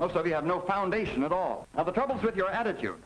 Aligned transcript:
Most 0.00 0.16
of 0.16 0.26
you 0.26 0.32
have 0.32 0.46
no 0.46 0.60
foundation 0.60 1.22
at 1.24 1.30
all. 1.30 1.68
Now, 1.76 1.84
the 1.84 1.92
trouble's 1.92 2.22
with 2.22 2.34
your 2.34 2.48
attitude. 2.48 2.96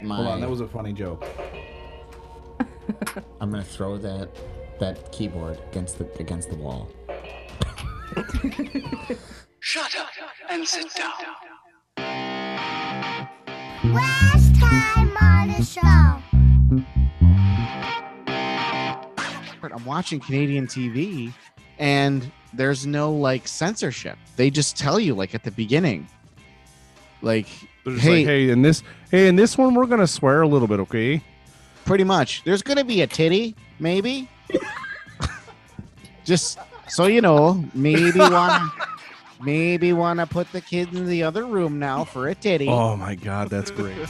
My, 0.00 0.16
Hold 0.16 0.28
on, 0.28 0.40
that 0.40 0.48
was 0.48 0.60
a 0.60 0.68
funny 0.68 0.92
joke. 0.92 1.26
I'm 3.40 3.50
gonna 3.50 3.64
throw 3.64 3.98
that 3.98 4.28
that 4.78 5.10
keyboard 5.10 5.58
against 5.72 5.98
the 5.98 6.04
against 6.20 6.48
the 6.48 6.56
wall. 6.56 6.88
Shut 9.58 9.96
up 9.98 10.10
and 10.48 10.64
sit 10.64 10.94
down. 10.94 11.12
Last 13.84 14.41
I'm 19.72 19.84
watching 19.84 20.20
Canadian 20.20 20.66
TV 20.66 21.32
and 21.78 22.30
there's 22.52 22.86
no 22.86 23.12
like 23.12 23.48
censorship. 23.48 24.18
They 24.36 24.50
just 24.50 24.76
tell 24.76 25.00
you 25.00 25.14
like 25.14 25.34
at 25.34 25.44
the 25.44 25.50
beginning. 25.50 26.06
Like 27.22 27.46
hey, 27.46 27.68
like, 27.84 28.00
hey, 28.26 28.50
in 28.50 28.62
this, 28.62 28.82
hey, 29.10 29.28
in 29.28 29.36
this 29.36 29.56
one, 29.56 29.74
we're 29.74 29.86
gonna 29.86 30.06
swear 30.06 30.42
a 30.42 30.48
little 30.48 30.68
bit, 30.68 30.80
okay? 30.80 31.22
pretty 31.84 32.04
much. 32.04 32.42
There's 32.44 32.62
gonna 32.62 32.84
be 32.84 33.02
a 33.02 33.06
titty, 33.06 33.54
maybe. 33.78 34.28
just 36.24 36.58
so 36.88 37.06
you 37.06 37.20
know, 37.20 37.64
maybe 37.74 38.18
wanna 38.18 38.72
maybe 39.42 39.92
wanna 39.92 40.26
put 40.26 40.50
the 40.52 40.60
kid 40.60 40.94
in 40.94 41.06
the 41.06 41.22
other 41.22 41.44
room 41.44 41.78
now 41.78 42.04
for 42.04 42.28
a 42.28 42.34
titty. 42.34 42.68
Oh 42.68 42.96
my 42.96 43.14
god, 43.14 43.50
that's 43.50 43.70
great. 43.70 44.08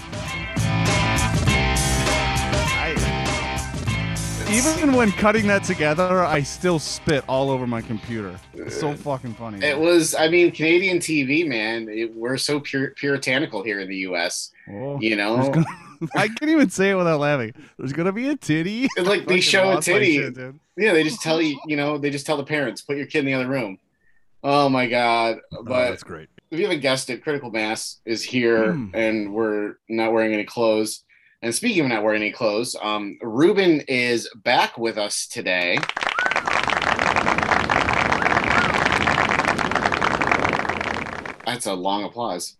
Even 4.52 4.92
when 4.92 5.10
cutting 5.12 5.46
that 5.46 5.64
together, 5.64 6.24
I 6.24 6.42
still 6.42 6.78
spit 6.78 7.24
all 7.26 7.48
over 7.50 7.66
my 7.66 7.80
computer. 7.80 8.38
It's 8.52 8.78
so 8.78 8.94
fucking 8.94 9.32
funny. 9.34 9.64
It 9.64 9.78
was, 9.78 10.14
I 10.14 10.28
mean, 10.28 10.50
Canadian 10.52 10.98
TV, 10.98 11.46
man. 11.46 11.88
It, 11.88 12.14
we're 12.14 12.36
so 12.36 12.60
pur- 12.60 12.92
puritanical 12.96 13.62
here 13.62 13.80
in 13.80 13.88
the 13.88 13.96
U.S. 13.98 14.50
Oh, 14.70 15.00
You 15.00 15.16
know, 15.16 15.50
gonna- 15.50 15.64
I 16.16 16.28
can't 16.28 16.50
even 16.50 16.68
say 16.68 16.90
it 16.90 16.94
without 16.96 17.20
laughing. 17.20 17.54
There's 17.78 17.92
gonna 17.94 18.12
be 18.12 18.28
a 18.28 18.36
titty. 18.36 18.88
It's 18.96 19.08
like 19.08 19.26
they 19.26 19.40
show 19.40 19.76
a 19.78 19.80
titty. 19.80 20.16
shit, 20.18 20.36
yeah, 20.76 20.92
they 20.92 21.02
just 21.04 21.22
tell 21.22 21.40
you, 21.40 21.58
you 21.66 21.76
know, 21.76 21.96
they 21.96 22.10
just 22.10 22.26
tell 22.26 22.36
the 22.36 22.44
parents, 22.44 22.82
put 22.82 22.96
your 22.96 23.06
kid 23.06 23.20
in 23.20 23.26
the 23.26 23.34
other 23.34 23.46
room. 23.48 23.78
Oh 24.44 24.68
my 24.68 24.86
god! 24.86 25.38
Oh, 25.56 25.62
But 25.62 25.90
that's 25.90 26.02
great. 26.02 26.28
if 26.50 26.58
you 26.58 26.64
haven't 26.66 26.80
guessed 26.80 27.08
it, 27.10 27.22
Critical 27.22 27.50
Mass 27.50 28.00
is 28.04 28.22
here, 28.22 28.72
Hmm. 28.72 28.88
and 28.92 29.32
we're 29.32 29.76
not 29.88 30.12
wearing 30.12 30.34
any 30.34 30.44
clothes. 30.44 31.04
And 31.44 31.52
speaking 31.52 31.82
of 31.82 31.88
not 31.88 32.04
wearing 32.04 32.22
any 32.22 32.30
clothes, 32.30 32.76
um, 32.80 33.18
Ruben 33.20 33.80
is 33.88 34.30
back 34.44 34.78
with 34.78 34.96
us 34.96 35.26
today. 35.26 35.76
That's 41.44 41.66
a 41.66 41.74
long 41.74 42.04
applause. 42.04 42.56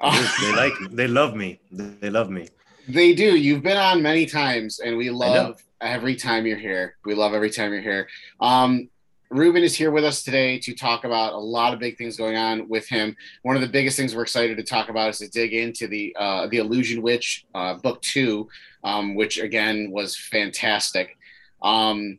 they 0.00 0.52
like 0.54 0.72
they 0.92 1.08
love 1.08 1.34
me 1.34 1.60
they 1.70 2.08
love 2.08 2.30
me 2.30 2.48
They 2.88 3.14
do. 3.14 3.36
You've 3.36 3.62
been 3.62 3.76
on 3.76 4.00
many 4.00 4.24
times, 4.26 4.78
and 4.78 4.96
we 4.96 5.10
love 5.10 5.62
every 5.80 6.14
time 6.14 6.46
you're 6.46 6.56
here. 6.56 6.96
We 7.04 7.14
love 7.14 7.34
every 7.34 7.50
time 7.50 7.72
you're 7.72 7.82
here. 7.82 8.08
Um, 8.40 8.88
Ruben 9.30 9.62
is 9.62 9.76
here 9.76 9.92
with 9.92 10.04
us 10.04 10.24
today 10.24 10.58
to 10.58 10.74
talk 10.74 11.04
about 11.04 11.34
a 11.34 11.38
lot 11.38 11.72
of 11.72 11.78
big 11.78 11.96
things 11.96 12.16
going 12.16 12.36
on 12.36 12.68
with 12.68 12.88
him. 12.88 13.14
One 13.42 13.54
of 13.54 13.62
the 13.62 13.68
biggest 13.68 13.96
things 13.96 14.14
we're 14.14 14.22
excited 14.22 14.56
to 14.56 14.64
talk 14.64 14.88
about 14.88 15.10
is 15.10 15.18
to 15.18 15.28
dig 15.28 15.54
into 15.54 15.86
the 15.86 16.14
uh, 16.18 16.48
the 16.48 16.56
Illusion 16.56 17.00
Witch 17.00 17.46
uh, 17.54 17.74
book 17.74 18.02
two, 18.02 18.48
um, 18.82 19.14
which 19.14 19.38
again 19.38 19.92
was 19.92 20.16
fantastic. 20.16 21.16
Um, 21.62 22.18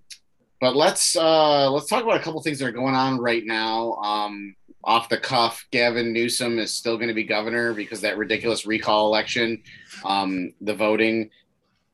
but 0.61 0.77
let's 0.77 1.17
uh, 1.17 1.69
let's 1.69 1.87
talk 1.87 2.03
about 2.03 2.15
a 2.15 2.23
couple 2.23 2.41
things 2.41 2.59
that 2.59 2.67
are 2.67 2.71
going 2.71 2.95
on 2.95 3.19
right 3.19 3.45
now. 3.45 3.95
Um, 3.95 4.55
off 4.81 5.09
the 5.09 5.17
cuff, 5.17 5.65
Gavin 5.71 6.13
Newsom 6.13 6.59
is 6.59 6.73
still 6.73 6.95
going 6.95 7.09
to 7.09 7.13
be 7.13 7.25
governor 7.25 7.73
because 7.73 7.99
that 8.01 8.17
ridiculous 8.17 8.65
recall 8.65 9.07
election, 9.07 9.61
um, 10.05 10.53
the 10.61 10.73
voting 10.73 11.29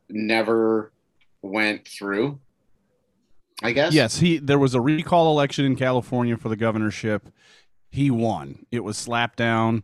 never 0.10 0.92
went 1.42 1.88
through. 1.88 2.40
I 3.64 3.72
guess. 3.72 3.94
Yes, 3.94 4.20
he. 4.20 4.38
There 4.38 4.60
was 4.60 4.76
a 4.76 4.82
recall 4.82 5.32
election 5.32 5.66
in 5.66 5.76
California 5.76 6.38
for 6.38 6.50
the 6.50 6.56
governorship. 6.56 7.30
He 7.90 8.12
won. 8.12 8.66
It 8.72 8.84
was 8.84 8.98
slapped 8.98 9.38
down, 9.38 9.84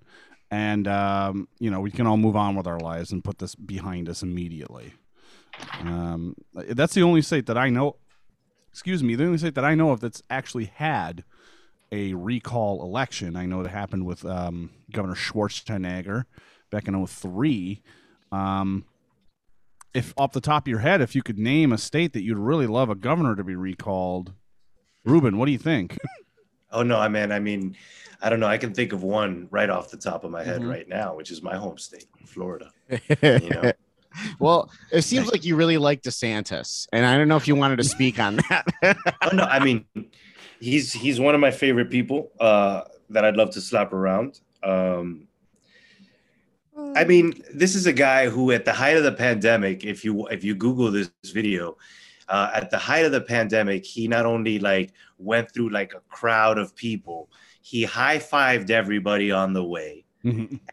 and 0.52 0.88
um, 0.88 1.48
you 1.60 1.72
know 1.72 1.80
we 1.80 1.92
can 1.92 2.06
all 2.06 2.18
move 2.18 2.36
on 2.36 2.56
with 2.56 2.68
our 2.68 2.80
lives 2.80 3.12
and 3.12 3.24
put 3.24 3.40
this 3.40 3.56
behind 3.56 4.10
us 4.10 4.22
immediately. 4.22 4.94
Um, 5.82 6.36
that's 6.54 6.94
the 6.94 7.04
only 7.04 7.22
state 7.22 7.46
that 7.48 7.58
I 7.58 7.70
know. 7.70 7.98
Excuse 8.72 9.04
me, 9.04 9.16
the 9.16 9.26
only 9.26 9.38
state 9.38 9.56
that 9.56 9.66
I 9.66 9.76
know 9.76 9.92
of 9.92 10.00
that's 10.00 10.22
actually 10.30 10.66
had 10.66 11.24
a 11.92 12.14
recall 12.14 12.82
election. 12.84 13.36
I 13.36 13.46
know 13.46 13.62
it 13.62 13.68
happened 13.68 14.06
with 14.06 14.26
um, 14.26 14.72
Governor 14.92 15.16
Schwarzenegger 15.16 16.26
back 16.72 16.88
in 16.88 17.06
03. 17.06 17.82
Um, 18.32 18.86
if 19.94 20.14
off 20.18 20.32
the 20.32 20.42
top 20.42 20.64
of 20.66 20.68
your 20.68 20.80
head, 20.80 21.02
if 21.02 21.16
you 21.16 21.22
could 21.24 21.38
name 21.38 21.72
a 21.72 21.78
state 21.78 22.14
that 22.14 22.24
you'd 22.24 22.38
really 22.38 22.68
love 22.68 22.90
a 22.90 22.96
governor 22.96 23.36
to 23.36 23.44
be 23.44 23.56
recalled, 23.56 24.34
Ruben, 25.06 25.38
what 25.38 25.46
do 25.46 25.52
you 25.52 25.58
think? 25.58 25.98
oh 26.76 26.82
no 26.82 26.98
i 26.98 27.08
mean 27.08 27.32
i 27.32 27.38
mean 27.38 27.76
i 28.20 28.32
don't 28.32 28.40
know 28.40 28.48
i 28.48 28.58
can 28.58 28.74
think 28.74 28.94
of 28.94 29.04
one 29.04 29.48
right 29.52 29.70
off 29.70 29.92
the 29.92 29.98
top 29.98 30.24
of 30.24 30.32
my 30.32 30.44
head 30.44 30.60
Mhm. 30.62 30.70
right 30.72 30.90
now 30.90 31.16
which 31.16 31.30
is 31.30 31.44
my 31.44 31.56
home 31.56 31.78
state 31.78 32.08
florida 32.26 32.72
you 32.90 33.50
know 33.52 33.72
well, 34.40 34.72
it 34.92 35.04
seems 35.04 35.32
like 35.32 35.44
you 35.46 35.56
really 35.56 35.78
like 35.78 36.02
DeSantis, 36.04 36.88
and 36.94 37.04
I 37.06 37.16
don't 37.18 37.28
know 37.28 37.36
if 37.38 37.48
you 37.48 37.56
wanted 37.56 37.78
to 37.78 37.84
speak 37.84 38.20
on 38.20 38.38
that. 38.50 38.66
oh 39.22 39.36
no 39.36 39.44
i 39.44 39.60
mean 39.64 39.86
he's 40.60 40.92
he's 40.94 41.20
one 41.20 41.36
of 41.36 41.42
my 41.42 41.52
favorite 41.52 41.92
people 41.92 42.32
uh 42.40 42.82
that 43.10 43.24
i'd 43.26 43.36
love 43.36 43.52
to 43.52 43.62
slap 43.62 43.94
around 43.94 44.40
um 44.64 45.28
I 46.96 47.04
mean, 47.06 47.42
this 47.54 47.76
is 47.76 47.86
a 47.86 47.94
guy 47.94 48.30
who, 48.30 48.52
at 48.52 48.66
the 48.66 48.74
height 48.74 48.98
of 48.98 49.04
the 49.04 49.12
pandemic, 49.12 49.84
if 49.84 50.04
you 50.06 50.28
if 50.28 50.44
you 50.44 50.56
Google 50.56 50.92
this 50.92 51.12
video, 51.26 51.78
uh, 52.30 52.52
at 52.54 52.70
the 52.70 52.78
height 52.78 53.06
of 53.06 53.12
the 53.12 53.22
pandemic, 53.22 53.86
he 53.86 54.08
not 54.08 54.26
only 54.26 54.60
like 54.60 54.94
went 55.18 55.52
through 55.54 55.70
like 55.70 55.94
a 55.94 56.02
crowd 56.10 56.58
of 56.58 56.76
people, 56.76 57.30
he 57.62 57.84
high 57.84 58.18
fived 58.18 58.70
everybody 58.70 59.32
on 59.32 59.54
the 59.54 59.64
way, 59.64 60.06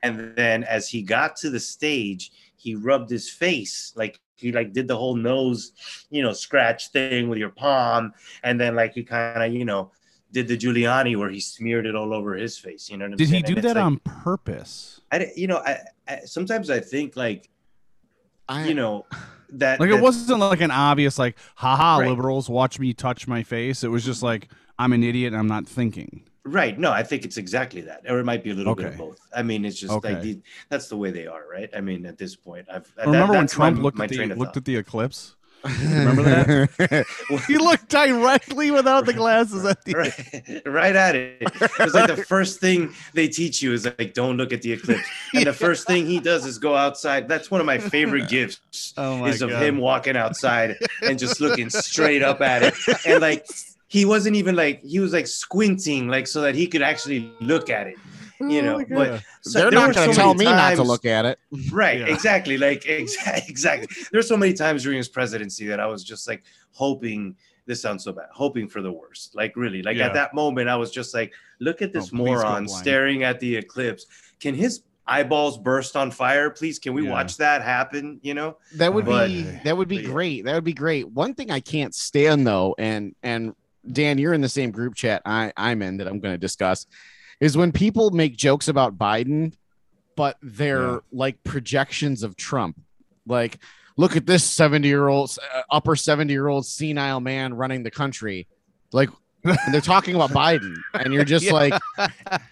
and 0.03 0.34
then 0.36 0.64
as 0.64 0.88
he 0.88 1.03
got 1.03 1.36
to 1.36 1.50
the 1.50 1.60
stage, 1.60 2.32
he 2.56 2.75
rubbed 2.75 3.10
his 3.10 3.28
face 3.30 3.92
like 3.97 4.20
he 4.36 4.53
like 4.53 4.72
did 4.72 4.88
the 4.88 4.97
whole 4.97 5.16
nose, 5.16 5.72
you 6.10 6.22
know, 6.22 6.32
scratch 6.32 6.88
thing 6.92 7.28
with 7.28 7.38
your 7.38 7.50
palm, 7.50 8.12
and 8.42 8.60
then 8.60 8.75
like 8.75 8.94
he 8.94 9.03
kind 9.03 9.42
of 9.42 9.53
you 9.53 9.64
know 9.64 9.91
did 10.32 10.47
the 10.48 10.56
Giuliani 10.56 11.16
where 11.16 11.28
he 11.30 11.41
smeared 11.41 11.86
it 11.86 11.97
all 11.97 12.14
over 12.14 12.34
his 12.34 12.56
face. 12.56 12.88
You 12.88 12.97
know 12.97 13.06
what 13.06 13.12
I'm 13.12 13.19
Did 13.19 13.28
he 13.30 13.42
do 13.42 13.54
that 13.56 13.76
like- 13.76 13.84
on 13.84 13.98
purpose? 13.98 15.00
I, 15.12 15.26
you 15.34 15.48
know, 15.48 15.59
I, 15.59 15.78
I 16.10 16.21
sometimes 16.25 16.71
I 16.71 16.81
think 16.81 17.16
like, 17.16 17.48
you 18.65 18.75
know, 18.75 19.06
that 19.50 19.81
Like 19.81 19.91
that- 19.91 19.97
it 19.98 20.03
wasn't 20.03 20.41
like 20.41 20.60
an 20.60 20.71
obvious 20.71 21.19
like, 21.19 21.37
haha, 21.56 21.98
Right. 21.98 22.09
liberals, 22.09 22.48
watch 22.48 22.78
me 22.78 22.93
touch 22.94 23.26
my 23.28 23.43
face. 23.43 23.84
It 23.84 23.88
was 23.88 24.04
just 24.04 24.22
like 24.22 24.48
I'm 24.78 24.93
an 24.93 25.03
idiot 25.04 25.32
and 25.32 25.38
I'm 25.41 25.47
not 25.48 25.66
thinking. 25.66 26.25
right. 26.44 26.78
No, 26.78 26.91
I 26.91 27.03
think 27.03 27.25
it's 27.26 27.37
exactly 27.37 27.82
that, 27.82 28.00
or 28.09 28.19
it 28.19 28.25
might 28.25 28.43
be 28.43 28.50
a 28.50 28.54
little 28.54 28.75
bit 28.75 28.87
of 28.87 28.97
both. 28.97 29.19
I 29.37 29.43
mean, 29.43 29.65
it's 29.66 29.78
just 29.78 29.93
Okay. 29.93 30.15
like 30.15 30.22
the, 30.22 30.41
that's 30.71 30.88
the 30.88 30.97
way 30.97 31.10
they 31.10 31.26
are, 31.26 31.43
right? 31.48 31.69
I 31.76 31.81
mean, 31.82 32.06
at 32.06 32.16
this 32.19 32.34
point, 32.34 32.66
I've 32.72 32.92
that- 32.97 33.06
Remember 33.06 33.32
when 33.34 33.42
that's 33.42 33.56
my- 33.59 33.69
Trump 33.71 33.82
looked 33.82 33.98
my 33.98 34.04
at 34.04 34.10
the 34.10 34.27
looked 34.27 34.38
thought. 34.38 34.56
at 34.56 34.65
the 34.65 34.77
eclipse? 34.77 35.37
Remember 35.65 36.22
that? 36.22 37.06
he 37.47 37.59
looked 37.59 37.88
directly 37.88 38.71
without 38.71 39.06
the 39.06 39.12
glasses 39.12 39.65
at 39.65 39.84
the 39.84 39.93
right, 39.94 40.62
right 40.66 40.97
at 40.97 41.15
it. 41.16 41.37
It's 41.41 41.94
like 41.94 42.09
the 42.15 42.25
first 42.26 42.60
thing 42.60 42.94
they 43.15 43.28
teach 43.28 43.60
you 43.62 43.72
is 43.72 43.84
like, 43.84 44.15
don't 44.15 44.37
look 44.37 44.53
at 44.53 44.62
the 44.62 44.72
eclipse. 44.72 45.06
And 45.34 45.47
the 45.47 45.53
first 45.53 45.87
thing 45.87 46.06
he 46.06 46.19
does 46.19 46.44
is 46.44 46.59
go 46.59 46.75
outside. 46.75 47.28
That's 47.28 47.50
one 47.50 47.60
of 47.60 47.66
my 47.66 47.78
favorite 47.78 48.28
gifts 48.28 48.95
Oh 48.97 49.18
my 49.18 49.28
is 49.28 49.42
of 49.42 49.51
God. 49.51 49.62
him 49.62 49.78
walking 49.78 50.16
outside 50.16 50.77
and 51.03 51.18
just 51.18 51.41
looking 51.41 51.71
straight 51.71 52.22
up 52.22 52.41
at 52.41 52.63
it. 52.63 52.74
And 53.06 53.21
like, 53.21 53.47
he 53.89 54.04
wasn't 54.04 54.36
even 54.36 54.56
like, 54.56 54.83
he 54.83 54.98
was 55.01 55.13
like 55.13 55.27
squinting, 55.27 56.09
like, 56.09 56.27
so 56.27 56.41
that 56.42 56.54
he 56.54 56.66
could 56.66 56.83
actually 56.83 57.30
look 57.41 57.71
at 57.71 57.86
it. 57.86 57.97
You 58.41 58.60
oh 58.60 58.78
know, 58.78 58.84
but 58.89 59.22
so- 59.42 59.59
They're 59.59 59.71
not 59.71 59.89
were 59.89 59.95
going 59.95 60.09
to 60.09 60.15
so 60.15 60.21
tell 60.21 60.34
many 60.34 60.51
me 60.51 60.57
not 60.57 60.75
to 60.77 60.83
look 60.83 61.04
at 61.04 61.25
it. 61.27 61.39
Right, 61.71 62.01
exactly. 62.09 62.57
Like 62.59 62.87
exactly, 62.87 63.42
exactly. 63.48 63.89
There's 64.13 64.28
so 64.28 64.37
many 64.37 64.53
times 64.54 64.83
during 64.83 64.98
his 64.98 65.09
presidency 65.09 65.66
that 65.66 65.81
I 65.81 65.87
was 65.87 66.04
just 66.04 66.27
like 66.28 66.42
hoping. 66.72 67.37
This 67.66 67.83
sounds 67.83 68.03
so 68.04 68.13
bad. 68.13 68.27
Hoping 68.33 68.66
for 68.69 68.83
the 68.83 68.91
worst. 68.91 69.37
Like 69.37 69.54
really. 69.57 69.83
Like 69.83 69.97
Yeah. 69.97 70.07
at 70.07 70.15
that 70.15 70.34
moment, 70.34 70.69
I 70.69 70.77
was 70.77 70.91
just 70.91 71.15
like, 71.15 71.33
look 71.60 71.83
at 71.83 71.92
this 71.92 72.10
Oh, 72.13 72.16
moron 72.16 72.66
staring 72.66 73.22
at 73.22 73.39
the 73.39 73.54
eclipse. 73.57 74.07
Can 74.41 74.54
his 74.54 74.83
eyeballs 75.07 75.57
burst 75.59 75.95
on 75.95 76.10
fire, 76.10 76.51
please? 76.51 76.78
Can 76.81 76.95
we 76.95 77.04
Yeah. 77.04 77.10
watch 77.10 77.37
that 77.37 77.63
happen? 77.63 78.19
You 78.22 78.34
know. 78.34 78.57
That 78.77 78.92
would 78.92 79.04
But- 79.04 79.28
be 79.28 79.42
that 79.65 79.77
would 79.77 79.87
be 79.89 80.03
great. 80.03 80.47
That 80.47 80.54
would 80.54 80.65
be 80.65 80.72
great. 80.72 81.09
One 81.10 81.34
thing 81.34 81.51
I 81.51 81.60
can't 81.60 81.95
stand 81.95 82.47
though, 82.47 82.75
and 82.78 83.15
and 83.22 83.54
Dan, 83.91 84.19
you're 84.19 84.34
in 84.34 84.41
the 84.41 84.48
same 84.48 84.72
group 84.72 84.95
chat 84.95 85.22
I, 85.25 85.53
I'm 85.57 85.81
in 85.83 85.98
that 85.98 86.07
I'm 86.09 86.19
going 86.21 86.34
to 86.34 86.39
discuss, 86.39 86.87
is 87.41 87.57
when 87.57 87.72
people 87.72 88.10
make 88.10 88.37
jokes 88.37 88.69
about 88.69 88.98
Biden, 88.98 89.54
but 90.16 90.37
they're 90.42 90.91
Yeah. 90.92 90.98
like 91.13 91.42
projections 91.45 92.22
of 92.22 92.37
Trump. 92.37 92.78
Like, 93.27 93.59
look 93.97 94.16
at 94.16 94.27
this 94.27 94.45
70 94.45 94.87
year 94.89 95.09
old, 95.09 95.37
uh, 95.54 95.63
upper 95.71 95.97
70 95.97 96.33
year 96.33 96.48
old 96.48 96.66
senile 96.66 97.21
man 97.21 97.54
running 97.54 97.83
the 97.83 97.91
country. 97.91 98.47
Like, 98.92 99.09
and 99.42 99.72
they're 99.72 99.81
talking 99.81 100.15
about 100.15 100.31
Biden, 100.31 100.75
and 100.92 101.15
you're 101.15 101.25
just 101.25 101.45
Yeah. 101.47 101.53
like, 101.54 101.75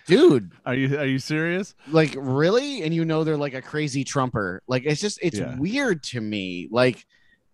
dude, 0.06 0.52
Are 0.64 0.75
you 0.75 0.99
are 0.99 1.05
you 1.06 1.19
serious? 1.19 1.75
like 1.90 2.14
really? 2.17 2.82
And 2.82 2.94
you 2.94 3.05
know 3.05 3.25
they're 3.25 3.37
like 3.37 3.52
a 3.55 3.61
crazy 3.61 4.05
Trumper. 4.05 4.62
Like, 4.67 4.85
it's 4.87 5.00
just 5.00 5.19
it's 5.20 5.38
Yeah. 5.38 5.55
weird 5.58 6.02
to 6.05 6.20
me. 6.23 6.69
Like, 6.70 7.05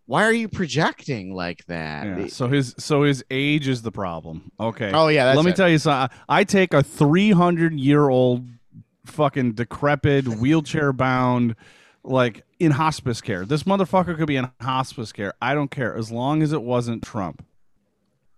why 0.07 0.25
are 0.25 0.33
you 0.33 0.49
projecting 0.49 1.35
like 1.35 1.65
that? 1.67 2.07
Yeah. 2.07 2.27
So 2.27 2.49
his 2.49 2.75
so 2.79 3.03
his 3.03 3.25
age 3.31 3.69
is 3.69 3.83
the 3.83 3.93
problem. 3.93 4.51
Okay. 4.61 4.91
Oh 4.93 5.09
yeah, 5.09 5.25
that's 5.25 5.37
Let 5.37 5.45
me 5.45 5.53
it. 5.53 5.57
tell 5.57 5.69
you 5.69 5.79
something. 5.79 6.17
I 6.29 6.45
take 6.45 6.75
a 6.75 6.83
300 6.83 7.79
year 7.79 8.09
old 8.09 8.47
fucking 9.07 9.53
decrepit, 9.53 10.27
wheelchair 10.27 10.93
bound, 10.93 11.57
like 12.03 12.45
in 12.59 12.71
hospice 12.73 13.21
care. 13.21 13.45
This 13.45 13.63
motherfucker 13.63 14.17
could 14.17 14.27
be 14.27 14.37
in 14.37 14.51
hospice 14.61 15.13
care. 15.13 15.35
I 15.41 15.55
don't 15.55 15.71
care 15.71 15.97
as 15.97 16.11
long 16.11 16.43
as 16.43 16.53
it 16.53 16.63
wasn't 16.63 17.03
Trump. 17.03 17.45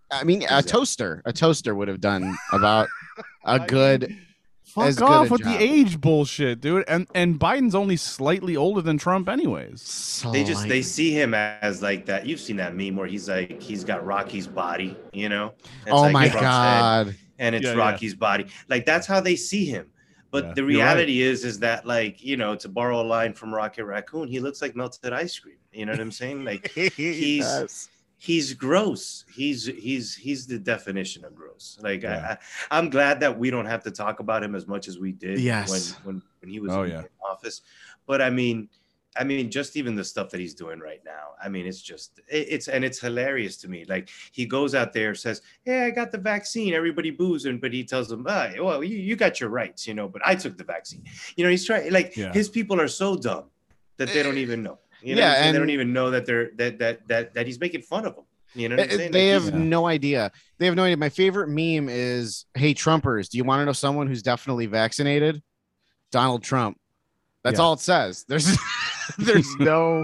I 0.09 0.23
mean, 0.23 0.45
a 0.49 0.63
toaster, 0.63 1.21
a 1.25 1.33
toaster 1.33 1.75
would 1.75 1.89
have 1.89 1.99
done 1.99 2.33
about 2.53 2.87
a 3.45 3.59
good. 3.59 4.17
Fuck 4.77 4.85
As 4.85 5.01
off 5.01 5.29
with 5.31 5.41
job. 5.41 5.57
the 5.57 5.63
age 5.63 5.99
bullshit, 5.99 6.61
dude. 6.61 6.83
And 6.87 7.07
and 7.15 7.39
Biden's 7.39 7.75
only 7.75 7.97
slightly 7.97 8.55
older 8.55 8.81
than 8.81 8.97
Trump, 8.97 9.27
anyways. 9.27 10.25
They 10.31 10.43
just 10.43 10.67
they 10.67 10.81
see 10.83 11.11
him 11.11 11.33
as 11.33 11.81
like 11.81 12.05
that. 12.05 12.25
You've 12.27 12.39
seen 12.39 12.57
that 12.57 12.75
meme 12.75 12.95
where 12.95 13.07
he's 13.07 13.27
like 13.27 13.61
he's 13.61 13.83
got 13.83 14.05
Rocky's 14.05 14.47
body, 14.47 14.95
you 15.13 15.29
know? 15.29 15.53
It's 15.85 15.91
Oh 15.91 16.01
like 16.01 16.13
my 16.13 16.29
Trump's 16.29 16.57
head, 16.57 17.05
god! 17.07 17.15
and 17.39 17.55
it's 17.55 17.65
Yeah, 17.65 17.73
yeah. 17.73 17.77
Rocky's 17.79 18.15
body. 18.15 18.47
Like 18.69 18.85
that's 18.85 19.07
how 19.07 19.19
they 19.19 19.35
see 19.35 19.65
him. 19.65 19.87
But 20.31 20.45
Yeah, 20.45 20.53
the 20.55 20.61
you're 20.67 20.83
right. 20.83 20.97
reality 20.97 21.21
is 21.21 21.43
is 21.45 21.59
that 21.59 21.85
like, 21.87 22.23
you 22.23 22.37
know, 22.37 22.55
to 22.55 22.69
borrow 22.69 23.01
a 23.01 23.07
line 23.07 23.33
from 23.33 23.53
Rocket 23.53 23.85
Raccoon, 23.85 24.27
he 24.27 24.39
looks 24.39 24.61
like 24.61 24.75
melted 24.75 25.13
ice 25.13 25.39
cream. 25.39 25.57
You 25.71 25.85
know 25.85 25.93
what 25.93 26.01
I'm 26.01 26.11
saying? 26.11 26.43
Like 26.43 26.71
he's 26.95 27.45
does. 27.45 27.89
He's 28.17 28.53
gross. 28.53 29.25
He's 29.33 29.65
he's 29.65 30.15
he's 30.15 30.47
the 30.47 30.59
definition 30.59 31.23
of 31.23 31.35
gross. 31.35 31.77
Like 31.81 32.03
Yeah. 32.03 32.17
I, 32.29 32.31
I, 32.75 32.79
I'm 32.79 32.89
glad 32.89 33.19
that 33.21 33.37
we 33.37 33.49
don't 33.51 33.65
have 33.67 33.83
to 33.83 33.91
talk 33.91 34.19
about 34.19 34.43
him 34.43 34.55
as 34.55 34.67
much 34.67 34.87
as 34.87 34.97
we 34.99 35.11
did 35.11 35.39
Yes. 35.39 35.69
when 36.03 36.15
when 36.15 36.21
when 36.41 36.49
he 36.51 36.59
was 36.59 36.71
Oh, 36.73 36.83
in 36.83 36.91
yeah. 36.91 37.03
office. 37.29 37.61
But 38.05 38.21
I 38.21 38.29
mean, 38.29 38.69
I 39.19 39.23
mean, 39.23 39.49
just 39.49 39.75
even 39.75 39.95
the 39.95 40.03
stuff 40.03 40.29
that 40.29 40.39
he's 40.39 40.53
doing 40.53 40.79
right 40.79 41.01
now. 41.03 41.29
I 41.43 41.49
mean, 41.49 41.65
it's 41.65 41.81
just 41.81 42.19
it, 42.29 42.47
it's 42.49 42.67
and 42.67 42.83
it's 42.85 42.99
hilarious 42.99 43.57
to 43.57 43.67
me. 43.67 43.83
Like 43.85 44.09
he 44.31 44.45
goes 44.45 44.75
out 44.75 44.93
there 44.93 45.15
says, 45.15 45.41
"Hey, 45.63 45.85
I 45.85 45.89
got 45.91 46.11
the 46.11 46.19
vaccine." 46.19 46.73
Everybody 46.75 47.09
boos 47.11 47.45
him, 47.45 47.57
but 47.59 47.73
he 47.73 47.83
tells 47.83 48.07
them, 48.09 48.25
ah, 48.29 48.49
"Well, 48.59 48.83
you, 48.83 48.97
you 48.97 49.15
got 49.15 49.39
your 49.39 49.49
rights, 49.49 49.87
you 49.87 49.93
know." 49.95 50.07
But 50.07 50.21
I 50.25 50.35
took 50.35 50.55
the 50.57 50.63
vaccine. 50.63 51.03
You 51.35 51.43
know, 51.45 51.49
he's 51.49 51.65
trying. 51.65 51.91
Like 51.91 52.15
Yeah. 52.15 52.31
his 52.33 52.47
people 52.49 52.79
are 52.79 52.87
so 52.87 53.15
dumb 53.15 53.45
that 53.97 54.09
they 54.09 54.21
don't 54.21 54.37
even 54.37 54.61
know. 54.61 54.77
You 55.01 55.15
know, 55.15 55.21
Yeah, 55.21 55.45
what 55.45 55.51
they 55.53 55.59
don't 55.59 55.69
even 55.69 55.93
know 55.93 56.11
that 56.11 56.25
they're 56.25 56.51
that 56.57 56.79
that 56.79 57.07
that 57.07 57.33
that 57.35 57.45
he's 57.45 57.59
making 57.59 57.81
fun 57.83 58.05
of 58.05 58.15
them. 58.15 58.25
You 58.55 58.69
know 58.69 58.75
what 58.77 58.83
I'm 58.85 58.89
They, 58.89 58.97
saying? 58.97 59.11
they 59.11 59.33
Like, 59.33 59.43
have 59.43 59.53
he's- 59.53 59.63
no 59.67 59.85
idea. 59.85 60.31
They 60.57 60.65
have 60.65 60.75
no 60.75 60.83
idea. 60.83 60.97
My 60.97 61.09
favorite 61.09 61.49
meme 61.49 61.89
is, 61.89 62.45
"Hey 62.55 62.73
Trumpers, 62.73 63.29
do 63.29 63.37
you 63.37 63.43
want 63.43 63.61
to 63.61 63.65
know 63.65 63.73
someone 63.73 64.07
who's 64.07 64.23
definitely 64.23 64.65
vaccinated? 64.65 65.41
Donald 66.11 66.43
Trump." 66.43 66.79
That's 67.43 67.59
Yeah. 67.59 67.63
all 67.65 67.73
it 67.73 67.79
says. 67.79 68.25
There's, 68.27 68.57
there's 69.17 69.47
no, 69.59 70.03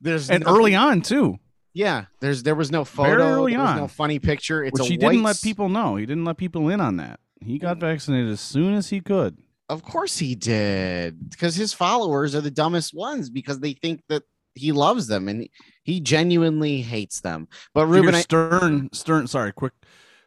there's 0.00 0.30
And 0.30 0.42
nothing- 0.44 0.56
early 0.58 0.74
on 0.74 1.02
too, 1.02 1.36
Yeah, 1.74 2.06
there's 2.20 2.42
there 2.42 2.54
was 2.56 2.70
no 2.72 2.84
Very 2.84 3.12
photo. 3.12 3.24
early 3.28 3.52
there 3.52 3.60
was 3.60 3.70
on. 3.70 3.76
no 3.76 3.88
funny 3.88 4.18
picture. 4.18 4.64
It's 4.64 4.72
which 4.80 4.88
a 4.88 4.92
he 4.92 4.96
didn't 4.96 5.22
let 5.22 5.40
people 5.40 5.68
know. 5.68 5.96
He 5.96 6.04
didn't 6.06 6.24
let 6.24 6.36
people 6.36 6.68
in 6.68 6.80
on 6.80 6.96
that. 6.96 7.20
He 7.40 7.58
got 7.58 7.76
mm. 7.76 7.80
vaccinated 7.80 8.30
as 8.30 8.40
soon 8.40 8.74
as 8.74 8.90
he 8.90 9.00
could. 9.00 9.38
Of 9.68 9.82
course 9.82 10.18
he 10.18 10.34
did, 10.34 11.30
because 11.30 11.54
his 11.54 11.72
followers 11.72 12.34
are 12.34 12.40
the 12.42 12.50
dumbest 12.50 12.92
ones 12.92 13.30
because 13.30 13.60
they 13.60 13.72
think 13.72 14.02
that 14.08 14.22
he 14.54 14.72
loves 14.72 15.06
them 15.06 15.28
and 15.28 15.48
he 15.82 16.00
genuinely 16.00 16.82
hates 16.82 17.20
them. 17.20 17.48
But 17.74 17.86
Ruben 17.86 18.02
Ruben, 18.02 18.14
I, 18.16 18.20
Stern, 18.20 18.88
Stern, 18.92 19.26
sorry, 19.26 19.52
quick. 19.52 19.72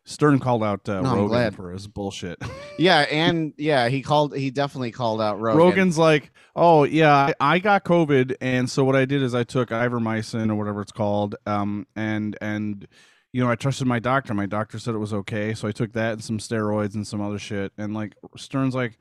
Stern 0.07 0.38
called 0.38 0.63
out 0.63 0.88
uh, 0.88 1.01
No, 1.01 1.16
Rogan 1.16 1.51
for 1.51 1.72
his 1.72 1.88
bullshit. 1.88 2.39
yeah, 2.77 3.00
and 3.12 3.54
yeah, 3.57 3.89
he 3.89 4.04
called. 4.04 4.36
He 4.36 4.51
definitely 4.51 4.92
called 4.92 5.19
out 5.19 5.39
Rogan. 5.39 5.60
Rogan's 5.60 5.98
like, 5.98 6.31
oh 6.56 6.83
yeah, 6.83 7.16
I, 7.16 7.33
I 7.39 7.60
got 7.60 7.86
COVID, 7.86 8.36
and 8.39 8.69
so 8.69 8.83
what 8.83 8.95
I 8.95 9.06
did 9.06 9.24
is 9.24 9.33
I 9.33 9.44
took 9.44 9.69
ivermectin 9.69 10.51
or 10.51 10.56
whatever 10.56 10.81
it's 10.81 10.92
called, 10.92 11.36
um, 11.48 11.88
and 11.95 12.38
and 12.39 12.88
you 13.33 13.44
know 13.44 13.50
I 13.50 13.56
trusted 13.56 13.88
my 13.88 13.98
doctor. 13.98 14.36
My 14.36 14.45
doctor 14.45 14.78
said 14.78 14.94
it 14.94 15.00
was 15.00 15.13
okay, 15.13 15.56
so 15.56 15.68
I 15.68 15.71
took 15.71 15.94
that 15.94 16.13
and 16.13 16.24
some 16.24 16.38
steroids 16.38 16.94
and 16.94 17.07
some 17.07 17.19
other 17.21 17.39
shit. 17.39 17.71
And 17.75 17.95
like 17.95 18.13
Stern's 18.38 18.75
like, 18.75 19.00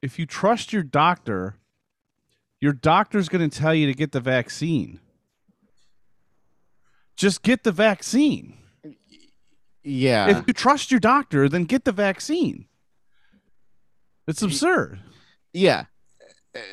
if 0.00 0.16
you 0.16 0.26
trust 0.26 0.72
your 0.72 0.84
doctor, 0.84 1.56
your 2.60 2.72
doctor's 2.72 3.28
going 3.28 3.48
to 3.48 3.58
tell 3.58 3.74
you 3.74 3.86
to 3.86 3.94
get 3.94 4.12
the 4.12 4.20
vaccine. 4.20 5.00
Just 7.16 7.42
get 7.42 7.62
the 7.64 7.72
vaccine. 7.72 8.58
Yeah, 9.82 10.38
If 10.38 10.44
you 10.48 10.52
trust 10.52 10.90
your 10.90 11.00
doctor, 11.00 11.48
then 11.48 11.64
get 11.64 11.84
the 11.84 11.92
vaccine. 11.92 12.66
It's 14.26 14.42
absurd. 14.42 14.98
yeah, 15.52 15.84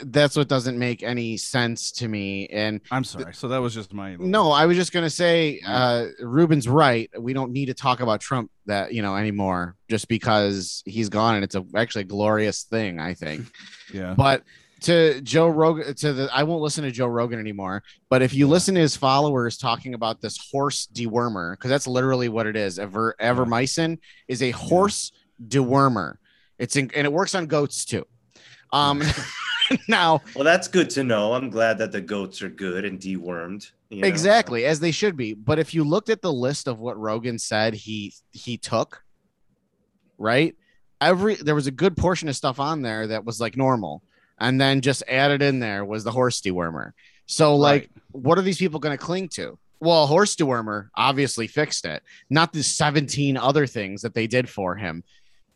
that's 0.02 0.36
what 0.36 0.48
doesn't 0.48 0.80
make 0.80 1.04
any 1.04 1.38
sense 1.38 1.92
to 1.92 2.08
me. 2.08 2.48
And 2.48 2.82
I'm 2.90 3.04
sorry. 3.04 3.34
So 3.36 3.48
that 3.50 3.60
was 3.60 3.76
just 3.76 3.94
my 3.94 4.16
no, 4.16 4.52
I 4.52 4.66
was 4.66 4.76
just 4.76 4.92
gonna 4.92 5.12
say, 5.12 5.62
uh, 5.64 6.08
Ruben's 6.22 6.68
right. 6.68 7.12
We 7.20 7.34
don't 7.34 7.52
need 7.52 7.68
to 7.68 7.76
talk 7.76 8.00
about 8.00 8.20
Trump 8.20 8.50
that 8.66 8.94
you 8.94 9.04
know 9.04 9.16
anymore, 9.16 9.76
just 9.90 10.08
because 10.08 10.82
he's 10.88 11.10
gone, 11.10 11.36
and 11.36 11.44
it's 11.44 11.54
a 11.56 11.64
actually 11.76 12.02
a 12.02 12.06
glorious 12.06 12.64
thing, 12.64 13.00
I 13.00 13.14
think. 13.14 13.46
Yeah. 13.94 14.16
But 14.18 14.42
to 14.84 15.22
Joe 15.22 15.48
Rogan, 15.48 15.94
to 15.96 16.14
the 16.14 16.30
I 16.34 16.44
won't 16.44 16.62
listen 16.62 16.84
to 16.84 16.92
Joe 16.92 17.08
Rogan 17.08 17.40
anymore. 17.40 17.84
But 18.10 18.22
if 18.22 18.34
you 18.34 18.48
listen 18.48 18.76
to 18.76 18.82
his 18.82 18.96
followers 18.96 19.58
talking 19.58 19.94
about 19.94 20.22
this 20.22 20.38
horse 20.52 20.88
dewormer, 20.94 21.54
because 21.54 21.70
that's 21.70 21.88
literally 21.88 22.30
what 22.30 22.48
it 22.48 22.56
is. 22.56 22.80
Ever 22.80 23.16
Evermycin 23.20 24.00
is 24.28 24.42
a 24.42 24.52
horse 24.52 25.12
dewormer. 25.46 26.16
It's 26.60 26.76
in, 26.76 26.92
and 26.96 27.06
it 27.06 27.12
works 27.12 27.36
on 27.36 27.48
goats 27.48 27.86
too. 27.86 28.06
Um, 28.72 29.02
now 29.88 30.22
Well, 30.36 30.44
that's 30.44 30.68
good 30.68 30.90
to 30.92 31.04
know. 31.04 31.34
I'm 31.34 31.50
glad 31.50 31.78
that 31.80 31.92
the 31.92 32.02
goats 32.02 32.42
are 32.42 32.50
good 32.50 32.86
and 32.86 33.00
dewormed. 33.00 33.72
you 33.90 34.02
know? 34.02 34.08
exactly 34.08 34.66
as 34.66 34.80
they 34.80 34.92
should 34.92 35.16
be. 35.16 35.34
But 35.34 35.60
if 35.60 35.74
you 35.74 35.84
looked 35.84 36.10
at 36.10 36.22
the 36.22 36.34
list 36.34 36.68
of 36.68 36.80
what 36.80 36.98
Rogan 37.00 37.40
said 37.40 37.74
he 37.74 38.14
he 38.32 38.58
took, 38.58 39.04
right? 40.18 40.56
Every 41.00 41.36
there 41.36 41.56
was 41.56 41.68
a 41.68 41.72
good 41.72 41.98
portion 41.98 42.30
of 42.30 42.36
stuff 42.36 42.60
on 42.60 42.82
there 42.82 43.08
that 43.08 43.26
was 43.26 43.40
like 43.42 43.58
normal, 43.58 44.04
and 44.40 44.60
then 44.60 44.82
just 44.82 45.04
added 45.08 45.42
in 45.42 45.60
there 45.60 45.86
was 45.86 46.04
the 46.04 46.12
horse 46.12 46.42
dewormer. 46.42 46.92
So 47.26 47.56
like, 47.56 47.84
Right. 47.84 47.90
what 48.12 48.38
are 48.38 48.42
these 48.42 48.58
people 48.58 48.80
going 48.80 48.98
to 48.98 49.04
cling 49.04 49.30
to? 49.30 49.58
Well, 49.80 50.08
horse 50.08 50.36
dewormer 50.36 50.88
obviously 50.96 51.48
fixed 51.48 51.86
it, 51.86 52.04
not 52.30 52.54
the 52.54 52.64
17 52.64 53.36
other 53.38 53.68
things 53.68 54.02
that 54.02 54.14
they 54.14 54.28
did 54.28 54.48
for 54.50 54.76
him. 54.76 55.04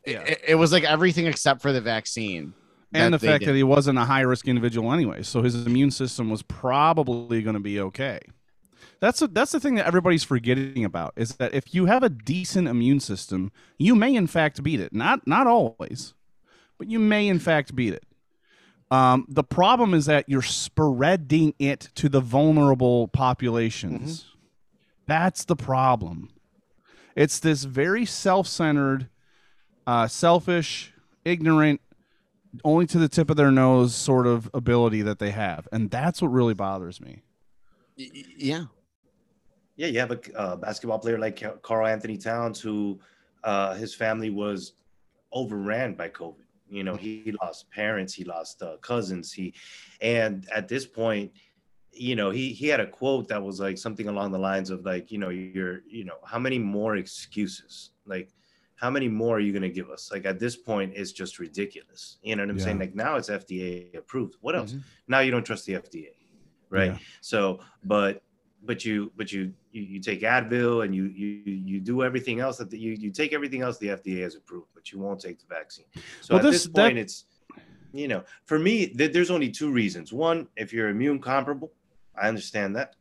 Yeah. 0.06 0.22
It, 0.22 0.42
it 0.50 0.56
was 0.56 0.72
like 0.72 0.84
everything 0.84 1.28
except 1.28 1.62
for 1.62 1.72
the 1.72 1.82
vaccine. 1.82 2.54
and 2.94 3.14
the 3.14 3.20
fact 3.20 3.42
did. 3.42 3.50
that 3.50 3.56
he 3.56 3.64
wasn't 3.64 4.00
a 4.00 4.06
high 4.06 4.22
risk 4.22 4.48
individual 4.48 4.92
anyway, 4.94 5.22
so 5.24 5.42
his 5.42 5.66
immune 5.66 5.92
system 5.92 6.30
was 6.30 6.42
probably 6.42 7.42
going 7.42 7.56
to 7.56 7.60
be 7.62 7.80
okay. 7.80 8.20
That's 9.00 9.22
a, 9.22 9.28
that's 9.28 9.52
the 9.52 9.60
thing 9.60 9.76
that 9.76 9.86
everybody's 9.86 10.24
forgetting 10.24 10.84
about 10.84 11.14
is 11.18 11.36
that 11.36 11.54
if 11.54 11.74
you 11.76 11.86
have 11.86 12.02
a 12.04 12.10
decent 12.10 12.68
immune 12.68 13.00
system, 13.00 13.52
you 13.78 13.94
may 13.96 14.16
in 14.16 14.26
fact 14.28 14.64
beat 14.64 14.80
it. 14.80 14.92
Not 14.94 15.28
not 15.28 15.46
always, 15.46 16.16
but 16.80 16.90
you 16.90 16.98
may 16.98 17.28
in 17.28 17.38
fact 17.40 17.76
beat 17.76 17.94
it. 17.94 18.04
Um, 18.90 19.26
the 19.28 19.44
problem 19.44 19.94
is 19.94 20.06
that 20.06 20.30
you're 20.30 20.42
spreading 20.42 21.54
it 21.60 21.90
to 21.96 22.08
the 22.08 22.22
vulnerable 22.22 23.10
populations. 23.10 24.26
That's 25.08 25.46
the 25.46 25.56
problem. 25.56 26.30
It's 27.16 27.40
this 27.40 27.64
very 27.64 28.06
self-centered, 28.06 29.10
uh, 29.86 30.08
selfish, 30.08 30.94
ignorant, 31.26 31.82
only 32.64 32.86
to 32.88 32.98
the 32.98 33.10
tip 33.10 33.30
of 33.30 33.36
their 33.36 33.52
nose 33.52 33.94
sort 33.94 34.26
of 34.26 34.50
ability 34.54 35.02
that 35.02 35.20
they 35.20 35.32
have, 35.32 35.68
and 35.72 35.92
that's 35.92 36.22
what 36.22 36.30
really 36.30 36.54
bothers 36.54 37.02
me. 37.02 37.24
Yeah. 37.96 38.66
Yeah, 39.76 39.88
you 39.88 40.00
have 40.00 40.12
a 40.12 40.20
uh, 40.36 40.56
basketball 40.56 41.00
player 41.00 41.20
like 41.20 41.40
Ca- 41.40 41.58
Carl 41.62 41.88
Anthony 41.88 42.18
Towns, 42.18 42.60
who 42.60 43.00
uh, 43.44 43.76
his 43.76 43.94
family 43.94 44.30
was 44.30 44.74
overran 45.32 45.94
by 45.94 46.10
COVID. 46.10 46.46
You 46.70 46.84
know, 46.84 46.96
he, 46.96 47.22
he 47.26 47.32
lost 47.42 47.70
parents, 47.72 48.14
he 48.14 48.24
lost 48.24 48.62
uh, 48.62 48.78
cousins, 48.78 49.32
he, 49.32 49.54
and 50.02 50.48
at 50.54 50.68
this 50.68 50.86
point, 50.86 51.32
you 51.92 52.16
know, 52.16 52.30
he 52.30 52.54
he 52.54 52.68
had 52.68 52.80
a 52.80 52.86
quote 52.88 53.28
that 53.30 53.42
was 53.42 53.60
like 53.60 53.78
something 53.78 54.08
along 54.08 54.32
the 54.32 54.38
lines 54.40 54.70
of 54.70 54.86
like, 54.86 55.12
you 55.12 55.18
know, 55.18 55.30
you're, 55.30 55.82
you 55.88 56.06
know, 56.06 56.18
how 56.26 56.38
many 56.40 56.60
more 56.60 56.98
excuses, 56.98 57.92
like, 58.06 58.30
how 58.76 58.92
many 58.92 59.08
more 59.08 59.38
are 59.38 59.40
you 59.40 59.52
gonna 59.52 59.70
give 59.70 59.90
us? 59.90 60.12
Like 60.12 60.26
at 60.26 60.40
this 60.40 60.56
point, 60.56 60.94
it's 60.96 61.12
just 61.12 61.40
ridiculous. 61.40 62.18
You 62.22 62.36
know 62.36 62.44
what 62.44 62.52
I'm 62.52 62.60
saying? 62.60 62.78
Like 62.80 62.94
now 62.96 63.16
it's 63.16 63.30
FDA 63.30 63.96
approved. 63.98 64.36
What 64.42 64.56
else? 64.56 64.74
Mhm. 64.74 64.84
Now 65.08 65.20
you 65.20 65.32
don't 65.32 65.44
trust 65.44 65.66
the 65.66 65.74
FDA, 65.74 66.10
right? 66.70 66.92
Yeah. 66.92 66.98
So, 67.22 67.60
but 67.84 68.22
but 68.62 68.86
you 68.86 69.12
but 69.16 69.32
you 69.32 69.54
you, 69.78 69.84
you 69.84 70.00
take 70.00 70.22
Advil 70.22 70.84
and 70.84 70.94
you 70.96 71.06
you 71.06 71.42
you 71.46 71.80
do 71.80 72.04
everything 72.04 72.40
else 72.40 72.58
that 72.58 72.70
the, 72.70 72.78
you 72.80 72.92
you 72.94 73.12
take 73.12 73.32
everything 73.34 73.62
else 73.62 73.78
the 73.78 73.88
FDA 73.88 74.22
has 74.24 74.36
approved, 74.36 74.68
but 74.74 74.92
you 74.92 75.00
won't 75.00 75.20
take 75.22 75.38
the 75.40 75.46
vaccine. 75.54 75.86
So 76.22 76.34
Well, 76.36 76.40
at 76.46 76.52
this- 76.52 76.64
this, 76.64 76.68
point, 76.68 76.96
that- 76.96 77.02
it's 77.02 77.26
you 77.94 78.08
know 78.08 78.24
for 78.46 78.60
me 78.60 78.88
th- 78.88 79.14
there's 79.14 79.32
only 79.32 79.50
two 79.50 79.72
reasons. 79.72 80.12
One, 80.12 80.48
if 80.56 80.74
you're 80.74 80.90
immune 80.90 81.20
comparable, 81.20 81.72
I 82.22 82.28
understand 82.28 82.76
that. 82.76 82.96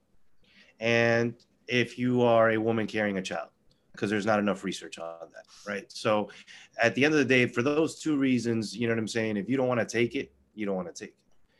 And 0.78 1.34
if 1.66 1.98
you 1.98 2.22
are 2.22 2.50
a 2.50 2.58
woman 2.58 2.86
carrying 2.86 3.16
a 3.18 3.22
child, 3.22 3.48
because 3.92 4.10
there's 4.10 4.26
not 4.26 4.38
enough 4.38 4.62
research 4.62 4.98
on 4.98 5.28
that, 5.32 5.46
right? 5.66 5.90
So 5.90 6.28
at 6.80 6.94
the 6.94 7.04
end 7.04 7.14
of 7.14 7.18
the 7.18 7.24
day, 7.24 7.46
for 7.46 7.62
those 7.62 7.98
two 7.98 8.16
reasons, 8.18 8.76
you 8.76 8.86
know 8.86 8.92
what 8.94 8.98
I'm 8.98 9.08
saying? 9.08 9.38
If 9.38 9.48
you 9.48 9.56
don't 9.56 9.68
want 9.68 9.80
to 9.80 9.86
take 9.86 10.14
it, 10.14 10.32
you 10.54 10.66
don't 10.66 10.76
want 10.76 10.94
to 10.94 11.04
take 11.04 11.10
it. 11.14 11.16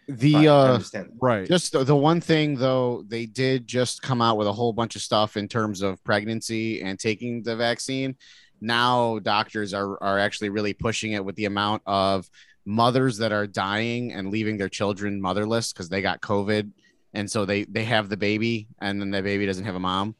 The 0.08 0.48
uh, 0.48 0.72
understand. 0.74 1.12
Right. 1.20 1.48
just 1.48 1.72
the, 1.72 1.82
the 1.82 1.96
one 1.96 2.20
thing 2.20 2.56
though, 2.56 3.02
they 3.08 3.26
did 3.26 3.66
just 3.66 4.02
come 4.02 4.22
out 4.22 4.36
with 4.36 4.46
a 4.46 4.52
whole 4.52 4.72
bunch 4.72 4.94
of 4.94 5.02
stuff 5.02 5.36
in 5.36 5.48
terms 5.48 5.82
of 5.82 6.02
pregnancy 6.04 6.82
and 6.82 6.98
taking 6.98 7.42
the 7.42 7.56
vaccine. 7.56 8.16
Now 8.60 9.18
doctors 9.18 9.74
are 9.74 10.00
are 10.02 10.18
actually 10.18 10.50
really 10.50 10.74
pushing 10.74 11.12
it 11.12 11.24
with 11.24 11.34
the 11.34 11.46
amount 11.46 11.82
of 11.86 12.30
mothers 12.64 13.18
that 13.18 13.32
are 13.32 13.46
dying 13.46 14.12
and 14.12 14.30
leaving 14.30 14.56
their 14.56 14.68
children 14.68 15.20
motherless 15.20 15.72
because 15.72 15.88
they 15.88 16.02
got 16.02 16.20
COVID, 16.20 16.70
and 17.12 17.28
so 17.28 17.44
they 17.44 17.64
they 17.64 17.84
have 17.84 18.08
the 18.08 18.16
baby 18.16 18.68
and 18.80 19.00
then 19.00 19.10
the 19.10 19.22
baby 19.22 19.44
doesn't 19.44 19.64
have 19.64 19.74
a 19.74 19.80
mom, 19.80 20.14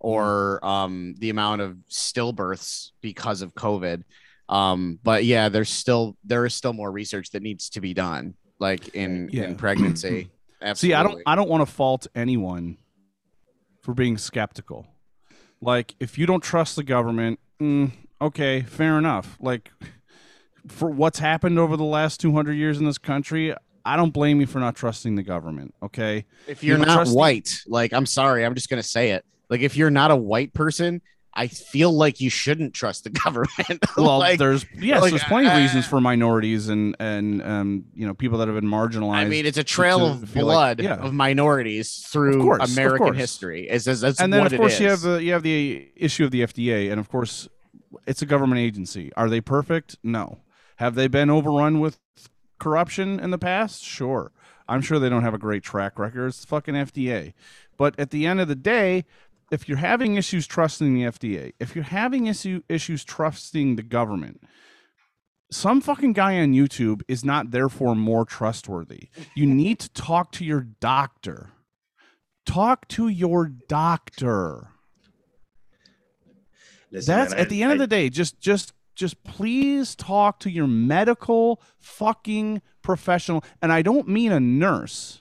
or 0.00 0.64
um, 0.64 1.14
the 1.18 1.30
amount 1.30 1.62
of 1.62 1.76
stillbirths 1.88 2.90
because 3.00 3.40
of 3.40 3.54
COVID. 3.54 4.02
Um, 4.50 4.98
but 5.02 5.24
yeah, 5.24 5.48
there's 5.48 5.70
still 5.70 6.16
there 6.24 6.44
is 6.44 6.54
still 6.54 6.72
more 6.72 6.90
research 6.90 7.30
that 7.30 7.42
needs 7.42 7.70
to 7.70 7.80
be 7.80 7.94
done, 7.94 8.34
like 8.60 8.88
in 8.94 9.28
Yeah. 9.32 9.44
in 9.44 9.56
pregnancy. 9.56 10.30
Absolutely. 10.62 10.74
See, 10.76 10.94
I 10.94 11.02
don't 11.02 11.22
I 11.26 11.34
don't 11.34 11.48
want 11.48 11.66
to 11.66 11.72
fault 11.72 12.06
anyone 12.14 12.76
for 13.82 13.94
being 13.94 14.16
skeptical. 14.18 14.86
Like 15.60 15.94
if 15.98 16.18
you 16.18 16.26
don't 16.26 16.42
trust 16.42 16.76
the 16.76 16.84
government, 16.84 17.40
mm, 17.60 17.90
okay, 18.20 18.62
fair 18.62 18.98
enough. 18.98 19.36
Like 19.40 19.70
for 20.68 20.90
what's 20.90 21.18
happened 21.18 21.58
over 21.58 21.76
the 21.76 21.84
last 21.84 22.20
200 22.20 22.52
years 22.52 22.78
in 22.78 22.84
this 22.84 22.98
country, 22.98 23.54
I 23.84 23.96
don't 23.96 24.10
blame 24.12 24.40
you 24.40 24.46
for 24.46 24.58
not 24.60 24.76
trusting 24.76 25.14
the 25.16 25.22
government, 25.22 25.74
okay? 25.82 26.26
if 26.46 26.62
you're 26.62 26.76
don't 26.76 26.86
not 26.86 26.94
trust 26.96 27.12
the- 27.12 27.16
white, 27.16 27.60
like 27.66 27.92
I'm 27.94 28.06
sorry, 28.06 28.44
I'm 28.44 28.54
just 28.54 28.68
gonna 28.68 28.82
say 28.82 29.12
it. 29.12 29.24
Like 29.48 29.62
if 29.62 29.76
you're 29.76 29.90
not 29.90 30.10
a 30.10 30.16
white 30.16 30.52
person, 30.52 31.00
I 31.32 31.46
feel 31.46 31.92
like 31.92 32.20
you 32.20 32.28
shouldn't 32.28 32.74
trust 32.74 33.04
the 33.04 33.10
government. 33.24 33.84
Well, 33.96 34.18
like, 34.18 34.38
there's 34.38 34.66
yes, 34.76 35.00
like, 35.02 35.10
there's 35.10 35.22
plenty 35.24 35.46
of 35.46 35.52
uh, 35.54 35.58
reasons 35.58 35.86
for 35.86 36.00
minorities 36.00 36.68
and 36.68 36.96
and 36.98 37.42
um 37.42 37.84
you 37.94 38.06
know 38.06 38.14
people 38.14 38.38
that 38.38 38.48
have 38.48 38.54
been 38.60 38.70
marginalized. 38.70 39.14
I 39.14 39.24
mean, 39.26 39.46
it's 39.46 39.58
a 39.58 39.64
trail 39.64 40.04
of 40.06 40.28
feel 40.28 40.46
like- 40.46 40.76
blood 40.78 40.80
yeah. 40.80 40.96
of 40.96 41.12
minorities 41.12 42.04
through 42.08 42.38
Of 42.38 42.42
course, 42.42 42.72
American 42.76 43.14
history. 43.14 43.68
Is 43.68 43.86
is- 43.86 44.00
that's 44.00 44.20
and 44.20 44.32
then 44.32 44.46
of 44.46 44.52
course 44.56 44.80
you 44.80 44.88
have 44.88 45.02
the 45.02 45.22
you 45.22 45.32
have 45.32 45.42
the 45.42 45.88
issue 45.96 46.24
of 46.24 46.30
the 46.30 46.42
FDA, 46.42 46.90
and 46.90 46.98
of 46.98 47.08
course 47.08 47.48
it's 48.06 48.22
a 48.22 48.26
government 48.26 48.60
agency. 48.60 49.12
Are 49.16 49.28
they 49.28 49.40
perfect? 49.40 49.96
No. 50.02 50.38
Have 50.76 50.94
they 50.94 51.08
been 51.08 51.28
overrun 51.30 51.78
with 51.80 51.98
corruption 52.58 53.20
in 53.20 53.30
the 53.30 53.38
past? 53.38 53.82
Sure. 53.84 54.32
I'm 54.68 54.80
sure 54.80 54.98
they 54.98 55.08
don't 55.08 55.22
have 55.24 55.34
a 55.34 55.38
great 55.38 55.62
track 55.62 55.98
record. 55.98 56.28
It's 56.28 56.40
the 56.40 56.46
fucking 56.46 56.74
FDA. 56.74 57.34
But 57.76 57.98
at 57.98 58.10
the 58.10 58.26
end 58.26 58.40
of 58.40 58.48
the 58.48 58.54
day, 58.54 59.04
if 59.50 59.68
you're 59.68 59.78
having 59.78 60.14
issues 60.16 60.46
trusting 60.46 60.94
the 60.94 61.02
FDA, 61.02 61.52
if 61.58 61.74
you're 61.74 61.84
having 61.84 62.26
issue, 62.26 62.62
issues 62.68 63.04
trusting 63.04 63.76
the 63.76 63.82
government, 63.82 64.40
some 65.50 65.80
fucking 65.80 66.12
guy 66.12 66.40
on 66.40 66.52
YouTube 66.52 67.02
is 67.08 67.24
not 67.24 67.50
therefore 67.50 67.96
more 67.96 68.24
trustworthy. 68.24 69.08
You 69.34 69.46
need 69.62 69.80
to 69.80 69.88
talk 69.90 70.30
to 70.32 70.44
your 70.44 70.60
doctor. 70.60 71.50
Talk 72.46 72.86
to 72.88 73.08
your 73.08 73.48
doctor. 73.48 74.68
Listen, 76.92 77.14
That's 77.16 77.30
man, 77.32 77.40
at 77.40 77.46
I- 77.46 77.50
the 77.50 77.62
end 77.62 77.72
of 77.72 77.78
the 77.78 77.86
day. 77.86 78.08
Just, 78.10 78.40
just, 78.40 78.72
just 78.94 79.22
please 79.24 79.94
talk 79.94 80.40
to 80.40 80.50
your 80.50 80.66
medical 80.66 81.60
fucking 81.78 82.62
professional, 82.82 83.44
and 83.62 83.72
I 83.72 83.82
don't 83.82 84.08
mean 84.08 84.32
a 84.32 84.40
nurse 84.40 85.19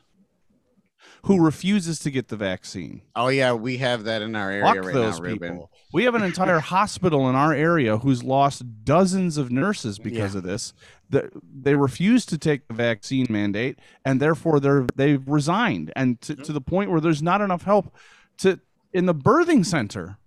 who 1.24 1.44
refuses 1.44 2.00
to 2.00 2.12
get 2.12 2.28
the 2.30 2.36
vaccine. 2.38 3.02
oh 3.16 3.28
yeah, 3.28 3.54
we 3.54 3.78
have 3.78 4.04
that 4.06 4.22
in 4.22 4.36
our 4.36 4.50
area 4.52 4.64
Fuck 4.66 4.86
right 4.86 4.94
those 4.94 5.20
now, 5.20 5.26
Ruben. 5.26 5.50
people. 5.54 5.72
We 5.94 6.04
have 6.06 6.16
an 6.16 6.24
entire 6.24 6.60
hospital 6.76 7.30
in 7.30 7.36
our 7.36 7.54
area 7.54 7.98
who's 7.98 8.24
lost 8.24 8.64
dozens 8.86 9.38
of 9.38 9.52
nurses 9.52 10.00
because 10.00 10.36
of 10.36 10.44
this. 10.44 10.74
The, 11.10 11.30
they 11.44 11.76
refuse 11.76 12.26
to 12.28 12.38
take 12.38 12.68
the 12.68 12.74
vaccine 12.74 13.26
mandate, 13.30 13.80
and 14.06 14.22
therefore 14.22 14.60
they're 14.60 14.86
they've 14.96 15.28
resigned, 15.28 15.92
and 15.96 16.22
to, 16.22 16.36
to 16.36 16.54
the 16.54 16.62
point 16.62 16.92
where 16.92 17.02
there's 17.02 17.22
not 17.24 17.42
enough 17.42 17.64
help 17.64 17.96
to 18.40 18.60
in 18.94 19.06
the 19.06 19.16
birthing 19.16 19.66
center. 19.66 20.18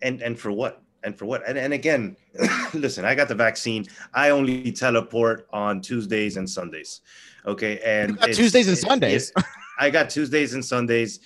and 0.00 0.22
and 0.22 0.38
for 0.38 0.50
what 0.52 0.82
and 1.04 1.16
for 1.18 1.26
what 1.26 1.46
and, 1.48 1.58
and 1.58 1.72
again 1.72 2.16
listen 2.74 3.04
i 3.04 3.14
got 3.14 3.28
the 3.28 3.34
vaccine 3.34 3.84
i 4.14 4.30
only 4.30 4.70
teleport 4.72 5.46
on 5.52 5.80
tuesdays 5.80 6.36
and 6.36 6.48
sundays 6.48 7.00
okay 7.46 7.78
and 7.84 8.18
Tuesdays 8.32 8.68
and 8.68 8.78
Sundays? 8.78 9.32
it- 9.36 9.44
i 9.78 9.88
got 9.90 10.10
tuesdays 10.10 10.52
and 10.54 10.62
sundays 10.64 11.20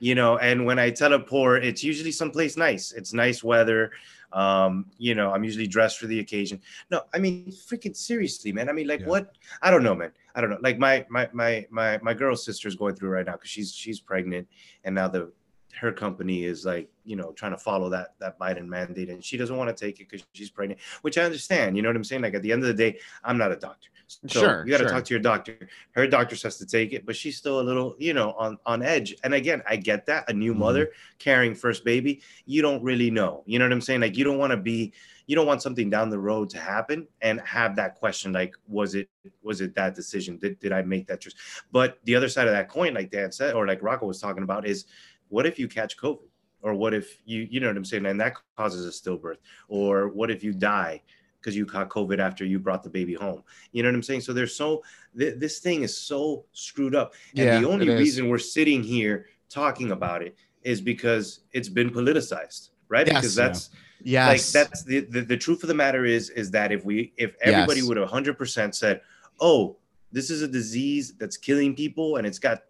you 0.00 0.14
know 0.14 0.38
and 0.38 0.64
when 0.64 0.78
i 0.78 0.88
teleport 0.90 1.62
it's 1.64 1.84
usually 1.84 2.10
someplace 2.10 2.56
nice. 2.56 2.92
It's 2.92 3.12
nice 3.12 3.44
weather 3.44 3.90
um 4.32 4.86
you 4.96 5.14
know 5.14 5.32
i'm 5.32 5.44
usually 5.44 5.66
dressed 5.66 5.98
for 5.98 6.06
the 6.06 6.18
occasion. 6.20 6.60
No 6.90 7.02
i 7.14 7.18
mean 7.18 7.52
freaking 7.68 7.94
seriously 7.96 8.52
man. 8.52 8.68
I 8.68 8.72
mean 8.72 8.86
like 8.88 9.00
Yeah. 9.00 9.06
what? 9.12 9.34
I 9.62 9.70
don't 9.70 9.82
know 9.82 9.94
man. 9.94 10.12
I 10.34 10.40
don't 10.40 10.50
know. 10.50 10.58
Like 10.62 10.78
my 10.78 11.04
my 11.10 11.28
my 11.32 11.66
my, 11.70 11.98
my 11.98 12.14
girl's 12.14 12.44
sister's 12.44 12.74
going 12.76 12.94
through 12.94 13.10
right 13.10 13.26
now 13.26 13.32
because 13.32 13.50
she's 13.50 13.72
she's 13.74 14.00
pregnant 14.00 14.48
and 14.84 14.94
now 14.94 15.08
the 15.08 15.30
her 15.78 15.92
company 15.92 16.44
is 16.44 16.64
like 16.64 16.90
you 17.04 17.16
know 17.16 17.32
trying 17.32 17.52
to 17.52 17.58
follow 17.58 17.88
that 17.88 18.14
that 18.18 18.38
Biden 18.38 18.66
mandate 18.66 19.08
and 19.10 19.24
she 19.24 19.36
doesn't 19.36 19.56
want 19.56 19.74
to 19.74 19.84
take 19.84 20.00
it 20.00 20.08
because 20.08 20.26
she's 20.34 20.50
pregnant 20.50 20.80
which 21.02 21.16
I 21.18 21.22
understand 21.22 21.76
you 21.76 21.82
know 21.82 21.88
what 21.88 21.96
I'm 21.96 22.04
saying? 22.04 22.22
Like 22.22 22.34
at 22.34 22.42
the 22.42 22.52
end 22.52 22.62
of 22.62 22.68
the 22.68 22.74
day 22.74 22.98
I'm 23.24 23.38
not 23.38 23.52
a 23.52 23.56
doctor. 23.56 23.88
So 24.26 24.40
Sure, 24.40 24.64
you 24.64 24.72
got 24.72 24.78
to 24.78 24.84
sure. 24.84 24.90
talk 24.90 25.04
to 25.04 25.14
your 25.14 25.20
doctor. 25.22 25.68
Her 25.92 26.06
doctor 26.08 26.34
has 26.42 26.58
to 26.58 26.66
take 26.66 26.92
it 26.92 27.06
but 27.06 27.14
she's 27.16 27.36
still 27.36 27.60
a 27.60 27.62
little 27.62 27.94
you 27.98 28.14
know 28.14 28.32
on 28.32 28.58
on 28.66 28.82
edge. 28.82 29.14
And 29.24 29.34
again 29.34 29.62
I 29.68 29.76
get 29.76 30.06
that 30.06 30.28
a 30.28 30.32
new 30.32 30.52
Mhm. 30.52 30.58
mother 30.58 30.90
carrying 31.18 31.54
first 31.54 31.84
baby 31.84 32.22
you 32.46 32.62
don't 32.62 32.82
really 32.82 33.10
know 33.10 33.44
you 33.46 33.58
know 33.58 33.64
what 33.64 33.72
I'm 33.72 33.80
saying? 33.80 34.00
Like 34.00 34.16
you 34.16 34.24
don't 34.24 34.38
want 34.38 34.50
to 34.50 34.56
be 34.56 34.92
you 35.26 35.36
don't 35.36 35.46
want 35.46 35.62
something 35.62 35.88
down 35.88 36.10
the 36.10 36.18
road 36.18 36.50
to 36.50 36.58
happen 36.58 37.06
and 37.20 37.40
have 37.42 37.76
that 37.76 37.94
question 37.94 38.32
like 38.32 38.56
was 38.66 38.96
it 38.96 39.08
was 39.42 39.60
it 39.60 39.74
that 39.76 39.94
decision? 39.94 40.38
Did, 40.38 40.58
did 40.58 40.72
I 40.72 40.82
make 40.82 41.06
that 41.06 41.20
choice? 41.20 41.34
But 41.70 41.98
the 42.04 42.16
other 42.16 42.28
side 42.28 42.48
of 42.48 42.52
that 42.52 42.68
coin 42.68 42.94
like 42.94 43.10
Dan 43.12 43.30
said 43.30 43.54
or 43.54 43.66
like 43.66 43.80
Rocco 43.82 44.06
was 44.06 44.20
talking 44.20 44.42
about 44.42 44.66
is 44.66 44.86
what 45.30 45.46
if 45.46 45.58
you 45.58 45.66
catch 45.68 45.96
COVID? 45.96 46.28
Or 46.62 46.74
what 46.74 46.92
if 46.92 47.22
you, 47.24 47.48
you 47.50 47.58
know 47.58 47.68
what 47.68 47.76
I'm 47.78 47.86
saying? 47.86 48.04
And 48.04 48.20
that 48.20 48.34
causes 48.56 48.84
a 48.86 48.90
stillbirth. 48.90 49.38
Or 49.68 50.08
what 50.08 50.30
if 50.30 50.44
you 50.44 50.52
die 50.52 51.00
because 51.40 51.56
you 51.56 51.64
caught 51.64 51.88
COVID 51.88 52.18
after 52.18 52.44
you 52.44 52.58
brought 52.58 52.82
the 52.82 52.90
baby 52.90 53.14
home? 53.14 53.42
You 53.72 53.82
know 53.82 53.88
what 53.88 53.94
I'm 53.94 54.02
saying? 54.02 54.20
So 54.20 54.34
there's 54.34 54.54
so, 54.54 54.82
th- 55.18 55.36
this 55.38 55.60
thing 55.60 55.84
is 55.84 55.96
so 55.96 56.44
screwed 56.52 56.94
up. 56.94 57.14
And 57.34 57.46
Yeah, 57.46 57.60
the 57.60 57.66
only 57.66 57.88
reason 57.88 58.28
we're 58.28 58.36
sitting 58.38 58.82
here 58.82 59.26
talking 59.48 59.92
about 59.92 60.22
it 60.22 60.36
is 60.62 60.82
because 60.82 61.40
it's 61.52 61.70
been 61.70 61.88
politicized, 61.88 62.70
right? 62.90 63.06
Yes. 63.06 63.16
because 63.16 63.34
that's, 63.34 63.70
Yes. 64.02 64.28
like 64.54 64.66
that's 64.68 64.82
the, 64.84 65.00
the 65.00 65.20
the 65.20 65.36
truth 65.36 65.62
of 65.62 65.68
the 65.68 65.74
matter 65.74 66.06
is 66.06 66.30
is 66.30 66.50
that 66.52 66.72
if 66.72 66.86
we 66.86 67.12
if 67.18 67.34
everybody 67.42 67.80
Yes. 67.80 67.88
would 67.88 67.98
have 67.98 68.08
100% 68.08 68.74
said 68.74 69.02
oh 69.40 69.76
this 70.10 70.30
is 70.30 70.40
a 70.40 70.48
disease 70.48 71.12
that's 71.18 71.36
killing 71.36 71.74
people 71.76 72.16
and 72.16 72.26
it's 72.26 72.38
got 72.38 72.62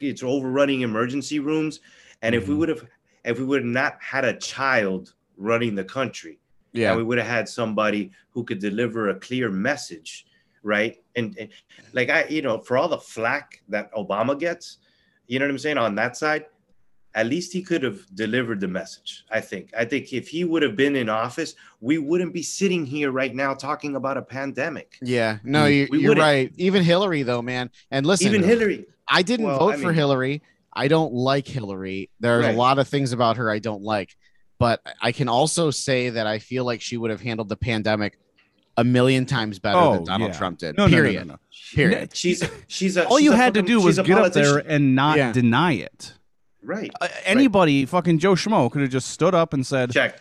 it's 0.00 0.22
overrunning 0.22 0.80
emergency 0.80 1.38
rooms 1.38 1.80
and 2.22 2.34
if 2.34 2.48
we 2.48 2.54
Mhm. 2.54 2.58
would 2.58 2.68
have 2.70 2.84
if 3.24 3.38
we 3.38 3.44
would 3.44 3.60
have 3.62 3.70
not 3.70 3.96
had 4.00 4.24
a 4.24 4.34
child 4.38 5.12
running 5.36 5.74
the 5.74 5.84
country 5.84 6.38
yeah. 6.72 6.94
we 6.96 7.02
would 7.02 7.18
have 7.18 7.26
had 7.26 7.48
somebody 7.48 8.10
who 8.30 8.44
could 8.44 8.58
deliver 8.58 9.10
a 9.10 9.14
clear 9.14 9.50
message 9.50 10.26
right 10.62 10.96
and, 11.16 11.36
and 11.38 11.48
like 11.92 12.08
i 12.10 12.24
you 12.28 12.42
know 12.42 12.58
for 12.58 12.76
all 12.78 12.88
the 12.88 12.98
flack 12.98 13.62
that 13.68 13.92
obama 13.94 14.38
gets 14.38 14.78
you 15.26 15.38
know 15.38 15.44
what 15.44 15.50
i'm 15.50 15.58
saying 15.58 15.78
on 15.78 15.94
that 15.94 16.16
side 16.16 16.46
at 17.16 17.26
least 17.26 17.52
he 17.52 17.60
could 17.60 17.82
have 17.82 17.98
delivered 18.14 18.60
the 18.60 18.68
message 18.68 19.24
i 19.30 19.40
think 19.40 19.70
i 19.76 19.84
think 19.84 20.12
if 20.12 20.28
he 20.28 20.44
would 20.44 20.62
have 20.62 20.76
been 20.76 20.94
in 20.96 21.08
office 21.08 21.54
we 21.80 21.98
wouldn't 21.98 22.32
be 22.32 22.42
sitting 22.42 22.86
here 22.86 23.10
right 23.10 23.34
now 23.34 23.52
talking 23.54 23.96
about 23.96 24.16
a 24.16 24.22
pandemic 24.22 24.96
Yeah, 25.02 25.38
no, 25.42 25.64
Mm. 25.64 25.74
you, 25.92 25.98
you're 25.98 26.14
right. 26.14 26.52
Even 26.56 26.82
Hillary, 26.84 27.22
though, 27.22 27.42
man. 27.42 27.70
And 27.90 28.06
listen, 28.06 28.28
even 28.28 28.42
hillary 28.42 28.86
I 29.10 29.22
didn't 29.22 29.46
Well, 29.46 29.58
vote 29.58 29.74
I 29.74 29.76
for 29.78 29.86
mean- 29.88 29.94
Hillary. 29.94 30.42
I 30.72 30.86
don't 30.88 31.12
like 31.12 31.48
Hillary. 31.48 32.10
There's 32.20 32.44
Right. 32.46 32.54
a 32.54 32.58
lot 32.58 32.78
of 32.78 32.86
things 32.88 33.12
about 33.12 33.36
her 33.38 33.50
I 33.50 33.58
don't 33.58 33.82
like, 33.82 34.16
but 34.58 34.80
I 35.02 35.10
can 35.12 35.28
also 35.28 35.70
say 35.72 36.10
that 36.10 36.26
I 36.28 36.38
feel 36.38 36.64
like 36.64 36.80
she 36.80 36.96
would 36.96 37.10
have 37.10 37.20
handled 37.20 37.48
the 37.48 37.56
pandemic 37.56 38.18
a 38.76 38.84
million 38.84 39.26
times 39.26 39.58
better 39.58 39.78
Oh, 39.78 39.94
than 39.94 40.04
Donald 40.04 40.30
yeah. 40.32 40.38
Trump 40.38 40.58
did. 40.60 40.76
No, 40.76 40.86
no, 40.86 40.90
no, 40.90 40.96
no, 40.96 41.02
period. 41.02 41.26
no. 41.26 41.36
Period. 41.74 42.10
she's 42.16 42.42
she's 42.68 42.96
a 42.96 43.04
All 43.06 43.18
she's 43.18 43.24
you 43.24 43.32
a 43.32 43.36
had 43.36 43.54
to 43.54 43.62
do 43.62 43.76
was 43.80 43.94
she's 43.96 43.98
a 43.98 44.02
get 44.04 44.18
up 44.18 44.32
there 44.32 44.58
and 44.58 44.94
not 44.94 45.18
Yeah. 45.18 45.32
deny 45.32 45.72
it. 45.74 46.14
right 46.62 46.90
Uh, 47.00 47.08
anybody, 47.24 47.84
fucking 47.86 48.18
Joe 48.20 48.34
Schmo, 48.34 48.70
could 48.70 48.82
have 48.82 48.90
just 48.90 49.08
stood 49.08 49.34
up 49.34 49.52
and 49.54 49.66
said, 49.66 49.90
check 49.92 50.20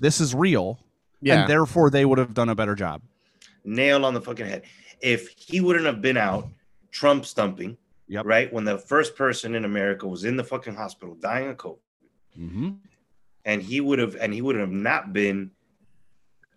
"This 0.00 0.20
is 0.20 0.34
real," 0.34 0.78
Yeah. 1.20 1.40
and 1.42 1.50
therefore 1.50 1.90
they 1.90 2.04
would 2.06 2.18
have 2.18 2.32
done 2.32 2.48
a 2.48 2.54
better 2.54 2.74
job. 2.74 3.02
nail 3.64 4.06
on 4.06 4.14
the 4.14 4.20
fucking 4.22 4.46
head. 4.46 4.62
If 5.02 5.28
he 5.36 5.60
wouldn't 5.60 5.84
have 5.84 6.00
been 6.00 6.16
out 6.16 6.48
Trump 6.90 7.26
stumping, 7.26 7.76
Yep. 8.10 8.26
right, 8.26 8.52
when 8.52 8.64
the 8.64 8.76
first 8.78 9.14
person 9.16 9.54
in 9.54 9.64
America 9.64 10.06
was 10.06 10.24
in 10.24 10.36
the 10.36 10.44
fucking 10.44 10.74
hospital 10.74 11.14
dying 11.14 11.48
of 11.50 11.56
COVID, 11.56 11.78
Mm-hmm. 12.38 12.70
and 13.44 13.62
he 13.62 13.80
would 13.80 13.98
have 13.98 14.14
and 14.16 14.32
he 14.32 14.40
would 14.42 14.56
have 14.56 14.70
not 14.70 15.12
been 15.12 15.50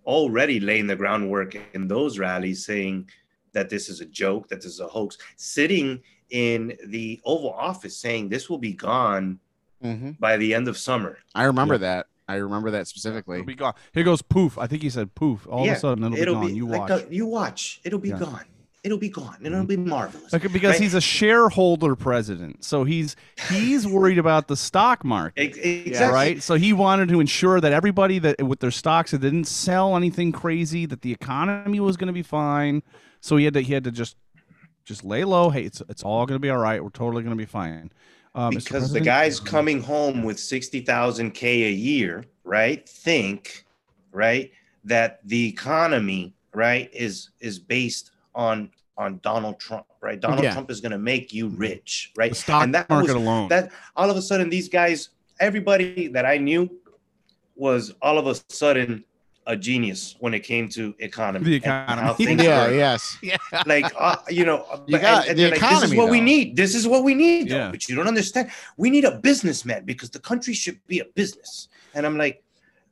already 0.06 0.60
laying 0.60 0.88
the 0.88 0.96
groundwork 0.96 1.56
in 1.74 1.88
those 1.88 2.20
rallies 2.20 2.66
saying 2.66 3.10
that 3.54 3.70
this 3.70 3.90
is 3.90 4.02
a 4.02 4.06
joke, 4.06 4.48
that 4.50 4.58
this 4.62 4.72
is 4.74 4.80
a 4.80 4.88
hoax, 4.88 5.18
sitting 5.38 6.02
in 6.30 6.78
the 6.88 7.22
Oval 7.26 7.52
Office 7.54 7.96
saying 7.98 8.30
this 8.30 8.50
will 8.50 8.58
be 8.58 8.74
gone 8.74 9.40
Mhm. 9.84 10.20
by 10.20 10.38
the 10.38 10.54
end 10.54 10.68
of 10.68 10.78
summer. 10.78 11.18
I 11.36 11.44
remember 11.46 11.76
Yeah. 11.76 11.80
that. 11.80 12.08
I 12.28 12.36
remember 12.36 12.72
that 12.72 12.88
specifically. 12.88 13.38
It'll 13.40 13.46
be 13.48 13.56
gone. 13.56 13.74
Here 13.94 14.04
goes 14.04 14.22
poof. 14.22 14.58
I 14.58 14.66
think 14.68 14.82
he 14.82 14.90
said 14.90 15.14
poof. 15.14 15.46
All 15.50 15.66
of 15.66 15.76
a 15.76 15.80
sudden 15.80 16.14
it'll, 16.14 16.40
be 16.40 16.48
gone. 16.48 16.56
you 16.56 16.68
like 16.68 16.90
watch. 16.90 17.06
you 17.10 17.26
watch. 17.26 17.82
It'll 17.84 18.00
be 18.00 18.10
Yeah. 18.10 18.16
Mm-hmm. 18.16 18.24
gone. 18.32 18.46
It'll 18.84 18.98
be 18.98 19.10
gone, 19.10 19.38
and 19.38 19.54
it'll 19.54 19.66
be 19.66 19.78
marvelous. 19.78 20.34
Like, 20.34 20.42
because 20.52 20.72
right? 20.72 20.82
he's 20.82 20.94
a 20.94 21.00
shareholder 21.00 21.96
president, 21.96 22.66
so 22.66 22.84
he's 22.84 23.16
he's 23.50 23.88
worried 23.88 24.18
about 24.18 24.50
the 24.50 24.58
stock 24.58 25.06
market. 25.06 25.56
Exactly. 25.56 26.14
right. 26.14 26.44
So 26.44 26.56
he 26.56 26.74
wanted 26.74 27.08
to 27.08 27.22
ensure 27.22 27.62
that 27.62 27.72
everybody 27.72 28.20
that 28.20 28.44
with 28.44 28.60
their 28.60 28.72
stocks 28.72 29.12
that 29.12 29.20
didn't 29.20 29.46
sell 29.46 29.96
anything 29.96 30.34
crazy, 30.34 30.86
that 30.86 31.02
the 31.02 31.14
economy 31.14 31.80
was 31.80 31.96
going 31.96 32.08
to 32.08 32.14
be 32.14 32.24
fine. 32.24 32.84
So 33.22 33.38
he 33.38 33.46
had 33.46 33.54
to 33.54 33.62
he 33.62 33.72
had 33.72 33.86
to 33.86 33.92
just 33.92 34.18
just 34.84 35.06
lay 35.06 35.24
low. 35.24 35.50
Hey, 35.50 35.64
it's 35.64 35.82
it's 35.88 36.04
all 36.04 36.26
going 36.26 36.36
to 36.36 36.42
be 36.42 36.50
all 36.50 36.58
right. 36.58 36.84
We're 36.84 36.90
totally 36.90 37.24
going 37.24 37.38
to 37.38 37.42
be 37.42 37.46
fine. 37.46 37.90
Uh, 38.36 38.50
because 38.50 38.92
the 38.92 39.00
guys 39.00 39.40
coming 39.40 39.80
home 39.82 40.24
with 40.24 40.40
60,000 40.40 41.32
K 41.32 41.66
a 41.66 41.72
year, 41.72 42.26
right, 42.44 42.88
think, 42.90 43.64
right, 44.12 44.52
that 44.84 45.20
the 45.24 45.48
economy, 45.48 46.34
right, 46.54 46.90
is 46.92 47.30
is 47.40 47.60
based 47.60 48.12
on 48.36 48.70
on 48.96 49.20
Donald 49.24 49.60
Trump, 49.60 49.86
right? 50.02 50.20
Donald 50.20 50.44
Yeah. 50.44 50.54
Trump 50.54 50.70
is 50.70 50.80
going 50.80 50.92
to 50.92 51.00
make 51.00 51.34
you 51.34 51.48
rich, 51.48 52.12
right? 52.16 52.30
the 52.32 52.36
stock 52.36 52.64
and 52.64 52.76
that 52.76 52.88
market 52.90 53.14
was, 53.16 53.24
alone. 53.24 53.48
that 53.50 53.72
all 53.96 54.10
of 54.12 54.16
a 54.18 54.22
sudden 54.22 54.50
these 54.52 54.70
guys, 54.70 55.10
everybody 55.40 56.08
that 56.10 56.26
I 56.28 56.38
knew 56.38 56.70
was 57.56 57.94
all 58.02 58.18
of 58.20 58.28
a 58.28 58.36
sudden 58.54 59.04
a 59.46 59.56
genius 59.58 60.16
when 60.20 60.34
it 60.34 60.40
came 60.42 60.70
to 60.70 60.96
economy. 61.00 61.44
The 61.60 61.66
and 61.66 62.00
how 62.00 62.14
economy. 62.14 62.26
things 62.26 62.44
yeah, 62.50 62.66
work 62.68 62.74
yes. 62.76 63.18
like 63.66 63.92
uh, 63.98 64.16
you 64.30 64.46
know 64.46 64.66
You 64.88 64.92
but- 64.94 65.02
got- 65.02 65.28
the 65.28 65.34
they're 65.34 65.52
like, 65.52 65.60
this 65.60 65.72
is 65.72 65.78
economy, 65.92 65.98
what 65.98 66.10
we 66.12 66.22
need 66.22 66.56
this 66.56 66.76
is 66.76 66.88
what 66.88 67.04
we 67.04 67.14
need 67.14 67.50
though. 67.50 67.56
Yeah. 67.58 67.72
but 67.72 67.90
you 67.90 67.96
don't 67.96 68.08
understand 68.08 68.52
we 68.78 68.90
need 68.90 69.04
a 69.06 69.18
businessman 69.20 69.84
because 69.86 70.10
the 70.12 70.20
country 70.20 70.54
should 70.54 70.80
be 70.88 71.00
a 71.00 71.06
business 71.16 71.68
and 71.94 72.06
i'm 72.06 72.18
like 72.18 72.42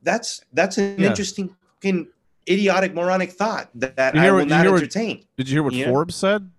that's 0.03 0.41
that's 0.51 0.77
an 0.77 0.95
Yeah. 0.99 1.09
interesting 1.09 1.55
fucking 1.75 2.07
idiotic 2.49 2.93
moronic 2.93 3.31
thought 3.31 3.69
that, 3.75 3.95
that 3.95 4.15
You 4.15 4.21
i 4.21 4.23
hear 4.23 4.31
will 4.33 4.39
what- 4.39 4.43
you 4.45 4.49
not 4.49 4.61
hear 4.63 4.71
what- 4.71 4.81
entertain 4.81 5.25
Did 5.37 5.47
you 5.49 5.55
hear 5.55 5.63
what 5.63 5.73
Yeah. 5.73 5.89
Forbes 5.89 6.15
said? 6.15 6.49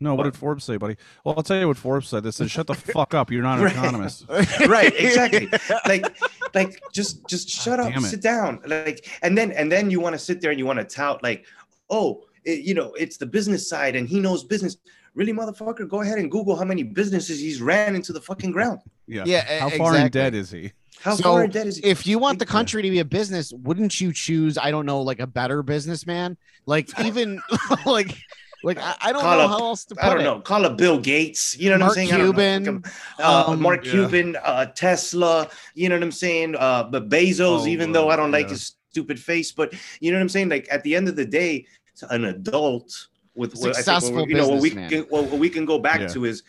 No, 0.00 0.10
what 0.14 0.18
What? 0.26 0.32
did 0.32 0.36
Forbes 0.38 0.62
say, 0.62 0.76
buddy? 0.76 0.96
Well, 1.24 1.34
I'll 1.36 1.42
tell 1.42 1.58
you 1.58 1.66
what 1.66 1.76
Forbes 1.76 2.06
said. 2.08 2.22
They 2.22 2.30
said, 2.30 2.48
"Shut 2.48 2.68
the 2.68 2.74
fuck 2.94 3.14
up. 3.14 3.32
You're 3.32 3.42
not 3.42 3.58
an 3.58 3.64
Right. 3.64 3.72
economist." 3.74 4.26
right 4.68 4.94
exactly 4.96 5.48
like 5.86 6.06
like 6.54 6.80
just 6.92 7.26
just 7.28 7.48
shut 7.48 7.80
up 7.80 7.92
sit 8.02 8.20
down 8.22 8.60
like 8.66 9.08
and 9.22 9.36
then 9.36 9.50
and 9.52 9.70
then 9.72 9.90
you 9.90 9.98
want 10.00 10.14
to 10.14 10.18
sit 10.18 10.40
there 10.40 10.50
and 10.52 10.58
you 10.58 10.66
want 10.66 10.78
to 10.78 10.84
tout 10.84 11.20
like 11.24 11.46
oh 11.90 12.22
it, 12.44 12.60
you 12.60 12.74
know 12.74 12.92
it's 12.94 13.16
the 13.16 13.26
business 13.26 13.68
side 13.68 13.96
and 13.96 14.08
he 14.08 14.20
knows 14.20 14.44
business 14.44 14.76
really 15.14 15.32
motherfucker 15.32 15.88
go 15.88 16.00
ahead 16.02 16.18
and 16.18 16.30
google 16.30 16.54
how 16.54 16.64
many 16.64 16.84
businesses 16.84 17.40
he's 17.40 17.60
ran 17.60 17.96
into 17.96 18.12
the 18.12 18.20
fucking 18.20 18.52
ground 18.52 18.78
Yeah. 19.08 19.24
Yeah, 19.26 19.58
How 19.60 19.70
far 19.70 19.96
in 19.96 20.10
debt 20.10 20.32
is 20.34 20.50
he? 20.52 20.72
How 21.02 21.14
So, 21.14 21.22
far 21.22 21.44
in 21.44 21.50
debt 21.50 21.66
is 21.66 21.76
he 21.78 21.84
if 21.84 22.06
you 22.06 22.18
want 22.18 22.38
the 22.38 22.46
country 22.46 22.82
to 22.82 22.90
be 22.90 22.98
a 23.00 23.04
business, 23.04 23.52
wouldn't 23.52 24.00
you 24.00 24.12
choose? 24.12 24.58
I 24.58 24.70
don't 24.70 24.86
know, 24.86 25.00
like 25.02 25.20
a 25.20 25.26
better 25.26 25.62
businessman, 25.62 26.36
like 26.66 26.88
even 27.04 27.40
like 27.86 28.16
like 28.64 28.78
I, 28.78 28.96
I 29.00 29.12
don't 29.12 29.22
Call 29.22 29.36
know 29.38 29.44
up- 29.44 29.50
how 29.50 29.58
else 29.68 29.84
to 29.86 29.94
put 29.94 30.02
I 30.04 30.08
don't 30.10 30.20
it. 30.20 30.24
know. 30.24 30.40
Call 30.40 30.64
it 30.64 30.76
Bill 30.76 30.98
Gates. 30.98 31.56
You 31.56 31.70
know 31.70 31.78
what 31.78 31.86
I'm 31.86 31.90
saying? 31.94 32.12
I. 32.12 32.16
Cuban, 32.16 32.64
Fucking, 32.64 32.84
Uh, 33.20 33.44
um, 33.48 33.62
Mark 33.62 33.84
yeah. 33.84 33.92
Cuban, 33.92 34.36
uh, 34.42 34.66
Tesla. 34.66 35.48
You 35.74 35.88
know 35.88 35.94
what 35.94 36.02
I'm 36.02 36.10
saying? 36.12 36.56
Uh, 36.56 36.82
but 36.84 37.08
Bezos, 37.08 37.60
Oh, 37.62 37.66
even 37.66 37.90
uh, 37.90 37.92
though 37.92 38.08
I 38.10 38.16
don't 38.16 38.32
like 38.32 38.48
his 38.48 38.74
stupid 38.90 39.20
face, 39.20 39.52
but 39.52 39.72
you 40.00 40.10
know 40.10 40.16
what 40.18 40.22
I'm 40.22 40.28
saying? 40.28 40.48
Like 40.48 40.66
at 40.72 40.82
the 40.82 40.96
end 40.96 41.08
of 41.08 41.14
the 41.14 41.24
day, 41.24 41.66
an 42.10 42.24
adult 42.24 43.06
with 43.36 43.54
what 43.54 43.70
I 43.70 43.72
think 43.74 43.76
Successful 43.76 44.14
what 44.16 44.26
we- 44.26 44.34
you 44.34 44.36
know 44.40 44.48
what 44.48 44.60
we 44.60 44.70
businessman. 44.70 44.90
can 45.04 45.10
what 45.10 45.30
we 45.38 45.48
can 45.48 45.64
go 45.64 45.78
back 45.78 46.00
Yeah. 46.00 46.08
to 46.08 46.24
is 46.24 46.42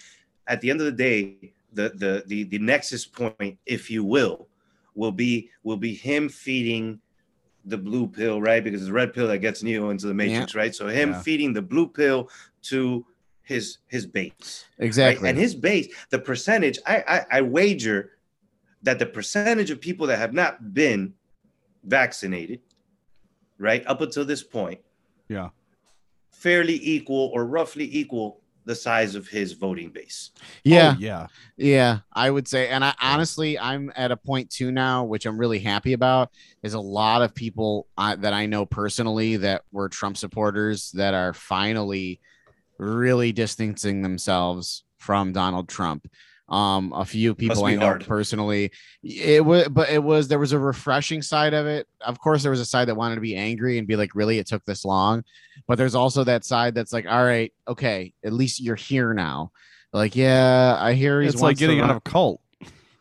at 0.48 0.62
the 0.62 0.72
end 0.72 0.80
of 0.80 0.86
the 0.88 0.92
day, 0.92 1.54
the 1.74 1.90
the 1.96 2.24
the 2.28 2.44
the 2.46 2.60
nexus 2.60 3.06
point, 3.06 3.58
if 3.66 3.90
you 3.90 4.04
will, 4.04 4.48
will 4.96 5.12
be 5.12 5.50
will 5.64 5.78
be 5.78 5.94
him 5.94 6.30
feeding 6.30 7.00
the 7.66 7.78
blue 7.78 8.08
pill, 8.08 8.42
right? 8.42 8.64
Because 8.64 8.82
it's 8.82 8.88
the 8.88 8.94
red 8.94 9.14
pill 9.14 9.28
that 9.28 9.40
gets 9.40 9.62
Neo 9.64 9.90
into 9.90 10.08
the 10.08 10.14
matrix, 10.14 10.56
right? 10.56 10.74
So 10.74 10.88
him 10.88 11.10
Yeah. 11.10 11.22
feeding 11.22 11.54
the 11.54 11.62
blue 11.62 11.88
pill 11.88 12.30
to 12.64 13.06
his 13.44 13.80
his 13.88 14.06
base, 14.06 14.66
right? 14.80 14.86
Exactly. 14.86 15.30
And 15.30 15.38
his 15.38 15.56
base, 15.56 15.88
the 16.10 16.20
percentage, 16.20 16.80
I, 16.86 17.04
I 17.08 17.38
I 17.38 17.42
wager 17.42 18.12
that 18.84 18.98
the 19.00 19.06
percentage 19.06 19.72
of 19.72 19.82
people 19.82 20.08
that 20.08 20.18
have 20.18 20.34
not 20.34 20.74
been 20.74 21.14
vaccinated, 21.84 22.62
right, 23.58 23.86
up 23.88 24.02
until 24.02 24.24
this 24.26 24.44
point, 24.44 24.80
Yeah. 25.28 25.50
fairly 26.32 26.80
equal 26.82 27.32
or 27.34 27.46
roughly 27.46 27.90
equal 27.92 28.42
the 28.70 28.76
size 28.76 29.16
of 29.16 29.28
his 29.28 29.54
voting 29.54 29.90
base. 29.90 30.30
yeah, 30.64 30.94
Oh, 30.96 31.00
yeah. 31.00 31.26
yeah, 31.58 32.00
I 32.14 32.30
would 32.30 32.48
say. 32.48 32.70
And 32.70 32.86
I 32.86 32.94
honestly, 33.02 33.58
I'm 33.58 33.92
at 33.96 34.12
a 34.12 34.16
point 34.16 34.52
too 34.52 34.72
now, 34.72 35.06
which 35.06 35.26
I'm 35.26 35.40
really 35.40 35.58
happy 35.58 35.94
about. 35.94 36.30
Is 36.62 36.76
a 36.76 36.80
lot 36.80 37.24
of 37.24 37.34
people 37.34 37.88
uh, 37.98 38.16
that 38.18 38.32
I 38.32 38.46
know 38.46 38.68
personally 38.68 39.38
that 39.38 39.64
were 39.72 39.90
Trump 39.90 40.18
supporters 40.18 40.92
that 40.92 41.16
are 41.16 41.34
finally 41.34 42.20
really 42.78 43.32
distancing 43.32 44.04
themselves 44.04 44.84
from 45.00 45.34
Donald 45.34 45.68
Trump. 45.68 46.08
Um, 46.50 46.94
a 46.94 47.06
few 47.06 47.36
people 47.36 47.64
be 47.66 47.74
I 47.74 47.76
know 47.76 47.86
hard. 47.86 48.06
personally, 48.08 48.72
it 49.04 49.46
was, 49.46 49.68
but 49.70 49.90
it 49.90 50.04
was 50.04 50.28
there 50.28 50.40
was 50.40 50.52
a 50.52 50.60
refreshing 50.60 51.22
side 51.22 51.54
of 51.54 51.68
it. 51.68 51.88
Of 52.02 52.20
course, 52.20 52.42
there 52.42 52.52
was 52.52 52.60
a 52.60 52.66
side 52.66 52.88
that 52.88 52.96
wanted 52.96 53.16
to 53.16 53.22
be 53.22 53.36
angry 53.36 53.78
and 53.78 53.88
be 53.88 53.96
like, 53.96 54.16
"Really, 54.16 54.40
it 54.40 54.48
took 54.48 54.66
this 54.66 54.84
long," 54.84 55.24
but 55.68 55.78
there's 55.78 55.96
also 55.96 56.24
that 56.24 56.44
side 56.46 56.74
that's 56.74 56.92
like, 56.92 57.06
"All 57.08 57.24
right, 57.24 57.54
okay, 57.68 58.14
at 58.26 58.34
least 58.34 58.60
you're 58.60 58.76
here 58.76 59.14
now." 59.14 59.52
Like, 59.94 60.16
yeah, 60.16 60.76
I 60.80 60.94
hear 60.94 61.22
he's 61.22 61.34
It's 61.34 61.42
like 61.42 61.58
getting 61.58 61.82
out 61.82 61.90
of 61.92 61.98
a 61.98 62.02
cult. 62.02 62.42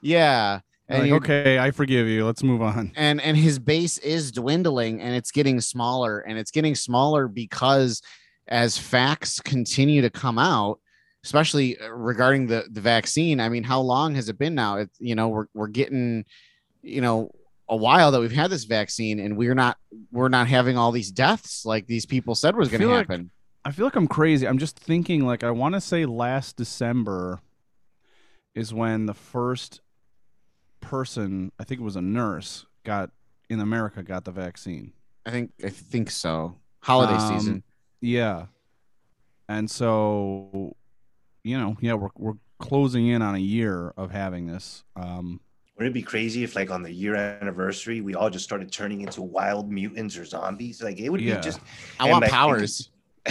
yeah, 0.02 0.60
and 0.88 1.10
Like, 1.10 1.22
okay, 1.22 1.58
I 1.58 1.70
forgive 1.70 2.06
you. 2.06 2.24
Let's 2.26 2.42
move 2.42 2.62
on. 2.62 2.92
and 2.96 3.20
and 3.20 3.36
his 3.36 3.58
base 3.58 3.98
is 3.98 4.32
dwindling 4.32 5.00
and 5.00 5.14
it's 5.14 5.30
getting 5.30 5.60
smaller 5.60 6.20
and 6.20 6.38
it's 6.38 6.50
getting 6.50 6.74
smaller 6.74 7.28
because 7.28 8.00
as 8.46 8.78
facts 8.78 9.40
continue 9.40 10.00
to 10.02 10.10
come 10.10 10.38
out 10.38 10.80
especially 11.28 11.78
uh, 11.78 11.88
regarding 11.90 12.46
the 12.46 12.64
the 12.70 12.80
vaccine 12.80 13.38
i 13.38 13.48
mean 13.50 13.62
how 13.62 13.80
long 13.80 14.14
has 14.14 14.28
it 14.30 14.38
been 14.38 14.54
now 14.54 14.78
it's 14.78 14.98
you 14.98 15.14
know 15.14 15.28
we're, 15.28 15.46
we're 15.54 15.66
getting 15.80 16.24
you 16.82 17.00
know 17.02 17.30
a 17.68 17.76
while 17.76 18.10
that 18.10 18.20
we've 18.20 18.32
had 18.42 18.50
this 18.50 18.64
vaccine 18.64 19.20
and 19.20 19.36
we're 19.36 19.54
not 19.54 19.76
we're 20.10 20.30
not 20.30 20.46
having 20.48 20.78
all 20.78 20.90
these 20.90 21.10
deaths 21.10 21.66
like 21.66 21.86
these 21.86 22.06
people 22.06 22.34
said 22.34 22.56
was 22.56 22.68
going 22.70 22.80
to 22.80 22.86
feel 22.86 22.96
like- 22.96 23.08
happen 23.08 23.30
I 23.64 23.70
feel 23.70 23.84
like 23.84 23.96
I'm 23.96 24.08
crazy. 24.08 24.46
I'm 24.48 24.56
just 24.56 24.78
thinking 24.78 25.26
like 25.26 25.44
I 25.44 25.50
want 25.50 25.74
to 25.74 25.80
say 25.82 26.06
last 26.06 26.56
December 26.56 27.40
is 28.54 28.72
when 28.72 29.04
the 29.04 29.12
first 29.12 29.82
person, 30.80 31.52
I 31.58 31.64
think 31.64 31.80
it 31.80 31.84
was 31.84 31.96
a 31.96 32.00
nurse, 32.00 32.64
got 32.84 33.10
in 33.50 33.60
America 33.60 34.02
got 34.02 34.24
the 34.24 34.30
vaccine. 34.30 34.92
i 35.26 35.30
think 35.30 35.50
i 35.62 35.68
think 35.68 36.10
so 36.10 36.56
holiday 36.80 37.14
Um, 37.14 37.38
season 37.38 37.62
Yeah. 38.00 38.46
And 39.50 39.70
so, 39.70 40.76
you 41.48 41.58
know, 41.58 41.76
yeah, 41.80 41.94
we're 41.94 42.10
we're 42.16 42.34
closing 42.58 43.06
in 43.08 43.22
on 43.22 43.34
a 43.34 43.38
year 43.40 43.92
of 43.96 44.10
having 44.10 44.46
this. 44.46 44.84
Um 44.96 45.40
Wouldn't 45.76 45.92
it 45.92 45.94
be 45.94 46.02
crazy 46.02 46.42
if, 46.44 46.56
like, 46.56 46.70
on 46.70 46.82
the 46.82 46.92
year 46.92 47.14
anniversary, 47.14 48.00
we 48.00 48.14
all 48.14 48.30
just 48.30 48.44
started 48.44 48.70
turning 48.72 49.00
into 49.02 49.22
wild 49.22 49.70
mutants 49.70 50.16
or 50.18 50.24
zombies? 50.24 50.82
Like, 50.82 50.98
it 50.98 51.08
would 51.08 51.20
Yeah. 51.20 51.36
be 51.36 51.42
just. 51.42 51.60
i 52.00 52.10
want 52.10 52.22
like, 52.22 52.30
powers 52.32 52.90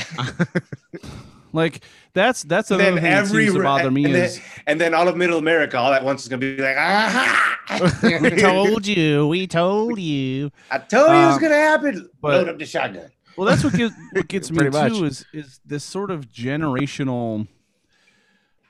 like 1.54 1.82
that's 2.14 2.44
that's 2.44 2.70
And 2.72 2.82
another 2.82 2.96
then 2.96 3.04
thing 3.04 3.12
that 3.12 3.28
seems 3.28 3.54
to 3.54 3.64
bother 3.64 3.90
me 3.92 4.06
and 4.06 4.14
then, 4.16 4.30
and 4.68 4.82
then 4.82 4.94
all 4.94 5.08
of 5.08 5.16
Middle 5.18 5.40
America, 5.40 5.78
all 5.78 5.94
at 5.94 6.04
once, 6.04 6.24
is 6.24 6.28
gonna 6.30 6.40
be 6.40 6.58
like, 6.58 6.76
ah! 6.78 7.58
we 8.22 8.30
told 8.32 8.86
you, 8.86 9.28
we 9.28 9.48
told 9.48 10.00
you. 10.00 10.52
I 10.72 10.78
told 10.80 11.10
you 11.10 11.16
it 11.16 11.26
was 11.28 11.36
Um, 11.36 11.42
gonna 11.42 11.56
happen. 11.56 12.10
but- 12.22 12.34
Load 12.34 12.50
up 12.50 12.60
the 12.60 12.66
shotgun. 12.66 13.10
Well, 13.38 13.48
that's 13.48 13.64
what 13.64 13.74
gets, 13.82 13.94
what 14.14 14.28
gets 14.28 14.50
me 14.52 14.58
Pretty 14.58 14.90
too 14.90 15.06
is 15.06 15.26
is 15.34 15.60
this 15.66 15.84
sort 15.84 16.10
of 16.12 16.30
generational 16.32 17.48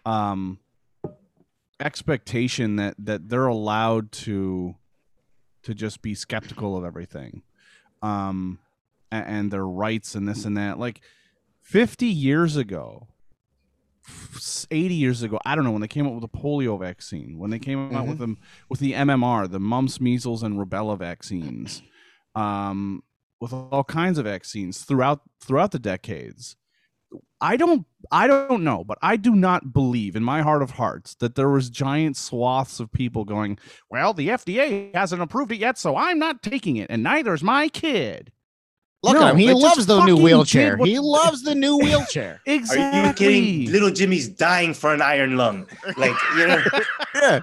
um 0.08 0.60
expectation 1.80 2.78
that 2.78 2.96
that 2.98 3.30
they're 3.30 3.46
allowed 3.46 4.12
to 4.12 4.76
to 5.64 5.74
just 5.74 6.02
be 6.02 6.16
skeptical 6.16 6.78
of 6.78 6.84
everything 6.84 7.44
um 8.02 8.60
a- 9.12 9.16
and, 9.16 9.52
their 9.52 9.66
rights 9.68 10.16
and 10.16 10.28
this 10.28 10.46
and 10.46 10.58
that 10.58 10.80
like 10.80 11.02
50 11.62 12.06
years 12.08 12.56
ago 12.56 13.08
80 14.72 14.94
years 14.96 15.22
ago 15.22 15.40
i 15.46 15.54
don't 15.56 15.66
know 15.66 15.72
when 15.72 15.82
they 15.82 15.88
came 15.88 16.08
up 16.08 16.14
with 16.14 16.22
the 16.22 16.30
polio 16.30 16.80
vaccine 16.80 17.38
when 17.38 17.50
they 17.50 17.60
came 17.60 17.94
out 17.96 18.08
with 18.08 18.20
them 18.20 18.38
with 18.70 18.80
the 18.80 18.94
mmr 18.94 19.50
the 19.52 19.60
mumps 19.60 20.00
measles 20.00 20.42
and 20.42 20.58
rubella 20.58 20.98
vaccines 20.98 21.82
um 22.34 23.04
with 23.40 23.54
all 23.54 23.84
kinds 23.84 24.18
of 24.18 24.26
vaccines 24.26 24.80
throughout 24.84 25.22
throughout 25.42 25.72
the 25.72 25.80
decades. 25.80 26.56
I 27.40 27.56
don't 27.58 27.86
I 28.12 28.28
don't 28.28 28.64
know, 28.64 28.84
but 28.84 28.98
I 29.02 29.16
do 29.18 29.36
not 29.36 29.72
believe 29.74 30.16
in 30.16 30.24
my 30.24 30.42
heart 30.42 30.62
of 30.62 30.72
hearts 30.72 31.16
that 31.16 31.36
there 31.36 31.50
was 31.50 31.70
giant 31.70 32.18
swaths 32.18 32.80
of 32.80 32.92
people 32.92 33.26
going, 33.26 33.60
"Well, 33.92 34.14
the 34.14 34.30
FDA 34.30 34.94
hasn't 34.96 35.22
approved 35.22 35.52
it 35.52 35.58
yet, 35.58 35.78
so 35.78 35.96
I'm 35.96 36.18
not 36.20 36.42
taking 36.42 36.78
it 36.78 36.88
and 36.90 37.04
neither 37.04 37.34
is 37.34 37.44
my 37.44 37.70
kid." 37.70 38.32
Look 39.04 39.14
No, 39.14 39.28
at 39.28 39.32
him. 39.34 39.38
He 39.38 39.54
loves 39.54 39.86
the 39.86 40.04
new 40.06 40.18
wheelchair. 40.18 40.76
what- 40.76 40.90
He 40.90 40.98
loves 40.98 41.44
the 41.44 41.54
new 41.54 41.78
wheelchair. 41.84 42.42
Exactly. 42.48 43.00
Are 43.00 43.08
you 43.08 43.14
kidding? 43.14 43.72
Little 43.72 43.92
Jimmy's 43.92 44.28
dying 44.28 44.74
for 44.74 44.92
an 44.94 45.02
iron 45.04 45.38
lung. 45.38 45.68
Like 45.98 46.16
you 46.36 46.48
know, 46.48 46.64
yeah. 47.16 47.40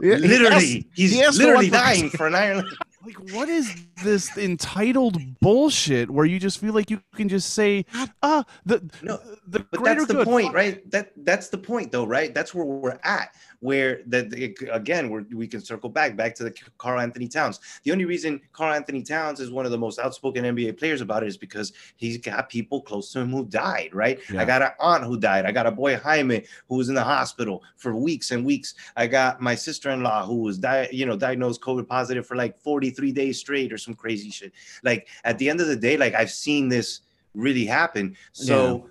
Yeah, 0.00 0.16
literally, 0.16 0.54
asked- 0.78 0.86
he's 0.94 1.12
he 1.12 1.26
literally 1.38 1.70
dying 1.70 2.08
for 2.16 2.26
an 2.28 2.34
iron 2.34 2.56
lung. 2.58 2.76
Like, 3.04 3.32
what 3.32 3.48
is 3.48 3.74
this 4.04 4.36
entitled 4.36 5.18
bullshit 5.40 6.10
where 6.10 6.24
you 6.24 6.38
just 6.38 6.58
feel 6.58 6.72
like 6.72 6.88
you 6.90 7.00
can 7.16 7.28
just 7.28 7.52
say, 7.54 7.84
ah, 8.22 8.44
the 8.64 8.88
No, 9.02 9.18
the 9.46 9.66
But 9.70 9.82
that's 9.82 10.06
the 10.06 10.14
good. 10.14 10.24
point, 10.26 10.54
right? 10.54 10.88
That 10.90 11.12
that's 11.16 11.48
the 11.48 11.58
point, 11.58 11.90
though, 11.90 12.06
right? 12.06 12.32
That's 12.32 12.54
where 12.54 12.64
we're 12.64 12.98
at. 13.02 13.34
Where 13.62 14.02
that 14.08 14.32
again, 14.72 15.08
where 15.08 15.24
we 15.32 15.46
can 15.46 15.60
circle 15.60 15.88
back 15.88 16.16
back 16.16 16.34
to 16.34 16.44
the 16.44 16.52
Carl 16.78 16.98
Anthony 16.98 17.28
Towns. 17.28 17.60
The 17.84 17.92
only 17.92 18.04
reason 18.04 18.40
Carl 18.52 18.74
Anthony 18.74 19.04
Towns 19.04 19.38
is 19.38 19.52
one 19.52 19.64
of 19.64 19.70
the 19.70 19.78
most 19.78 20.00
outspoken 20.00 20.44
NBA 20.44 20.76
players 20.76 21.00
about 21.00 21.22
it 21.22 21.28
is 21.28 21.36
because 21.36 21.72
he's 21.94 22.18
got 22.18 22.48
people 22.48 22.82
close 22.82 23.12
to 23.12 23.20
him 23.20 23.30
who 23.30 23.44
died, 23.44 23.90
right? 23.92 24.18
Yeah. 24.32 24.42
I 24.42 24.44
got 24.44 24.62
an 24.62 24.72
aunt 24.80 25.04
who 25.04 25.16
died. 25.16 25.46
I 25.46 25.52
got 25.52 25.66
a 25.66 25.70
boy 25.70 25.96
Jaime 25.96 26.44
who 26.68 26.74
was 26.74 26.88
in 26.88 26.96
the 26.96 27.04
hospital 27.04 27.62
for 27.76 27.94
weeks 27.94 28.32
and 28.32 28.44
weeks. 28.44 28.74
I 28.96 29.06
got 29.06 29.40
my 29.40 29.54
sister-in-law 29.54 30.26
who 30.26 30.38
was 30.38 30.58
di- 30.58 30.88
you 30.90 31.06
know 31.06 31.16
diagnosed 31.16 31.60
COVID 31.60 31.86
positive 31.86 32.26
for 32.26 32.36
like 32.36 32.58
43 32.58 33.12
days 33.12 33.38
straight 33.38 33.72
or 33.72 33.78
some 33.78 33.94
crazy 33.94 34.30
shit. 34.30 34.52
Like 34.82 35.06
at 35.22 35.38
the 35.38 35.48
end 35.48 35.60
of 35.60 35.68
the 35.68 35.76
day, 35.76 35.96
like 35.96 36.14
I've 36.14 36.32
seen 36.32 36.68
this 36.68 37.02
really 37.34 37.64
happen. 37.64 38.16
So 38.32 38.88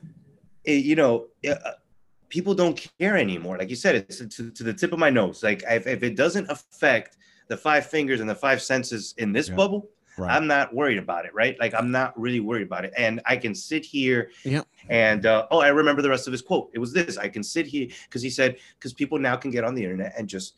it, 0.64 0.86
you 0.86 0.96
know, 0.96 1.28
uh, 1.48 1.72
people 2.32 2.56
don't 2.56 2.90
care 2.98 3.16
anymore. 3.18 3.58
Like 3.58 3.70
you 3.70 3.76
said, 3.76 3.94
it's 3.96 4.18
to, 4.18 4.50
to 4.50 4.64
the 4.64 4.74
tip 4.74 4.94
of 4.94 5.00
my 5.00 5.12
nose. 5.12 5.44
Like 5.44 5.64
if, 5.70 5.86
if 5.86 6.02
it 6.02 6.16
doesn't 6.16 6.50
affect 6.50 7.18
the 7.50 7.58
five 7.58 7.86
fingers 7.86 8.22
and 8.22 8.30
the 8.30 8.40
five 8.48 8.62
senses 8.62 9.14
in 9.18 9.32
this 9.34 9.50
Yeah. 9.50 9.56
bubble, 9.56 9.90
Right. 10.18 10.36
I'm 10.36 10.46
not 10.46 10.76
worried 10.76 10.98
about 10.98 11.26
it, 11.26 11.34
right? 11.34 11.58
Like 11.60 11.74
I'm 11.74 11.90
not 11.90 12.20
really 12.20 12.42
worried 12.42 12.68
about 12.68 12.84
it, 12.84 12.92
and 12.98 13.22
I 13.26 13.38
can 13.38 13.56
sit 13.56 13.86
here. 13.86 14.30
Yep. 14.44 14.68
And 14.90 15.26
uh, 15.26 15.48
oh, 15.52 15.60
I 15.60 15.70
remember 15.70 16.02
the 16.02 16.10
rest 16.10 16.28
of 16.28 16.34
his 16.34 16.42
quote. 16.42 16.70
It 16.74 16.80
was 16.80 16.92
this: 16.92 17.18
I 17.18 17.30
can 17.30 17.44
sit 17.44 17.66
here 17.66 17.88
because 18.08 18.22
he 18.22 18.30
said 18.30 18.58
because 18.78 18.94
people 18.94 19.18
now 19.20 19.38
can 19.38 19.52
get 19.52 19.64
on 19.64 19.74
the 19.74 19.82
internet 19.84 20.14
and 20.18 20.28
just 20.28 20.58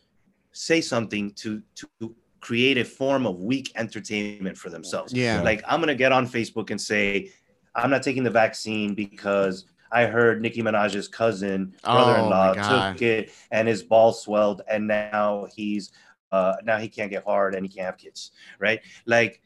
say 0.54 0.82
something 0.82 1.32
to 1.34 1.62
to 1.76 2.16
create 2.42 2.80
a 2.80 2.84
form 2.84 3.28
of 3.28 3.36
weak 3.42 3.72
entertainment 3.76 4.58
for 4.58 4.70
themselves. 4.72 5.14
Yeah. 5.14 5.42
Like 5.44 5.62
I'm 5.68 5.80
gonna 5.80 5.94
get 5.96 6.12
on 6.12 6.28
Facebook 6.28 6.72
and 6.72 6.82
say 6.82 7.30
I'm 7.76 7.92
not 7.92 8.02
taking 8.02 8.24
the 8.24 8.32
vaccine 8.32 8.96
because 8.96 9.66
I 9.94 10.06
heard 10.08 10.42
Nicki 10.42 10.62
Minaj's 10.64 11.08
cousin, 11.08 11.76
Oh, 11.84 11.94
brother-in-law, 11.94 12.56
God. 12.56 12.94
took 12.94 13.02
it 13.02 13.32
and 13.52 13.68
his 13.68 13.84
ball 13.84 14.12
swelled, 14.12 14.62
and 14.68 14.88
now 14.88 15.48
he's 15.56 15.92
uh 16.32 16.56
now 16.64 16.78
he 16.80 16.88
can't 16.90 17.12
get 17.12 17.24
hard 17.24 17.54
and 17.56 17.64
he 17.66 17.72
can't 17.72 17.86
have 17.86 17.98
kids, 17.98 18.32
right? 18.60 18.80
Like, 19.06 19.42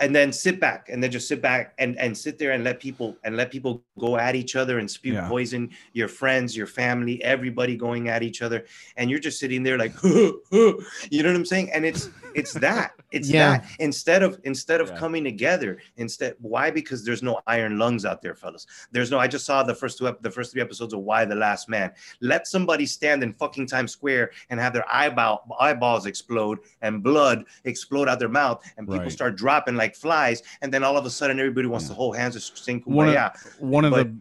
and 0.00 0.14
then 0.14 0.30
sit 0.30 0.60
back 0.60 0.88
and 0.90 1.02
then 1.02 1.10
just 1.10 1.26
sit 1.28 1.40
back 1.40 1.74
and 1.78 1.98
and 1.98 2.16
sit 2.16 2.38
there 2.38 2.52
and 2.52 2.62
let 2.64 2.80
people 2.80 3.16
and 3.24 3.36
let 3.36 3.50
people 3.50 3.82
go 3.98 4.18
at 4.18 4.34
each 4.36 4.54
other 4.56 4.78
and 4.78 4.90
spew 4.90 5.14
Yeah. 5.14 5.28
poison 5.28 5.70
your 5.94 6.08
friends, 6.08 6.56
your 6.56 6.66
family, 6.66 7.22
everybody 7.24 7.76
going 7.76 8.08
at 8.08 8.22
each 8.22 8.42
other, 8.42 8.64
and 8.96 9.10
you're 9.10 9.18
just 9.28 9.38
sitting 9.40 9.62
there 9.62 9.78
like, 9.78 9.94
you 10.04 11.22
know 11.22 11.28
what 11.30 11.36
I'm 11.36 11.46
saying? 11.46 11.72
And 11.72 11.84
it's 11.86 12.08
it's 12.36 12.52
that 12.54 12.92
it's 13.10 13.28
Yeah. 13.30 13.58
that 13.58 13.66
instead 13.78 14.22
of 14.22 14.38
instead 14.44 14.80
of 14.80 14.88
Yeah. 14.90 14.98
coming 14.98 15.24
together 15.24 15.78
instead 15.96 16.34
why 16.40 16.70
because 16.70 17.04
there's 17.04 17.22
no 17.22 17.40
iron 17.46 17.78
lungs 17.78 18.04
out 18.04 18.20
there 18.22 18.34
fellas 18.34 18.66
there's 18.92 19.10
no 19.10 19.18
i 19.18 19.26
just 19.26 19.44
saw 19.46 19.62
the 19.62 19.74
first 19.74 19.98
two 19.98 20.06
ep- 20.08 20.22
the 20.22 20.30
first 20.30 20.52
three 20.52 20.60
episodes 20.62 20.92
of 20.92 21.00
Y: 21.00 21.24
The 21.24 21.34
Last 21.34 21.68
Man 21.68 21.92
let 22.20 22.46
somebody 22.46 22.86
stand 22.86 23.22
in 23.22 23.32
fucking 23.34 23.66
times 23.66 23.92
square 23.92 24.30
and 24.50 24.60
have 24.60 24.72
their 24.72 24.84
eyeball 24.92 25.44
eyeballs 25.60 26.06
explode 26.06 26.58
and 26.82 27.02
blood 27.02 27.44
explode 27.64 28.08
out 28.08 28.18
their 28.18 28.28
mouth 28.28 28.62
and 28.76 28.86
people 28.86 29.00
Right. 29.04 29.12
start 29.12 29.36
dropping 29.36 29.76
like 29.76 29.94
flies 29.96 30.42
and 30.62 30.72
then 30.72 30.82
all 30.84 30.96
of 30.96 31.04
a 31.06 31.10
sudden 31.10 31.38
everybody 31.40 31.68
wants 31.68 31.86
Yeah. 31.86 31.90
to 31.90 31.94
hold 31.94 32.16
hands 32.16 32.34
and 32.36 32.42
sing 32.42 32.82
One 32.84 33.08
of- 33.08 33.14
kumbaya. 33.14 33.60
One 33.60 33.84
of 33.84 33.92
But- 33.92 34.08
the 34.08 34.16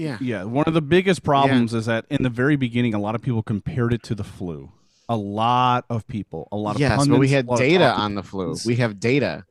Yeah. 0.00 0.16
yeah, 0.20 0.44
one 0.44 0.64
of 0.66 0.72
the 0.74 0.80
biggest 0.80 1.22
problems 1.22 1.74
is 1.74 1.84
that 1.86 2.06
in 2.08 2.22
the 2.22 2.30
very 2.30 2.56
beginning, 2.56 2.94
a 2.94 2.98
lot 2.98 3.14
of 3.14 3.20
people 3.20 3.42
compared 3.42 3.92
it 3.92 4.02
to 4.04 4.14
the 4.14 4.24
flu. 4.24 4.72
A 5.12 5.16
lot 5.16 5.84
of 5.90 6.06
people, 6.06 6.48
a 6.52 6.56
lot 6.56 6.74
of 6.76 6.80
Yes, 6.80 7.06
but 7.06 7.18
we 7.18 7.28
had 7.28 7.46
a 7.46 7.50
lot 7.50 7.54
of 7.54 7.66
data 7.66 7.84
on 7.92 8.14
the 8.14 8.22
flu. 8.22 8.56
We 8.64 8.76
have 8.76 8.98
data. 8.98 9.44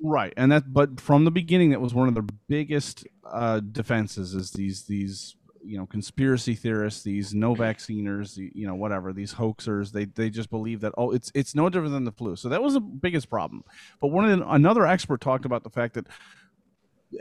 right, 0.00 0.32
and 0.36 0.52
that 0.52 0.72
but 0.72 1.00
from 1.00 1.24
the 1.24 1.30
beginning, 1.32 1.70
that 1.70 1.80
was 1.80 1.92
one 1.92 2.06
of 2.08 2.14
the 2.14 2.26
biggest 2.48 3.04
uh, 3.28 3.58
defenses 3.60 4.34
is 4.34 4.52
these 4.52 4.84
these 4.84 5.34
you 5.64 5.76
know 5.76 5.86
conspiracy 5.86 6.54
theorists, 6.54 7.02
these 7.02 7.34
no 7.34 7.52
vacciners, 7.54 8.36
the- 8.36 8.52
you 8.54 8.66
know 8.66 8.76
whatever 8.76 9.12
these 9.12 9.34
hoaxers. 9.34 9.90
They 9.90 10.04
they 10.04 10.30
just 10.30 10.50
believe 10.50 10.80
that 10.82 10.92
oh 10.96 11.10
it's 11.10 11.32
it's 11.34 11.54
no 11.54 11.68
different 11.68 11.94
than 11.94 12.04
the 12.04 12.12
flu. 12.12 12.36
So 12.36 12.48
that 12.50 12.62
was 12.62 12.74
the 12.74 12.80
biggest 12.80 13.28
problem. 13.28 13.64
But 14.00 14.08
one 14.08 14.30
of 14.30 14.38
the, 14.38 14.48
another 14.50 14.86
expert 14.86 15.20
talked 15.20 15.44
about 15.44 15.64
the 15.64 15.70
fact 15.70 15.94
that, 15.94 16.06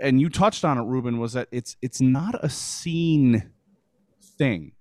and 0.02 0.22
you 0.22 0.30
touched 0.30 0.64
on 0.64 0.78
it, 0.78 0.84
Ruben, 0.84 1.18
was 1.18 1.34
that 1.34 1.48
it's 1.52 1.76
it's 1.82 2.00
not 2.00 2.36
a 2.44 2.50
seen 2.50 3.50
thing. 4.38 4.74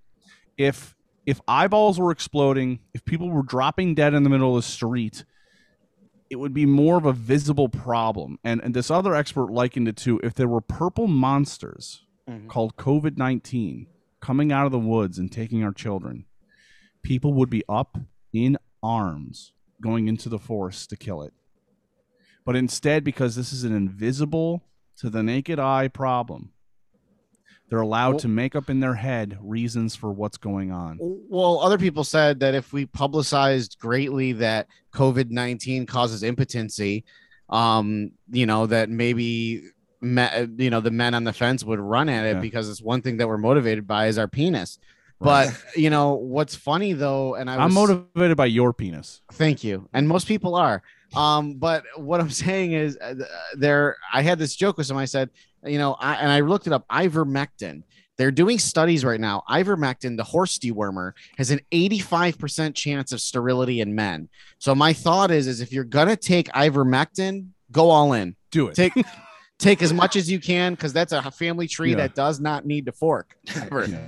If 0.57 0.95
if 1.27 1.39
eyeballs 1.47 1.99
were 1.99 2.09
exploding, 2.09 2.79
if 2.95 3.05
people 3.05 3.29
were 3.29 3.43
dropping 3.43 3.93
dead 3.93 4.15
in 4.15 4.23
the 4.23 4.29
middle 4.29 4.55
of 4.57 4.63
the 4.63 4.67
street, 4.67 5.25
it 6.29 6.37
would 6.37 6.53
be 6.53 6.65
more 6.65 6.97
of 6.97 7.05
a 7.05 7.13
visible 7.13 7.69
problem. 7.69 8.39
And 8.43 8.61
and 8.63 8.73
this 8.73 8.89
other 8.89 9.13
expert 9.13 9.51
likened 9.51 9.87
it 9.87 9.97
to 9.97 10.19
if 10.23 10.33
there 10.33 10.47
were 10.47 10.61
purple 10.61 11.07
monsters 11.07 12.05
Mhm. 12.27 12.47
called 12.47 12.75
COVID 12.77 13.17
nineteen 13.17 13.87
coming 14.19 14.51
out 14.51 14.65
of 14.65 14.71
the 14.71 14.79
woods 14.79 15.19
and 15.19 15.31
taking 15.31 15.63
our 15.63 15.71
children, 15.73 16.25
people 17.03 17.33
would 17.33 17.49
be 17.49 17.63
up 17.69 17.97
in 18.33 18.57
arms 18.81 19.53
going 19.81 20.07
into 20.07 20.27
the 20.27 20.39
forest 20.39 20.89
to 20.89 20.97
kill 20.97 21.21
it. 21.21 21.33
But 22.43 22.55
instead, 22.55 23.03
because 23.03 23.35
this 23.35 23.53
is 23.53 23.63
an 23.63 23.73
invisible 23.73 24.63
to 24.97 25.09
the 25.09 25.21
naked 25.23 25.59
eye 25.59 25.87
problem, 25.89 26.51
they're 27.69 27.81
allowed 27.81 28.11
Well- 28.11 28.19
to 28.19 28.27
make 28.29 28.55
up 28.55 28.69
in 28.69 28.79
their 28.79 28.93
head 28.95 29.37
reasons 29.41 29.95
for 29.95 30.11
what's 30.11 30.37
going 30.37 30.71
on. 30.71 30.97
Well, 31.01 31.59
other 31.59 31.77
people 31.77 32.03
said 32.03 32.39
that 32.39 32.55
if 32.55 32.71
we 32.71 32.85
publicized 32.85 33.77
greatly 33.79 34.31
that 34.33 34.67
COVID 34.93 35.29
19 35.31 35.85
causes 35.85 36.23
impotency, 36.23 37.03
um, 37.49 38.11
you 38.31 38.45
know, 38.45 38.65
that 38.67 38.89
maybe, 38.89 39.63
me, 40.01 40.27
you 40.57 40.69
know, 40.69 40.79
the 40.81 40.91
men 40.91 41.13
on 41.13 41.23
the 41.23 41.33
fence 41.33 41.63
would 41.63 41.79
run 41.79 42.09
at 42.09 42.25
it 42.25 42.35
Yeah. 42.35 42.41
because 42.41 42.69
it's 42.69 42.81
one 42.81 43.01
thing 43.01 43.17
that 43.17 43.27
we're 43.27 43.37
motivated 43.37 43.87
by 43.87 44.07
is 44.07 44.17
our 44.17 44.27
penis. 44.27 44.79
But, 45.19 45.49
you 45.75 45.89
know, 45.89 46.13
what's 46.13 46.55
funny 46.55 46.93
though, 46.93 47.33
and 47.35 47.49
I 47.49 47.57
was 47.57 47.65
I'm 47.65 47.73
motivated 47.73 48.37
by 48.37 48.45
your 48.45 48.71
penis. 48.71 49.21
Thank 49.33 49.63
you. 49.63 49.89
And 49.91 50.07
most 50.07 50.27
people 50.27 50.53
are. 50.55 50.83
Um, 51.15 51.55
but 51.55 51.83
what 51.95 52.19
I'm 52.21 52.29
saying 52.45 52.73
is, 52.73 52.97
uh, 52.97 53.15
there. 53.55 53.95
I 54.13 54.21
had 54.21 54.37
this 54.39 54.55
joke 54.55 54.77
with 54.77 54.85
someone. 54.87 55.01
I 55.03 55.05
said, 55.05 55.29
you 55.67 55.77
know, 55.77 55.93
I, 55.93 56.15
and 56.15 56.31
I 56.31 56.39
looked 56.41 56.67
it 56.67 56.73
up. 56.73 56.87
Ivermectin. 56.89 57.83
They're 58.17 58.31
doing 58.31 58.57
studies 58.57 59.05
right 59.05 59.19
now. 59.19 59.43
Ivermectin, 59.47 60.17
the 60.17 60.23
horse 60.23 60.57
dewormer, 60.57 61.11
has 61.37 61.51
an 61.51 61.59
85% 61.71 62.73
chance 62.73 63.11
of 63.11 63.21
sterility 63.21 63.79
in 63.81 63.93
men. 63.93 64.29
So 64.57 64.73
my 64.73 64.93
thought 64.93 65.29
is, 65.29 65.45
is 65.45 65.61
if 65.61 65.71
you're 65.71 65.83
gonna 65.83 66.15
take 66.15 66.47
ivermectin, 66.49 67.49
go 67.71 67.89
all 67.91 68.13
in. 68.13 68.35
Do 68.49 68.67
it. 68.69 68.75
Take 68.75 68.93
take 69.59 69.81
as 69.83 69.93
much 69.93 70.15
as 70.15 70.31
you 70.31 70.39
can 70.39 70.73
because 70.73 70.93
that's 70.93 71.11
a 71.11 71.29
family 71.31 71.67
tree 71.67 71.91
Yeah. 71.91 71.97
that 71.97 72.15
does 72.15 72.39
not 72.39 72.65
need 72.65 72.85
to 72.87 72.91
fork. 72.91 73.35
Yeah. 73.71 73.99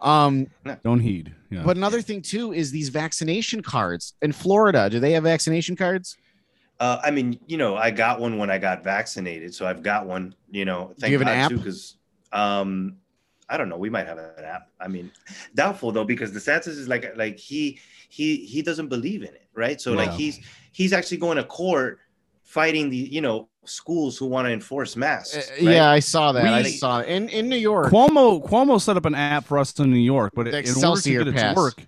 Um, 0.00 0.48
Don't 0.82 0.98
heed. 0.98 1.32
Yeah. 1.48 1.62
but 1.64 1.76
another 1.76 2.02
thing 2.02 2.22
too 2.22 2.52
is 2.52 2.72
these 2.72 2.88
vaccination 2.88 3.62
cards 3.62 4.14
in 4.22 4.32
Florida. 4.32 4.90
Do 4.90 4.98
they 4.98 5.12
have 5.12 5.22
vaccination 5.22 5.76
cards? 5.76 6.16
Uh, 6.80 7.00
I 7.02 7.10
mean, 7.10 7.38
you 7.46 7.56
know, 7.56 7.76
I 7.76 7.90
got 7.90 8.20
one 8.20 8.38
when 8.38 8.50
I 8.50 8.58
got 8.58 8.82
vaccinated, 8.82 9.54
so 9.54 9.66
I've 9.66 9.82
got 9.82 10.06
one. 10.06 10.34
You 10.50 10.64
know, 10.64 10.94
thank 10.98 11.12
you 11.12 11.18
have 11.18 11.26
an 11.26 11.34
God 11.34 11.40
app? 11.44 11.50
too, 11.50 11.58
because 11.58 11.96
um, 12.32 12.96
I 13.48 13.56
don't 13.56 13.68
know. 13.68 13.76
We 13.76 13.90
might 13.90 14.06
have 14.06 14.18
an 14.18 14.44
app. 14.44 14.68
I 14.80 14.88
mean, 14.88 15.10
doubtful 15.54 15.92
though, 15.92 16.04
because 16.04 16.32
the 16.32 16.40
DeSantis 16.40 16.68
is 16.68 16.88
like 16.88 17.16
like 17.16 17.38
he 17.38 17.78
he 18.08 18.36
he 18.46 18.62
doesn't 18.62 18.88
believe 18.88 19.22
in 19.22 19.28
it, 19.28 19.48
right? 19.54 19.80
So 19.80 19.92
like 19.92 20.10
he's 20.12 20.40
he's 20.72 20.92
actually 20.92 21.18
going 21.18 21.36
to 21.36 21.44
court 21.44 22.00
fighting 22.42 22.90
the 22.90 22.96
you 22.96 23.20
know 23.20 23.48
schools 23.64 24.18
who 24.18 24.26
want 24.26 24.46
to 24.46 24.52
enforce 24.52 24.96
masks. 24.96 25.36
Uh, 25.36 25.52
right? 25.64 25.74
Yeah, 25.74 25.90
I 25.90 26.00
saw 26.00 26.32
that. 26.32 26.44
I 26.44 26.62
saw 26.64 27.00
it 27.00 27.08
in 27.08 27.28
in 27.28 27.48
New 27.48 27.56
York. 27.56 27.92
Cuomo 27.92 28.46
Cuomo 28.46 28.80
set 28.80 28.96
up 28.96 29.06
an 29.06 29.14
app 29.14 29.44
for 29.44 29.58
us 29.58 29.78
in 29.78 29.90
New 29.90 29.98
York, 29.98 30.32
but 30.34 30.44
The 30.44 30.58
in 30.58 30.84
order 30.84 31.00
to 31.00 31.10
get 31.10 31.28
it 31.28 31.32
to 31.32 31.54
work, 31.56 31.86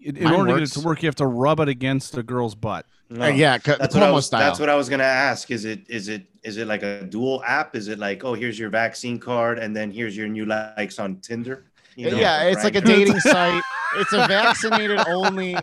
in, 0.00 0.16
in 0.16 0.24
Mine 0.24 0.34
order 0.34 0.52
to 0.52 0.58
get 0.60 0.68
it 0.68 0.72
to 0.72 0.80
work, 0.80 1.02
you 1.02 1.06
have 1.06 1.14
to 1.16 1.26
rub 1.26 1.60
it 1.60 1.68
against 1.68 2.16
a 2.16 2.22
girl's 2.22 2.54
butt. 2.54 2.86
No. 3.10 3.26
Uh, 3.26 3.28
yeah, 3.28 3.58
That's 3.58 3.94
what, 3.94 4.02
I 4.02 4.10
was, 4.10 4.26
style. 4.26 4.40
that's 4.40 4.58
what 4.58 4.68
I 4.68 4.74
was 4.74 4.88
gonna 4.88 5.04
ask. 5.04 5.50
Is 5.50 5.64
it 5.64 5.88
is 5.88 6.08
it 6.08 6.24
is 6.42 6.56
it 6.56 6.66
like 6.66 6.82
a 6.82 7.02
dual 7.02 7.42
app? 7.46 7.76
Is 7.76 7.88
it 7.88 7.98
like 7.98 8.24
oh 8.24 8.34
here's 8.34 8.58
your 8.58 8.70
vaccine 8.70 9.18
card 9.18 9.58
and 9.58 9.76
then 9.76 9.90
here's 9.90 10.16
your 10.16 10.26
new 10.26 10.46
likes 10.46 10.98
on 10.98 11.16
Tinder? 11.16 11.66
You 11.96 12.10
know, 12.10 12.16
yeah, 12.16 12.44
it's 12.44 12.64
like 12.64 12.74
a 12.74 12.80
dating 12.80 13.20
site. 13.20 13.62
It's 13.96 14.12
a 14.12 14.26
vaccinated 14.26 15.00
only 15.08 15.56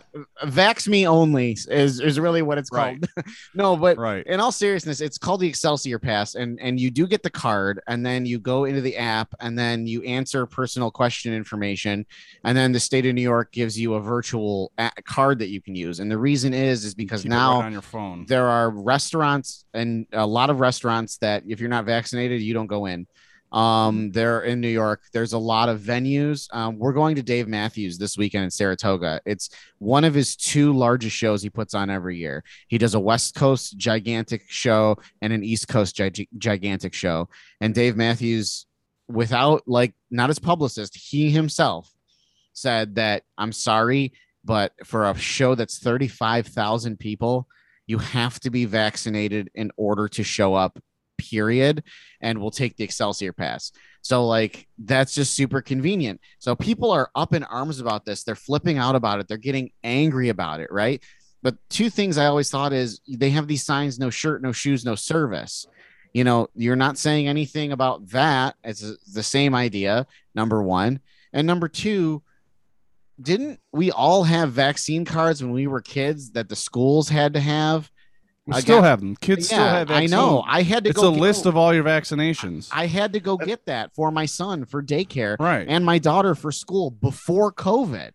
Vax 0.44 0.88
Me 0.88 1.06
Only 1.06 1.56
is 1.68 2.00
is 2.00 2.18
really 2.18 2.42
what 2.42 2.58
it's 2.58 2.70
Right. 2.72 3.00
called. 3.14 3.26
no, 3.54 3.76
but 3.76 3.98
Right. 3.98 4.26
in 4.26 4.40
all 4.40 4.52
seriousness, 4.52 5.00
it's 5.00 5.18
called 5.18 5.40
the 5.40 5.48
Excelsior 5.48 5.98
Pass, 5.98 6.34
and 6.34 6.58
and 6.60 6.80
you 6.80 6.90
do 6.90 7.06
get 7.06 7.22
the 7.22 7.30
card, 7.30 7.80
and 7.88 8.04
then 8.04 8.24
you 8.26 8.38
go 8.38 8.64
into 8.64 8.80
the 8.80 8.96
app, 8.96 9.34
and 9.40 9.58
then 9.58 9.86
you 9.86 10.02
answer 10.02 10.46
personal 10.46 10.90
question 10.90 11.32
information, 11.32 12.06
and 12.44 12.56
then 12.56 12.72
the 12.72 12.80
state 12.80 13.06
of 13.06 13.14
New 13.14 13.22
York 13.22 13.52
gives 13.52 13.78
you 13.78 13.94
a 13.94 14.00
virtual 14.00 14.72
card 15.04 15.38
that 15.40 15.48
you 15.48 15.60
can 15.60 15.74
use. 15.74 16.00
And 16.00 16.10
the 16.10 16.18
reason 16.18 16.54
is 16.54 16.84
is 16.84 16.94
because 16.94 17.22
Keep 17.22 17.30
now 17.30 17.58
right 17.60 17.66
on 17.66 17.72
your 17.72 17.82
phone. 17.82 18.24
there 18.28 18.46
are 18.48 18.70
restaurants 18.70 19.64
and 19.74 20.06
a 20.12 20.26
lot 20.26 20.50
of 20.50 20.60
restaurants 20.60 21.18
that 21.18 21.42
if 21.46 21.60
you're 21.60 21.68
not 21.68 21.84
vaccinated, 21.84 22.40
you 22.42 22.54
don't 22.54 22.66
go 22.66 22.86
in. 22.86 23.06
Um, 23.52 24.10
they're 24.12 24.40
in 24.40 24.60
New 24.60 24.68
York. 24.68 25.02
There's 25.12 25.34
a 25.34 25.38
lot 25.38 25.68
of 25.68 25.80
venues. 25.80 26.48
Um, 26.54 26.78
we're 26.78 26.94
going 26.94 27.16
to 27.16 27.22
Dave 27.22 27.48
Matthews 27.48 27.98
this 27.98 28.16
weekend 28.16 28.44
in 28.44 28.50
Saratoga. 28.50 29.20
It's 29.26 29.50
one 29.78 30.04
of 30.04 30.14
his 30.14 30.36
two 30.36 30.72
largest 30.72 31.14
shows 31.14 31.42
he 31.42 31.50
puts 31.50 31.74
on 31.74 31.90
every 31.90 32.16
year. 32.16 32.44
He 32.68 32.78
does 32.78 32.94
a 32.94 33.00
West 33.00 33.34
Coast 33.34 33.76
gigantic 33.76 34.44
show 34.48 34.96
and 35.20 35.32
an 35.32 35.44
East 35.44 35.68
Coast 35.68 35.96
gi- 35.96 36.28
gigantic 36.38 36.94
show. 36.94 37.28
And 37.60 37.74
Dave 37.74 37.96
Matthews, 37.96 38.66
without 39.08 39.62
like 39.66 39.92
not 40.10 40.30
his 40.30 40.38
publicist, 40.38 40.96
he 40.96 41.30
himself 41.30 41.92
said 42.54 42.94
that 42.94 43.24
I'm 43.36 43.52
sorry, 43.52 44.12
but 44.44 44.72
for 44.84 45.08
a 45.08 45.16
show 45.16 45.54
that's 45.54 45.78
35,000 45.78 46.98
people, 46.98 47.46
you 47.86 47.98
have 47.98 48.40
to 48.40 48.50
be 48.50 48.64
vaccinated 48.64 49.50
in 49.54 49.70
order 49.76 50.08
to 50.08 50.22
show 50.22 50.54
up 50.54 50.78
period 51.22 51.84
and 52.20 52.40
we'll 52.40 52.50
take 52.50 52.76
the 52.76 52.84
excelsior 52.84 53.32
pass. 53.32 53.72
So 54.02 54.26
like 54.26 54.66
that's 54.78 55.14
just 55.14 55.34
super 55.34 55.62
convenient. 55.62 56.20
So 56.38 56.56
people 56.56 56.90
are 56.90 57.10
up 57.14 57.34
in 57.34 57.44
arms 57.44 57.80
about 57.80 58.04
this. 58.04 58.24
They're 58.24 58.34
flipping 58.34 58.78
out 58.78 58.96
about 58.96 59.20
it. 59.20 59.28
They're 59.28 59.36
getting 59.38 59.70
angry 59.84 60.28
about 60.28 60.60
it 60.60 60.70
right? 60.70 61.02
But 61.42 61.56
two 61.70 61.90
things 61.90 62.18
i 62.18 62.26
always 62.26 62.50
thought 62.50 62.72
is 62.72 63.00
they 63.08 63.30
have 63.30 63.48
these 63.48 63.64
signs 63.64 63.98
no 63.98 64.10
shirt 64.10 64.42
no 64.42 64.52
shoes 64.52 64.84
no 64.84 64.94
service. 64.94 65.66
You 66.12 66.24
know 66.24 66.48
you're 66.54 66.76
not 66.76 66.98
saying 66.98 67.28
anything 67.28 67.72
about 67.72 68.08
that 68.10 68.56
it's 68.64 69.12
the 69.12 69.22
same 69.22 69.54
idea 69.54 70.06
number 70.34 70.62
one. 70.62 71.00
And 71.32 71.46
number 71.46 71.68
two 71.68 72.22
didn't 73.20 73.60
we 73.72 73.90
all 73.92 74.24
have 74.24 74.52
vaccine 74.52 75.04
cards 75.04 75.42
when 75.42 75.52
we 75.52 75.66
were 75.66 75.80
kids 75.80 76.32
that 76.32 76.48
the 76.48 76.56
schools 76.56 77.08
had 77.08 77.34
to 77.34 77.40
have 77.40 77.90
We 78.46 78.54
I 78.54 78.60
still 78.60 78.78
got- 78.80 78.84
have 78.88 79.00
them. 79.00 79.14
Kids 79.16 79.46
still 79.46 79.58
yeah, 79.60 79.78
have 79.78 79.90
I 79.90 80.06
know. 80.06 80.42
I 80.46 80.62
had 80.62 80.84
to 80.84 80.90
It's 80.90 80.98
go 81.00 81.10
a 81.10 81.12
get- 81.12 81.20
list 81.20 81.46
of 81.46 81.56
all 81.56 81.72
your 81.72 81.84
vaccinations. 81.84 82.68
I 82.72 82.86
had 82.86 83.12
to 83.12 83.20
go 83.20 83.36
get 83.36 83.66
that 83.66 83.94
for 83.94 84.10
my 84.10 84.26
son 84.26 84.64
for 84.64 84.82
daycare 84.82 85.36
right. 85.38 85.64
and 85.68 85.84
my 85.84 85.98
daughter 85.98 86.34
for 86.34 86.50
school 86.50 86.90
before 86.90 87.52
COVID. 87.52 88.10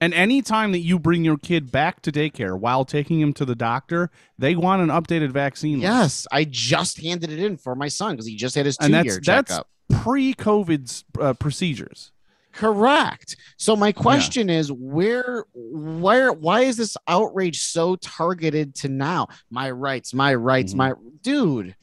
And 0.00 0.12
anytime 0.12 0.72
that 0.72 0.80
you 0.80 0.98
bring 0.98 1.24
your 1.24 1.38
kid 1.38 1.70
back 1.72 2.02
to 2.02 2.12
daycare 2.12 2.58
while 2.58 2.84
taking 2.84 3.18
him 3.20 3.32
to 3.34 3.44
the 3.46 3.54
doctor, 3.54 4.10
they 4.36 4.54
want 4.56 4.82
an 4.82 4.88
updated 4.88 5.30
vaccine. 5.30 5.80
list. 5.80 5.82
Yes, 5.84 6.26
I 6.32 6.44
just 6.44 7.00
handed 7.00 7.30
it 7.30 7.38
in 7.38 7.56
for 7.56 7.74
my 7.74 7.88
son 7.88 8.12
because 8.14 8.26
he 8.26 8.36
just 8.36 8.56
had 8.56 8.66
his 8.66 8.76
two 8.76 8.88
that's 8.90 9.06
year 9.06 9.20
that's 9.24 9.50
checkup. 9.52 9.68
pre-COVID 10.02 11.04
uh, 11.20 11.32
procedures. 11.34 12.12
Correct. 12.56 13.36
So 13.58 13.76
my 13.76 13.92
question 13.92 14.48
is 14.48 14.72
where 14.72 15.44
where 15.54 16.32
why 16.32 16.62
is 16.62 16.78
this 16.78 16.96
outrage 17.06 17.60
so 17.60 17.96
targeted 17.96 18.74
to 18.76 18.88
now? 18.88 19.28
My 19.50 19.70
rights, 19.70 20.14
my 20.14 20.34
rights, 20.34 20.72
Mhm. 20.72 20.76
my 20.76 20.92
dude. 21.22 21.76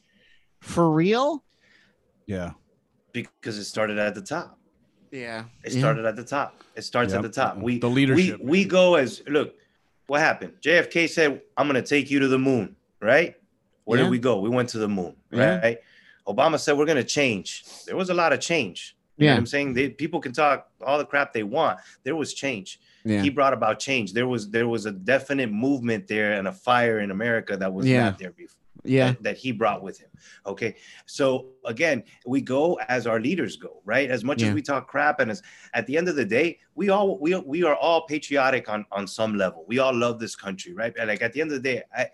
For 0.60 0.90
real? 0.90 1.44
Yeah. 2.26 2.52
because 3.12 3.56
it 3.58 3.64
started 3.64 3.96
at 3.96 4.16
the 4.16 4.20
top. 4.20 4.58
Yeah. 5.12 5.44
It 5.62 5.72
Yeah. 5.74 5.78
started 5.78 6.04
at 6.04 6.16
the 6.16 6.24
top. 6.24 6.64
It 6.74 6.82
starts 6.82 7.12
Yep. 7.12 7.18
at 7.18 7.22
the 7.22 7.40
top. 7.40 7.58
We 7.58 7.78
The 7.78 7.88
leadership, 7.88 8.40
We, 8.40 8.46
we 8.50 8.64
go 8.64 8.96
as 8.96 9.22
look. 9.28 9.54
What 10.08 10.20
happened? 10.20 10.54
JFK 10.60 11.06
said, 11.06 11.40
"I'm 11.56 11.68
going 11.68 11.80
to 11.80 11.88
take 11.88 12.10
you 12.10 12.18
to 12.18 12.26
the 12.26 12.40
moon." 12.40 12.74
Right? 13.00 13.36
Where 13.84 13.98
Yeah. 14.00 14.06
did 14.06 14.10
we 14.10 14.18
go? 14.18 14.40
We 14.40 14.48
went 14.48 14.70
to 14.70 14.78
the 14.78 14.88
moon. 14.88 15.14
Yeah. 15.30 15.60
Right? 15.60 15.78
Obama 16.26 16.58
said 16.58 16.76
we're 16.76 16.86
going 16.86 16.96
to 16.96 17.04
change. 17.04 17.62
There 17.86 17.94
was 17.96 18.10
a 18.10 18.14
lot 18.14 18.32
of 18.32 18.40
change. 18.40 18.96
You 19.16 19.26
know 19.26 19.30
Yeah. 19.30 19.34
what 19.34 19.38
I'm 19.40 19.46
saying 19.46 19.74
they, 19.74 19.90
people 19.90 20.20
can 20.20 20.32
talk 20.32 20.68
all 20.84 20.98
the 20.98 21.04
crap 21.06 21.32
they 21.32 21.42
want. 21.44 21.78
There 22.02 22.16
was 22.16 22.34
change. 22.34 22.80
Yeah. 23.04 23.22
He 23.22 23.30
brought 23.30 23.52
about 23.52 23.78
change. 23.78 24.12
There 24.12 24.26
was 24.26 24.50
there 24.50 24.66
was 24.68 24.86
a 24.86 24.90
definite 24.92 25.52
movement 25.52 26.08
there 26.08 26.32
and 26.32 26.48
a 26.48 26.52
fire 26.52 27.00
in 27.00 27.10
America 27.10 27.56
that 27.56 27.72
was 27.72 27.86
Yeah. 27.86 28.04
not 28.04 28.18
there 28.18 28.32
before 28.32 28.60
Yeah. 28.82 29.08
that, 29.12 29.22
that 29.22 29.36
he 29.36 29.52
brought 29.52 29.82
with 29.82 30.00
him. 30.00 30.08
Okay. 30.46 30.74
So 31.06 31.46
again, 31.64 32.02
we 32.26 32.40
go 32.40 32.74
as 32.88 33.06
our 33.06 33.20
leaders 33.20 33.56
go, 33.56 33.80
right? 33.84 34.10
As 34.10 34.24
much 34.24 34.42
Yeah. 34.42 34.48
as 34.48 34.54
we 34.54 34.62
talk 34.62 34.88
crap 34.88 35.20
and 35.20 35.30
as 35.30 35.42
at 35.74 35.86
the 35.86 35.96
end 35.96 36.08
of 36.08 36.16
the 36.16 36.24
day, 36.24 36.58
we 36.74 36.88
all 36.88 37.18
we 37.18 37.36
we 37.36 37.62
are 37.62 37.76
all 37.76 38.02
patriotic 38.06 38.68
on 38.68 38.84
on 38.90 39.06
some 39.06 39.36
level. 39.36 39.64
We 39.68 39.78
all 39.78 39.94
love 39.94 40.18
this 40.18 40.34
country, 40.34 40.72
right? 40.74 40.92
And 40.98 41.08
like 41.08 41.22
at 41.22 41.32
the 41.34 41.40
end 41.40 41.52
of 41.52 41.62
the 41.62 41.68
day, 41.72 41.82
I 41.96 42.08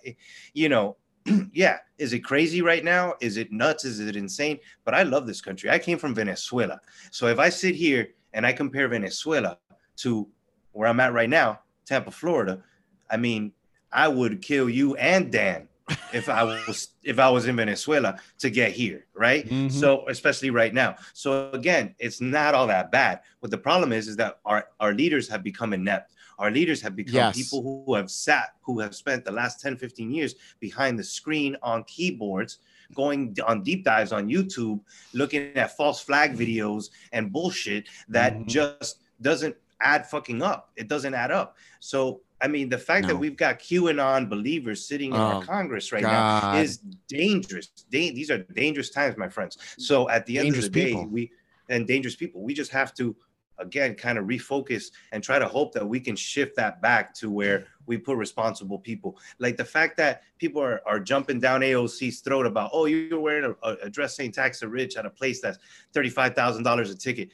you 0.53 0.69
know, 0.69 0.97
yeah, 1.53 1.79
is 1.99 2.13
it 2.13 2.21
crazy 2.21 2.63
right 2.63 2.85
now? 2.85 3.15
Is 3.21 3.37
it 3.37 3.53
nuts? 3.53 3.85
Is 3.85 4.01
it 4.01 4.17
insane? 4.17 4.59
But 4.85 4.95
I 4.95 5.03
love 5.03 5.27
this 5.27 5.41
country. 5.41 5.71
I 5.71 5.79
came 5.79 5.99
from 5.99 6.15
Venezuela. 6.15 6.81
So 7.11 7.27
if 7.27 7.39
I 7.39 7.49
sit 7.49 7.75
here 7.75 8.09
and 8.33 8.47
I 8.47 8.53
compare 8.53 8.89
Venezuela 8.89 9.59
to 9.99 10.29
where 10.73 10.89
I'm 10.89 11.01
at 11.01 11.13
right 11.13 11.29
now, 11.29 11.61
Tampa, 11.85 12.11
Florida, 12.11 12.63
I 13.11 13.17
mean, 13.17 13.53
I 13.93 14.09
would 14.09 14.41
kill 14.41 14.71
you 14.71 14.97
and 14.97 15.33
Dan 15.33 15.69
if 16.13 16.29
I 16.29 16.45
was 16.45 16.89
if 17.03 17.19
I 17.19 17.29
was 17.29 17.47
in 17.47 17.57
Venezuela 17.57 18.19
to 18.39 18.51
get 18.51 18.73
here, 18.73 19.07
right? 19.15 19.49
Mhm. 19.49 19.71
So 19.73 20.09
especially 20.09 20.51
right 20.51 20.73
now. 20.73 20.97
So 21.13 21.51
again, 21.51 21.95
it's 21.99 22.21
not 22.21 22.55
all 22.55 22.69
that 22.69 22.93
bad. 22.93 23.21
What 23.41 23.51
the 23.51 23.59
problem 23.59 23.93
is 23.93 24.07
is 24.09 24.17
that 24.17 24.39
our 24.45 24.69
our 24.79 24.95
leaders 24.95 25.29
have 25.29 25.43
become 25.43 25.73
inept. 25.73 26.13
Our 26.41 26.51
leaders 26.51 26.81
have 26.81 26.97
become 26.97 27.15
Yes. 27.17 27.37
people 27.37 27.63
who 27.87 27.95
have 27.95 28.11
sat, 28.11 28.55
who 28.63 28.81
have 28.81 28.95
spent 28.95 29.25
the 29.27 29.31
last 29.31 29.61
10, 29.61 29.77
15 29.77 30.11
years 30.11 30.35
behind 30.59 30.99
the 30.99 31.05
screen 31.05 31.55
on 31.63 31.85
keyboards, 31.85 32.59
going 32.95 33.37
on 33.47 33.63
deep 33.63 33.85
dives 33.85 34.11
on 34.11 34.27
YouTube, 34.27 34.81
looking 35.13 35.55
at 35.55 35.77
false 35.77 36.01
flag 36.01 36.35
videos 36.37 36.89
and 37.13 37.31
bullshit 37.31 37.89
that 38.09 38.33
Mhm. 38.39 38.47
just 38.47 39.01
doesn't 39.21 39.55
add 39.83 40.07
fucking 40.07 40.41
up. 40.43 40.71
It 40.77 40.89
doesn't 40.89 41.15
add 41.15 41.31
up. 41.31 41.57
So 41.79 42.23
I 42.43 42.49
mean, 42.49 42.71
the 42.71 42.79
fact 42.79 43.07
that 43.09 43.17
we've 43.17 43.37
got 43.37 43.59
QAnon 43.59 44.27
believers 44.27 44.87
sitting 44.87 45.11
in 45.11 45.17
Oh, 45.21 45.25
our 45.25 45.45
Congress 45.45 45.93
right 45.93 46.03
now 46.03 46.55
is 46.57 46.79
dangerous. 47.07 47.67
Da- 47.91 48.13
these 48.13 48.31
are 48.31 48.39
dangerous 48.39 48.89
times, 48.89 49.19
my 49.19 49.29
friends. 49.29 49.59
So 49.77 50.09
at 50.09 50.25
the 50.25 50.39
end 50.39 50.45
Dangerous 50.47 50.69
of 50.69 50.73
the 50.73 50.81
day, 50.81 50.87
people. 50.87 51.07
we 51.09 51.31
and 51.69 51.87
dangerous 51.87 52.17
people. 52.17 52.41
We 52.43 52.55
just 52.55 52.71
have 52.73 52.95
to 52.95 53.15
again 53.61 53.95
kind 53.95 54.19
of 54.19 54.25
refocus 54.27 54.91
and 55.13 55.23
try 55.23 55.39
to 55.39 55.47
hope 55.47 55.73
that 55.75 55.87
we 55.87 56.01
can 56.01 56.17
shift 56.17 56.57
that 56.57 56.81
back 56.83 57.15
to 57.15 57.31
where 57.31 57.67
we 57.87 57.97
put 57.99 58.17
responsible 58.17 58.79
people. 58.79 59.19
Like 59.39 59.57
the 59.57 59.65
fact 59.65 59.97
that 59.99 60.23
people 60.39 60.63
are, 60.63 60.81
are 60.87 60.99
jumping 61.01 61.41
down 61.41 61.61
AOC's 61.61 62.21
throat 62.21 62.47
about, 62.47 62.71
oh, 62.73 62.87
you're 62.87 63.21
wearing 63.21 63.55
a, 63.63 63.69
a, 63.69 63.73
a 63.85 63.91
dress 63.91 64.17
saying 64.17 64.33
tax 64.33 64.61
the 64.61 64.69
rich 64.69 64.97
at 64.97 65.07
a 65.07 65.11
place 65.11 65.41
that's 65.41 65.59
$35,000 65.95 66.91
a 66.91 66.95
ticket. 66.95 67.29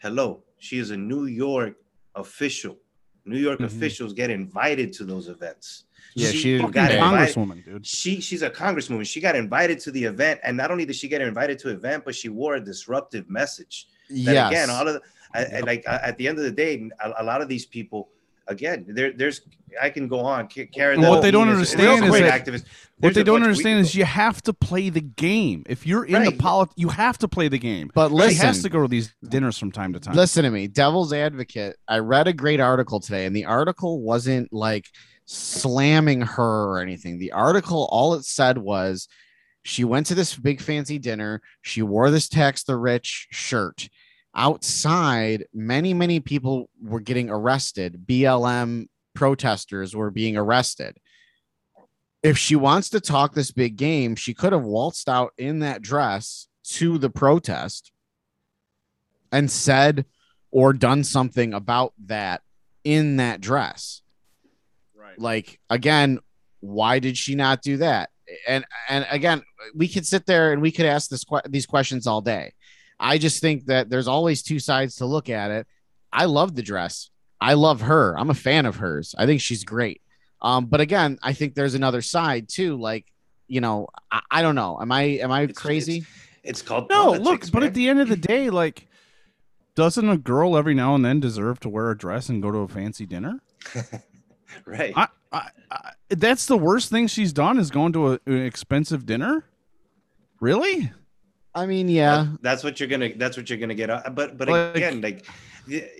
Hello, 0.00 0.42
she 0.58 0.78
is 0.78 0.90
a 0.90 0.96
New 0.96 1.26
York 1.26 1.74
official. 2.14 2.78
New 3.26 3.38
York 3.38 3.58
Mhm. 3.60 3.64
officials 3.64 4.12
get 4.12 4.30
invited 4.30 4.92
to 4.94 5.04
those 5.04 5.28
events. 5.28 5.84
Yeah, 6.14 6.30
she 6.30 6.58
didn't 6.58 6.72
got 6.72 6.92
invited- 6.92 7.34
Congresswoman, 7.34 7.64
dude. 7.64 7.86
she 7.86 8.20
she's 8.20 8.42
a 8.42 8.50
congresswoman. 8.50 9.06
She 9.06 9.20
got 9.20 9.34
invited 9.34 9.80
to 9.80 9.90
the 9.90 10.04
event, 10.04 10.40
and 10.44 10.56
not 10.56 10.70
only 10.70 10.84
did 10.84 10.94
she 10.94 11.08
get 11.08 11.22
invited 11.22 11.58
to 11.60 11.68
the 11.68 11.74
event, 11.74 12.04
but 12.04 12.14
she 12.14 12.28
wore 12.28 12.56
a 12.56 12.60
disruptive 12.60 13.28
message. 13.30 13.88
That 14.10 14.34
Yes. 14.34 14.50
again, 14.50 14.70
all 14.70 14.86
of 14.86 14.94
the, 14.94 15.00
I, 15.34 15.44
I- 15.56 15.60
like 15.60 15.84
at 15.86 16.16
the 16.18 16.28
end 16.28 16.38
of 16.38 16.44
the 16.44 16.50
day, 16.52 16.88
a, 17.00 17.12
a 17.22 17.24
lot 17.24 17.42
of 17.42 17.48
these 17.48 17.66
people, 17.66 18.08
again, 18.46 18.86
there 18.88 19.12
there's 19.12 19.40
I 19.80 19.90
can 19.90 20.06
go 20.06 20.20
on. 20.20 20.46
Karen, 20.46 21.00
Well, 21.00 21.10
what 21.10 21.22
they 21.22 21.30
don't 21.32 21.48
Levine 21.48 21.62
is- 21.62 21.74
understand 21.74 22.04
is 22.04 22.10
great 22.10 22.20
that- 22.22 22.44
activist. 22.46 22.64
What 23.00 23.12
they 23.14 23.24
don't 23.24 23.42
understand 23.42 23.80
is 23.80 23.94
you 23.94 24.04
have 24.04 24.40
to 24.42 24.52
play 24.54 24.88
the 24.88 25.00
game. 25.00 25.64
If 25.68 25.84
you're 25.86 26.04
in 26.04 26.22
the 26.22 26.30
politics, 26.32 26.74
you 26.78 26.88
have 26.88 27.18
to 27.18 27.28
play 27.28 27.48
the 27.48 27.58
game. 27.58 27.90
But 27.92 28.08
she 28.10 28.14
listen, 28.14 28.46
has 28.46 28.62
to 28.62 28.68
go 28.68 28.82
to 28.82 28.88
these 28.88 29.12
dinners 29.28 29.58
from 29.58 29.72
time 29.72 29.92
to 29.94 30.00
time. 30.00 30.14
listen 30.14 30.44
to 30.44 30.50
me, 30.50 30.68
devil's 30.68 31.12
advocate. 31.12 31.76
I 31.88 31.98
read 31.98 32.28
a 32.28 32.32
great 32.32 32.60
article 32.60 33.00
today, 33.00 33.26
and 33.26 33.34
the 33.34 33.44
article 33.46 34.00
wasn't 34.00 34.52
like 34.52 34.86
slamming 35.26 36.20
her 36.22 36.64
or 36.70 36.80
anything. 36.80 37.18
The 37.18 37.32
article, 37.32 37.88
all 37.90 38.14
it 38.14 38.24
said 38.24 38.58
was 38.58 39.08
she 39.64 39.84
went 39.84 40.06
to 40.06 40.14
this 40.14 40.36
big 40.36 40.60
fancy 40.60 40.98
dinner. 40.98 41.42
She 41.62 41.82
wore 41.82 42.10
this 42.10 42.28
tax 42.28 42.62
the 42.64 42.76
rich 42.76 43.26
shirt. 43.30 43.88
Outside, 44.34 45.46
many, 45.52 45.94
many 45.94 46.20
people 46.20 46.68
were 46.82 47.00
getting 47.00 47.30
arrested. 47.30 48.04
BLM 48.06 48.88
protesters 49.14 49.94
were 49.94 50.10
being 50.10 50.36
arrested. 50.36 50.98
If 52.22 52.38
she 52.38 52.56
wants 52.56 52.90
to 52.90 53.00
talk 53.00 53.34
this 53.34 53.52
big 53.52 53.76
game, 53.76 54.16
she 54.16 54.34
could 54.34 54.52
have 54.52 54.64
waltzed 54.64 55.08
out 55.08 55.32
in 55.38 55.60
that 55.60 55.82
dress 55.82 56.48
to 56.64 56.98
the 56.98 57.10
protest 57.10 57.92
and 59.30 59.50
said 59.50 60.06
or 60.50 60.72
done 60.72 61.04
something 61.04 61.52
about 61.52 61.92
that 62.06 62.40
in 62.82 63.16
that 63.16 63.40
dress. 63.40 64.02
Right. 64.96 65.18
Like 65.18 65.60
again, 65.68 66.20
why 66.60 66.98
did 66.98 67.16
she 67.16 67.34
not 67.34 67.60
do 67.60 67.76
that? 67.78 68.10
And 68.48 68.64
and 68.88 69.06
again, 69.10 69.42
we 69.74 69.88
could 69.88 70.06
sit 70.06 70.26
there 70.26 70.52
and 70.52 70.62
we 70.62 70.72
could 70.72 70.86
ask 70.86 71.10
this 71.10 71.24
que- 71.24 71.42
these 71.48 71.66
questions 71.66 72.06
all 72.06 72.20
day. 72.20 72.54
I 73.04 73.18
just 73.18 73.40
think 73.40 73.66
that 73.66 73.90
there's 73.90 74.08
always 74.08 74.42
two 74.42 74.58
sides 74.58 74.96
to 74.96 75.06
look 75.06 75.28
at 75.28 75.50
it. 75.50 75.66
I 76.12 76.24
love 76.24 76.54
the 76.54 76.62
dress. 76.62 77.10
I 77.40 77.54
love 77.54 77.82
her. 77.82 78.18
I'm 78.18 78.30
a 78.30 78.34
fan 78.34 78.64
of 78.64 78.76
hers. 78.76 79.14
I 79.18 79.26
think 79.26 79.40
she's 79.42 79.62
great. 79.64 80.00
Um, 80.40 80.66
but 80.66 80.80
again, 80.80 81.18
I 81.22 81.34
think 81.34 81.54
there's 81.54 81.74
another 81.74 82.00
side 82.02 82.48
too. 82.48 82.76
Like, 82.78 83.06
you 83.46 83.60
know, 83.60 83.88
I, 84.10 84.20
I 84.30 84.42
don't 84.42 84.54
know. 84.54 84.78
Am 84.80 84.90
I 84.90 85.02
am 85.02 85.30
I 85.30 85.42
It's- 85.42 85.56
crazy? 85.58 86.06
It's 86.42 86.60
called 86.62 86.88
No, 86.90 87.12
politics, 87.12 87.24
look, 87.46 87.52
but 87.52 87.62
at 87.62 87.72
the 87.74 87.88
end 87.88 88.00
of 88.00 88.08
the 88.08 88.16
day, 88.16 88.50
like, 88.50 88.86
doesn't 89.74 90.08
a 90.08 90.18
girl 90.18 90.56
every 90.58 90.74
now 90.74 90.94
and 90.94 91.02
then 91.04 91.18
deserve 91.18 91.58
to 91.60 91.68
wear 91.70 91.90
a 91.90 91.96
dress 91.96 92.28
and 92.28 92.42
go 92.42 92.50
to 92.52 92.58
a 92.58 92.68
fancy 92.68 93.06
dinner? 93.06 93.40
right. 94.66 94.92
I, 94.96 95.08
I, 95.32 95.48
I 95.70 95.90
that's 96.10 96.46
the 96.46 96.58
worst 96.58 96.90
thing 96.90 97.06
she's 97.06 97.32
done 97.32 97.58
is 97.58 97.70
going 97.70 97.92
to 97.94 98.12
a, 98.12 98.18
an 98.26 98.42
expensive 98.44 99.06
dinner. 99.06 99.44
Really? 100.40 100.92
I 101.54 101.66
mean, 101.66 101.88
yeah. 101.88 102.16
That- 102.32 102.42
that's 102.42 102.64
what 102.64 102.80
you're 102.80 102.88
gonna. 102.88 103.14
That's 103.16 103.36
what 103.36 103.48
you're 103.48 103.58
gonna 103.58 103.74
get. 103.74 103.90
Uh, 103.90 104.02
but 104.12 104.36
but 104.38 104.48
Like- 104.48 104.76
again, 104.76 105.00
like 105.00 105.26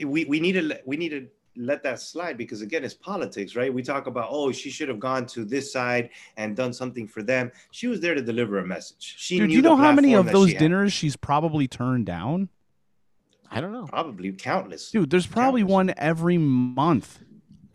we 0.05 0.25
we 0.25 0.41
need 0.41 0.53
to 0.53 0.63
let- 0.63 0.87
we 0.87 0.97
need 0.97 1.11
to 1.11 1.27
let 1.57 1.85
that 1.85 2.01
slide 2.01 2.37
because 2.37 2.63
again, 2.63 2.83
it's 2.83 2.95
politics, 2.95 3.55
right? 3.55 3.73
We 3.73 3.81
talk 3.83 4.09
about 4.09 4.27
oh, 4.31 4.51
she 4.51 4.71
should 4.71 4.89
have 4.89 4.99
gone 4.99 5.25
to 5.27 5.45
this 5.45 5.73
side 5.73 6.11
and 6.37 6.57
done 6.57 6.73
something 6.73 7.07
for 7.07 7.23
them. 7.23 7.53
She 7.71 7.87
was 7.87 8.01
there 8.01 8.15
to 8.15 8.23
deliver 8.23 8.59
a 8.59 8.67
message. 8.67 9.15
She 9.19 9.39
Dude, 9.39 9.49
knew 9.51 9.57
you 9.57 9.63
know 9.63 9.77
how 9.77 9.93
many 9.93 10.15
of 10.15 10.27
those 10.33 10.49
she 10.49 10.55
had. 10.55 10.61
dinners 10.61 10.93
she's 10.93 11.15
probably 11.17 11.69
turned 11.69 12.07
down? 12.07 12.49
I 13.51 13.61
don't 13.61 13.71
know. 13.73 13.87
Probably 13.87 14.33
countless. 14.33 14.91
Dude, 14.91 15.11
there's 15.11 15.29
probably 15.29 15.61
Countless. 15.61 15.73
one 15.75 15.95
every 15.97 16.39
month 16.39 17.21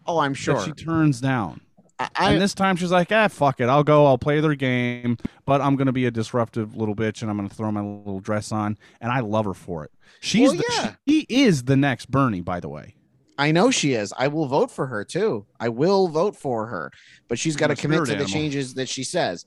Oh, 0.05 0.19
I'm 0.19 0.33
sure. 0.33 0.55
that 0.55 0.65
she 0.65 0.71
turns 0.73 1.21
down. 1.21 1.61
I, 1.99 2.09
I, 2.15 2.31
and 2.31 2.41
this 2.41 2.53
time 2.53 2.77
she's 2.77 2.91
like, 2.91 3.11
ah, 3.11 3.27
fuck 3.27 3.59
it. 3.59 3.67
I'll 3.67 3.83
go. 3.83 4.05
I'll 4.05 4.17
play 4.17 4.39
their 4.39 4.55
game, 4.55 5.17
but 5.45 5.59
I'm 5.59 5.75
going 5.75 5.87
to 5.87 5.91
be 5.91 6.05
a 6.05 6.11
disruptive 6.11 6.75
little 6.75 6.95
bitch 6.95 7.21
and 7.21 7.29
I'm 7.29 7.37
going 7.37 7.49
to 7.49 7.53
throw 7.55 7.71
my 7.71 7.81
little 7.81 8.21
dress 8.21 8.51
on. 8.51 8.77
And 9.01 9.11
I 9.11 9.19
love 9.19 9.45
her 9.45 9.53
for 9.53 9.83
it. 9.83 9.91
She's 10.21 10.49
Well, 10.49 10.57
the, 10.57 10.63
yeah. 10.71 10.95
she 11.07 11.25
is 11.29 11.63
the 11.63 11.75
next 11.75 12.09
Bernie, 12.09 12.41
by 12.41 12.59
the 12.59 12.69
way. 12.69 12.95
I 13.37 13.51
know 13.51 13.71
she 13.71 13.93
is. 13.93 14.13
I 14.17 14.27
will 14.27 14.47
vote 14.47 14.69
for 14.71 14.87
her 14.87 15.03
too. 15.05 15.45
I 15.59 15.69
will 15.69 16.07
vote 16.09 16.35
for 16.35 16.67
her, 16.67 16.91
but 17.27 17.39
she's 17.39 17.55
got 17.55 17.67
to 17.67 17.75
commit 17.75 17.99
to 17.99 18.05
the 18.07 18.11
animal. 18.13 18.29
changes 18.29 18.73
that 18.73 18.89
she 18.89 19.03
says. 19.03 19.45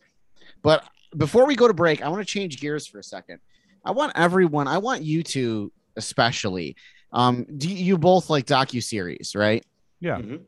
But 0.62 0.84
before 1.16 1.46
we 1.46 1.56
go 1.56 1.68
to 1.68 1.74
break, 1.74 2.02
I 2.02 2.08
want 2.08 2.20
to 2.26 2.30
change 2.30 2.58
gears 2.60 2.86
for 2.86 2.98
a 2.98 3.02
second. 3.04 3.40
I 3.84 3.90
want 3.90 4.12
everyone. 4.14 4.66
I 4.68 4.78
want 4.78 5.02
you 5.02 5.22
two 5.22 5.72
especially. 5.96 6.76
Um, 7.12 7.44
do 7.58 7.68
you 7.68 7.76
you 7.76 7.98
both 7.98 8.30
like 8.30 8.46
docu 8.46 8.82
series, 8.82 9.34
right? 9.34 9.62
Yeah. 10.00 10.18
Mhm. 10.18 10.40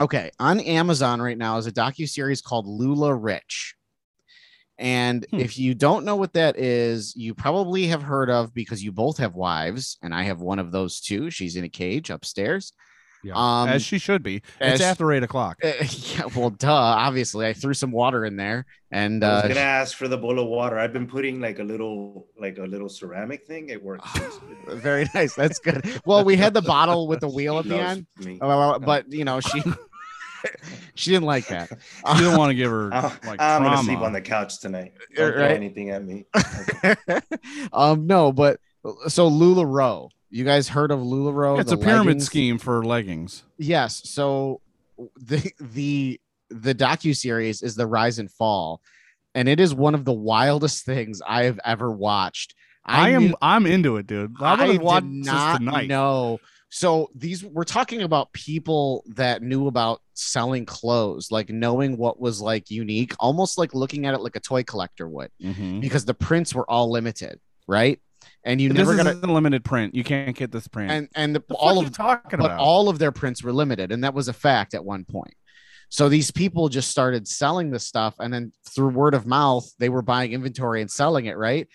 Okay, 0.00 0.30
on 0.38 0.60
Amazon 0.60 1.20
right 1.20 1.36
now 1.38 1.58
is 1.58 1.66
a 1.66 1.72
docu 1.72 2.08
series 2.08 2.40
called 2.40 2.66
LuLaRich. 2.66 3.74
And 4.78 5.26
Hmm. 5.32 5.40
if 5.40 5.58
you 5.58 5.74
don't 5.74 6.04
know 6.04 6.14
what 6.14 6.34
that 6.34 6.56
is, 6.56 7.14
you 7.16 7.34
probably 7.34 7.88
have 7.88 8.02
heard 8.02 8.30
of 8.30 8.54
because 8.54 8.82
you 8.84 8.92
both 8.92 9.18
have 9.18 9.34
wives, 9.34 9.98
and 10.02 10.14
I 10.14 10.22
have 10.24 10.40
one 10.40 10.60
of 10.60 10.70
those 10.70 11.00
too. 11.00 11.30
She's 11.30 11.56
in 11.56 11.64
a 11.64 11.68
cage 11.68 12.10
upstairs. 12.10 12.72
Yeah. 13.24 13.32
Um, 13.34 13.68
as 13.68 13.82
she 13.82 13.98
should 13.98 14.22
be. 14.22 14.42
It's 14.60 14.80
after 14.80 15.10
eight 15.12 15.24
o'clock. 15.24 15.58
Uh, 15.64 15.72
yeah, 16.14 16.26
well, 16.36 16.50
duh. 16.50 16.70
Obviously, 16.72 17.48
I 17.48 17.52
threw 17.52 17.74
some 17.74 17.90
water 17.90 18.24
in 18.24 18.36
there, 18.36 18.64
and 18.92 19.24
I 19.24 19.34
was 19.34 19.44
uh, 19.46 19.48
gonna 19.48 19.58
ask 19.60 19.96
for 19.96 20.06
the 20.06 20.16
bowl 20.16 20.38
of 20.38 20.46
water. 20.46 20.78
I've 20.78 20.92
been 20.92 21.08
putting 21.08 21.40
like 21.40 21.58
a 21.58 21.64
little 21.64 22.28
like 22.40 22.58
a 22.58 22.62
little 22.62 22.88
ceramic 22.88 23.44
thing. 23.48 23.70
It 23.70 23.82
works. 23.82 24.08
very 24.68 25.08
nice. 25.12 25.34
That's 25.34 25.58
good. 25.58 26.00
Well, 26.04 26.24
we 26.24 26.36
had 26.36 26.54
the 26.54 26.62
bottle 26.62 27.08
with 27.08 27.18
the 27.18 27.28
wheel 27.28 27.58
at 27.58 27.64
the 27.66 27.80
end, 27.80 28.06
me. 28.18 28.34
uh, 28.40 28.46
well, 28.46 28.78
but 28.78 29.12
you 29.12 29.24
know 29.24 29.40
she 29.40 29.60
she 30.94 31.10
didn't 31.10 31.26
like 31.26 31.46
that. 31.48 31.70
You 31.70 32.22
don't 32.22 32.38
want 32.38 32.50
to 32.50 32.54
give 32.54 32.70
her 32.70 32.92
I'm, 32.92 33.02
like 33.24 33.40
I'm 33.40 33.62
gonna 33.62 33.82
sleep 33.82 33.98
on 33.98 34.12
the 34.12 34.20
couch 34.20 34.60
tonight. 34.60 34.92
Don't 35.14 35.32
throw 35.32 35.42
right. 35.42 35.52
anything 35.52 35.90
at 35.90 36.04
me. 36.04 36.24
um, 37.72 38.06
no, 38.06 38.32
but 38.32 38.60
so 39.08 39.30
Lularoe. 39.30 40.10
You 40.30 40.44
guys 40.44 40.68
heard 40.68 40.90
of 40.90 41.00
Lularoe? 41.00 41.58
it's 41.58 41.72
a 41.72 41.76
pyramid 41.76 42.06
leggings? 42.06 42.26
scheme 42.26 42.58
for 42.58 42.84
leggings. 42.84 43.44
Yes. 43.56 44.02
So 44.04 44.60
the 45.16 45.52
the 45.58 46.20
the 46.50 46.74
docu 46.74 47.16
series 47.16 47.62
is 47.62 47.74
the 47.74 47.86
rise 47.86 48.18
and 48.18 48.30
fall, 48.30 48.82
and 49.34 49.48
it 49.48 49.60
is 49.60 49.74
one 49.74 49.94
of 49.94 50.04
the 50.04 50.12
wildest 50.12 50.84
things 50.84 51.22
I 51.26 51.44
have 51.44 51.58
ever 51.64 51.90
watched. 51.90 52.54
I, 52.84 53.10
am 53.10 53.28
knew- 53.28 53.36
I'm 53.42 53.66
into 53.66 53.96
it, 53.98 54.06
dude. 54.06 54.34
I'm 54.40 54.60
I 54.60 54.66
did 54.66 54.80
watch 54.80 55.04
not 55.04 55.60
this 55.60 55.68
tonight. 55.68 55.88
know. 55.88 56.40
So 56.70 57.08
these 57.14 57.44
we're 57.44 57.64
talking 57.64 58.02
about 58.02 58.32
people 58.32 59.02
that 59.14 59.42
knew 59.42 59.68
about 59.68 60.00
selling 60.14 60.66
clothes, 60.66 61.30
like 61.30 61.48
knowing 61.48 61.96
what 61.96 62.20
was 62.20 62.40
like 62.42 62.70
unique, 62.70 63.14
almost 63.18 63.56
like 63.56 63.74
looking 63.74 64.04
at 64.06 64.14
it 64.14 64.18
like 64.20 64.36
a 64.36 64.40
toy 64.40 64.62
collector 64.64 65.08
would, 65.08 65.30
Mhm. 65.42 65.80
because 65.80 66.04
the 66.04 66.14
prints 66.14 66.54
were 66.54 66.68
all 66.70 66.90
limited, 66.90 67.40
right? 67.66 67.98
And 68.44 68.60
you 68.60 68.68
This 68.68 68.78
never 68.78 68.96
got 68.96 69.06
a 69.06 69.14
limited 69.32 69.64
print. 69.64 69.94
You 69.94 70.04
can't 70.04 70.36
get 70.36 70.52
this 70.52 70.68
print. 70.68 70.90
and 70.90 71.08
and 71.14 71.34
the, 71.34 71.42
the 71.48 71.54
all 71.54 71.78
of 71.78 71.90
talking 71.92 72.38
but 72.38 72.46
about? 72.46 72.60
all 72.60 72.88
of 72.90 72.98
their 72.98 73.12
prints 73.12 73.42
were 73.42 73.52
limited 73.52 73.90
and 73.90 74.04
that 74.04 74.12
was 74.14 74.28
a 74.28 74.32
fact 74.32 74.74
at 74.74 74.84
one 74.84 75.04
point 75.04 75.34
so 75.90 76.08
these 76.10 76.30
people 76.30 76.68
just 76.68 76.90
started 76.90 77.26
selling 77.26 77.70
this 77.70 77.86
stuff 77.86 78.14
and 78.18 78.32
then 78.32 78.52
through 78.68 78.90
word 78.90 79.14
of 79.14 79.26
mouth 79.26 79.66
they 79.78 79.88
were 79.88 80.02
buying 80.02 80.32
inventory 80.32 80.82
and 80.82 80.90
selling 80.90 81.24
it 81.26 81.36
right 81.38 81.66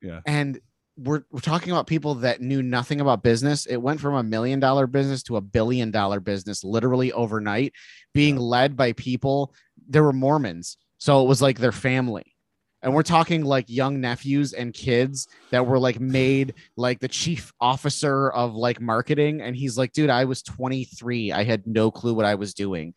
Yeah. 0.00 0.20
and 0.26 0.58
we're, 0.96 1.22
we're 1.30 1.40
talking 1.40 1.72
about 1.72 1.86
people 1.86 2.16
that 2.16 2.40
knew 2.40 2.62
nothing 2.62 3.00
about 3.00 3.22
business. 3.22 3.66
It 3.66 3.76
went 3.76 4.00
from 4.00 4.14
a 4.14 4.22
million 4.22 4.60
dollar 4.60 4.86
business 4.86 5.22
to 5.24 5.36
a 5.36 5.40
billion 5.40 5.90
dollar 5.90 6.20
business 6.20 6.64
literally 6.64 7.12
overnight 7.12 7.72
being 8.12 8.36
led 8.36 8.76
by 8.76 8.92
people. 8.92 9.54
There 9.88 10.02
were 10.02 10.12
mormons 10.12 10.76
so 11.02 11.20
it 11.24 11.26
was 11.26 11.42
like 11.42 11.58
their 11.58 11.72
family. 11.72 12.36
And 12.80 12.94
we're 12.94 13.02
talking 13.02 13.44
like 13.44 13.64
young 13.68 14.00
nephews 14.00 14.52
and 14.52 14.72
kids 14.72 15.26
that 15.50 15.66
were 15.66 15.80
like 15.80 15.98
made 15.98 16.54
like 16.76 17.00
the 17.00 17.08
chief 17.08 17.52
officer 17.60 18.30
of 18.30 18.54
like 18.54 18.80
marketing. 18.80 19.40
And 19.40 19.56
he's 19.56 19.76
like 19.76 19.92
dude 19.92 20.10
i 20.10 20.24
was 20.24 20.44
23 20.44 21.32
i 21.32 21.42
had 21.42 21.66
no 21.66 21.90
clue 21.90 22.14
what 22.14 22.24
i 22.24 22.36
was 22.36 22.54
doing. 22.54 22.94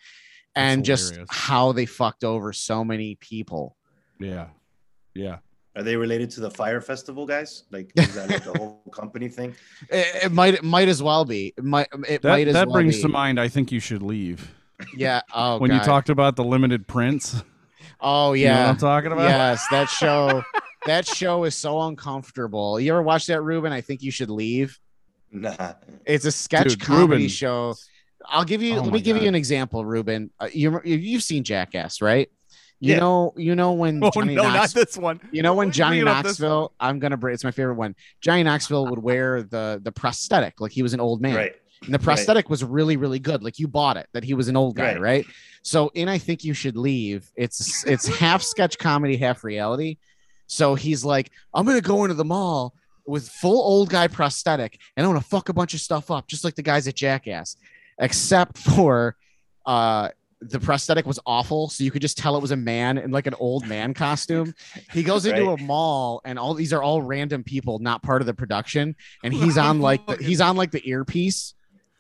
And 0.56 0.86
just 0.86 1.18
how 1.32 1.72
they 1.72 1.88
fucked 1.88 2.24
over 2.24 2.54
so 2.54 2.86
many 2.86 3.16
people. 3.16 3.76
Yeah, 4.20 4.50
yeah. 5.16 5.38
Are 5.76 5.84
they 5.84 5.96
related 5.98 6.30
to 6.32 6.40
the 6.40 6.50
Fyre 6.50 6.80
Festival 6.82 7.26
guys? 7.26 7.64
Like 7.72 7.92
is 7.98 8.16
that 8.16 8.30
like 8.30 8.44
the 8.44 8.58
whole 8.58 8.82
company 8.92 9.28
thing? 9.28 9.56
it, 9.90 10.26
it 10.26 10.32
might 10.32 10.54
it 10.56 10.64
might 10.64 10.88
as 10.88 11.04
well 11.04 11.26
be 11.26 11.54
it 11.58 11.64
might 11.64 11.88
it 12.08 12.22
That 12.22 12.30
might 12.30 12.48
as 12.48 12.54
that 12.54 12.68
well 12.68 12.74
brings 12.76 12.96
be. 12.98 13.02
to 13.04 13.08
mind. 13.10 13.40
I 13.40 13.48
think 13.50 13.72
you 13.72 13.80
should 13.80 14.02
leave. 14.02 14.52
yeah 14.96 15.22
oh 15.34 15.58
when 15.58 15.72
you 15.72 15.80
talked 15.80 16.10
about 16.10 16.36
the 16.36 16.44
limited 16.44 16.88
prints. 16.88 17.44
oh 18.02 18.34
You 18.34 18.46
know 18.46 18.52
what 18.54 18.58
yeah 18.60 18.70
I'm 18.70 18.78
talking 18.78 19.12
about. 19.12 19.24
yes 19.30 19.66
that 19.72 19.90
show 19.90 20.44
that 20.86 21.08
show 21.08 21.44
is 21.46 21.56
so 21.56 21.82
uncomfortable 21.84 22.80
you 22.80 22.92
ever 22.92 23.02
watch 23.02 23.26
that 23.28 23.42
ruben 23.42 23.72
i 23.72 23.82
think 23.82 24.04
you 24.04 24.12
should 24.12 24.30
leave 24.30 24.80
Nah. 25.32 25.74
It's 26.06 26.24
a 26.26 26.32
sketch 26.32 26.70
Dude, 26.70 26.80
comedy 26.82 27.08
Ruben. 27.24 27.28
show. 27.28 27.76
I'll 28.26 28.46
give 28.46 28.62
you. 28.62 28.74
Oh 28.74 28.82
let 28.82 28.86
my 28.86 28.92
me 28.94 29.02
give 29.02 29.18
you 29.22 29.28
an 29.28 29.36
example, 29.36 29.84
Ruben. 29.84 30.32
Uh, 30.40 30.48
you 30.54 30.80
you've 30.86 31.24
seen 31.24 31.44
Jackass, 31.44 32.02
right? 32.02 32.30
You 32.82 32.94
Yeah. 32.94 33.00
know, 33.00 33.34
you 33.38 33.56
know 33.56 33.74
when 33.74 34.00
Oh 34.04 34.12
Johnny 34.12 34.36
no, 34.36 34.44
not 34.44 34.70
this 34.74 34.98
one. 34.98 35.20
you 35.32 35.42
know 35.42 35.54
when 35.54 35.68
What 35.70 35.76
are 35.76 35.96
you 35.96 36.02
Johnny 36.02 36.02
Knoxville. 36.04 36.74
I'm 36.80 37.00
gonna 37.00 37.18
bring. 37.18 37.34
It's 37.34 37.44
my 37.44 37.52
favorite 37.52 37.76
one. 37.76 37.96
Johnny 38.22 38.44
Knoxville 38.44 38.88
would 38.88 39.00
wear 39.00 39.44
the 39.44 39.80
the 39.84 39.92
prosthetic 39.92 40.60
like 40.60 40.72
he 40.72 40.84
was 40.84 40.94
an 40.94 41.00
old 41.00 41.22
man, 41.22 41.36
Right. 41.36 41.56
and 41.84 41.94
the 41.94 42.00
prosthetic 42.00 42.50
was 42.50 42.64
really 42.64 42.98
really 42.98 43.20
good. 43.20 43.44
Like 43.44 43.60
you 43.60 43.68
bought 43.68 43.98
it 43.98 44.08
that 44.14 44.24
he 44.24 44.34
was 44.34 44.48
an 44.50 44.58
old 44.58 44.76
guy, 44.76 44.94
Right. 44.94 45.02
right? 45.02 45.26
So 45.64 45.90
in 45.96 46.10
I 46.10 46.18
think 46.18 46.44
you 46.44 46.54
should 46.54 46.76
leave. 46.78 47.32
It's 47.36 47.86
it's 47.86 48.08
half 48.08 48.42
sketch 48.54 48.78
comedy, 48.78 49.16
half 49.18 49.44
reality. 49.44 49.98
So 50.48 50.76
he's 50.76 51.04
like, 51.06 51.32
I'm 51.54 51.66
gonna 51.66 51.82
go 51.82 52.04
into 52.04 52.14
the 52.16 52.26
mall 52.26 52.76
with 53.08 53.30
full 53.30 53.62
old 53.62 53.90
guy 53.90 54.08
prosthetic 54.08 54.80
and 54.98 55.06
I'm 55.06 55.10
gonna 55.12 55.22
fuck 55.22 55.48
a 55.50 55.54
bunch 55.54 55.74
of 55.74 55.80
stuff 55.80 56.12
up, 56.12 56.28
just 56.28 56.44
like 56.44 56.56
the 56.56 56.62
guys 56.62 56.88
at 56.88 56.96
Jackass, 56.96 57.56
except 58.00 58.58
for 58.58 59.16
uh 59.66 60.10
the 60.42 60.60
prosthetic 60.60 61.06
was 61.06 61.20
awful, 61.26 61.70
so 61.70 61.84
you 61.84 61.92
could 61.92 62.02
just 62.02 62.18
tell 62.18 62.36
it 62.36 62.42
was 62.42 62.52
a 62.52 62.56
man 62.58 62.98
in 62.98 63.12
like 63.12 63.26
an 63.28 63.34
old 63.40 63.68
man 63.68 63.94
costume. 64.06 64.54
He 64.92 65.02
goes 65.04 65.26
into 65.26 65.46
Right. 65.46 65.60
a 65.60 65.64
mall, 65.64 66.22
and 66.26 66.38
all 66.38 66.54
these 66.54 66.74
are 66.74 66.84
all 66.84 67.02
random 67.02 67.44
people, 67.44 67.80
not 67.80 68.04
part 68.04 68.22
of 68.22 68.26
the 68.26 68.34
production. 68.34 68.96
And 69.24 69.34
he's 69.34 69.58
on 69.58 69.80
like 69.80 70.06
the, 70.06 70.18
he's 70.18 70.42
on 70.42 70.56
like 70.58 70.72
the 70.72 70.88
earpiece, 70.88 71.54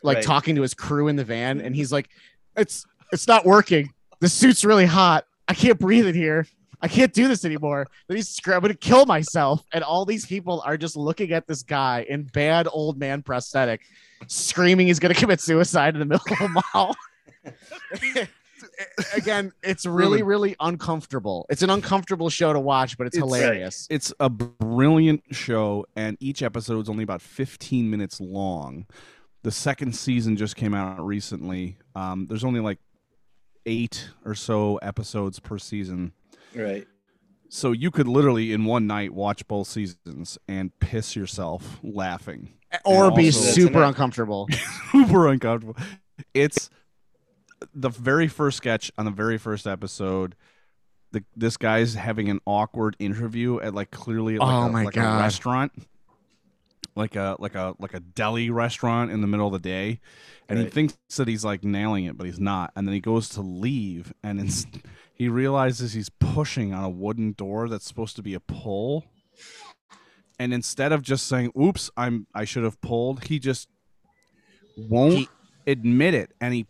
like 0.03 0.17
Right. 0.17 0.23
talking 0.25 0.55
to 0.55 0.61
his 0.61 0.73
crew 0.73 1.07
in 1.07 1.15
the 1.15 1.23
van, 1.23 1.61
and 1.61 1.75
he's 1.75 1.91
like, 1.91 2.09
"It's 2.57 2.85
it's 3.11 3.27
not 3.27 3.45
working. 3.45 3.91
The 4.19 4.29
suit's 4.29 4.65
really 4.65 4.85
hot. 4.85 5.25
I 5.47 5.53
can't 5.53 5.79
breathe 5.79 6.07
in 6.07 6.15
here. 6.15 6.45
I 6.81 6.87
can't 6.87 7.13
do 7.13 7.27
this 7.27 7.45
anymore. 7.45 7.87
Then 8.07 8.17
he's 8.17 8.37
I'm 8.45 8.61
gonna 8.61 8.73
kill 8.75 9.05
myself. 9.05 9.63
And 9.71 9.83
all 9.83 10.05
these 10.05 10.25
people 10.25 10.61
are 10.65 10.77
just 10.77 10.95
looking 10.95 11.31
at 11.31 11.47
this 11.47 11.63
guy 11.63 12.05
in 12.09 12.23
bad 12.23 12.67
old 12.71 12.99
man 12.99 13.21
prosthetic, 13.23 13.81
screaming 14.27 14.87
he's 14.87 14.99
gonna 14.99 15.13
commit 15.13 15.39
suicide 15.41 15.95
in 15.95 15.99
the 15.99 16.05
middle 16.05 16.25
of 16.33 16.41
a 16.41 16.61
mall. 16.73 16.95
Again, 19.15 19.51
it's 19.63 19.85
really, 19.85 20.23
really 20.23 20.55
uncomfortable. 20.59 21.45
It's 21.49 21.61
an 21.61 21.69
uncomfortable 21.69 22.29
show 22.29 22.53
to 22.53 22.59
watch, 22.59 22.97
but 22.97 23.05
it's, 23.07 23.17
It's- 23.17 23.27
hilarious. 23.35 23.87
It's 23.89 24.13
a 24.19 24.29
brilliant 24.29 25.23
show, 25.31 25.85
and 25.95 26.17
each 26.19 26.41
episode 26.41 26.79
is 26.81 26.89
only 26.89 27.03
about 27.03 27.21
15 27.21 27.89
minutes 27.89 28.19
long. 28.21 28.85
The 29.43 29.51
second 29.51 29.95
season 29.95 30.37
just 30.37 30.55
came 30.55 30.73
out 30.73 31.05
recently. 31.05 31.77
Um, 31.95 32.25
there's 32.27 32.43
only 32.43 32.61
like 32.61 32.79
eight 33.65 34.09
or 34.23 34.35
so 34.35 34.77
episodes 34.77 35.39
per 35.39 35.57
season. 35.57 36.13
Right. 36.55 36.87
So 37.49 37.71
you 37.71 37.91
could 37.91 38.07
literally 38.07 38.53
in 38.53 38.65
one 38.65 38.87
night 38.87 39.13
watch 39.13 39.47
both 39.47 39.67
seasons 39.67 40.37
and 40.47 40.77
piss 40.79 41.15
yourself 41.15 41.79
laughing. 41.83 42.53
Or 42.83 43.11
be 43.11 43.27
also- 43.27 43.51
super 43.51 43.83
uncomfortable. 43.83 44.47
super 44.91 45.27
uncomfortable. 45.27 45.75
It's 46.33 46.69
the 47.73 47.89
very 47.89 48.27
first 48.27 48.57
sketch 48.57 48.91
on 48.97 49.05
the 49.05 49.11
very 49.11 49.37
first 49.37 49.65
episode. 49.67 50.35
The, 51.11 51.23
this 51.35 51.55
guy's 51.57 51.93
having 51.95 52.29
an 52.29 52.39
awkward 52.45 52.95
interview 52.99 53.59
at 53.61 53.73
like 53.73 53.91
clearly 53.91 54.37
like, 54.37 54.47
Oh 54.47 54.63
a, 54.67 54.69
my 54.71 54.83
like 54.83 54.95
God. 54.95 55.17
a 55.17 55.21
restaurant, 55.21 55.71
like 56.95 57.15
a 57.15 57.37
like 57.39 57.55
a 57.55 57.73
like 57.79 57.93
a 57.93 57.99
deli 58.01 58.49
restaurant 58.49 59.11
in 59.11 59.21
the 59.21 59.27
middle 59.27 59.47
of 59.47 59.53
the 59.53 59.59
day, 59.59 60.01
and 60.49 60.59
he 60.59 60.65
thinks 60.65 60.97
that 61.15 61.27
he's 61.27 61.45
like 61.45 61.63
nailing 61.63 62.05
it, 62.05 62.17
but 62.17 62.25
he's 62.27 62.39
not. 62.39 62.71
And 62.75 62.85
then 62.87 62.93
he 62.93 62.99
goes 62.99 63.29
to 63.29 63.41
leave, 63.41 64.13
and 64.23 64.41
it's, 64.41 64.65
he 65.13 65.29
realizes 65.29 65.93
he's 65.93 66.09
pushing 66.09 66.73
on 66.73 66.83
a 66.83 66.89
wooden 66.89 67.31
door 67.31 67.69
that's 67.69 67.85
supposed 67.87 68.15
to 68.17 68.21
be 68.21 68.33
a 68.33 68.39
pull. 68.41 69.05
And 70.37 70.53
instead 70.53 70.91
of 70.91 71.01
just 71.01 71.27
saying 71.27 71.53
"Oops, 71.57 71.89
I'm 71.95 72.27
I 72.35 72.43
should 72.43 72.63
have 72.65 72.81
pulled," 72.81 73.25
he 73.25 73.39
just 73.39 73.69
won't 74.77 75.13
He- 75.13 75.29
admit 75.65 76.13
it, 76.13 76.31
and 76.41 76.53
he 76.53 76.65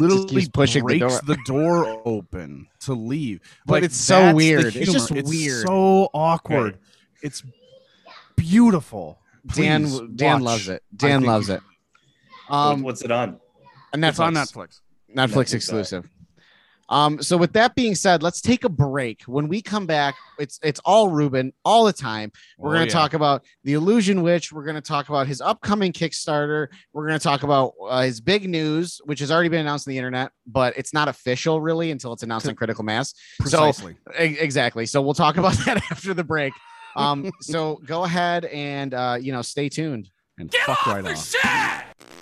literally 0.00 0.26
keeps 0.42 0.48
pushing 0.48 0.84
the 0.86 0.98
breaks 0.98 1.20
door. 1.20 1.36
the 1.36 1.38
door 1.46 2.02
open 2.04 2.68
to 2.80 2.94
leave. 2.94 3.40
But 3.66 3.84
it's 3.84 3.96
so 3.96 4.34
weird. 4.34 4.66
It's 4.66 4.76
humor. 4.76 4.92
just 4.92 5.10
weird. 5.10 5.66
so 5.66 6.08
awkward. 6.12 6.74
Right. 6.74 6.80
It's 7.22 7.42
beautiful. 8.36 9.18
Dan 9.46 9.86
Please 9.86 10.00
Dan 10.16 10.32
watch. 10.34 10.42
loves 10.42 10.68
it. 10.68 10.82
Dan 10.94 11.22
loves 11.22 11.48
it. 11.48 11.60
Um, 12.48 12.82
what's 12.82 13.02
it 13.02 13.10
on? 13.10 13.40
Netflix. 13.94 14.08
It's 14.08 14.18
on 14.20 14.34
Netflix. 14.34 14.80
Netflix 15.14 15.30
Netflix, 15.30 15.54
exclusive. 15.54 16.10
Um, 16.88 17.20
so 17.20 17.36
with 17.36 17.52
that 17.54 17.74
being 17.74 17.94
said, 17.94 18.22
let's 18.22 18.40
take 18.40 18.64
a 18.64 18.68
break. 18.68 19.22
When 19.22 19.48
we 19.48 19.60
come 19.60 19.86
back, 19.86 20.14
it's 20.38 20.60
it's 20.62 20.80
all 20.84 21.08
Ruben 21.08 21.52
all 21.64 21.84
the 21.84 21.92
time. 21.92 22.30
We're 22.58 22.70
Oh, 22.70 22.72
going 22.74 22.86
to 22.88 22.92
yeah. 22.94 23.00
talk 23.00 23.14
about 23.14 23.44
the 23.64 23.72
Illusion 23.72 24.22
Witch. 24.22 24.52
We're 24.52 24.62
going 24.64 24.76
to 24.76 24.80
talk 24.80 25.08
about 25.08 25.26
his 25.26 25.40
upcoming 25.40 25.92
Kickstarter. 25.92 26.68
We're 26.92 27.06
going 27.08 27.18
to 27.18 27.22
talk 27.24 27.42
about 27.42 27.72
uh, 27.88 28.02
his 28.02 28.20
big 28.20 28.48
news, 28.48 29.00
which 29.04 29.18
has 29.20 29.32
already 29.32 29.48
been 29.48 29.60
announced 29.60 29.88
on 29.88 29.92
the 29.92 29.98
internet, 29.98 30.30
but 30.46 30.76
it's 30.76 30.92
not 30.94 31.08
official 31.08 31.60
really 31.60 31.90
until 31.90 32.12
it's 32.12 32.22
announced 32.22 32.46
on 32.48 32.54
Critical 32.54 32.84
Mass. 32.84 33.14
precisely. 33.40 33.96
E- 34.20 34.36
exactly. 34.38 34.86
So 34.86 35.02
we'll 35.02 35.14
talk 35.14 35.38
about 35.38 35.54
that 35.66 35.82
after 35.90 36.14
the 36.14 36.24
break. 36.24 36.52
Um, 36.94 37.30
so 37.40 37.80
go 37.84 38.04
ahead 38.04 38.44
and 38.46 38.94
uh, 38.94 39.18
you 39.20 39.32
know 39.32 39.42
stay 39.42 39.68
tuned. 39.68 40.08
and 40.38 40.52
fuck 40.64 40.86
right 40.86 41.04
off. 41.04 42.15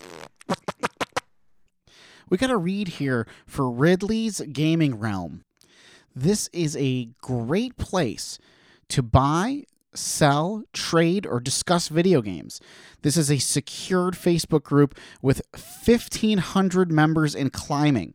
We 2.35 2.39
got 2.39 2.51
a 2.51 2.57
read 2.57 2.89
here 2.89 3.29
for 3.47 3.71
Ridley's 3.71 4.41
Gaming 4.41 4.99
Realm. 4.99 5.45
This 6.17 6.51
is 6.53 6.77
a 6.77 7.11
great 7.23 7.77
place 7.77 8.41
to 8.89 9.05
buy, 9.05 9.67
sell, 9.95 10.65
trade, 10.73 11.27
or 11.27 11.39
discuss 11.39 11.87
video 11.87 12.23
games. 12.23 12.61
This 13.03 13.17
is 13.17 13.31
a 13.31 13.39
secured 13.39 14.15
Facebook 14.15 14.65
group 14.65 14.99
with 15.23 15.43
1500 15.53 16.91
members 16.91 17.37
and 17.37 17.53
climbing. 17.53 18.15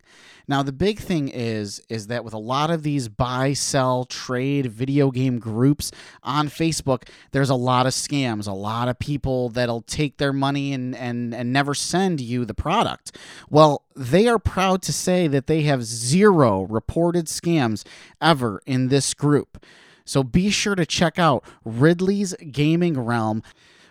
Now 0.50 0.64
the 0.64 0.74
big 0.74 1.00
thing 1.00 1.30
is 1.30 1.80
is 1.90 2.08
that 2.08 2.26
with 2.26 2.34
a 2.34 2.40
lot 2.40 2.72
of 2.72 2.82
these 2.82 3.08
buy, 3.08 3.54
sell, 3.54 4.04
trade 4.04 4.66
video 4.66 5.12
game 5.12 5.38
groups 5.38 5.92
on 6.24 6.50
Facebook, 6.50 7.08
there's 7.32 7.52
a 7.52 7.56
lot 7.56 7.86
of 7.86 7.94
scams, 7.94 8.48
a 8.48 8.52
lot 8.52 8.88
of 8.88 8.98
people 8.98 9.50
that'll 9.50 9.84
take 9.84 10.18
their 10.18 10.34
money 10.34 10.74
and 10.74 10.96
and 10.96 11.36
and 11.36 11.54
never 11.54 11.76
send 11.76 12.20
you 12.20 12.46
the 12.46 12.56
product. 12.56 13.16
Well, 13.52 13.84
they 13.96 14.28
are 14.28 14.40
proud 14.40 14.82
to 14.84 14.92
say 14.92 15.28
that 15.28 15.46
they 15.46 15.62
have 15.62 15.84
zero 15.84 16.64
reported 16.64 17.28
scams 17.28 17.86
ever 18.20 18.60
in 18.66 18.88
this 18.88 19.14
group. 19.14 19.64
So 20.04 20.24
be 20.24 20.50
sure 20.50 20.74
to 20.74 20.88
check 20.88 21.20
out 21.20 21.44
Ridley's 21.64 22.34
Gaming 22.52 23.00
Realm. 23.00 23.44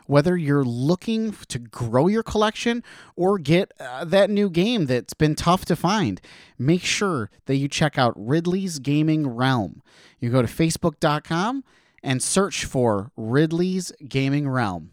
Whether 0.08 0.38
you're 0.38 0.64
looking 0.64 1.32
to 1.48 1.58
grow 1.58 2.06
your 2.06 2.22
collection 2.22 2.82
or 3.14 3.38
get 3.38 3.72
uh, 3.78 4.06
that 4.06 4.30
new 4.30 4.48
game 4.48 4.86
that's 4.86 5.12
been 5.12 5.34
tough 5.34 5.66
to 5.66 5.76
find, 5.76 6.18
make 6.58 6.82
sure 6.82 7.28
that 7.44 7.56
you 7.56 7.68
check 7.68 7.98
out 7.98 8.14
Ridley's 8.16 8.78
Gaming 8.78 9.28
Realm. 9.28 9.82
You 10.18 10.30
go 10.30 10.40
to 10.40 10.48
facebook.com 10.48 11.62
and 12.02 12.22
search 12.22 12.64
for 12.64 13.12
Ridley's 13.18 13.92
Gaming 14.08 14.48
Realm. 14.48 14.92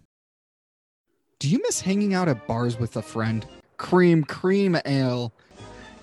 Do 1.39 1.47
you 1.49 1.61
miss 1.63 1.79
hanging 1.79 2.13
out 2.13 2.27
at 2.27 2.45
bars 2.45 2.77
with 2.77 2.97
a 2.97 3.01
friend? 3.01 3.45
Cream, 3.77 4.25
cream 4.25 4.77
ale. 4.85 5.31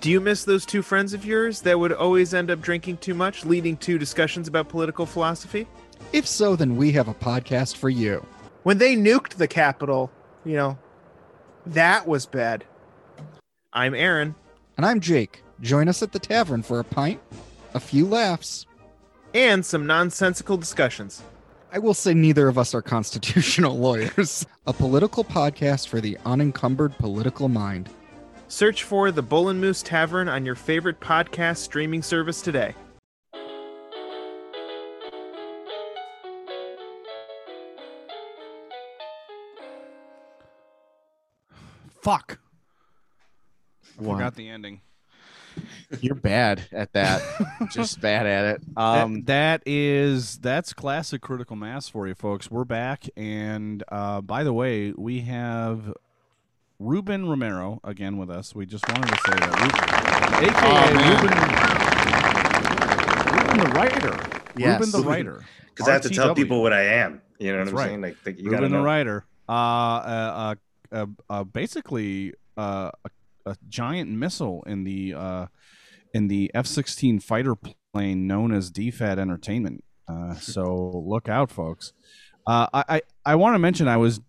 Do 0.01 0.11
you 0.11 0.23
miss 0.23 0.45
those 0.45 0.65
two 0.65 0.81
friends 0.81 1.13
of 1.13 1.27
yours 1.27 1.61
that 1.61 1.79
would 1.79 1.93
always 1.93 2.33
end 2.33 2.51
up 2.51 2.63
drinking 2.63 2.97
too 2.97 3.13
much, 3.13 3.45
leading 3.45 3.77
to 3.77 3.99
discussions 3.99 4.49
about 4.49 4.71
political 4.71 5.05
philosophy? 5.05 5.67
If 6.15 6.27
so, 6.27 6.57
then 6.57 6.77
we 6.77 6.93
have 6.93 7.09
a 7.09 7.15
podcast 7.15 7.77
for 7.77 7.91
you. 7.91 8.27
When 8.63 8.79
they 8.79 8.97
nuked 8.97 9.35
the 9.35 9.49
Capitol, 9.49 10.11
you 10.45 10.55
know, 10.55 10.79
that 11.67 12.07
was 12.07 12.27
bad. 12.27 12.65
I'm 13.73 13.95
Aaron, 13.95 14.35
And 14.77 14.85
I'm 14.87 15.01
Jake. 15.01 15.43
Join 15.61 15.89
us 15.89 16.03
at 16.03 16.13
the 16.13 16.19
tavern 16.19 16.63
for 16.63 16.79
a 16.81 16.85
pint, 16.85 17.21
a 17.75 17.81
few 17.81 18.07
laughs. 18.07 18.67
and 19.35 19.65
some 19.65 19.87
nonsensical 19.87 20.57
discussions. 20.59 21.23
I 21.73 21.79
will 21.79 21.95
say 21.95 22.13
neither 22.13 22.49
of 22.49 22.59
us 22.59 22.75
are 22.75 22.83
constitutional 22.83 23.79
lawyers. 23.87 24.45
A 24.67 24.73
political 24.75 25.25
podcast 25.25 25.89
for 25.89 26.01
the 26.03 26.19
unencumbered 26.27 26.97
political 26.99 27.49
mind. 27.49 27.89
Search 28.49 28.83
for 28.83 29.11
the 29.11 29.23
Bull 29.23 29.49
and 29.49 29.59
Moose 29.59 29.83
Tavern 29.83 30.29
on 30.29 30.45
your 30.45 30.55
favorite 30.55 31.01
podcast 31.01 31.59
streaming 31.59 32.03
service 32.03 32.43
today. 32.43 32.75
Fuck. 42.03 42.39
I 43.99 44.03
What? 44.03 44.15
forgot 44.15 44.35
the 44.35 44.49
ending. 44.49 44.81
You're 46.01 46.15
bad 46.15 46.63
at 46.73 46.95
that. 46.95 47.23
Just 47.71 48.01
bad 48.01 48.27
at 48.27 48.45
it. 48.57 48.63
That- 48.75 48.81
Um, 49.05 49.25
that 49.25 49.63
is 49.67 50.39
that's 50.39 50.73
classic 50.73 51.21
critical 51.21 51.55
mass 51.57 51.89
for 51.89 52.09
you 52.09 52.15
folks. 52.15 52.51
We're 52.51 52.65
back, 52.65 53.05
and 53.17 53.85
uh, 53.91 54.23
by 54.23 54.43
the 54.45 54.53
way, 54.55 54.93
we 54.97 55.21
have 55.21 55.93
Ruben 56.79 57.29
Romero 57.29 57.81
again 57.85 58.17
with 58.17 58.31
us. 58.31 58.55
We 58.55 58.65
just 58.67 58.89
wanted 58.89 59.09
to 59.09 59.17
say 59.27 59.35
that, 59.39 59.61
Ru- 59.61 60.49
aka 60.49 60.53
Oh, 60.65 60.89
Ruben, 63.37 63.39
Ruben 63.39 63.59
the 63.59 63.71
writer. 63.79 64.41
Yes. 64.57 64.81
Ruben 64.81 64.91
the 65.03 65.09
writer. 65.09 65.45
Because 65.75 65.89
I 65.89 65.93
have 65.95 66.03
to 66.03 66.11
tell 66.11 66.35
people 66.35 66.61
what 66.61 66.75
I 66.75 66.83
am. 66.83 67.23
You 67.39 67.51
know 67.53 67.61
what 67.61 67.65
That's 67.65 67.71
I'm 67.71 67.77
right. 67.79 67.87
saying? 67.89 68.01
Like, 68.03 68.17
like 68.27 68.39
you 68.39 68.51
gotta 68.51 68.65
Ruben 68.65 68.73
the 68.73 68.79
know. 68.79 68.85
writer. 68.85 69.25
Uh, 69.49 69.53
uh, 69.53 69.55
uh, 70.37 70.55
uh, 70.93 71.07
uh 71.31 71.45
basically 71.45 72.35
uh, 72.57 72.91
a, 73.05 73.51
a 73.51 73.57
giant 73.69 74.11
missile 74.11 74.63
in 74.67 74.85
the 74.85 75.15
uh, 75.15 75.47
in 76.15 76.29
the 76.29 76.51
F-16 76.55 77.23
fighter 77.23 77.55
plane 77.93 78.27
known 78.27 78.53
as 78.53 78.71
DFAT 78.71 79.19
Entertainment. 79.19 79.85
Uh, 80.09 80.35
so 80.35 81.03
look 81.07 81.29
out, 81.29 81.51
folks. 81.51 81.93
Uh, 82.47 82.67
I 82.73 82.85
I, 82.89 83.03
I 83.25 83.35
want 83.37 83.55
to 83.55 83.59
mention 83.59 83.89
I 83.89 83.97
was 83.97 84.21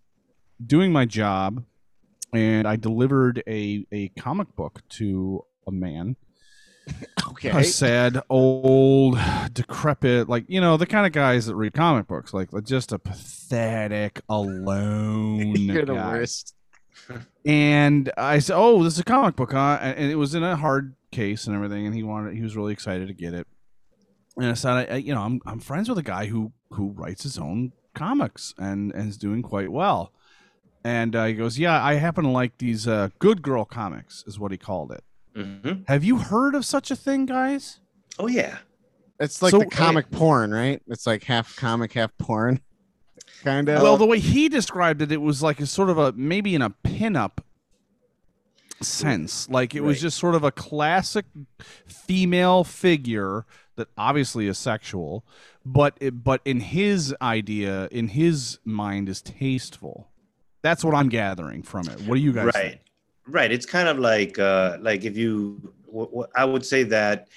doing 0.65 0.91
my 0.91 1.05
job, 1.05 1.63
and 2.33 2.67
I 2.67 2.75
delivered 2.75 3.43
a 3.47 3.85
a 3.91 4.09
comic 4.09 4.55
book 4.55 4.81
to 4.91 5.43
a 5.67 5.71
man 5.71 6.15
okay. 7.29 7.49
a 7.49 7.63
sad 7.63 8.21
old 8.29 9.17
decrepit 9.53 10.27
like 10.27 10.45
you 10.47 10.59
know 10.59 10.75
the 10.77 10.85
kind 10.85 11.05
of 11.05 11.11
guys 11.11 11.45
that 11.45 11.55
read 11.55 11.73
comic 11.73 12.07
books 12.07 12.33
like 12.33 12.49
just 12.65 12.91
a 12.91 12.99
pathetic 12.99 14.21
alone 14.29 15.55
You're 15.55 15.85
the 15.85 15.95
guy. 15.95 16.13
worst. 16.17 16.55
and 17.45 18.11
i 18.17 18.39
said 18.39 18.55
oh 18.57 18.83
this 18.83 18.93
is 18.93 18.99
a 18.99 19.03
comic 19.03 19.35
book 19.35 19.51
huh 19.53 19.77
and 19.81 20.11
it 20.11 20.15
was 20.15 20.35
in 20.35 20.43
a 20.43 20.55
hard 20.55 20.95
case 21.11 21.47
and 21.47 21.55
everything 21.55 21.85
and 21.85 21.95
he 21.95 22.03
wanted 22.03 22.35
he 22.35 22.41
was 22.41 22.55
really 22.57 22.73
excited 22.73 23.07
to 23.07 23.13
get 23.13 23.33
it 23.33 23.47
and 24.37 24.47
i 24.47 24.53
said 24.53 24.71
I, 24.73 24.83
I- 24.85 24.97
you 24.97 25.13
know 25.13 25.21
i'm 25.21 25.39
i'm 25.45 25.59
friends 25.59 25.87
with 25.89 25.97
a 25.97 26.03
guy 26.03 26.25
who 26.27 26.51
who 26.71 26.89
writes 26.91 27.23
his 27.23 27.37
own 27.37 27.71
comics 27.95 28.53
and 28.57 28.91
and 28.93 29.09
is 29.09 29.17
doing 29.17 29.41
quite 29.41 29.71
well 29.71 30.11
and 30.83 31.15
uh, 31.15 31.25
he 31.25 31.33
goes 31.33 31.57
yeah 31.59 31.83
i 31.83 31.93
happen 31.95 32.23
to 32.25 32.29
like 32.29 32.57
these 32.57 32.87
uh, 32.87 33.09
good 33.19 33.41
girl 33.41 33.63
comics 33.65 34.23
is 34.27 34.39
what 34.39 34.51
he 34.51 34.57
called 34.57 34.91
it 34.91 35.03
hmm 35.35 35.73
have 35.87 36.03
you 36.03 36.17
heard 36.17 36.55
of 36.55 36.65
such 36.65 36.91
a 36.91 36.95
thing 36.95 37.25
guys 37.25 37.79
Oh 38.19 38.27
yeah. 38.27 38.59
It's 39.19 39.41
like 39.41 39.51
So, 39.51 39.59
the 39.59 39.65
comic 39.65 40.11
porn, 40.11 40.53
right? 40.53 40.81
It's 40.87 41.07
like 41.07 41.23
half 41.23 41.55
comic, 41.55 41.93
half 41.93 42.15
porn. 42.17 42.61
Kind 43.43 43.69
of. 43.69 43.81
Well, 43.81 43.97
the 43.97 44.05
way 44.05 44.19
he 44.19 44.47
described 44.47 45.01
it, 45.01 45.11
it 45.11 45.21
was 45.21 45.43
like 45.43 45.59
a 45.59 45.65
sort 45.65 45.89
of 45.89 45.97
a 45.97 46.13
maybe 46.13 46.55
in 46.55 46.61
a 46.61 46.69
pinup 46.69 47.39
sense. 48.81 49.49
Like 49.49 49.75
it 49.75 49.81
was 49.81 49.99
just 49.99 50.17
sort 50.17 50.35
of 50.35 50.43
a 50.43 50.51
classic 50.51 51.25
female 51.85 52.63
figure 52.63 53.45
that 53.75 53.89
obviously 53.97 54.47
is 54.47 54.57
sexual, 54.57 55.25
but 55.65 55.97
it, 55.99 56.23
but 56.23 56.41
in 56.45 56.61
his 56.61 57.13
idea, 57.21 57.89
in 57.91 58.09
his 58.09 58.59
mind, 58.63 59.09
is 59.09 59.21
tasteful. 59.21 60.09
That's 60.61 60.83
what 60.83 60.95
I'm 60.95 61.09
gathering 61.09 61.63
from 61.63 61.89
it. 61.89 61.99
What 62.01 62.15
do 62.15 62.21
you 62.21 62.31
guys 62.31 62.45
right 62.45 62.55
think? 62.55 62.81
Right 63.27 63.51
it's 63.51 63.65
kind 63.65 63.87
of 63.87 63.99
like 63.99 64.37
uh 64.39 64.77
like 64.81 65.05
if 65.05 65.15
you 65.15 65.73
w- 65.87 66.07
w- 66.07 66.27
i 66.35 66.43
would 66.43 66.65
say 66.65 66.83
that 66.83 67.27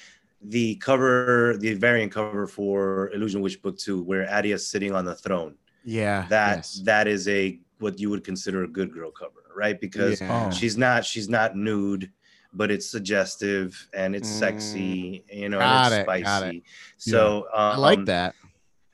the 0.42 0.74
cover 0.76 1.56
the 1.60 1.74
variant 1.74 2.12
cover 2.12 2.46
for 2.46 3.10
illusion 3.12 3.40
witch 3.40 3.60
book 3.62 3.78
2 3.78 4.02
where 4.02 4.28
adia 4.30 4.54
is 4.54 4.68
sitting 4.68 4.92
on 4.92 5.04
the 5.04 5.14
throne 5.14 5.54
yeah. 5.84 6.26
that 6.28 6.58
yes. 6.58 6.80
that 6.84 7.06
is 7.06 7.28
a 7.28 7.58
what 7.78 7.98
you 8.00 8.10
would 8.10 8.24
consider 8.24 8.64
a 8.64 8.68
good 8.68 8.92
girl 8.92 9.10
cover 9.10 9.46
right? 9.56 9.80
Because 9.80 10.20
Yeah. 10.20 10.50
She's 10.50 10.76
not 10.76 11.04
she's 11.04 11.28
not 11.28 11.56
nude, 11.56 12.12
but 12.52 12.70
it's 12.70 12.88
suggestive 12.88 13.88
and 13.92 14.14
it's 14.14 14.28
sexy, 14.28 15.24
you 15.32 15.48
know, 15.48 15.58
and 15.58 15.64
Got 15.64 15.92
it's 15.92 16.00
it, 16.00 16.02
spicy. 16.04 16.64
So 16.98 17.46
um, 17.54 17.72
I 17.72 17.76
like 17.78 18.04
that. 18.04 18.34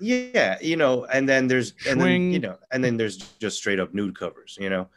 Yeah, 0.01 0.59
you 0.61 0.77
know, 0.77 1.05
and 1.05 1.29
then 1.29 1.47
there's 1.47 1.75
and 1.89 2.01
then 2.01 2.33
you 2.33 2.39
know, 2.39 2.57
and 2.73 2.83
then 2.83 2.97
there's 2.97 3.17
just 3.17 3.59
straight 3.59 3.79
up 3.79 3.93
nude 3.93 4.19
covers, 4.19 4.57
you 4.61 4.71
know. 4.71 4.89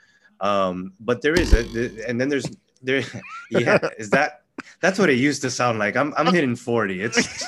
Um, 0.41 0.93
but 0.99 1.21
there 1.21 1.33
is 1.33 1.53
a 1.53 2.07
and 2.07 2.19
then 2.19 2.29
there's 2.29 2.45
there 2.81 3.03
yeah, 3.51 3.79
is 3.97 4.09
that 4.11 4.41
that's 4.81 4.99
what 4.99 5.09
it 5.09 5.17
used 5.17 5.41
to 5.43 5.49
sound 5.49 5.79
like. 5.79 5.95
I'm 5.95 6.13
I'm 6.17 6.33
hitting 6.33 6.55
40. 6.55 7.01
It's 7.01 7.45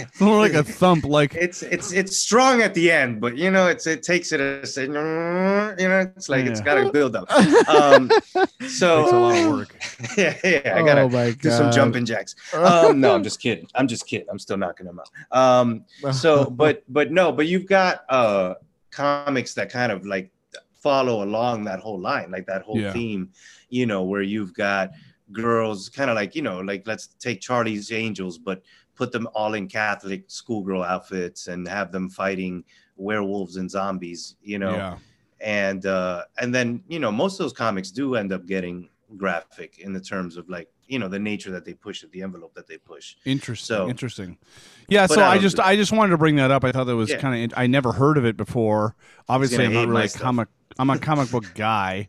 It's 0.00 0.20
more 0.20 0.38
like 0.38 0.54
a 0.54 0.64
thump, 0.64 1.04
like 1.04 1.34
it's 1.40 1.62
it's 1.62 1.92
it's 1.92 2.16
strong 2.16 2.62
at 2.62 2.72
the 2.74 2.90
end, 2.90 3.20
but 3.20 3.36
you 3.36 3.50
know, 3.50 3.66
it's 3.66 3.86
it 3.86 4.02
takes 4.02 4.32
it 4.32 4.40
a 4.40 4.66
you 4.82 5.88
know, 5.88 6.00
it's 6.16 6.28
like 6.28 6.46
it's 6.46 6.60
got 6.60 6.74
to 6.74 6.90
build 6.90 7.16
up. 7.16 7.30
Um, 7.68 8.10
so 8.66 9.02
takes 9.02 9.12
a 9.12 9.18
lot 9.18 9.38
of 9.38 9.50
work. 9.50 9.76
yeah, 10.16 10.36
yeah, 10.42 10.74
I 10.74 10.82
gotta 10.82 11.02
oh 11.02 11.32
do 11.32 11.50
some 11.50 11.70
jumping 11.70 12.06
jacks. 12.06 12.34
Um, 12.54 13.00
no, 13.00 13.14
I'm 13.14 13.22
just 13.22 13.40
kidding. 13.40 13.66
I'm 13.74 13.88
just 13.88 14.06
kidding. 14.06 14.26
I'm 14.30 14.38
still 14.38 14.56
knocking 14.56 14.86
them 14.86 15.00
out. 15.00 15.36
Um, 15.36 15.84
so, 16.12 16.46
but 16.46 16.82
but 16.88 17.12
no, 17.12 17.30
but 17.30 17.46
you've 17.46 17.66
got 17.66 18.04
uh 18.08 18.54
comics 18.90 19.54
that 19.54 19.70
kind 19.70 19.92
of 19.92 20.06
like 20.06 20.30
follow 20.80 21.22
along 21.22 21.64
that 21.64 21.80
whole 21.80 22.00
line, 22.00 22.30
like 22.30 22.46
that 22.46 22.62
whole 22.62 22.78
Yeah. 22.78 22.92
theme, 22.92 23.30
you 23.68 23.86
know, 23.86 24.02
where 24.04 24.22
you've 24.22 24.54
got 24.54 24.90
girls 25.32 25.88
kind 25.88 26.10
of 26.10 26.16
like 26.16 26.34
you 26.34 26.42
know, 26.42 26.60
like 26.60 26.82
let's 26.86 27.08
take 27.18 27.40
Charlie's 27.40 27.92
Angels, 27.92 28.38
but 28.38 28.62
put 28.96 29.12
them 29.12 29.28
all 29.34 29.54
in 29.54 29.68
Catholic 29.68 30.24
schoolgirl 30.28 30.82
outfits 30.82 31.46
and 31.48 31.66
have 31.68 31.92
them 31.92 32.08
fighting 32.10 32.64
werewolves 32.96 33.56
and 33.56 33.70
zombies, 33.70 34.36
you 34.42 34.58
know 34.58 34.74
yeah. 34.74 34.96
and 35.40 35.86
uh 35.86 36.22
and 36.38 36.54
then 36.54 36.82
you 36.88 36.98
know 36.98 37.10
most 37.10 37.34
of 37.34 37.44
those 37.44 37.52
comics 37.54 37.90
do 37.90 38.14
end 38.16 38.30
up 38.32 38.44
getting 38.46 38.88
graphic 39.16 39.78
in 39.78 39.92
the 39.92 40.00
terms 40.00 40.36
of 40.36 40.48
like 40.50 40.68
you 40.86 40.98
know 40.98 41.08
the 41.08 41.18
nature 41.18 41.50
that 41.50 41.64
they 41.64 41.72
push 41.72 42.02
it 42.04 42.12
the 42.12 42.20
envelope 42.22 42.52
that 42.54 42.66
they 42.66 42.76
push 42.76 43.16
Interesting. 43.24 43.76
So- 43.76 43.88
interesting. 43.88 44.36
Yeah. 44.88 45.06
So 45.06 45.20
I 45.22 45.32
I 45.34 45.38
just 45.38 45.58
I 45.60 45.76
just 45.76 45.92
wanted 45.92 46.10
to 46.10 46.18
bring 46.18 46.36
that 46.36 46.50
up. 46.50 46.62
I 46.64 46.72
thought 46.72 46.84
that 46.84 46.96
was 46.96 47.10
Yeah. 47.10 47.18
kind 47.20 47.52
of 47.52 47.58
I 47.58 47.66
never 47.68 47.92
heard 47.92 48.18
of 48.18 48.24
it 48.26 48.36
before. 48.36 48.94
Obviously, 49.28 49.64
I'm 49.64 49.72
not 49.72 49.88
really 49.88 50.04
a 50.06 50.08
comic. 50.08 50.48
I'm 50.80 50.90
a 50.90 50.98
comic 50.98 51.30
book 51.30 51.44
guy. 51.54 52.08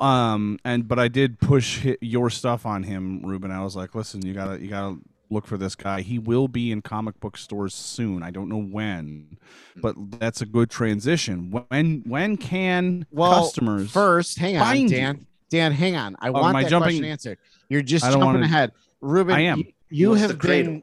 Um, 0.00 0.58
and 0.64 0.86
but 0.86 0.98
I 0.98 1.08
did 1.08 1.38
push 1.38 1.82
hi 1.82 1.96
your 2.00 2.28
stuff 2.28 2.66
on 2.66 2.82
him, 2.82 3.22
Ruben. 3.24 3.50
I 3.50 3.62
was 3.62 3.76
like, 3.76 3.94
listen, 3.94 4.24
you 4.26 4.34
gotta 4.34 4.60
you 4.60 4.68
gotta 4.68 4.98
look 5.30 5.46
for 5.46 5.56
this 5.56 5.74
guy. 5.74 6.02
He 6.02 6.18
will 6.18 6.48
be 6.48 6.70
in 6.70 6.82
comic 6.82 7.18
book 7.20 7.36
stores 7.36 7.74
soon. 7.74 8.22
I 8.22 8.30
don't 8.30 8.48
know 8.48 8.60
when, 8.60 9.38
but 9.76 9.94
that's 10.18 10.40
a 10.42 10.46
good 10.46 10.68
transition. 10.68 11.50
When 11.50 12.02
when 12.06 12.36
can 12.36 13.06
Well, 13.10 13.32
customers 13.44 13.90
First, 13.90 14.38
hang 14.38 14.56
on, 14.58 14.64
find 14.66 14.90
you? 14.90 14.96
Dan. 14.96 15.26
Dan, 15.48 15.72
hang 15.72 15.94
on. 15.96 16.16
I 16.20 16.28
Oh, 16.28 16.32
want 16.32 16.46
am 16.48 16.56
I 16.56 16.62
that 16.64 16.70
jumping- 16.70 16.88
question 16.88 17.04
answered. 17.04 17.38
You're 17.68 17.82
just 17.82 18.04
jumping 18.04 18.20
wanna- 18.20 18.40
ahead, 18.42 18.72
Ruben. 19.00 19.34
I 19.36 19.40
am. 19.42 19.58
You, 19.58 19.64
you 19.90 20.08
What's 20.10 20.22
have 20.22 20.38
been 20.40 20.82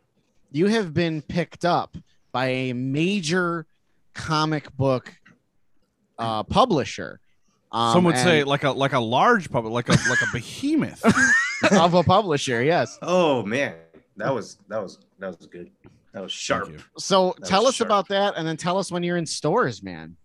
you 0.52 0.68
have 0.68 0.94
been 0.94 1.22
picked 1.22 1.66
up 1.66 1.98
by 2.32 2.48
a 2.48 2.74
major 2.74 3.66
comic 4.14 4.76
book 4.78 5.14
uh, 6.22 6.44
publisher. 6.44 7.20
Um, 7.72 7.94
Some 7.94 8.04
would 8.04 8.18
say 8.18 8.44
like 8.44 8.64
a 8.64 8.72
like 8.72 8.94
a 8.94 9.00
large 9.00 9.50
public, 9.50 9.74
like 9.74 9.88
a 9.90 10.10
like 10.10 10.22
a 10.22 10.28
behemoth. 10.34 11.04
of 11.72 11.94
a 11.94 12.04
publisher. 12.04 12.64
Yes. 12.64 12.98
oh 13.02 13.44
man 13.44 13.76
that 14.18 14.34
was 14.34 14.58
that 14.68 14.82
was 14.82 15.00
that 15.20 15.28
was 15.38 15.48
good 15.48 15.70
that 16.14 16.22
was 16.22 16.32
sharp. 16.32 16.70
So 16.98 17.34
That 17.40 17.48
tell 17.48 17.66
us 17.68 17.76
sharp. 17.76 17.88
about 17.88 18.08
that, 18.10 18.34
and 18.36 18.46
then 18.48 18.58
tell 18.58 18.78
us 18.78 18.92
when 18.92 19.04
you're 19.04 19.16
in 19.18 19.26
stores, 19.26 19.82
man. 19.82 20.18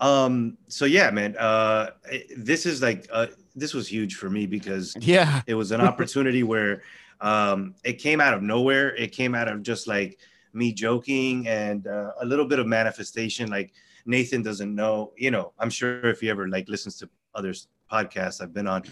um 0.00 0.56
so 0.68 0.84
yeah 0.86 1.10
man 1.10 1.36
uh 1.38 1.90
this 2.36 2.66
is 2.66 2.82
like 2.82 3.06
uh 3.12 3.26
this 3.54 3.72
was 3.72 3.86
huge 3.86 4.16
for 4.16 4.28
me 4.28 4.44
because 4.46 4.96
Yeah. 5.00 5.42
it 5.46 5.54
was 5.54 5.70
an 5.70 5.80
opportunity 5.90 6.42
where 6.42 6.82
um 7.20 7.74
it 7.84 7.94
came 7.94 8.20
out 8.20 8.34
of 8.34 8.42
nowhere 8.42 8.96
it 8.96 9.12
came 9.12 9.34
out 9.36 9.46
of 9.46 9.62
just 9.62 9.86
like 9.86 10.18
me 10.52 10.72
joking 10.72 11.46
and 11.46 11.86
uh, 11.86 12.10
a 12.20 12.26
little 12.26 12.44
bit 12.46 12.58
of 12.58 12.66
manifestation 12.66 13.48
like 13.50 13.72
nathan 14.06 14.42
doesn't 14.42 14.74
know 14.74 15.12
you 15.16 15.30
know 15.30 15.52
i'm 15.58 15.70
sure 15.70 16.04
if 16.06 16.20
he 16.20 16.28
ever 16.30 16.48
like 16.48 16.68
listens 16.68 16.96
to 16.96 17.08
other 17.34 17.52
podcasts 17.90 18.40
i've 18.40 18.52
been 18.52 18.66
on 18.66 18.82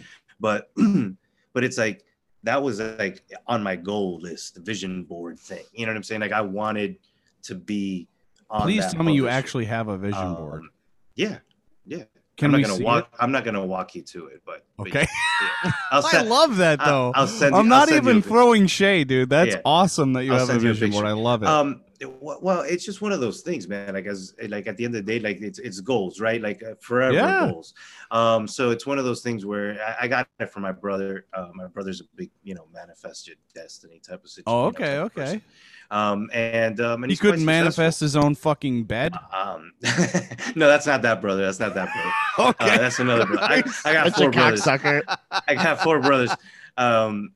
but 0.40 0.70
but 1.52 1.64
it's 1.64 1.78
like 1.78 2.04
that 2.44 2.60
was 2.62 2.80
like 2.80 3.22
on 3.46 3.62
my 3.62 3.76
goal 3.76 4.18
list 4.20 4.54
the 4.54 4.60
vision 4.60 5.04
board 5.04 5.38
thing 5.38 5.62
you 5.72 5.84
know 5.86 5.92
what 5.92 5.96
i'm 5.96 6.02
saying 6.02 6.20
like 6.20 6.32
i 6.32 6.40
wanted 6.40 6.96
to 7.42 7.54
be 7.54 8.08
on 8.50 8.62
Please 8.62 8.84
tell 8.92 9.02
me 9.02 9.14
you 9.14 9.28
actually 9.28 9.64
have 9.66 9.88
a 9.88 9.96
vision 9.98 10.18
Um, 10.22 10.36
board. 10.36 10.62
yeah 11.14 11.38
yeah 11.86 12.04
Can 12.36 12.54
I'm 12.54 12.60
not 12.60 12.68
gonna 12.70 12.84
walk 12.84 13.08
it? 13.12 13.16
i'm 13.20 13.32
not 13.32 13.44
gonna 13.44 13.64
walk 13.66 13.94
you 13.94 14.02
to 14.02 14.26
it 14.26 14.42
but 14.46 14.64
but 14.76 14.88
Okay. 14.88 15.06
yeah. 15.64 15.72
I'll 15.92 16.04
I 16.06 16.10
send- 16.10 16.28
love 16.28 16.56
that 16.56 16.78
though. 16.84 17.12
I'll 17.14 17.26
send 17.26 17.54
you- 17.54 17.60
I'm 17.60 17.70
I'll 17.72 17.86
not 17.86 17.92
even 17.92 18.22
throwing 18.22 18.66
shade, 18.66 19.08
dude. 19.08 19.28
That's 19.30 19.54
Yeah. 19.56 19.60
awesome 19.64 20.14
that 20.14 20.24
you 20.24 20.32
I'll 20.32 20.38
have 20.46 20.48
a 20.48 20.52
you 20.54 20.70
a 20.70 20.72
vision 20.72 20.90
board. 20.90 21.04
I 21.06 21.12
love 21.12 21.42
it. 21.42 21.48
Um, 21.48 21.82
well, 22.20 22.38
well, 22.42 22.60
it's 22.62 22.84
just 22.84 23.00
one 23.02 23.12
of 23.12 23.20
those 23.20 23.42
things, 23.42 23.68
man. 23.68 23.94
Like 23.94 24.06
as 24.06 24.34
like 24.48 24.66
at 24.66 24.76
the 24.76 24.84
end 24.84 24.94
of 24.96 25.04
the 25.04 25.12
day, 25.12 25.20
like 25.20 25.40
it's 25.40 25.58
it's 25.58 25.80
goals, 25.80 26.20
right? 26.20 26.40
Like 26.40 26.62
uh, 26.62 26.74
forever 26.80 27.14
Yeah. 27.14 27.48
goals. 27.50 27.74
Um, 28.10 28.46
so 28.48 28.70
it's 28.70 28.86
one 28.86 28.98
of 28.98 29.04
those 29.04 29.22
things 29.22 29.44
where 29.46 29.78
I, 29.82 30.04
I 30.04 30.08
got 30.08 30.28
it 30.40 30.50
from 30.50 30.62
my 30.62 30.72
brother. 30.72 31.26
Uh, 31.32 31.48
my 31.54 31.66
brother's 31.66 32.00
a 32.00 32.04
big, 32.16 32.30
you 32.42 32.54
know, 32.54 32.66
manifested 32.72 33.36
destiny 33.54 34.00
type 34.06 34.22
of 34.24 34.30
situation. 34.30 34.44
oh, 34.46 34.64
okay, 34.66 34.96
type 34.96 35.04
okay. 35.06 35.14
person. 35.22 35.42
Um, 35.90 36.30
and 36.32 36.80
um, 36.80 37.02
and 37.04 37.10
He 37.12 37.18
couldn't 37.18 37.44
manifest 37.44 38.00
his 38.00 38.16
own 38.16 38.34
fucking 38.34 38.84
bed. 38.84 39.12
successful. 39.12 40.30
Um, 40.40 40.52
no, 40.56 40.66
that's 40.66 40.86
not 40.86 41.02
that 41.02 41.20
brother. 41.20 41.42
That's 41.44 41.60
not 41.60 41.74
that 41.74 41.88
brother. 41.92 42.10
Okay. 42.50 42.74
Uh, 42.74 42.78
that's 42.78 42.98
another 42.98 43.26
brother. 43.26 43.42
I, 43.42 43.56
I 43.84 43.92
got 43.92 44.04
That's 44.04 44.18
four 44.18 44.30
brothers. 44.30 44.62
cocksucker. 44.62 45.02
I 45.46 45.54
got 45.54 45.80
four 45.82 46.00
brothers. 46.00 46.30
Um, 46.78 47.32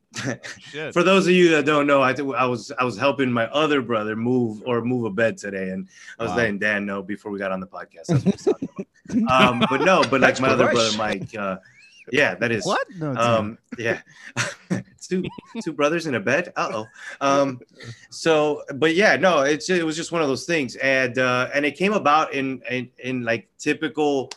for 0.93 1.03
those 1.03 1.27
of 1.27 1.33
you 1.35 1.51
that 1.51 1.67
don't 1.67 1.87
know, 1.87 2.03
I, 2.03 2.13
th- 2.15 2.29
I 2.35 2.47
was 2.47 2.73
I 2.79 2.85
was 2.85 2.97
helping 2.97 3.31
my 3.31 3.47
other 3.49 3.83
brother 3.83 4.17
move 4.17 4.63
or 4.65 4.81
move 4.83 5.05
a 5.05 5.11
bed 5.11 5.37
today, 5.37 5.71
and 5.71 5.89
I 6.19 6.23
was 6.23 6.31
Wow. 6.31 6.37
letting 6.39 6.59
Dan 6.59 6.87
know 6.87 7.03
before 7.03 7.31
we 7.31 7.39
got 7.39 7.53
on 7.53 7.61
the 7.61 7.67
podcast. 7.67 8.07
That's 8.09 8.25
what 8.25 8.35
he's 8.35 8.45
talking 8.45 8.69
about. 8.75 8.87
Um, 9.31 9.63
but 9.71 9.83
no, 9.83 10.01
but 10.03 10.21
like 10.21 10.21
That's 10.23 10.41
my 10.41 10.49
other 10.49 10.69
brother 10.69 10.97
Mike, 10.99 11.33
uh, 11.37 11.59
yeah, 12.11 12.35
that 12.37 12.51
is 12.51 12.65
What? 12.67 12.85
No, 12.99 13.15
um, 13.15 13.57
yeah, 13.79 14.01
two 15.01 15.23
two 15.63 15.73
brothers 15.73 16.07
in 16.09 16.15
a 16.17 16.21
bed. 16.21 16.53
Uh 16.57 16.71
oh. 16.73 16.87
Um, 17.21 17.61
so, 18.11 18.63
but 18.75 18.95
yeah, 18.97 19.15
no, 19.17 19.43
it's 19.43 19.71
it 19.71 19.85
was 19.87 19.95
just 19.97 20.11
one 20.13 20.23
of 20.23 20.29
those 20.29 20.45
things, 20.45 20.75
and 20.77 21.19
uh, 21.19 21.51
and 21.55 21.65
it 21.65 21.77
came 21.77 21.93
about 21.93 22.33
in 22.35 22.63
in, 22.71 22.91
in 22.99 23.23
like 23.23 23.49
typical, 23.59 24.31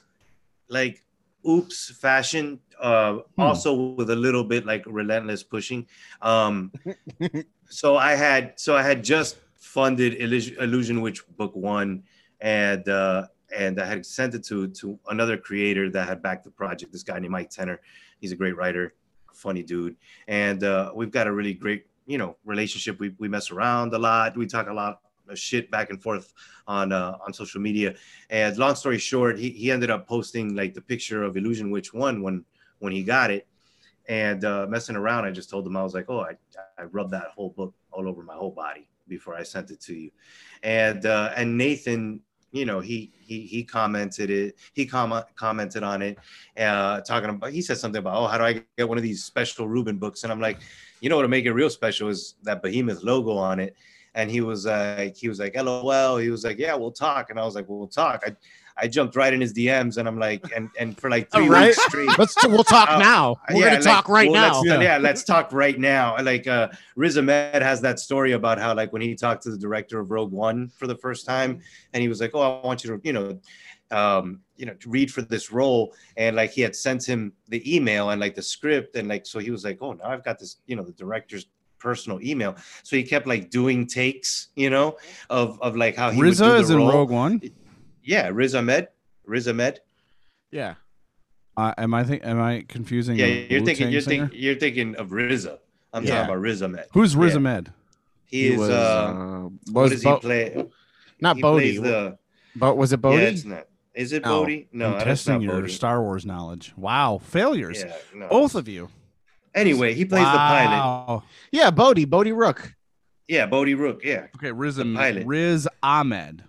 like 0.67 1.03
oops 1.47 1.89
fashion. 1.99 2.59
Uh, 2.79 3.19
also 3.37 3.73
with 3.73 4.09
a 4.09 4.15
little 4.15 4.43
bit 4.43 4.65
like 4.65 4.83
relentless 4.85 5.43
pushing. 5.43 5.85
Um, 6.21 6.71
so 7.69 7.97
I 7.97 8.15
had 8.15 8.57
so 8.57 8.75
I 8.75 8.83
had 8.83 9.03
just 9.03 9.37
funded 9.55 10.15
Illusion, 10.15 10.55
Illusion 10.59 11.01
Witch 11.01 11.21
book 11.35 11.55
one, 11.55 12.03
and 12.39 12.87
uh, 12.87 13.27
and 13.55 13.79
I 13.79 13.85
had 13.85 14.05
sent 14.05 14.35
it 14.35 14.43
to 14.45 14.67
to 14.67 14.97
another 15.09 15.37
creator 15.37 15.89
that 15.91 16.07
had 16.07 16.21
backed 16.21 16.45
the 16.45 16.51
project. 16.51 16.91
This 16.91 17.03
guy 17.03 17.19
named 17.19 17.31
Mike 17.31 17.49
Tenner. 17.49 17.81
He's 18.19 18.31
a 18.31 18.35
great 18.35 18.55
writer, 18.55 18.93
funny 19.33 19.63
dude, 19.63 19.95
and 20.27 20.63
uh, 20.63 20.91
we've 20.95 21.11
got 21.11 21.27
a 21.27 21.31
really 21.31 21.53
great 21.53 21.85
you 22.05 22.17
know 22.17 22.37
relationship. 22.45 22.99
We 22.99 23.13
we 23.19 23.27
mess 23.27 23.51
around 23.51 23.93
a 23.93 23.99
lot. 23.99 24.37
We 24.37 24.47
talk 24.47 24.67
a 24.67 24.73
lot 24.73 25.01
of 25.29 25.37
shit 25.37 25.69
back 25.69 25.89
and 25.89 26.01
forth 26.01 26.33
on 26.67 26.91
uh, 26.91 27.17
on 27.25 27.33
social 27.33 27.61
media. 27.61 27.95
And 28.29 28.57
long 28.57 28.75
story 28.75 28.97
short, 28.97 29.37
he 29.37 29.49
he 29.51 29.71
ended 29.71 29.89
up 29.89 30.07
posting 30.07 30.55
like 30.55 30.73
the 30.73 30.81
picture 30.81 31.23
of 31.23 31.37
Illusion 31.37 31.71
Witch 31.71 31.93
one 31.93 32.21
when 32.21 32.45
when 32.79 32.91
he 32.93 33.03
got 33.03 33.31
it 33.31 33.47
and 34.09 34.43
uh, 34.43 34.65
messing 34.67 34.95
around, 34.95 35.25
I 35.25 35.31
just 35.31 35.51
told 35.51 35.67
him 35.67 35.77
I 35.77 35.83
was 35.83 35.93
like, 35.93 36.05
"Oh, 36.09 36.21
I, 36.21 36.33
I 36.77 36.85
rubbed 36.85 37.11
that 37.11 37.27
whole 37.35 37.51
book 37.51 37.75
all 37.91 38.07
over 38.07 38.23
my 38.23 38.33
whole 38.33 38.51
body 38.51 38.89
before 39.07 39.35
I 39.35 39.43
sent 39.43 39.69
it 39.69 39.79
to 39.81 39.93
you," 39.93 40.09
and 40.63 41.05
uh, 41.05 41.31
and 41.35 41.55
Nathan, 41.55 42.21
you 42.51 42.65
know, 42.65 42.79
he 42.79 43.13
he 43.19 43.41
he 43.41 43.63
commented 43.63 44.31
it, 44.31 44.55
he 44.73 44.87
comment 44.87 45.25
commented 45.35 45.83
on 45.83 46.01
it, 46.01 46.17
uh, 46.57 47.01
talking 47.01 47.29
about 47.29 47.51
he 47.51 47.61
said 47.61 47.77
something 47.77 47.99
about, 47.99 48.15
"Oh, 48.17 48.25
how 48.25 48.39
do 48.39 48.45
I 48.45 48.63
get 48.77 48.89
one 48.89 48.97
of 48.97 49.03
these 49.03 49.23
special 49.23 49.67
Ruben 49.67 49.99
books?" 49.99 50.23
And 50.23 50.33
I'm 50.33 50.41
like, 50.41 50.59
"You 51.01 51.09
know 51.09 51.15
what 51.15 51.23
to 51.23 51.27
make 51.27 51.45
it 51.45 51.53
real 51.53 51.69
special 51.69 52.09
is 52.09 52.33
that 52.43 52.63
Behemoth 52.63 53.03
logo 53.03 53.37
on 53.37 53.59
it." 53.59 53.75
And 54.15 54.31
he 54.31 54.41
was 54.41 54.65
like, 54.65 55.15
he 55.15 55.29
was 55.29 55.39
like, 55.39 55.55
"LOL." 55.55 56.17
He 56.17 56.31
was 56.31 56.43
like, 56.43 56.57
"Yeah, 56.57 56.73
we'll 56.73 56.91
talk," 56.91 57.29
and 57.29 57.39
I 57.39 57.45
was 57.45 57.53
like, 57.53 57.69
"We'll 57.69 57.87
talk." 57.87 58.23
I 58.25 58.35
I 58.81 58.87
jumped 58.87 59.15
right 59.15 59.33
in 59.33 59.41
his 59.41 59.53
DMs, 59.53 59.97
and 59.97 60.07
I'm 60.07 60.17
like, 60.19 60.43
and 60.55 60.69
and 60.79 60.97
for 60.99 61.09
like 61.09 61.29
three 61.33 61.47
Right? 61.49 61.67
weeks 61.67 61.83
straight. 61.85 62.09
Let's 62.17 62.35
we'll 62.47 62.63
talk 62.63 62.89
Uh, 62.89 62.99
now. 62.99 63.35
We're 63.49 63.55
yeah, 63.57 63.63
gonna 63.65 63.75
like, 63.75 63.83
talk 63.83 64.09
right 64.09 64.31
well, 64.31 64.49
now. 64.49 64.61
let's- 64.61 64.83
yeah. 64.83 64.97
let's 64.97 65.23
talk 65.23 65.51
right 65.53 65.77
now. 65.79 66.15
Like 66.21 66.47
uh 66.47 66.69
Riz 66.95 67.17
Ahmed 67.17 67.61
has 67.61 67.81
that 67.81 67.99
story 67.99 68.31
about 68.33 68.57
how 68.59 68.73
like 68.75 68.91
when 68.93 69.01
he 69.01 69.15
talked 69.15 69.43
to 69.43 69.51
the 69.51 69.57
director 69.57 69.99
of 69.99 70.11
Rogue 70.11 70.31
One 70.31 70.69
for 70.69 70.87
the 70.87 70.95
first 70.95 71.25
time, 71.25 71.59
and 71.93 72.01
he 72.01 72.07
was 72.07 72.21
like, 72.21 72.31
"Oh, 72.33 72.41
I 72.41 72.65
want 72.65 72.83
you 72.83 72.89
to, 72.97 73.01
you 73.03 73.13
know, 73.13 73.39
um, 73.91 74.41
you 74.55 74.65
know, 74.65 74.73
to 74.75 74.89
read 74.89 75.11
for 75.11 75.21
this 75.21 75.51
role," 75.51 75.93
and 76.17 76.35
like 76.35 76.51
he 76.51 76.61
had 76.61 76.75
sent 76.75 77.05
him 77.05 77.33
the 77.47 77.61
email 77.75 78.09
and 78.11 78.21
like 78.21 78.35
the 78.35 78.41
script, 78.41 78.95
and 78.95 79.07
like 79.07 79.25
so 79.25 79.39
he 79.39 79.51
was 79.51 79.63
like, 79.63 79.77
"Oh, 79.81 79.93
now 79.93 80.05
I've 80.05 80.23
got 80.23 80.39
this, 80.39 80.57
you 80.67 80.75
know, 80.75 80.83
the 80.83 80.93
director's." 80.93 81.45
personal 81.81 82.21
email 82.21 82.57
so 82.83 82.97
he 82.97 83.03
kept 83.03 83.25
like 83.25 83.49
doing 83.49 83.87
takes 83.87 84.49
you 84.57 84.69
know 84.69 84.97
of 85.29 85.57
of 85.61 85.77
like 85.77 85.95
how 85.95 86.11
he 86.11 86.17
would 86.21 86.25
do 86.25 86.31
RZA 86.43 86.49
the 86.49 86.55
is 86.57 86.69
in. 86.71 86.77
Rogue 86.85 87.09
One. 87.09 87.41
Yeah 88.09 88.29
Riz 88.33 88.55
Ahmed 88.55 88.87
Riz 89.25 89.47
Ahmed 89.47 89.79
Yeah. 90.51 90.73
Uh, 91.55 91.73
am 91.77 91.93
I 91.93 92.03
think? 92.03 92.23
Am 92.25 92.39
I 92.41 92.63
confusing? 92.67 93.17
Yeah, 93.17 93.25
you're 93.25 93.61
thinking 93.65 93.87
Wu-Tang 93.87 93.91
you're, 93.91 94.01
singer? 94.01 94.27
think, 94.29 94.41
you're 94.41 94.55
thinking 94.55 94.95
of 94.95 95.09
RZA. 95.09 95.59
I'm 95.93 96.03
Yeah. 96.05 96.09
talking 96.11 96.25
about 96.31 96.39
Riz 96.41 96.61
Ahmed. 96.63 96.85
Who's 96.93 97.15
Riz 97.17 97.33
Yeah. 97.33 97.37
Ahmed? 97.39 97.73
He, 98.25 98.37
He 98.41 98.47
is. 98.53 98.59
was, 98.59 98.69
uh, 98.69 98.73
uh, 98.73 99.49
what 99.73 99.89
does 99.89 100.03
Bo- 100.03 100.15
he 100.15 100.19
play? 100.21 100.65
Not 101.19 101.35
he 101.35 101.41
Bodhi. 101.41 101.77
plays 101.77 101.81
The, 101.81 102.17
But 102.55 102.77
was 102.77 102.93
it 102.93 102.97
Yeah, 102.97 103.01
Bodhi? 103.01 103.23
it's 103.25 103.43
not. 103.45 103.65
Is 103.93 104.13
it 104.13 104.23
No. 104.23 104.39
Bodhi? 104.41 104.67
No, 104.71 104.95
I'm 104.95 105.03
testing 105.03 105.41
your 105.41 105.59
Bodhi. 105.61 105.73
Star 105.73 106.01
Wars 106.01 106.25
knowledge. 106.25 106.73
Wow, 106.77 107.19
failures. 107.21 107.83
Yeah, 107.85 107.93
no. 108.15 108.27
Both 108.29 108.55
of 108.55 108.67
you. 108.69 108.87
Anyway, 109.53 109.93
he 109.95 110.05
plays 110.05 110.23
the 110.23 110.37
pilot. 110.37 110.77
Wow. 110.77 111.23
yeah, 111.51 111.71
Bodhi. 111.71 112.05
Bodhi 112.05 112.31
Rook. 112.31 112.73
Yeah, 113.27 113.47
Bodhi 113.47 113.73
Rook. 113.75 114.01
Yeah, 114.05 114.27
Okay, 114.37 114.51
Riz, 114.51 114.77
The 114.77 114.83
Ahmed- 114.83 114.97
pilot. 114.97 115.27
Riz 115.27 115.67
Ahmed. 115.83 116.43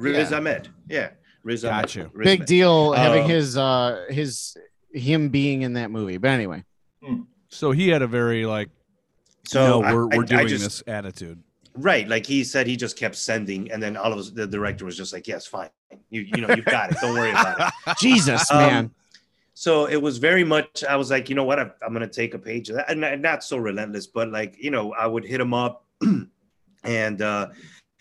Riz 0.00 0.30
Yeah. 0.30 0.36
Ahmed. 0.38 0.68
Yeah, 0.88 1.10
Riz 1.42 1.64
Ahmed. 1.64 1.82
Got 1.82 1.94
you. 1.94 2.10
Riz 2.12 2.24
Big 2.24 2.38
Ahmed. 2.40 2.48
deal 2.48 2.92
having 2.92 3.22
Um, 3.24 3.30
his 3.30 3.56
uh 3.56 4.06
his 4.10 4.56
him 4.92 5.28
being 5.28 5.62
in 5.62 5.74
that 5.74 5.90
movie. 5.90 6.16
But 6.16 6.30
anyway, 6.30 6.64
So 7.48 7.70
he 7.72 7.88
had 7.88 8.02
a 8.02 8.06
very 8.06 8.46
like, 8.46 8.70
So 9.46 9.80
no, 9.80 9.94
we're, 9.94 10.04
I- 10.12 10.16
we're 10.18 10.24
doing 10.24 10.48
just- 10.48 10.64
this 10.64 10.82
attitude. 10.86 11.42
Right, 11.74 12.06
like 12.08 12.26
he 12.26 12.42
said, 12.42 12.66
he 12.66 12.76
just 12.76 12.96
kept 12.98 13.14
sending, 13.14 13.70
and 13.70 13.80
then 13.80 13.96
all 13.96 14.12
of 14.12 14.18
us, 14.18 14.30
the 14.30 14.44
director 14.46 14.84
was 14.84 14.96
just 14.96 15.12
like, 15.12 15.28
"Yes, 15.28 15.46
fine, 15.46 15.70
you 16.10 16.22
you 16.22 16.42
know, 16.42 16.52
you've 16.52 16.64
got 16.64 16.90
it. 16.90 16.98
Don't 17.00 17.14
worry 17.14 17.30
about 17.30 17.60
it." 17.86 17.96
Jesus, 18.00 18.50
Um, 18.50 18.58
man. 18.58 18.90
so 19.54 19.86
it 19.86 19.96
was 20.02 20.18
very 20.18 20.42
much. 20.42 20.82
I 20.82 20.96
was 20.96 21.10
like, 21.12 21.28
you 21.28 21.36
know 21.36 21.44
what? 21.44 21.60
I'm, 21.60 21.70
I'm 21.86 21.92
gonna 21.92 22.08
take 22.08 22.34
a 22.34 22.38
page 22.40 22.70
of 22.70 22.74
that, 22.76 22.90
and 22.90 23.00
not- 23.00 23.20
not 23.20 23.44
so 23.44 23.56
relentless, 23.56 24.08
but 24.08 24.30
like 24.32 24.56
you 24.58 24.72
know, 24.72 24.92
I 24.94 25.06
would 25.06 25.24
hit 25.24 25.40
him 25.40 25.54
up, 25.54 25.86
and 26.84 27.22
uh, 27.22 27.48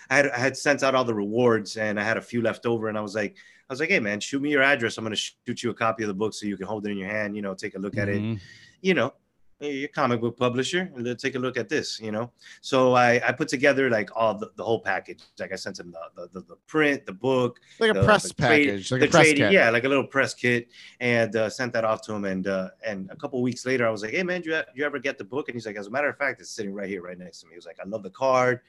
I 0.09 0.15
had 0.15 0.27
I 0.31 0.37
had 0.39 0.57
sent 0.57 0.83
out 0.83 0.95
all 0.95 1.03
the 1.05 1.13
rewards, 1.13 1.77
and 1.77 1.99
I 1.99 2.03
had 2.03 2.17
a 2.17 2.21
few 2.21 2.41
left 2.41 2.65
over, 2.65 2.87
and 2.89 2.97
I 2.97 3.01
was 3.01 3.15
like, 3.15 3.35
I 3.69 3.73
was 3.73 3.79
like, 3.79 3.89
hey 3.89 3.99
man, 3.99 4.19
shoot 4.19 4.41
me 4.41 4.49
your 4.51 4.63
address. 4.63 4.97
I'm 4.97 5.03
gonna 5.05 5.15
shoot 5.15 5.61
you 5.63 5.69
a 5.69 5.73
copy 5.73 6.03
of 6.03 6.07
the 6.07 6.13
book 6.13 6.33
so 6.33 6.45
you 6.47 6.57
can 6.57 6.65
hold 6.67 6.85
it 6.87 6.91
in 6.91 6.97
your 6.97 7.09
hand. 7.09 7.35
You 7.35 7.41
know, 7.41 7.53
take 7.53 7.75
a 7.75 7.79
look 7.79 7.97
at 7.97 8.09
it. 8.09 8.21
Mhm. 8.21 8.39
You 8.81 8.93
know, 8.95 9.13
a 9.61 9.87
comic 9.89 10.21
book 10.21 10.37
publisher. 10.37 10.89
Let's 10.97 11.21
take 11.21 11.35
a 11.35 11.39
look 11.39 11.57
at 11.57 11.67
this. 11.69 11.99
You 11.99 12.11
know, 12.11 12.31
so 12.61 12.93
I 12.93 13.21
I 13.27 13.31
put 13.33 13.47
together 13.49 13.87
like 13.89 14.09
all 14.15 14.33
the, 14.33 14.49
the 14.55 14.63
whole 14.63 14.79
package. 14.81 15.21
Like 15.37 15.51
I 15.51 15.55
sent 15.57 15.79
him 15.79 15.91
the 15.91 15.99
the, 16.15 16.29
the, 16.39 16.45
the 16.47 16.55
print, 16.65 17.05
the 17.05 17.11
book, 17.13 17.59
Like 17.79 17.91
a 17.91 17.93
the- 17.93 18.03
press 18.03 18.23
the 18.23 18.33
trade- 18.33 18.67
package, 18.69 18.91
like 18.91 19.01
the 19.01 19.07
a 19.07 19.09
press 19.11 19.23
trading- 19.25 19.43
kit. 19.43 19.51
yeah, 19.51 19.69
like 19.69 19.83
a 19.83 19.89
little 19.89 20.07
press 20.07 20.33
kit, 20.33 20.69
and 20.99 21.35
uh, 21.35 21.49
sent 21.51 21.73
that 21.73 21.83
off 21.85 22.01
to 22.07 22.13
him. 22.13 22.25
And 22.25 22.47
uh, 22.47 22.69
and 22.83 23.11
a 23.11 23.15
couple 23.17 23.39
weeks 23.43 23.63
later, 23.67 23.85
I 23.85 23.91
was 23.91 24.01
like, 24.01 24.11
"Hey 24.15 24.23
man, 24.23 24.41
do 24.41 24.49
you, 24.49 24.61
you 24.73 24.85
ever 24.85 24.97
get 24.97 25.19
the 25.19 25.25
book?" 25.25 25.49
And 25.49 25.53
he's 25.55 25.67
like, 25.67 25.75
"As 25.75 25.85
a 25.85 25.91
matter 25.91 26.09
of 26.09 26.17
fact, 26.17 26.39
it's 26.41 26.49
sitting 26.49 26.73
right 26.73 26.89
here, 26.89 27.03
right 27.03 27.19
next 27.19 27.41
to 27.41 27.45
me." 27.45 27.51
He 27.51 27.57
was 27.57 27.67
like, 27.67 27.77
"I 27.79 27.87
love 27.87 28.01
the 28.01 28.09
card." 28.09 28.61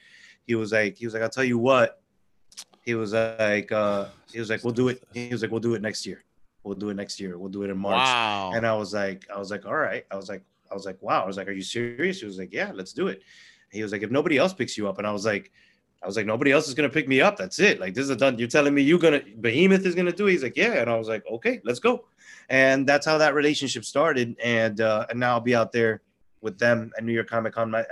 He 0.46 0.54
was 0.54 0.72
like, 0.72 0.96
"He 0.96 1.06
was 1.06 1.14
like, 1.14 1.22
I'll 1.22 1.30
tell 1.30 1.44
you 1.44 1.58
what." 1.58 2.02
He 2.84 2.94
was 2.94 3.12
like, 3.12 3.70
uh, 3.72 4.06
"He 4.32 4.38
was 4.38 4.50
like, 4.50 4.64
we'll 4.64 4.72
do 4.72 4.88
it." 4.88 5.02
He 5.12 5.28
was 5.30 5.42
like, 5.42 5.50
"We'll 5.50 5.60
do 5.60 5.74
it 5.74 5.82
next 5.82 6.06
year. 6.06 6.24
We'll 6.64 6.74
do 6.74 6.90
it 6.90 6.94
next 6.94 7.20
year. 7.20 7.38
We'll 7.38 7.50
do 7.50 7.62
it 7.62 7.70
in 7.70 7.78
March." 7.78 7.96
Wow. 7.96 8.52
And 8.54 8.66
I 8.66 8.74
was 8.74 8.92
like, 8.94 9.26
I 9.34 9.38
was 9.38 9.50
like, 9.50 9.66
"All 9.66 9.76
right." 9.76 10.04
I 10.10 10.16
was 10.16 10.28
like, 10.28 10.42
I 10.70 10.74
was 10.74 10.86
like, 10.86 11.00
"Wow." 11.02 11.22
I 11.22 11.26
was 11.26 11.36
like, 11.36 11.48
"Are 11.48 11.52
you 11.52 11.62
serious?" 11.62 12.20
He 12.20 12.26
was 12.26 12.38
like, 12.38 12.52
"Yeah, 12.52 12.72
let's 12.74 12.92
do 12.92 13.08
it." 13.08 13.22
He 13.70 13.82
was 13.82 13.92
like, 13.92 14.02
"If 14.02 14.10
nobody 14.10 14.38
else 14.38 14.52
picks 14.52 14.76
you 14.76 14.88
up," 14.88 14.98
and 14.98 15.06
I 15.06 15.12
was 15.12 15.24
like. 15.24 15.52
I 16.02 16.06
was 16.06 16.16
like, 16.16 16.24
nobody 16.24 16.50
else 16.50 16.66
is 16.66 16.72
gonna 16.72 16.88
pick 16.88 17.08
me 17.08 17.20
up. 17.20 17.36
That's 17.36 17.58
it. 17.58 17.78
Like 17.78 17.92
this 17.92 18.08
is 18.08 18.16
done. 18.16 18.38
You're 18.38 18.48
telling 18.48 18.74
me 18.74 18.80
you're 18.80 18.98
gonna 18.98 19.20
Behemoth 19.38 19.84
is 19.84 19.94
gonna 19.94 20.12
do 20.12 20.28
it. 20.28 20.32
He's 20.32 20.42
like, 20.42 20.56
yeah. 20.56 20.80
And 20.80 20.88
I 20.88 20.96
was 20.96 21.08
like, 21.08 21.26
okay, 21.30 21.60
let's 21.62 21.78
go. 21.78 22.06
And 22.48 22.86
that's 22.86 23.04
how 23.04 23.18
that 23.18 23.34
relationship 23.34 23.84
started. 23.84 24.34
And 24.42 24.80
uh, 24.80 25.04
and 25.10 25.20
now 25.20 25.32
I'll 25.32 25.40
be 25.40 25.54
out 25.54 25.72
there 25.72 26.00
with 26.42 26.58
them 26.58 26.90
at 26.96 27.04
New 27.04 27.12
York 27.12 27.28
Comic 27.28 27.54
Con. 27.54 27.74
Uh, 27.74 27.84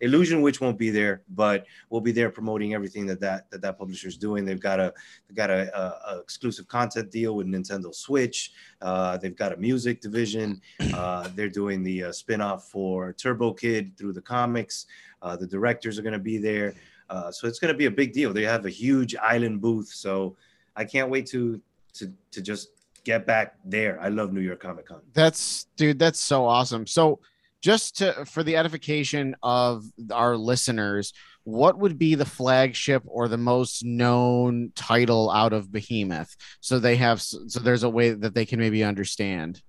Illusion 0.00 0.42
Witch 0.42 0.60
won't 0.60 0.78
be 0.78 0.90
there, 0.90 1.22
but 1.30 1.66
we'll 1.90 2.00
be 2.00 2.12
there 2.12 2.30
promoting 2.30 2.74
everything 2.74 3.06
that 3.06 3.20
that 3.20 3.50
that, 3.50 3.62
that 3.62 3.78
publisher 3.78 4.08
is 4.08 4.16
doing. 4.16 4.44
They've 4.44 4.60
got 4.60 4.80
a 4.80 4.92
they've 5.28 5.36
got 5.36 5.50
a, 5.50 5.76
a, 5.78 6.14
a 6.14 6.20
exclusive 6.20 6.68
content 6.68 7.10
deal 7.10 7.36
with 7.36 7.46
Nintendo 7.46 7.94
Switch. 7.94 8.52
Uh, 8.80 9.16
they've 9.16 9.36
got 9.36 9.52
a 9.52 9.56
music 9.56 10.00
division. 10.00 10.60
Uh, 10.94 11.28
they're 11.34 11.48
doing 11.48 11.82
the 11.82 12.04
uh, 12.04 12.08
spinoff 12.10 12.62
for 12.62 13.12
Turbo 13.12 13.52
Kid 13.52 13.96
through 13.96 14.12
the 14.12 14.22
comics. 14.22 14.86
Uh, 15.20 15.36
the 15.36 15.46
directors 15.46 15.98
are 15.98 16.02
going 16.02 16.12
to 16.12 16.18
be 16.18 16.38
there. 16.38 16.74
Uh, 17.08 17.30
so 17.30 17.46
it's 17.46 17.58
going 17.58 17.72
to 17.72 17.76
be 17.76 17.86
a 17.86 17.90
big 17.90 18.12
deal. 18.12 18.32
They 18.32 18.42
have 18.44 18.64
a 18.66 18.70
huge 18.70 19.14
island 19.16 19.60
booth, 19.60 19.88
so 19.88 20.36
I 20.76 20.84
can't 20.84 21.10
wait 21.10 21.26
to 21.26 21.60
to 21.94 22.12
to 22.30 22.40
just 22.40 22.68
get 23.04 23.26
back 23.26 23.56
there. 23.64 24.00
I 24.00 24.08
love 24.08 24.32
New 24.32 24.40
York 24.40 24.60
Comic 24.60 24.86
Con. 24.86 25.00
That's 25.12 25.66
dude, 25.76 25.98
that's 25.98 26.20
so 26.20 26.46
awesome. 26.46 26.86
So 26.86 27.20
just 27.62 27.98
to 27.98 28.24
for 28.26 28.42
the 28.42 28.56
edification 28.56 29.36
of 29.42 29.84
our 30.10 30.36
listeners, 30.36 31.12
what 31.44 31.78
would 31.78 31.98
be 31.98 32.14
the 32.14 32.26
flagship 32.26 33.02
or 33.06 33.28
the 33.28 33.38
most 33.38 33.84
known 33.84 34.72
title 34.74 35.30
out 35.30 35.52
of 35.52 35.72
Behemoth? 35.72 36.36
So 36.60 36.78
they 36.78 36.96
have 36.96 37.22
so 37.22 37.60
there's 37.60 37.84
a 37.84 37.88
way 37.88 38.10
that 38.10 38.34
they 38.34 38.44
can 38.44 38.58
maybe 38.58 38.84
understand. 38.84 39.62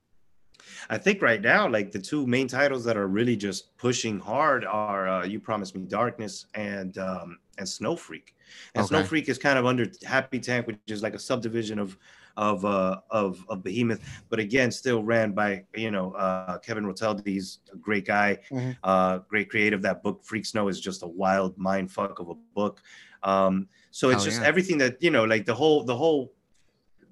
I 0.89 0.97
think 0.97 1.21
right 1.21 1.41
now, 1.41 1.69
like 1.69 1.91
the 1.91 1.99
two 1.99 2.27
main 2.27 2.47
titles 2.47 2.83
that 2.85 2.97
are 2.97 3.07
really 3.07 3.37
just 3.37 3.77
pushing 3.77 4.19
hard 4.19 4.65
are 4.65 5.07
uh, 5.07 5.25
"You 5.25 5.39
Promised 5.39 5.75
Me 5.75 5.83
Darkness" 5.83 6.47
and 6.55 6.97
um, 6.97 7.37
and 7.57 7.67
Snow 7.67 7.95
Freak. 7.95 8.35
And 8.75 8.85
Snow 8.85 9.03
Freak 9.03 9.29
is 9.29 9.37
kind 9.37 9.57
of 9.57 9.65
under 9.65 9.85
Happy 10.03 10.39
Tank, 10.39 10.67
which 10.67 10.77
is 10.87 11.01
like 11.01 11.13
a 11.13 11.19
subdivision 11.19 11.79
of 11.79 11.97
of 12.37 12.65
uh, 12.65 12.99
of 13.09 13.43
of 13.49 13.63
Behemoth, 13.63 14.01
but 14.29 14.39
again, 14.39 14.71
still 14.71 15.03
ran 15.03 15.31
by 15.33 15.65
you 15.75 15.91
know 15.91 16.11
uh, 16.13 16.57
Kevin 16.59 16.85
Roteldi. 16.85 17.27
He's 17.27 17.59
a 17.71 17.77
great 17.77 18.05
guy, 18.05 18.39
Mhm. 18.51 18.75
uh, 18.83 19.19
great 19.19 19.49
creative. 19.49 19.81
That 19.81 20.01
book, 20.03 20.23
Freak 20.23 20.45
Snow, 20.45 20.67
is 20.67 20.79
just 20.79 21.03
a 21.03 21.07
wild 21.07 21.57
mind 21.57 21.91
fuck 21.91 22.19
of 22.19 22.29
a 22.29 22.35
book. 22.55 22.81
Um, 23.21 23.67
so 23.91 24.09
it's 24.09 24.23
Hell 24.23 24.25
just 24.25 24.41
yeah. 24.41 24.47
everything 24.47 24.77
that 24.79 25.01
you 25.01 25.11
know, 25.11 25.25
like 25.25 25.45
the 25.45 25.53
whole 25.55 25.83
the 25.83 25.95
whole 25.95 26.33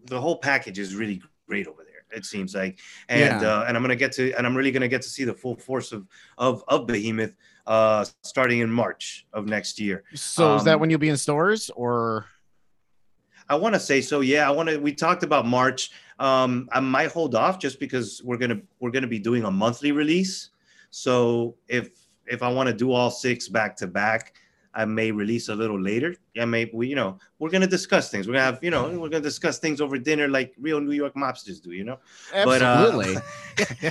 the 0.06 0.20
whole 0.20 0.38
package 0.38 0.80
is 0.80 0.96
really 0.96 1.22
great 1.48 1.68
over 1.68 1.84
there. 1.84 2.18
It 2.18 2.26
seems 2.26 2.56
like, 2.56 2.80
and 3.08 3.42
Yeah. 3.42 3.60
uh, 3.60 3.66
and 3.68 3.78
I'm 3.78 3.84
gonna 3.84 3.96
get 3.96 4.12
to, 4.14 4.34
and 4.34 4.46
I'm 4.48 4.56
really 4.58 4.72
gonna 4.72 4.88
get 4.88 5.02
to 5.04 5.10
see 5.10 5.24
the 5.24 5.34
full 5.34 5.56
force 5.56 5.92
of 5.92 6.08
of 6.38 6.64
of 6.68 6.88
Behemoth 6.88 7.36
uh, 7.68 8.04
starting 8.24 8.60
in 8.60 8.72
March 8.72 9.28
of 9.34 9.46
next 9.46 9.80
year. 9.80 10.04
So 10.16 10.56
is 10.56 10.64
that 10.64 10.74
Um, 10.76 10.80
when 10.82 10.90
you'll 10.90 11.00
be 11.00 11.10
in 11.10 11.18
stores 11.18 11.70
or 11.76 12.26
I 13.52 13.56
want 13.56 13.76
to 13.76 13.82
say 13.82 14.00
so. 14.00 14.22
Yeah, 14.22 14.48
I 14.48 14.52
want 14.52 14.70
to. 14.70 14.78
We 14.78 14.94
talked 14.94 15.24
about 15.24 15.46
March. 15.46 15.92
Um, 16.20 16.70
I 16.72 16.80
might 16.80 17.12
hold 17.12 17.36
off 17.36 17.60
just 17.60 17.82
because 17.82 18.22
we're 18.24 18.38
gonna 18.38 18.62
we're 18.80 18.92
gonna 18.92 19.08
be 19.08 19.20
doing 19.20 19.44
a 19.44 19.52
monthly 19.52 19.92
release. 19.92 20.52
So 20.90 21.56
if 21.68 21.90
if 22.28 22.44
I 22.44 22.48
want 22.48 22.68
to 22.68 22.74
do 22.74 22.94
all 22.94 23.12
six 23.12 23.50
back 23.50 23.76
to 23.78 23.88
back, 23.88 24.36
I 24.74 24.86
may 24.86 25.12
release 25.12 25.50
a 25.50 25.56
little 25.56 25.78
later. 25.78 26.16
Yeah, 26.34 26.46
maybe 26.46 26.72
we, 26.74 26.88
you 26.88 26.96
know, 26.96 27.20
we're 27.40 27.50
gonna 27.50 27.68
discuss 27.68 28.10
things. 28.10 28.26
We're 28.26 28.36
gonna 28.36 28.46
have, 28.46 28.64
you 28.64 28.72
know, 28.72 28.88
we're 28.98 29.10
gonna 29.10 29.20
discuss 29.20 29.60
things 29.60 29.82
over 29.82 29.98
dinner 29.98 30.30
like 30.30 30.54
real 30.58 30.80
New 30.80 30.94
York 30.94 31.16
mobsters 31.16 31.62
do. 31.62 31.74
You 31.74 31.84
know. 31.84 32.00
But, 32.32 32.62
uh, 32.62 32.88
absolutely? 32.88 33.22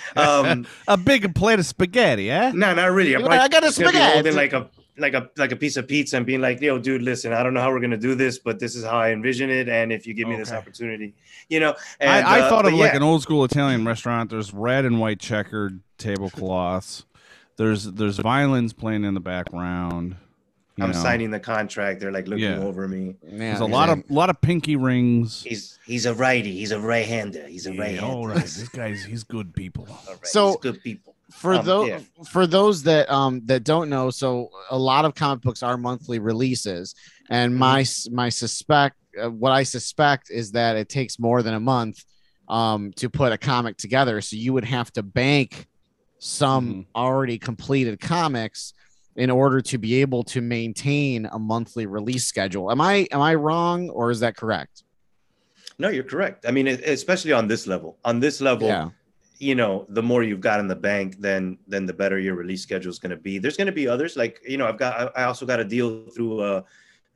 Um, 0.17 0.67
A 0.89 0.97
big 0.97 1.35
plate 1.35 1.59
of 1.59 1.67
spaghetti, 1.67 2.31
eh? 2.31 2.53
no, 2.55 2.73
not 2.73 2.93
really. 2.93 3.13
Yeah, 3.13 3.19
probably 3.19 3.39
I 3.39 3.49
got 3.49 3.63
a 3.63 3.67
just 3.67 3.79
gonna 3.79 3.91
be 3.91 3.99
spaghetti. 3.99 4.15
holding 4.15 4.37
like 4.37 4.53
a 4.55 4.71
like 5.01 5.15
a 5.15 5.29
like 5.37 5.53
a 5.53 5.57
piece 5.57 5.77
of 5.77 5.89
pizza 5.89 6.17
and 6.17 6.25
being 6.27 6.41
like, 6.41 6.61
"Yo, 6.61 6.79
dude, 6.79 7.03
listen, 7.03 7.33
I 7.33 7.43
don't 7.43 7.55
know 7.55 7.61
how 7.61 7.71
we're 7.73 7.81
gonna 7.81 7.97
do 7.97 8.15
this, 8.15 8.39
but 8.39 8.59
this 8.59 8.75
is 8.77 8.85
how 8.85 8.99
I 8.99 9.11
envision 9.11 9.51
it, 9.51 9.69
and 9.69 9.93
if 9.93 10.07
you 10.07 10.15
give 10.15 10.29
me 10.29 10.37
this 10.37 10.53
opportunity, 10.53 11.15
you 11.49 11.61
know." 11.61 11.75
And, 11.99 12.11
I, 12.27 12.39
I 12.39 12.41
uh, 12.43 12.49
thought 12.49 12.67
of 12.67 12.73
but 12.73 12.79
like 12.79 12.95
an 12.95 13.03
old 13.03 13.23
school 13.23 13.45
Italian 13.45 13.85
restaurant. 13.87 14.31
There's 14.31 14.53
red 14.55 14.85
and 14.85 15.01
white 15.01 15.19
checkered 15.21 15.81
tablecloths. 15.99 17.05
There's 17.57 17.85
there's 17.85 18.19
violins 18.19 18.73
playing 18.73 19.05
in 19.05 19.15
the 19.15 19.21
background. 19.21 20.17
you 20.77 20.85
I'm 20.85 20.93
know. 20.93 20.99
signing 20.99 21.31
the 21.31 21.41
contract. 21.41 22.01
They're 22.01 22.13
like 22.13 22.27
looking 22.27 22.45
Yeah. 22.45 22.59
over 22.61 22.89
me. 22.89 23.17
Yeah, 23.23 23.39
There's 23.39 23.61
a 23.61 23.67
lot 23.67 23.91
of 23.91 24.03
lot 24.11 24.31
of 24.31 24.41
pinky 24.41 24.77
rings. 24.77 25.43
He's 25.43 25.79
he's 25.85 26.07
a 26.07 26.15
righty. 26.15 26.53
He's 26.53 26.71
a 26.73 26.81
right-hander. 26.81 27.47
He's 27.49 27.67
a 27.67 27.75
Yeah, 27.75 27.81
right-hander. 27.81 28.07
all 28.07 28.27
right, 28.29 28.37
this 28.45 28.69
guy's 28.69 29.05
he's 29.05 29.25
good 29.25 29.55
people. 29.55 29.87
All 29.91 30.15
right, 30.15 30.27
So- 30.27 30.47
he's 30.49 30.57
good 30.57 30.83
people. 30.83 31.10
For 31.33 31.55
Um, 31.55 31.65
those 31.65 31.89
yeah. 31.89 32.01
for 32.31 32.47
those 32.47 32.83
that 32.83 33.11
um 33.11 33.41
that 33.47 33.65
don't 33.65 33.89
know 33.89 34.11
so 34.11 34.51
a 34.71 34.79
lot 34.79 35.05
of 35.05 35.15
comic 35.15 35.43
books 35.43 35.63
are 35.63 35.77
monthly 35.77 36.19
releases 36.19 36.95
and 37.31 37.55
my 37.57 37.81
s 37.83 38.09
my 38.11 38.29
suspect 38.29 38.97
uh, 39.23 39.31
what 39.31 39.53
i 39.53 39.63
suspect 39.63 40.31
is 40.31 40.51
that 40.53 40.77
it 40.77 40.89
takes 40.89 41.19
more 41.19 41.43
than 41.43 41.55
a 41.55 41.61
month 41.61 42.05
um 42.49 42.91
to 42.97 43.09
put 43.09 43.33
a 43.33 43.39
comic 43.39 43.77
together 43.77 44.21
so 44.21 44.35
you 44.37 44.53
would 44.53 44.65
have 44.65 44.93
to 44.93 45.03
bank 45.03 45.67
some 46.19 46.67
Mhm. 46.75 46.87
already 46.97 47.39
completed 47.39 48.01
comics 48.01 48.75
in 49.17 49.31
order 49.31 49.61
to 49.61 49.79
be 49.79 50.01
able 50.01 50.23
to 50.25 50.41
maintain 50.41 51.27
a 51.27 51.39
monthly 51.39 51.87
release 51.87 52.27
schedule 52.27 52.71
am 52.71 52.81
i 52.81 53.07
am 53.13 53.21
i 53.21 53.35
wrong 53.35 53.89
or 53.91 54.11
is 54.11 54.21
that 54.21 54.37
correct 54.37 54.83
No, 55.79 55.89
you're 55.89 56.05
correct. 56.15 56.45
I 56.47 56.51
mean, 56.51 56.67
especially 56.69 57.33
on 57.33 57.47
this 57.49 57.67
level. 57.67 57.97
On 58.05 58.21
this 58.21 58.41
level, 58.43 58.69
yeah 58.69 58.91
you 59.41 59.55
know, 59.55 59.87
the 59.89 60.03
more 60.03 60.23
you've 60.23 60.43
got 60.43 60.61
in 60.61 60.69
the 60.69 60.77
bank, 60.77 61.17
then 61.19 61.57
then 61.67 61.87
the 61.87 61.95
better 61.95 62.19
your 62.19 62.35
release 62.35 62.63
schedule 62.63 62.91
is 62.91 62.99
going 62.99 63.11
to 63.11 63.17
be. 63.17 63.39
There's 63.39 63.57
going 63.57 63.67
to 63.67 63.73
be 63.73 63.89
others 63.89 64.15
like 64.15 64.39
you 64.47 64.59
know, 64.59 64.69
I've 64.69 64.79
got 64.79 65.17
I 65.17 65.25
also 65.25 65.47
got 65.47 65.59
a 65.59 65.65
deal 65.65 66.07
through 66.11 66.41
uh, 66.41 66.63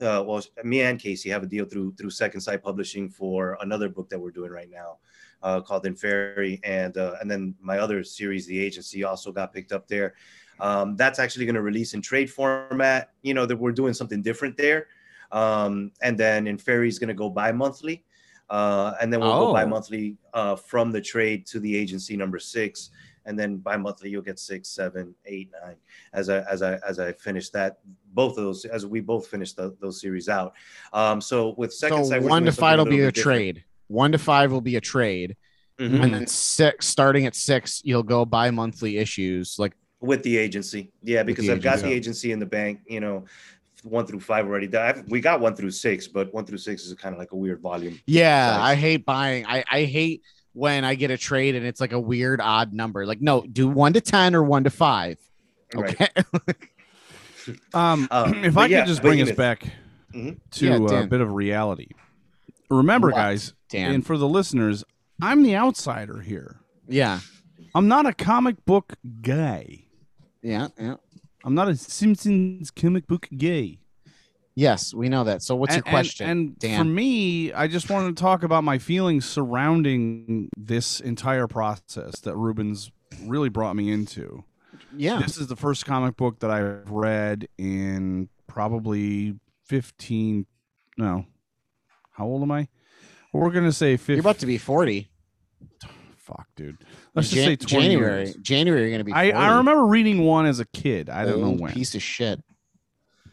uh 0.00 0.24
well, 0.26 0.42
me 0.64 0.80
and 0.80 0.98
Casey 0.98 1.28
have 1.28 1.42
a 1.42 1.46
deal 1.46 1.66
through 1.66 1.94
through 1.96 2.10
Second 2.10 2.40
Sight 2.40 2.62
Publishing 2.62 3.10
for 3.10 3.58
another 3.60 3.90
book 3.90 4.08
that 4.08 4.18
we're 4.18 4.30
doing 4.30 4.50
right 4.50 4.70
now, 4.70 4.96
uh, 5.42 5.60
called 5.60 5.84
In 5.84 5.94
Fairy, 5.94 6.60
and 6.64 6.96
uh, 6.96 7.16
and 7.20 7.30
then 7.30 7.54
my 7.60 7.78
other 7.78 8.02
series, 8.02 8.46
The 8.46 8.58
Agency, 8.58 9.04
also 9.04 9.30
got 9.30 9.52
picked 9.52 9.72
up 9.72 9.86
there. 9.86 10.14
Um, 10.60 10.96
that's 10.96 11.18
actually 11.18 11.44
going 11.44 11.56
to 11.56 11.62
release 11.62 11.92
in 11.92 12.00
trade 12.00 12.30
format. 12.30 13.10
You 13.20 13.34
know 13.34 13.44
that 13.44 13.56
we're 13.56 13.72
doing 13.72 13.92
something 13.92 14.22
different 14.22 14.56
there, 14.56 14.86
um, 15.30 15.92
and 16.00 16.16
then 16.16 16.46
In 16.46 16.56
Fairy 16.56 16.88
is 16.88 16.98
going 16.98 17.08
to 17.08 17.14
go 17.14 17.28
bi 17.28 17.52
monthly. 17.52 18.02
Uh, 18.50 18.94
and 19.00 19.12
then 19.12 19.20
we'll 19.20 19.32
Oh. 19.32 19.46
go 19.46 19.52
bi-monthly 19.52 20.16
uh, 20.32 20.56
from 20.56 20.92
the 20.92 21.00
trade 21.00 21.46
to 21.46 21.60
the 21.60 21.74
agency 21.76 22.16
number 22.16 22.38
six, 22.38 22.90
and 23.26 23.38
then 23.38 23.56
bi-monthly 23.56 24.10
you'll 24.10 24.22
get 24.22 24.38
six, 24.38 24.68
seven, 24.68 25.14
eight, 25.26 25.50
nine. 25.64 25.76
As 26.12 26.28
I 26.28 26.40
as 26.42 26.62
I 26.62 26.78
as 26.86 26.98
I 26.98 27.12
finish 27.12 27.50
that, 27.50 27.78
both 28.12 28.32
of 28.36 28.44
those 28.44 28.64
as 28.66 28.84
we 28.86 29.00
both 29.00 29.26
finish 29.26 29.52
the, 29.54 29.74
those 29.80 30.00
series 30.00 30.28
out. 30.28 30.54
Um, 30.92 31.20
so 31.20 31.54
with 31.56 31.72
second 31.72 32.04
so 32.04 32.10
sight, 32.10 32.22
one 32.22 32.44
to 32.44 32.52
five 32.52 32.78
will 32.78 32.84
be 32.86 33.00
a 33.00 33.10
different. 33.10 33.16
trade. 33.38 33.64
One 33.88 34.12
to 34.12 34.18
five 34.18 34.52
will 34.52 34.60
be 34.60 34.76
a 34.76 34.80
trade, 34.80 35.36
Mhm. 35.78 36.02
and 36.02 36.14
then 36.14 36.26
six, 36.26 36.86
starting 36.86 37.26
at 37.26 37.34
six, 37.34 37.80
you'll 37.84 38.02
go 38.02 38.24
bi-monthly 38.24 38.98
issues. 38.98 39.56
Like 39.58 39.72
with 40.00 40.22
the 40.22 40.36
agency. 40.36 40.92
Yeah, 41.02 41.22
because 41.22 41.48
I've 41.48 41.62
got 41.62 41.78
the 41.78 41.90
agency 41.90 42.30
in 42.32 42.38
the 42.38 42.46
bank. 42.46 42.80
You 42.86 43.00
know, 43.00 43.24
one 43.84 44.06
through 44.06 44.20
five 44.20 44.46
already. 44.46 44.74
I've, 44.76 45.04
we 45.08 45.20
got 45.20 45.40
one 45.40 45.54
through 45.54 45.70
six, 45.72 46.08
but 46.08 46.32
one 46.34 46.44
through 46.46 46.58
six 46.58 46.82
is 46.84 46.94
kind 46.94 47.14
of 47.14 47.18
like 47.18 47.32
a 47.32 47.36
weird 47.36 47.60
volume. 47.60 48.00
Yeah, 48.06 48.50
size. 48.56 48.60
I 48.60 48.74
hate 48.74 49.04
buying. 49.06 49.46
I, 49.46 49.64
I 49.70 49.84
hate 49.84 50.22
when 50.52 50.84
I 50.84 50.94
get 50.94 51.10
a 51.10 51.18
trade 51.18 51.54
and 51.54 51.66
it's 51.66 51.80
like 51.80 51.92
a 51.92 52.00
weird 52.00 52.40
odd 52.40 52.72
number. 52.72 53.06
Like, 53.06 53.20
no, 53.20 53.42
do 53.42 53.68
one 53.68 53.92
to 53.94 54.00
ten 54.00 54.34
or 54.34 54.42
one 54.42 54.64
to 54.64 54.70
five. 54.70 55.18
Right. 55.74 56.00
Okay. 56.00 56.08
Um, 57.74 58.08
Uh, 58.10 58.32
if 58.36 58.56
I 58.56 58.66
yeah, 58.66 58.80
could 58.80 58.88
just 58.88 59.02
bring 59.02 59.20
us 59.20 59.28
Edith- 59.28 59.36
back 59.36 59.64
Mhm. 60.14 60.38
to 60.52 60.66
Yeah, 60.66 60.76
uh, 60.76 61.02
a 61.02 61.06
bit 61.06 61.20
of 61.20 61.32
reality. 61.32 61.88
Remember, 62.70 63.08
What, 63.08 63.16
guys, 63.16 63.52
Dan? 63.68 63.92
and 63.96 64.06
for 64.06 64.16
the 64.16 64.26
listeners, 64.28 64.82
I'm 65.20 65.42
the 65.42 65.54
outsider 65.56 66.20
here. 66.20 66.60
yeah. 66.88 67.20
I'm 67.76 67.88
not 67.88 68.06
a 68.06 68.12
comic 68.14 68.64
book 68.64 68.94
guy. 69.20 69.86
Yeah. 70.42 70.68
Yeah. 70.78 70.94
I'm 71.44 71.54
not 71.54 71.68
a 71.68 71.76
Simpsons 71.76 72.70
comic 72.70 73.06
book 73.06 73.28
gay. 73.36 73.78
Yes, 74.56 74.94
we 74.94 75.08
know 75.08 75.24
that. 75.24 75.42
So 75.42 75.56
what's 75.56 75.74
and, 75.74 75.84
your 75.84 75.90
question, 75.90 76.28
And, 76.28 76.40
and 76.48 76.58
Dan? 76.58 76.78
for 76.78 76.84
me, 76.84 77.52
I 77.52 77.66
just 77.66 77.90
wanted 77.90 78.16
to 78.16 78.20
talk 78.22 78.42
about 78.44 78.64
my 78.64 78.78
feelings 78.78 79.24
surrounding 79.26 80.48
this 80.56 81.00
entire 81.00 81.46
process 81.48 82.20
that 82.20 82.36
Rubens 82.36 82.90
really 83.24 83.48
brought 83.48 83.74
me 83.76 83.90
into. 83.90 84.44
yeah. 84.96 85.18
This 85.20 85.36
is 85.36 85.48
the 85.48 85.56
first 85.56 85.84
comic 85.84 86.16
book 86.16 86.38
that 86.38 86.50
I've 86.50 86.88
read 86.90 87.48
in 87.58 88.28
probably 88.46 89.34
15. 89.66 90.46
No. 90.96 91.26
How 92.12 92.26
old 92.26 92.42
am 92.42 92.52
I? 92.52 92.68
We're 93.32 93.50
going 93.50 93.64
to 93.64 93.72
say 93.72 93.96
15. 93.96 94.14
You're 94.14 94.20
about 94.20 94.38
to 94.38 94.46
be 94.46 94.56
40. 94.56 95.08
Fuck, 96.16 96.46
dude. 96.54 96.78
Let's 97.14 97.30
Jan- 97.30 97.56
just 97.56 97.70
say 97.70 97.76
20 97.76 97.88
January. 97.88 98.24
years. 98.24 98.36
January, 98.36 98.80
you're 98.82 98.90
going 98.90 98.98
to 98.98 99.04
be 99.04 99.12
I, 99.12 99.30
40. 99.30 99.32
I 99.32 99.56
remember 99.56 99.86
reading 99.86 100.24
one 100.24 100.46
as 100.46 100.58
a 100.58 100.64
kid. 100.64 101.08
I 101.08 101.24
don't 101.24 101.40
know 101.40 101.48
oh, 101.48 101.62
when. 101.62 101.72
Piece 101.72 101.94
of 101.94 102.02
shit. 102.02 102.42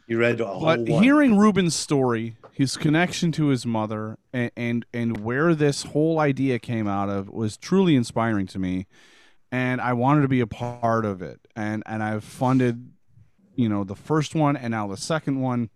You 0.06 0.18
read 0.18 0.40
a 0.40 0.46
whole 0.46 0.60
but 0.60 0.80
one. 0.80 1.02
hearing 1.02 1.38
Ruben's 1.38 1.74
story, 1.74 2.36
his 2.52 2.76
connection 2.76 3.32
to 3.32 3.46
his 3.46 3.64
mother, 3.64 4.18
and, 4.32 4.50
and 4.56 4.86
and 4.92 5.24
where 5.24 5.54
this 5.54 5.84
whole 5.84 6.18
idea 6.20 6.58
came 6.58 6.86
out 6.86 7.08
of 7.08 7.30
was 7.30 7.56
truly 7.56 7.96
inspiring 7.96 8.46
to 8.48 8.58
me, 8.58 8.86
and 9.50 9.80
I 9.80 9.94
wanted 9.94 10.22
to 10.22 10.28
be 10.28 10.40
a 10.40 10.46
part 10.46 11.04
of 11.04 11.22
it. 11.22 11.40
And 11.56 11.82
and 11.86 12.02
I've 12.02 12.24
funded, 12.24 12.90
you 13.54 13.68
know, 13.68 13.84
the 13.84 13.96
first 13.96 14.34
one 14.34 14.56
and 14.56 14.72
now 14.72 14.86
the 14.86 14.96
second 14.96 15.40
one. 15.40 15.70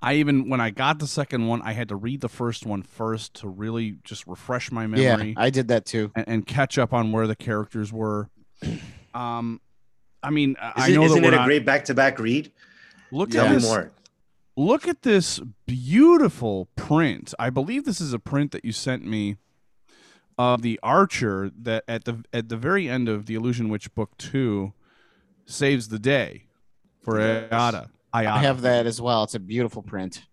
I 0.00 0.14
even 0.14 0.48
when 0.48 0.60
I 0.60 0.70
got 0.70 0.98
the 1.00 1.06
second 1.08 1.46
one, 1.48 1.60
I 1.62 1.72
had 1.72 1.88
to 1.88 1.96
read 1.96 2.20
the 2.20 2.28
first 2.28 2.64
one 2.64 2.82
first 2.82 3.34
to 3.40 3.48
really 3.48 3.96
just 4.04 4.26
refresh 4.26 4.70
my 4.70 4.86
memory 4.86 5.02
Yeah, 5.04 5.34
I 5.36 5.50
did 5.50 5.68
that 5.68 5.86
too. 5.86 6.12
and, 6.14 6.28
and 6.28 6.46
catch 6.46 6.78
up 6.78 6.92
on 6.92 7.10
where 7.12 7.26
the 7.26 7.36
characters 7.36 7.92
were. 7.92 8.28
Um, 9.14 9.60
I 10.22 10.30
mean, 10.30 10.54
I 10.60 10.84
Is 10.84 10.88
it- 10.90 10.94
know 10.94 11.02
isn't 11.04 11.22
that 11.22 11.28
it 11.28 11.34
a 11.34 11.36
not- 11.38 11.46
great 11.46 11.64
back-to-back 11.64 12.20
read? 12.20 12.52
Look 13.10 13.30
Tell 13.30 13.46
at 13.46 13.50
me 13.50 13.54
this. 13.56 13.64
more. 13.64 13.90
Look 14.56 14.86
at 14.86 15.02
this 15.02 15.40
beautiful 15.66 16.68
print. 16.76 17.32
I 17.38 17.50
believe 17.50 17.84
this 17.84 18.00
is 18.00 18.12
a 18.12 18.18
print 18.18 18.52
that 18.52 18.64
you 18.64 18.70
sent 18.72 19.04
me 19.04 19.36
of 20.38 20.62
the 20.62 20.78
archer 20.82 21.50
that 21.62 21.84
at 21.88 22.04
the 22.04 22.22
at 22.32 22.48
the 22.48 22.56
very 22.56 22.88
end 22.88 23.08
of 23.08 23.26
the 23.26 23.34
Illusion 23.34 23.68
Witch 23.70 23.92
book 23.94 24.16
two 24.18 24.72
saves 25.46 25.88
the 25.88 25.98
day 25.98 26.44
for 27.02 27.18
Yes. 27.18 27.50
Ayada. 27.50 27.88
I 28.12 28.24
have 28.38 28.62
that 28.62 28.86
as 28.86 29.00
well. 29.00 29.24
It's 29.24 29.34
a 29.34 29.40
beautiful 29.40 29.82
print. 29.82 30.24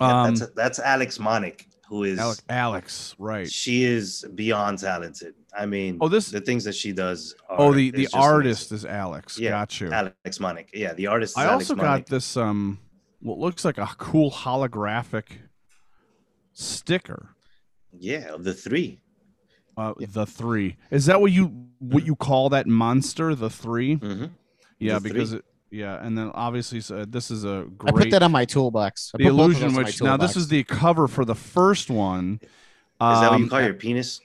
Um, 0.00 0.34
that's 0.34 0.50
that's 0.54 0.78
Alex 0.78 1.18
Monick, 1.18 1.66
who 1.88 2.04
is 2.04 2.18
Alex, 2.18 2.42
Alex, 2.48 3.14
right? 3.18 3.50
she 3.50 3.84
is 3.84 4.24
beyond 4.34 4.78
talented. 4.78 5.34
I 5.56 5.66
mean, 5.66 5.98
Oh, 6.00 6.08
this- 6.08 6.30
the 6.30 6.40
things 6.40 6.64
that 6.64 6.74
she 6.74 6.92
does. 6.92 7.34
Are, 7.48 7.60
Oh, 7.60 7.72
the 7.72 7.90
the 7.90 8.08
artist 8.12 8.70
amazing. 8.70 8.88
is 8.90 8.94
Alex. 8.94 9.38
Yeah, 9.38 9.50
Got 9.50 9.80
you. 9.80 9.90
Alex 9.90 10.38
Monick. 10.38 10.68
Yeah, 10.72 10.94
the 10.94 11.08
artist. 11.08 11.32
Is 11.32 11.38
I 11.38 11.46
Alex 11.46 11.70
also 11.70 11.74
Monick. 11.74 11.82
got 11.84 12.06
this 12.06 12.36
um 12.36 12.78
what 13.20 13.38
looks 13.38 13.64
like 13.64 13.78
a 13.78 13.86
cool 13.98 14.30
holographic 14.30 15.24
sticker. 16.52 17.30
Yeah, 17.98 18.34
of 18.34 18.44
the 18.44 18.54
three. 18.54 19.00
Uh, 19.76 19.94
The 19.98 20.26
three 20.26 20.76
is 20.90 21.06
that 21.06 21.20
what 21.20 21.30
you 21.32 21.46
what 21.78 22.04
you 22.04 22.16
call 22.16 22.48
that 22.50 22.66
monster? 22.66 23.34
The 23.34 23.48
3 23.50 23.96
Mm-hmm. 23.96 24.24
Yeah, 24.80 24.98
The 24.98 25.08
because 25.08 25.30
three. 25.30 25.38
it, 25.38 25.44
yeah, 25.70 26.04
and 26.04 26.16
then 26.16 26.30
obviously 26.34 26.80
so 26.80 27.04
this 27.04 27.30
is 27.30 27.44
a 27.44 27.66
great 27.76 27.94
I 27.94 27.98
put 27.98 28.10
that 28.10 28.22
on 28.22 28.32
my 28.32 28.44
toolbox. 28.44 29.12
I 29.14 29.18
the 29.18 29.24
put 29.24 29.30
both 29.30 29.38
of 29.38 29.44
illusion 29.44 29.60
those 29.68 29.76
on 29.76 29.82
my 29.82 29.86
which 29.88 30.02
now 30.02 30.16
this 30.16 30.36
is 30.36 30.48
the 30.48 30.64
cover 30.64 31.08
for 31.08 31.24
the 31.24 31.34
first 31.34 31.90
one. 31.90 32.38
Is 32.42 32.48
that 33.00 33.30
what 33.30 33.38
you 33.38 33.44
Um, 33.44 33.48
call 33.50 33.60
your 33.62 33.74
penis? 33.74 34.20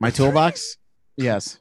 my 0.00 0.10
toolbox. 0.10 0.76
yes, 1.16 1.58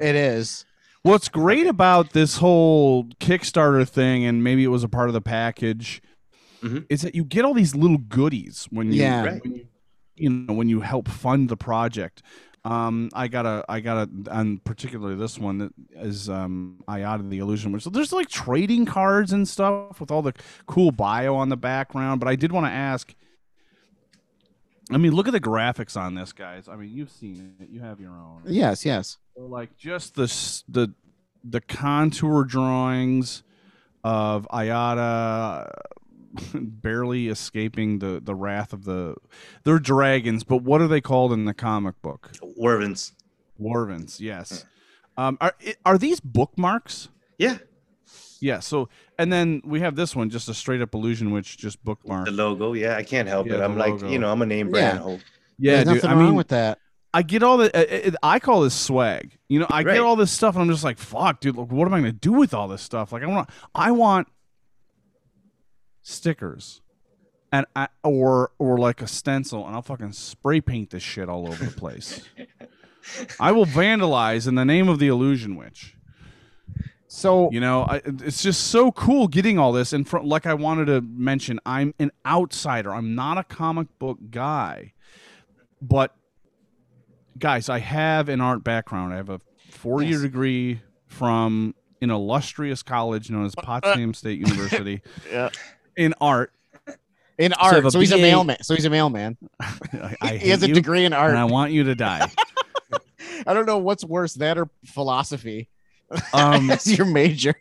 it 0.00 0.14
is. 0.14 0.64
What's 1.02 1.28
great 1.28 1.66
about 1.66 2.12
this 2.12 2.36
whole 2.36 3.04
Kickstarter 3.20 3.88
thing, 3.88 4.24
and 4.24 4.44
maybe 4.44 4.62
it 4.64 4.68
was 4.68 4.84
a 4.84 4.88
part 4.88 5.08
of 5.08 5.14
the 5.14 5.20
package, 5.20 6.00
Mhm. 6.62 6.86
is 6.88 7.02
that 7.02 7.14
you 7.16 7.24
get 7.24 7.44
all 7.44 7.54
these 7.54 7.74
little 7.74 7.98
goodies 7.98 8.68
when 8.70 8.92
you, 8.92 9.02
Yeah. 9.02 9.24
When 9.24 9.54
you, 9.56 9.66
you 10.14 10.30
know, 10.30 10.54
when 10.54 10.68
you 10.68 10.80
help 10.82 11.08
fund 11.08 11.48
the 11.48 11.56
project. 11.56 12.22
Um, 12.64 13.10
I 13.12 13.26
got 13.26 13.44
a, 13.44 13.64
I 13.68 13.80
got 13.80 14.08
a, 14.08 14.38
and 14.38 14.62
particularly 14.62 15.16
this 15.16 15.36
one 15.36 15.58
that 15.58 15.72
is 15.96 16.28
um, 16.28 16.82
Ayada 16.86 17.28
the 17.28 17.38
Illusion, 17.38 17.72
Witch 17.72 17.82
so 17.82 17.90
there's 17.90 18.12
like 18.12 18.28
trading 18.28 18.86
cards 18.86 19.32
and 19.32 19.48
stuff 19.48 20.00
with 20.00 20.12
all 20.12 20.22
the 20.22 20.32
cool 20.66 20.92
bio 20.92 21.34
on 21.34 21.48
the 21.48 21.56
background. 21.56 22.20
But 22.20 22.28
I 22.28 22.36
did 22.36 22.52
want 22.52 22.66
to 22.66 22.70
ask. 22.70 23.12
I 24.92 24.96
mean, 24.98 25.12
look 25.12 25.26
at 25.26 25.32
the 25.32 25.40
graphics 25.40 25.96
on 25.96 26.14
this, 26.14 26.32
guys. 26.32 26.68
I 26.68 26.76
mean, 26.76 26.90
you've 26.90 27.10
seen 27.10 27.54
it. 27.58 27.68
You 27.70 27.80
have 27.80 27.98
your 27.98 28.12
own. 28.12 28.42
Yes, 28.46 28.84
yes. 28.84 29.18
So, 29.36 29.42
like 29.42 29.76
just 29.76 30.14
the 30.14 30.26
the 30.68 30.92
the 31.42 31.60
contour 31.60 32.44
drawings 32.44 33.42
of 34.04 34.46
Ayada 34.52 35.68
barely 36.54 37.28
escaping 37.28 37.98
the 37.98 38.20
the 38.22 38.34
wrath 38.34 38.72
of 38.72 38.84
the 38.84 39.16
they're 39.64 39.78
dragons, 39.78 40.44
but 40.44 40.58
what 40.62 40.80
are 40.80 40.88
they 40.88 41.00
called 41.00 41.32
in 41.32 41.44
the 41.44 41.54
comic 41.54 42.00
book? 42.02 42.30
Wervins. 42.56 43.12
Warvens, 43.60 44.18
yes. 44.20 44.64
Um, 45.16 45.36
are 45.40 45.54
are 45.84 45.98
these 45.98 46.20
bookmarks? 46.20 47.08
Yeah, 47.38 47.58
Yeah. 48.40 48.60
So 48.60 48.88
and 49.18 49.32
then 49.32 49.60
we 49.64 49.80
have 49.80 49.94
this 49.94 50.16
one, 50.16 50.30
just 50.30 50.48
a 50.48 50.54
straight 50.54 50.80
up 50.80 50.94
illusion, 50.94 51.30
witch 51.32 51.56
just 51.58 51.82
bookmark. 51.84 52.26
the 52.26 52.32
logo. 52.32 52.72
Yeah, 52.72 52.96
I 52.96 53.02
can't 53.02 53.28
help 53.28 53.46
Yeah, 53.46 53.54
it. 53.56 53.60
I'm 53.60 53.76
like, 53.76 53.92
logo. 53.92 54.08
you 54.10 54.18
know, 54.18 54.30
I'm 54.32 54.40
a 54.42 54.46
name 54.46 54.70
brand. 54.70 54.98
hoe. 55.00 55.18
Yeah, 55.58 55.76
There's 55.76 55.84
dude. 55.84 55.94
nothing 55.96 56.10
I 56.10 56.14
wrong 56.14 56.24
mean, 56.24 56.34
with 56.34 56.48
that. 56.48 56.78
I 57.14 57.22
get 57.22 57.42
all 57.42 57.58
the. 57.58 58.08
Uh, 58.08 58.10
I 58.22 58.38
call 58.38 58.62
this 58.62 58.74
swag. 58.74 59.36
You 59.48 59.60
know, 59.60 59.66
I 59.68 59.82
Right. 59.82 59.94
get 59.94 60.00
all 60.00 60.16
this 60.16 60.32
stuff, 60.32 60.54
and 60.54 60.62
I'm 60.62 60.70
just 60.70 60.82
like, 60.82 60.98
"Fuck, 60.98 61.40
dude! 61.40 61.56
Look, 61.56 61.70
what 61.70 61.86
am 61.86 61.92
I 61.92 62.00
going 62.00 62.10
to 62.10 62.18
do 62.18 62.32
with 62.32 62.54
all 62.54 62.68
this 62.68 62.80
stuff? 62.80 63.12
Like, 63.12 63.22
I 63.22 63.26
want, 63.26 63.50
I 63.74 63.90
want 63.90 64.28
stickers, 66.02 66.80
and 67.50 67.66
I, 67.76 67.88
or 68.02 68.52
or 68.58 68.78
like 68.78 69.00
a 69.02 69.06
stencil, 69.06 69.66
and 69.66 69.74
I'll 69.74 69.82
fucking 69.82 70.12
spray 70.12 70.60
paint 70.60 70.90
this 70.90 71.02
shit 71.02 71.28
all 71.28 71.48
over 71.48 71.64
the 71.64 71.70
place. 71.72 72.22
I 73.40 73.52
will 73.52 73.66
vandalize 73.66 74.46
in 74.46 74.54
the 74.54 74.64
name 74.64 74.88
of 74.88 74.98
the 74.98 75.08
illusion 75.08 75.56
witch. 75.56 75.96
So 77.08 77.50
You 77.52 77.60
know, 77.60 77.82
I, 77.82 78.00
it's 78.04 78.42
just 78.42 78.68
so 78.68 78.90
cool 78.92 79.28
getting 79.28 79.58
all 79.58 79.72
this. 79.72 79.92
And 79.92 80.08
from, 80.08 80.26
like 80.26 80.46
I 80.46 80.54
wanted 80.54 80.86
to 80.86 81.02
mention, 81.02 81.60
I'm 81.66 81.92
an 81.98 82.10
outsider. 82.24 82.94
I'm 82.94 83.14
not 83.14 83.36
a 83.36 83.44
comic 83.44 83.88
book 83.98 84.18
guy, 84.30 84.94
but 85.82 86.14
guys, 87.38 87.68
I 87.68 87.80
have 87.80 88.28
an 88.30 88.40
art 88.40 88.64
background. 88.64 89.12
I 89.12 89.16
have 89.16 89.28
a 89.28 89.40
four-year 89.70 90.12
Yes. 90.12 90.22
degree 90.22 90.80
from 91.06 91.74
an 92.00 92.10
illustrious 92.10 92.82
college 92.82 93.30
known 93.30 93.44
as 93.44 93.54
Potsdam 93.56 94.14
State 94.14 94.38
University 94.46 95.02
Yeah. 95.30 95.50
In 95.96 96.14
art. 96.20 96.52
in 97.38 97.52
I 97.54 97.66
have 97.66 97.74
a 97.74 97.76
art, 97.84 97.92
so 97.92 98.00
he's 98.00 98.12
a 98.12 98.18
mailman. 98.18 98.62
So 98.62 98.74
he's 98.74 98.84
a 98.84 98.90
mailman. 98.90 99.36
He 100.40 100.48
has 100.50 100.62
a 100.62 100.68
degree 100.68 101.04
in 101.04 101.12
art. 101.12 101.30
and 101.30 101.38
I 101.38 101.44
want 101.44 101.72
you 101.72 101.84
to 101.84 101.94
die. 101.94 102.30
I 103.46 103.54
don't 103.54 103.66
know 103.66 103.78
what's 103.78 104.04
worse, 104.04 104.34
that 104.34 104.58
or 104.58 104.68
philosophy. 104.86 105.68
Um, 106.34 106.66
That's 106.66 106.98
your 106.98 107.06
major. 107.06 107.54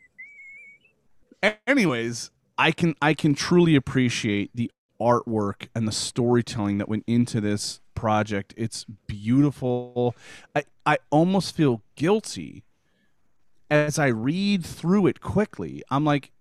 Anyways 1.66 2.32
i 2.62 2.72
can 2.72 2.96
i 3.02 3.14
can 3.14 3.34
truly 3.34 3.76
appreciate 3.76 4.52
the 4.54 4.72
artwork 5.00 5.68
and 5.74 5.88
the 5.88 5.92
storytelling 5.92 6.78
that 6.78 6.88
went 6.88 7.04
into 7.08 7.42
this 7.42 7.82
project 7.96 8.54
it's 8.56 8.86
beautiful 9.08 10.16
i 10.56 10.64
i 10.86 10.98
almost 11.10 11.56
feel 11.56 11.82
guilty 11.96 12.64
as 13.70 13.98
i 13.98 14.08
read 14.08 14.64
through 14.64 15.08
it 15.08 15.22
quickly 15.22 15.82
i'm 15.90 16.06
like 16.06 16.32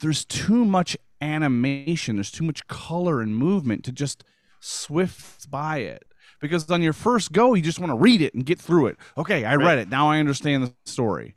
there's 0.00 0.24
too 0.24 0.64
much 0.64 0.96
animation. 1.20 2.16
There's 2.16 2.30
too 2.30 2.44
much 2.44 2.66
color 2.66 3.20
and 3.20 3.36
movement 3.36 3.84
to 3.84 3.92
just 3.92 4.24
swift 4.60 5.50
by 5.50 5.78
it. 5.78 6.04
Because 6.40 6.70
on 6.70 6.82
your 6.82 6.92
first 6.92 7.32
go, 7.32 7.54
you 7.54 7.62
just 7.62 7.78
want 7.78 7.90
to 7.90 7.96
read 7.96 8.20
it 8.20 8.34
and 8.34 8.44
get 8.44 8.60
through 8.60 8.88
it. 8.88 8.98
Okay, 9.16 9.44
I 9.44 9.54
read 9.54 9.78
it. 9.78 9.88
Now 9.88 10.10
I 10.10 10.18
understand 10.18 10.64
the 10.64 10.74
story. 10.84 11.34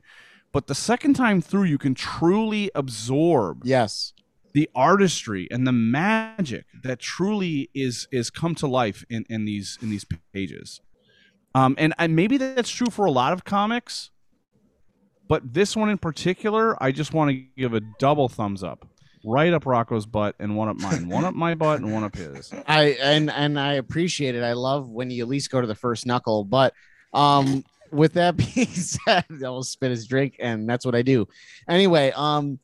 But 0.52 0.66
the 0.66 0.74
second 0.74 1.14
time 1.14 1.40
through, 1.40 1.64
you 1.64 1.78
can 1.78 1.94
truly 1.94 2.70
absorb 2.74 3.62
yes 3.64 4.12
the 4.52 4.68
artistry 4.74 5.48
and 5.50 5.66
the 5.66 5.72
magic 5.72 6.64
that 6.82 6.98
truly 6.98 7.70
is 7.74 8.08
is 8.10 8.30
come 8.30 8.54
to 8.56 8.66
life 8.66 9.04
in, 9.08 9.24
in 9.28 9.44
these 9.44 9.78
in 9.80 9.90
these 9.90 10.04
pages. 10.32 10.80
Um, 11.54 11.74
and, 11.78 11.94
and 11.98 12.14
maybe 12.14 12.36
that's 12.36 12.70
true 12.70 12.90
for 12.90 13.04
a 13.04 13.10
lot 13.10 13.32
of 13.32 13.44
comics, 13.44 14.10
but 15.30 15.54
this 15.54 15.76
one 15.76 15.88
in 15.90 15.96
particular, 15.96 16.76
I 16.82 16.90
just 16.90 17.14
want 17.14 17.30
to 17.30 17.34
give 17.56 17.72
a 17.72 17.78
double 18.00 18.28
thumbs 18.28 18.64
up, 18.64 18.84
right 19.24 19.52
up 19.52 19.64
Rocco's 19.64 20.04
butt 20.04 20.34
and 20.40 20.56
one 20.56 20.68
up 20.68 20.76
mine, 20.80 21.08
one 21.08 21.24
up 21.24 21.34
my 21.34 21.54
butt 21.54 21.78
and 21.78 21.92
one 21.92 22.02
up 22.02 22.16
his. 22.16 22.52
I 22.66 22.96
and 23.00 23.30
and 23.30 23.58
I 23.58 23.74
appreciate 23.74 24.34
it. 24.34 24.42
I 24.42 24.54
love 24.54 24.88
when 24.88 25.08
you 25.08 25.22
at 25.22 25.28
least 25.28 25.52
go 25.52 25.60
to 25.60 25.68
the 25.68 25.74
first 25.76 26.04
knuckle. 26.04 26.42
But 26.42 26.74
um, 27.14 27.64
with 27.92 28.14
that 28.14 28.36
being 28.54 28.66
said, 28.66 29.24
I'll 29.44 29.62
spit 29.62 29.92
his 29.92 30.08
drink, 30.08 30.34
and 30.40 30.68
that's 30.68 30.84
what 30.84 30.96
I 30.96 31.02
do. 31.02 31.28
Anyway, 31.68 32.12
um, 32.16 32.58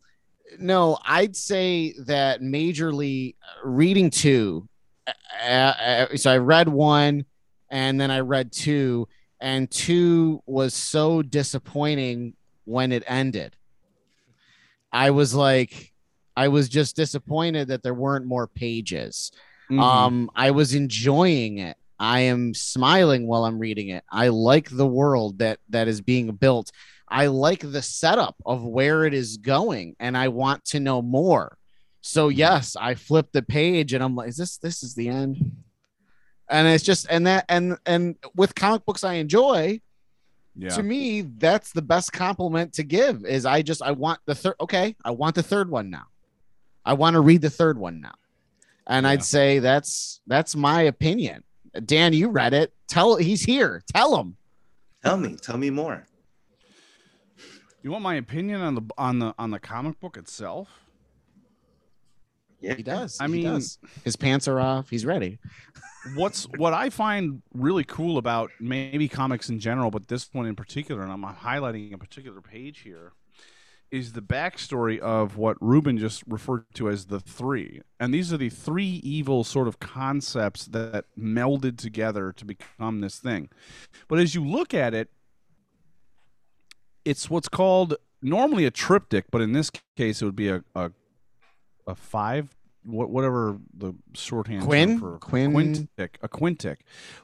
no, 0.58 0.98
I'd 1.06 1.36
say 1.36 1.94
that 2.06 2.40
majorly 2.40 3.36
reading 3.62 4.10
two. 4.10 4.68
Uh, 5.06 5.46
uh, 5.50 6.16
so 6.16 6.32
I 6.32 6.38
read 6.38 6.68
one, 6.68 7.26
and 7.70 8.00
then 8.00 8.10
I 8.10 8.20
read 8.20 8.50
two, 8.50 9.06
and 9.40 9.70
two 9.70 10.42
was 10.46 10.74
so 10.74 11.22
disappointing 11.22 12.34
when 12.66 12.92
it 12.92 13.02
ended. 13.06 13.56
I 14.92 15.10
was 15.10 15.34
like, 15.34 15.92
I 16.36 16.48
was 16.48 16.68
just 16.68 16.96
disappointed 16.96 17.68
that 17.68 17.82
there 17.82 17.94
weren't 17.94 18.26
more 18.26 18.46
pages. 18.46 19.32
Mhm. 19.70 19.80
Um, 19.80 20.30
I 20.36 20.50
was 20.50 20.74
enjoying 20.74 21.58
it. 21.58 21.76
I 21.98 22.20
am 22.20 22.52
smiling 22.52 23.26
while 23.26 23.44
I'm 23.46 23.58
reading 23.58 23.88
it. 23.88 24.04
I 24.12 24.28
like 24.28 24.68
the 24.68 24.86
world 24.86 25.38
that 25.38 25.58
that 25.70 25.88
is 25.88 26.02
being 26.02 26.30
built. 26.36 26.70
I 27.08 27.28
like 27.28 27.60
the 27.60 27.82
setup 27.82 28.36
of 28.44 28.62
where 28.64 29.04
it 29.04 29.14
is 29.14 29.38
going, 29.38 29.96
and 29.98 30.16
I 30.16 30.28
want 30.28 30.64
to 30.66 30.80
know 30.80 31.00
more. 31.00 31.56
So 32.02 32.28
yes, 32.28 32.76
I 32.78 32.94
flipped 32.94 33.32
the 33.32 33.42
page, 33.42 33.92
and 33.92 34.04
I'm 34.04 34.14
like, 34.14 34.28
"Is 34.28 34.36
this 34.36 34.58
this 34.58 34.82
is 34.82 34.94
the 34.94 35.08
end?" 35.08 35.62
And 36.48 36.68
it's 36.68 36.84
just 36.84 37.06
and 37.10 37.26
that 37.26 37.44
and 37.48 37.78
and 37.86 38.16
with 38.34 38.54
comic 38.54 38.84
books 38.84 39.02
I 39.02 39.14
enjoy, 39.14 39.80
Yeah. 40.58 40.70
to 40.70 40.82
me 40.82 41.20
that's 41.22 41.72
the 41.72 41.82
best 41.82 42.12
compliment 42.12 42.72
to 42.74 42.82
give 42.82 43.26
is 43.26 43.44
i 43.44 43.60
just 43.60 43.82
i 43.82 43.90
want 43.90 44.20
the 44.24 44.34
third 44.34 44.54
okay 44.60 44.96
i 45.04 45.10
want 45.10 45.34
the 45.34 45.42
third 45.42 45.70
one 45.70 45.90
now. 45.90 46.04
I 46.84 46.94
want 46.94 47.14
to 47.14 47.20
read 47.20 47.42
the 47.42 47.50
third 47.50 47.76
one 47.78 48.00
now. 48.00 48.14
And 48.86 49.06
i'd 49.06 49.24
say 49.24 49.58
that's 49.58 50.20
that's 50.26 50.54
my 50.56 50.82
opinion. 50.82 51.42
Dan 51.84 52.12
you 52.12 52.28
read 52.30 52.54
it. 52.54 52.72
Tell 52.88 53.16
he's 53.16 53.42
here. 53.44 53.82
Tell 53.94 54.16
him. 54.16 54.36
Tell 55.04 55.16
me, 55.16 55.36
tell 55.36 55.58
me 55.58 55.70
more. 55.70 56.06
You 57.82 57.90
want 57.90 58.02
my 58.02 58.14
opinion 58.14 58.60
on 58.62 58.74
the 58.76 58.82
on 58.96 59.18
the 59.18 59.34
on 59.38 59.50
the 59.50 59.58
comic 59.58 60.00
book 60.00 60.16
itself? 60.16 60.68
Yeah, 62.60 62.74
he 62.74 62.82
does 62.82 63.18
I 63.20 63.26
He 63.26 63.32
mean- 63.32 63.44
does. 63.44 63.78
his 64.04 64.16
pants 64.16 64.48
are 64.48 64.58
off 64.60 64.88
he's 64.90 65.04
ready 65.06 65.38
what's 66.14 66.44
what 66.56 66.72
I 66.72 66.88
find 66.90 67.42
really 67.52 67.82
cool 67.84 68.16
about 68.18 68.50
maybe 68.60 69.08
comics 69.08 69.48
in 69.48 69.58
general, 69.58 69.90
but 69.90 70.06
this 70.08 70.28
one 70.32 70.46
in 70.46 70.54
particular, 70.54 71.02
and 71.02 71.10
I'm 71.10 71.22
highlighting 71.24 71.92
a 71.92 71.98
particular 71.98 72.40
page 72.40 72.80
here, 72.82 73.12
is 73.90 74.12
the 74.12 74.22
backstory 74.22 75.00
of 75.00 75.36
what 75.36 75.56
Ruben 75.60 75.98
just 75.98 76.22
referred 76.28 76.64
to 76.74 76.88
as 76.88 77.06
the 77.06 77.18
three. 77.18 77.80
And 77.98 78.14
these 78.14 78.32
are 78.32 78.36
the 78.36 78.50
three 78.50 79.00
evil 79.02 79.42
sort 79.42 79.66
of 79.66 79.80
concepts 79.80 80.66
that 80.66 81.06
melded 81.18 81.76
together 81.76 82.32
to 82.36 82.44
become 82.44 83.00
this 83.00 83.18
thing. 83.18 83.48
But 84.06 84.20
as 84.20 84.32
you 84.34 84.44
look 84.44 84.72
at 84.74 84.94
it, 84.94 85.10
it's 87.04 87.28
what's 87.30 87.48
called 87.48 87.96
normally 88.22 88.64
a 88.64 88.70
triptych, 88.70 89.24
but 89.32 89.40
in 89.40 89.52
this 89.52 89.70
case, 89.96 90.22
it 90.22 90.24
would 90.24 90.36
be 90.36 90.48
a 90.50 90.62
a, 90.76 90.90
a 91.86 91.94
five, 91.94 92.54
wha- 92.84 93.06
whatever 93.06 93.58
the 93.76 93.94
shorthand 94.14 94.60
term 94.60 94.68
Quin? 94.68 94.98
for 94.98 95.18
Quin- 95.18 95.52
quintic, 95.52 96.10
a 96.22 96.28
quintic. 96.28 96.78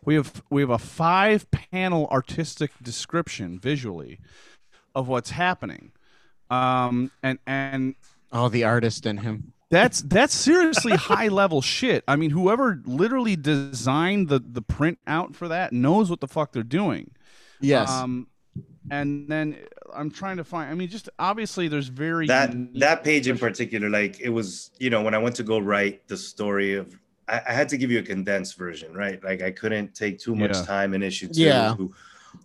We 0.04 0.14
have 0.14 0.42
we 0.50 0.62
have 0.62 0.70
a 0.70 0.78
five 0.78 1.50
panel 1.50 2.06
artistic 2.10 2.70
description 2.82 3.58
visually 3.58 4.20
of 4.94 5.08
what's 5.08 5.30
happening, 5.30 5.92
um, 6.50 7.10
and 7.22 7.38
and 7.46 7.94
oh 8.32 8.48
the 8.48 8.64
artist 8.64 9.06
in 9.06 9.18
him 9.18 9.52
that's 9.70 10.02
that's 10.02 10.34
seriously 10.34 10.92
high 10.96 11.28
level 11.28 11.62
shit. 11.62 12.04
I 12.06 12.16
mean, 12.16 12.30
whoever 12.30 12.82
literally 12.84 13.36
designed 13.36 14.28
the 14.28 14.38
the 14.38 14.62
print 14.62 14.98
out 15.06 15.34
for 15.34 15.48
that 15.48 15.72
knows 15.72 16.10
what 16.10 16.20
the 16.20 16.28
fuck 16.28 16.52
they're 16.52 16.62
doing. 16.62 17.10
Yes. 17.60 17.90
Um, 17.90 18.26
and 18.90 19.28
then 19.28 19.58
I'm 19.94 20.10
trying 20.10 20.36
to 20.38 20.44
find. 20.44 20.70
I 20.70 20.74
mean, 20.74 20.88
just 20.88 21.08
obviously, 21.18 21.68
there's 21.68 21.88
very 21.88 22.26
that 22.26 22.54
that 22.74 23.04
page 23.04 23.28
in 23.28 23.38
particular 23.38 23.88
like 23.88 24.20
it 24.20 24.28
was 24.30 24.70
you 24.78 24.90
know 24.90 25.02
when 25.02 25.14
i 25.14 25.18
went 25.18 25.36
to 25.36 25.42
go 25.42 25.58
write 25.58 26.06
the 26.08 26.16
story 26.16 26.74
of 26.76 26.94
i, 27.28 27.40
I 27.48 27.52
had 27.52 27.68
to 27.70 27.76
give 27.76 27.90
you 27.90 27.98
a 27.98 28.02
condensed 28.02 28.56
version 28.56 28.94
right 28.94 29.22
like 29.22 29.42
i 29.42 29.50
couldn't 29.50 29.94
take 29.94 30.18
too 30.18 30.34
much 30.34 30.56
Yeah. 30.56 30.64
time 30.64 30.94
in 30.94 31.02
issue 31.02 31.28
two 31.28 31.40
Yeah. 31.40 31.74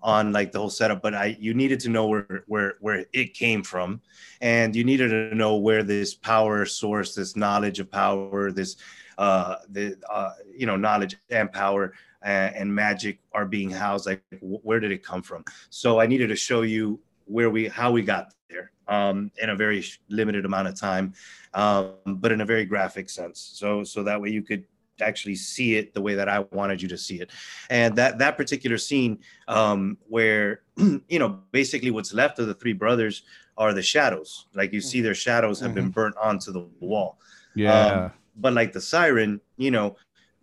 on 0.01 0.31
like 0.33 0.51
the 0.51 0.59
whole 0.59 0.69
setup 0.69 1.01
but 1.01 1.13
i 1.13 1.37
you 1.39 1.53
needed 1.53 1.79
to 1.81 1.89
know 1.89 2.07
where 2.07 2.43
where 2.47 2.75
where 2.81 3.05
it 3.13 3.33
came 3.33 3.63
from 3.63 4.01
and 4.41 4.75
you 4.75 4.83
needed 4.83 5.09
to 5.09 5.35
know 5.35 5.55
where 5.57 5.83
this 5.83 6.13
power 6.13 6.65
source 6.65 7.15
this 7.15 7.35
knowledge 7.35 7.79
of 7.79 7.89
power 7.89 8.51
this 8.51 8.75
uh 9.17 9.55
the 9.69 9.95
uh 10.11 10.31
you 10.55 10.65
know 10.65 10.75
knowledge 10.75 11.17
and 11.29 11.51
power 11.51 11.93
and, 12.21 12.73
magic 12.73 13.19
are 13.33 13.45
being 13.45 13.69
housed 13.69 14.05
like 14.05 14.21
where 14.41 14.79
did 14.79 14.91
it 14.91 15.03
come 15.03 15.21
from 15.21 15.43
so 15.69 15.99
i 15.99 16.05
needed 16.05 16.27
to 16.27 16.35
show 16.35 16.61
you 16.61 16.99
where 17.25 17.49
we 17.49 17.67
how 17.67 17.91
we 17.91 18.01
got 18.01 18.33
there 18.49 18.71
um, 18.87 19.31
in 19.41 19.49
a 19.49 19.55
very 19.55 19.83
limited 20.09 20.45
amount 20.45 20.67
of 20.67 20.79
time, 20.79 21.13
um, 21.53 21.93
but 22.05 22.31
in 22.31 22.41
a 22.41 22.45
very 22.45 22.65
graphic 22.65 23.09
sense. 23.09 23.51
So 23.53 23.83
so 23.83 24.03
that 24.03 24.19
way 24.19 24.29
you 24.29 24.41
could 24.41 24.65
actually 25.01 25.35
see 25.35 25.75
it 25.75 25.93
the 25.93 26.01
way 26.01 26.15
that 26.15 26.27
I 26.27 26.39
wanted 26.51 26.81
you 26.81 26.87
to 26.87 26.97
see 26.97 27.19
it. 27.19 27.29
And 27.69 27.95
that 27.97 28.17
that 28.19 28.37
particular 28.37 28.77
scene 28.77 29.19
um, 29.47 29.97
where 30.07 30.61
you 30.77 31.19
know 31.19 31.39
basically 31.51 31.91
what's 31.91 32.13
left 32.13 32.39
of 32.39 32.47
the 32.47 32.53
three 32.53 32.73
brothers 32.73 33.23
are 33.57 33.73
the 33.73 33.81
shadows. 33.81 34.47
Like 34.53 34.73
you 34.73 34.81
see 34.81 35.01
their 35.01 35.15
shadows 35.15 35.59
have 35.59 35.73
been 35.73 35.89
burnt 35.89 36.15
onto 36.21 36.51
the 36.51 36.67
wall. 36.79 37.19
Yeah. 37.55 37.85
Um, 37.85 38.11
but 38.39 38.53
like 38.53 38.71
the 38.71 38.81
siren, 38.81 39.41
you 39.57 39.71
know, 39.71 39.95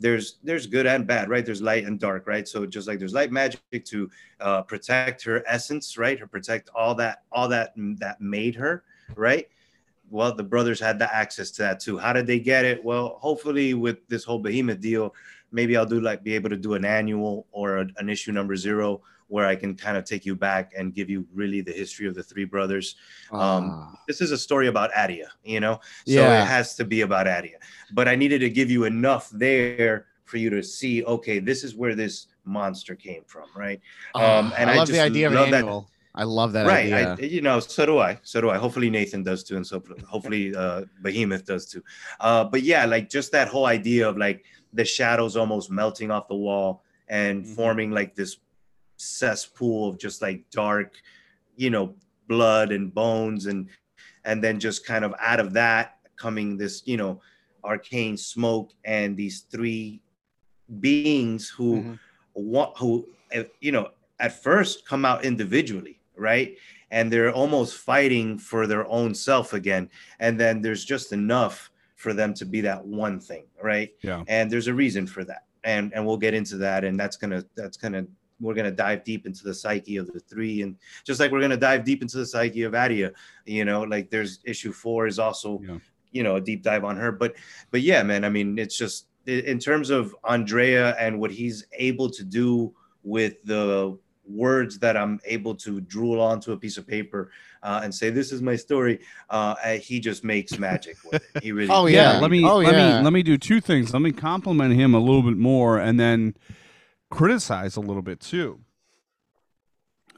there's 0.04 0.36
there's 0.44 0.66
good 0.66 0.86
and 0.86 1.06
bad, 1.06 1.30
right? 1.30 1.46
There's 1.46 1.62
light 1.62 1.84
and 1.84 1.98
dark, 1.98 2.26
right? 2.26 2.46
So 2.46 2.66
just 2.66 2.86
like 2.86 2.98
there's 2.98 3.14
light 3.14 3.32
magic 3.32 3.86
to 3.86 4.10
uh, 4.38 4.60
protect 4.60 5.24
her 5.24 5.42
essence, 5.46 5.96
right? 5.96 6.20
Or 6.20 6.26
protect 6.26 6.68
all 6.74 6.94
that 6.96 7.22
all 7.32 7.48
that 7.48 7.72
that 8.00 8.20
made 8.20 8.54
her, 8.56 8.84
right? 9.16 9.48
Well, 10.10 10.34
the 10.34 10.42
brothers 10.42 10.78
had 10.78 10.98
the 10.98 11.12
access 11.12 11.50
to 11.52 11.62
that 11.62 11.80
too. 11.80 11.96
How 11.96 12.12
did 12.12 12.26
they 12.26 12.38
get 12.38 12.66
it? 12.66 12.84
Well, 12.84 13.16
hopefully 13.18 13.72
with 13.72 14.06
this 14.08 14.24
whole 14.24 14.38
behemoth 14.38 14.80
deal, 14.80 15.14
maybe 15.50 15.74
I'll 15.74 15.86
do 15.86 16.00
like 16.02 16.22
be 16.22 16.34
able 16.34 16.50
to 16.50 16.58
do 16.58 16.74
an 16.74 16.84
annual 16.84 17.46
or 17.50 17.78
a- 17.78 17.88
an 17.96 18.10
issue 18.10 18.32
number 18.32 18.56
zero 18.56 19.00
where 19.34 19.46
I 19.46 19.56
can 19.56 19.74
kind 19.74 19.96
of 19.98 20.04
take 20.04 20.24
you 20.24 20.36
back 20.36 20.64
and 20.78 20.94
give 20.94 21.10
you 21.10 21.26
really 21.34 21.60
the 21.60 21.72
history 21.72 22.06
of 22.06 22.14
the 22.14 22.22
three 22.22 22.44
brothers. 22.44 22.94
Um, 23.32 23.98
this 24.06 24.20
is 24.20 24.30
a 24.30 24.38
story 24.38 24.68
about 24.68 24.90
Adia, 24.96 25.28
you 25.42 25.58
know, 25.58 25.80
so 26.06 26.12
Yeah. 26.22 26.42
it 26.42 26.46
has 26.46 26.76
to 26.76 26.84
be 26.84 27.00
about 27.00 27.26
Adia. 27.26 27.58
But 27.92 28.06
I 28.06 28.14
needed 28.14 28.38
to 28.46 28.50
give 28.58 28.70
you 28.70 28.84
enough 28.84 29.28
there 29.30 30.06
for 30.24 30.36
you 30.36 30.50
to 30.50 30.62
see, 30.62 31.02
okay, 31.04 31.40
this 31.40 31.64
is 31.64 31.74
where 31.74 31.96
this 31.96 32.28
monster 32.44 32.94
came 32.94 33.24
from, 33.26 33.46
right? 33.56 33.80
Um, 34.14 34.52
I 34.56 34.64
love 34.76 34.86
the 34.86 34.92
just 34.94 35.04
idea 35.10 35.26
of 35.26 35.32
an 35.32 35.38
love 35.40 35.50
that- 35.50 35.64
annual. 35.64 35.90
I 36.16 36.22
love 36.22 36.52
that 36.52 36.64
right 36.68 36.92
idea. 36.92 37.16
I, 37.18 37.22
you 37.36 37.40
know 37.42 37.58
so 37.58 37.84
do 37.90 37.98
i 37.98 38.12
so 38.22 38.40
do 38.40 38.48
i 38.48 38.56
hopefully 38.56 38.88
nathan 38.88 39.24
does 39.24 39.42
too 39.42 39.56
and 39.56 39.66
so 39.66 39.82
hopefully 40.06 40.54
uh 40.54 40.82
behemoth 41.02 41.44
does 41.44 41.66
too 41.66 41.82
uh 42.20 42.44
but 42.52 42.62
yeah 42.62 42.84
like 42.94 43.10
just 43.10 43.32
that 43.32 43.48
whole 43.48 43.66
idea 43.66 44.08
of 44.08 44.14
like 44.16 44.44
the 44.72 44.84
shadows 44.84 45.36
almost 45.36 45.72
melting 45.72 46.12
off 46.12 46.28
the 46.28 46.36
wall 46.46 46.84
and 47.08 47.42
Mm-hmm. 47.42 47.54
forming 47.58 47.90
like 47.90 48.14
this 48.14 48.32
cesspool 48.96 49.88
of 49.88 49.98
just 49.98 50.22
like 50.22 50.44
dark 50.50 50.94
you 51.56 51.70
know 51.70 51.94
blood 52.28 52.72
and 52.72 52.92
bones 52.94 53.46
and 53.46 53.68
and 54.24 54.42
then 54.42 54.58
just 54.58 54.86
kind 54.86 55.04
of 55.04 55.14
out 55.20 55.40
of 55.40 55.52
that 55.52 55.96
coming 56.16 56.56
this 56.56 56.82
you 56.86 56.96
know 56.96 57.20
arcane 57.64 58.16
smoke 58.16 58.72
and 58.84 59.16
these 59.16 59.40
three 59.50 60.00
beings 60.80 61.48
who 61.48 61.76
Mm-hmm. 61.80 61.94
want 62.34 62.76
who 62.78 63.06
uh, 63.36 63.42
you 63.60 63.72
know 63.72 63.90
at 64.20 64.42
first 64.42 64.86
come 64.86 65.04
out 65.04 65.24
individually 65.24 66.00
right 66.16 66.56
and 66.90 67.12
they're 67.12 67.32
almost 67.32 67.76
fighting 67.76 68.38
for 68.38 68.66
their 68.66 68.86
own 68.88 69.14
self 69.14 69.52
again 69.52 69.88
and 70.20 70.38
then 70.38 70.60
there's 70.62 70.84
just 70.84 71.12
enough 71.12 71.70
for 71.96 72.12
them 72.12 72.34
to 72.34 72.44
be 72.44 72.60
that 72.60 72.84
one 72.84 73.20
thing 73.20 73.44
right 73.62 73.90
Yeah. 74.02 74.24
and 74.28 74.50
there's 74.50 74.66
a 74.68 74.74
reason 74.74 75.06
for 75.06 75.24
that 75.24 75.44
and 75.64 75.92
and 75.94 76.04
we'll 76.06 76.16
get 76.26 76.34
into 76.34 76.56
that 76.58 76.84
and 76.84 76.98
that's 76.98 77.16
gonna 77.16 77.44
that's 77.56 77.76
gonna 77.76 78.04
we're 78.44 78.54
gonna 78.54 78.70
dive 78.70 79.02
deep 79.04 79.26
into 79.26 79.42
the 79.42 79.54
psyche 79.54 79.96
of 79.96 80.06
the 80.12 80.20
three 80.20 80.62
and 80.62 80.76
just 81.04 81.18
like 81.18 81.32
we're 81.32 81.40
gonna 81.40 81.56
dive 81.56 81.84
deep 81.84 82.02
into 82.02 82.18
the 82.18 82.26
psyche 82.26 82.62
of 82.62 82.74
adia 82.74 83.10
you 83.46 83.64
know 83.64 83.82
like 83.82 84.10
there's 84.10 84.38
issue 84.44 84.72
four 84.72 85.06
is 85.06 85.18
also 85.18 85.60
you 86.14 86.22
know 86.22 86.36
a 86.36 86.40
deep 86.40 86.62
dive 86.62 86.84
on 86.84 86.96
her. 86.96 87.12
But 87.12 87.34
but 87.70 87.82
yeah, 87.82 88.02
man, 88.02 88.24
I 88.24 88.30
mean, 88.30 88.58
it's 88.58 88.78
just 88.78 89.08
in 89.26 89.58
terms 89.58 89.90
of 89.90 90.14
Andrea 90.24 90.96
and 90.98 91.20
what 91.20 91.30
he's 91.30 91.66
able 91.72 92.08
to 92.10 92.24
do 92.24 92.72
with 93.02 93.42
the 93.44 93.98
words 94.26 94.78
that 94.78 94.96
I'm 94.96 95.20
able 95.26 95.54
to 95.56 95.82
drool 95.82 96.18
onto 96.18 96.52
a 96.52 96.56
piece 96.56 96.78
of 96.78 96.86
paper 96.86 97.30
uh, 97.62 97.80
and 97.84 97.94
say 97.94 98.08
this 98.08 98.32
is 98.32 98.40
my 98.40 98.56
story. 98.56 99.00
Uh, 99.28 99.54
uh, 99.62 99.72
he 99.74 100.00
just 100.00 100.24
makes 100.24 100.58
magic 100.58 100.96
with 101.04 101.22
it. 101.34 101.42
He 101.42 101.52
really. 101.52 101.68
Oh, 101.72 101.86
yeah, 101.86 102.14
yeah. 102.14 102.20
let 102.20 102.30
me 102.30 102.44
Oh, 102.44 102.58
let 102.58 102.74
yeah. 102.74 102.98
me 102.98 103.04
let 103.04 103.12
me 103.12 103.22
do 103.22 103.36
two 103.36 103.60
things. 103.60 103.92
Let 103.92 104.00
me 104.00 104.12
compliment 104.12 104.74
him 104.74 104.94
a 104.94 105.00
little 105.00 105.22
bit 105.22 105.36
more 105.36 105.78
and 105.78 106.00
then 106.00 106.34
criticize 107.14 107.76
a 107.76 107.80
little 107.80 108.02
bit 108.02 108.18
too. 108.18 108.60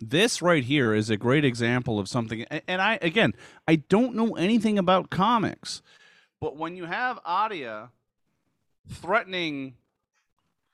This 0.01 0.40
right 0.40 0.64
here 0.64 0.94
is 0.94 1.11
a 1.11 1.16
great 1.16 1.44
example 1.44 1.99
of 1.99 2.09
something 2.09 2.44
and 2.44 2.80
I 2.80 2.99
again, 3.03 3.34
I 3.68 3.76
don't 3.76 4.14
know 4.14 4.34
anything 4.34 4.78
about 4.78 5.11
comics. 5.11 5.82
But 6.40 6.57
when 6.57 6.76
you 6.76 6.84
have 6.86 7.18
Adia 7.24 7.90
threatening 8.88 9.74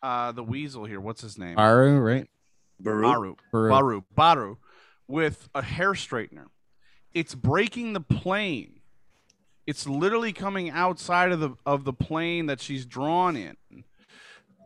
uh 0.03 0.33
the 0.33 0.45
weasel 0.45 0.85
here, 0.85 1.01
what's 1.01 1.23
his 1.23 1.39
name? 1.39 1.59
Aru, 1.59 1.99
right? 1.99 2.29
Baru. 2.79 3.03
Baru. 3.03 3.37
Baru. 3.53 3.71
Baru. 3.71 4.05
Baru. 4.15 4.59
With 5.09 5.49
a 5.55 5.63
hair 5.63 5.93
straightener. 5.93 6.47
It's 7.13 7.35
breaking 7.35 7.93
the 7.93 8.01
plane. 8.01 8.81
It's 9.67 9.87
literally 9.87 10.33
coming 10.33 10.71
outside 10.71 11.33
of 11.33 11.41
the 11.41 11.51
of 11.67 11.85
the 11.85 11.93
plane 11.93 12.47
that 12.47 12.61
she's 12.61 12.87
drawn 12.87 13.37
in. 13.37 13.57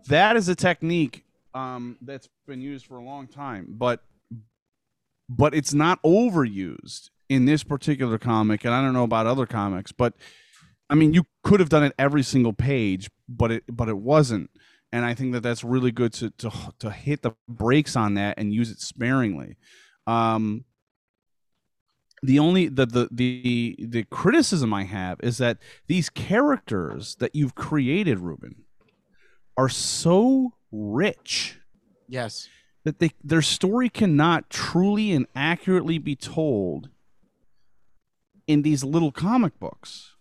That 0.08 0.36
is 0.36 0.48
a 0.48 0.54
technique 0.54 1.25
um, 1.56 1.96
that's 2.02 2.28
been 2.46 2.60
used 2.60 2.86
for 2.86 2.98
a 2.98 3.02
long 3.02 3.26
time, 3.26 3.66
but 3.70 4.04
but 5.28 5.54
it's 5.54 5.72
not 5.72 6.00
overused 6.02 7.10
in 7.28 7.46
this 7.46 7.64
particular 7.64 8.18
comic. 8.18 8.64
And 8.64 8.74
I 8.74 8.82
don't 8.82 8.92
know 8.92 9.04
about 9.04 9.26
other 9.26 9.46
comics, 9.46 9.90
but 9.90 10.12
I 10.90 10.94
mean, 10.94 11.14
you 11.14 11.24
could 11.42 11.58
have 11.58 11.70
done 11.70 11.82
it 11.82 11.94
every 11.98 12.22
single 12.22 12.52
page, 12.52 13.10
but 13.26 13.50
it 13.50 13.64
but 13.68 13.88
it 13.88 13.96
wasn't. 13.96 14.50
And 14.92 15.04
I 15.04 15.14
think 15.14 15.32
that 15.32 15.42
that's 15.42 15.64
really 15.64 15.90
good 15.90 16.12
to 16.14 16.30
to 16.30 16.52
to 16.78 16.90
hit 16.90 17.22
the 17.22 17.32
brakes 17.48 17.96
on 17.96 18.14
that 18.14 18.38
and 18.38 18.52
use 18.52 18.70
it 18.70 18.80
sparingly. 18.80 19.56
Um, 20.06 20.66
the 22.22 22.38
only 22.38 22.68
the, 22.68 22.84
the 22.84 23.08
the 23.10 23.76
the 23.78 24.04
criticism 24.04 24.74
I 24.74 24.84
have 24.84 25.20
is 25.22 25.38
that 25.38 25.56
these 25.86 26.10
characters 26.10 27.16
that 27.16 27.34
you've 27.34 27.54
created, 27.54 28.18
Ruben, 28.18 28.64
are 29.56 29.70
so 29.70 30.52
rich 30.76 31.58
Yes. 32.08 32.48
that 32.84 32.98
they 32.98 33.10
their 33.24 33.42
story 33.42 33.88
cannot 33.88 34.50
truly 34.50 35.12
and 35.12 35.26
accurately 35.34 35.98
be 35.98 36.14
told 36.16 36.90
in 38.46 38.62
these 38.62 38.84
little 38.84 39.10
comic 39.12 39.58
books. 39.58 40.12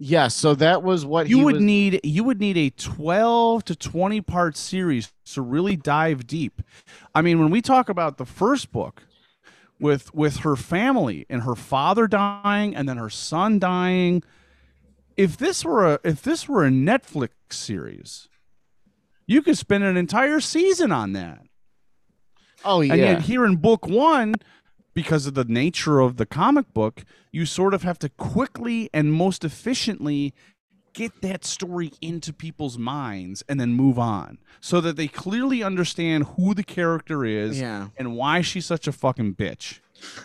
Yes. 0.00 0.34
So 0.34 0.54
that 0.54 0.82
was 0.82 1.04
what 1.04 1.28
You 1.28 1.38
would 1.40 1.54
was- 1.56 1.62
need 1.62 2.00
you 2.04 2.22
would 2.24 2.40
need 2.40 2.56
a 2.56 2.70
12 2.70 3.64
to 3.64 3.74
20 3.76 4.20
part 4.20 4.56
series 4.56 5.12
to 5.32 5.42
really 5.42 5.76
dive 5.76 6.26
deep. 6.26 6.62
I 7.14 7.22
mean, 7.22 7.38
when 7.40 7.50
we 7.50 7.60
talk 7.60 7.88
about 7.88 8.16
the 8.16 8.26
first 8.26 8.70
book 8.72 9.02
with 9.80 10.12
with 10.14 10.38
her 10.38 10.56
family 10.56 11.26
and 11.28 11.42
her 11.42 11.54
father 11.56 12.06
dying 12.06 12.74
and 12.76 12.88
then 12.88 12.96
her 12.96 13.10
son 13.10 13.58
dying, 13.58 14.22
if 15.16 15.36
this 15.36 15.64
were 15.64 15.94
a 15.94 16.00
if 16.04 16.22
this 16.22 16.48
were 16.48 16.64
a 16.64 16.70
Netflix 16.70 17.30
series, 17.50 18.28
you 19.28 19.42
could 19.42 19.56
spend 19.56 19.84
an 19.84 19.96
entire 19.96 20.40
season 20.40 20.90
on 20.90 21.12
that. 21.12 21.42
Oh 22.64 22.80
yeah. 22.80 22.92
And 22.94 23.00
yet 23.00 23.20
here 23.22 23.44
in 23.46 23.56
book 23.56 23.86
one, 23.86 24.34
because 24.94 25.26
of 25.26 25.34
the 25.34 25.44
nature 25.44 26.00
of 26.00 26.16
the 26.16 26.26
comic 26.26 26.74
book, 26.74 27.04
you 27.30 27.46
sort 27.46 27.72
of 27.74 27.82
have 27.84 28.00
to 28.00 28.08
quickly 28.08 28.90
and 28.92 29.12
most 29.12 29.44
efficiently 29.44 30.34
get 30.94 31.20
that 31.22 31.44
story 31.44 31.92
into 32.00 32.32
people's 32.32 32.76
minds 32.76 33.44
and 33.48 33.60
then 33.60 33.74
move 33.74 33.98
on 34.00 34.38
so 34.60 34.80
that 34.80 34.96
they 34.96 35.06
clearly 35.06 35.62
understand 35.62 36.24
who 36.36 36.54
the 36.54 36.64
character 36.64 37.24
is 37.24 37.60
Yeah. 37.60 37.88
and 37.96 38.16
why 38.16 38.40
she's 38.40 38.66
such 38.66 38.88
a 38.88 38.92
fucking 38.92 39.36
bitch. 39.36 39.78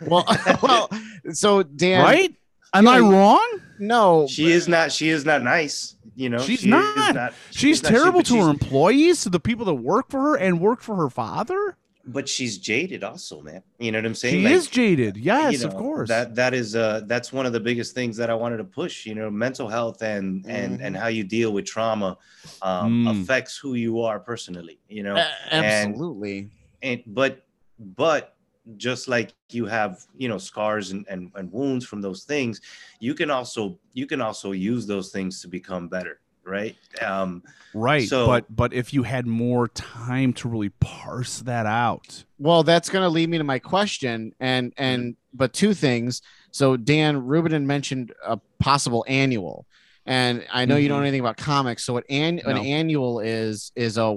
well, 0.07 0.25
well. 0.63 0.89
So 1.33 1.61
Dan, 1.61 2.01
right? 2.03 2.35
Am 2.73 2.87
I 2.87 2.97
wrong? 2.99 3.59
No. 3.77 4.25
She 4.27 4.51
is 4.51 4.67
not. 4.67 4.91
She 4.91 5.09
is 5.09 5.25
not 5.25 5.43
nice. 5.43 5.95
You 6.15 6.29
know. 6.29 6.39
She's 6.39 6.59
she 6.59 6.69
is 6.69 7.13
not. 7.15 7.33
she 7.51 7.59
She's 7.59 7.77
is 7.77 7.83
not- 7.83 7.89
she- 7.89 7.95
terrible 7.95 8.19
but 8.19 8.25
to 8.27 8.41
her 8.43 8.49
employees, 8.49 9.21
to 9.23 9.29
the 9.29 9.39
people 9.39 9.65
that 9.65 9.73
work 9.75 10.09
for 10.09 10.19
her 10.21 10.35
and 10.35 10.59
work 10.59 10.81
for 10.81 10.95
her 10.95 11.09
father. 11.09 11.77
But 12.05 12.27
she's 12.27 12.57
jaded, 12.57 13.01
also, 13.01 13.41
man. 13.41 13.63
You 13.79 13.93
know 13.93 13.97
what 13.99 14.05
I'm 14.05 14.13
saying? 14.15 14.35
She 14.35 14.43
Like, 14.43 14.53
is 14.55 14.67
jaded. 14.67 15.15
Yes, 15.15 15.61
you 15.61 15.67
of 15.69 15.73
course. 15.75 16.09
That 16.09 16.35
that 16.35 16.53
is 16.53 16.75
uh 16.75 17.01
that's 17.05 17.31
one 17.31 17.45
of 17.45 17.53
the 17.53 17.61
biggest 17.61 17.95
things 17.95 18.17
that 18.17 18.29
I 18.29 18.33
wanted 18.33 18.57
to 18.57 18.65
push. 18.65 19.05
You 19.05 19.15
know, 19.15 19.31
mental 19.31 19.69
health 19.69 20.01
and 20.01 20.45
and 20.45 20.81
and 20.81 20.97
how 20.97 21.07
you 21.07 21.23
deal 21.23 21.53
with 21.53 21.63
trauma 21.65 22.17
um, 22.61 23.05
Mm. 23.05 23.21
affects 23.21 23.55
who 23.57 23.75
you 23.75 24.01
are 24.01 24.19
personally. 24.19 24.79
You 24.89 25.03
know, 25.03 25.15
A- 25.15 25.31
And- 25.51 25.65
absolutely. 25.65 26.49
and 26.81 27.01
but 27.07 27.45
but 27.79 28.32
just 28.77 29.07
like 29.07 29.33
you 29.49 29.65
have 29.65 30.05
you 30.17 30.29
know 30.29 30.37
scars 30.37 30.91
and, 30.91 31.05
and 31.09 31.31
and 31.35 31.51
wounds 31.51 31.85
from 31.85 32.01
those 32.01 32.23
things 32.23 32.61
you 32.99 33.13
can 33.13 33.29
also 33.29 33.77
you 33.93 34.05
can 34.05 34.21
also 34.21 34.51
use 34.51 34.87
those 34.87 35.11
things 35.11 35.41
to 35.41 35.47
become 35.47 35.87
better 35.87 36.19
right 36.45 36.75
um 37.01 37.43
Right, 37.75 38.07
so 38.07 38.27
but 38.27 38.55
but 38.55 38.71
if 38.71 38.93
you 38.93 39.01
had 39.01 39.25
more 39.25 39.67
time 39.67 40.31
to 40.33 40.47
really 40.47 40.69
parse 40.79 41.39
that 41.39 41.65
out, 41.65 42.23
Well, 42.37 42.61
that's 42.61 42.87
going 42.87 43.01
to 43.01 43.09
lead 43.09 43.29
me 43.29 43.39
to 43.39 43.43
my 43.43 43.57
question, 43.57 44.31
and 44.39 44.71
and 44.77 45.15
but 45.33 45.53
two 45.53 45.73
things. 45.73 46.21
So 46.51 46.77
Dan 46.77 47.25
Rubin 47.25 47.65
mentioned 47.65 48.13
a 48.23 48.37
possible 48.59 49.03
annual, 49.07 49.65
and 50.05 50.45
I 50.53 50.65
know 50.65 50.75
you 50.75 50.87
don't 50.87 50.99
know 50.99 51.03
anything 51.03 51.21
about 51.21 51.37
comics. 51.37 51.83
So 51.83 51.93
what 51.93 52.05
an, 52.09 52.39
an 52.45 52.57
No. 52.57 52.61
annual 52.61 53.19
is 53.21 53.71
is 53.75 53.97
a 53.97 54.15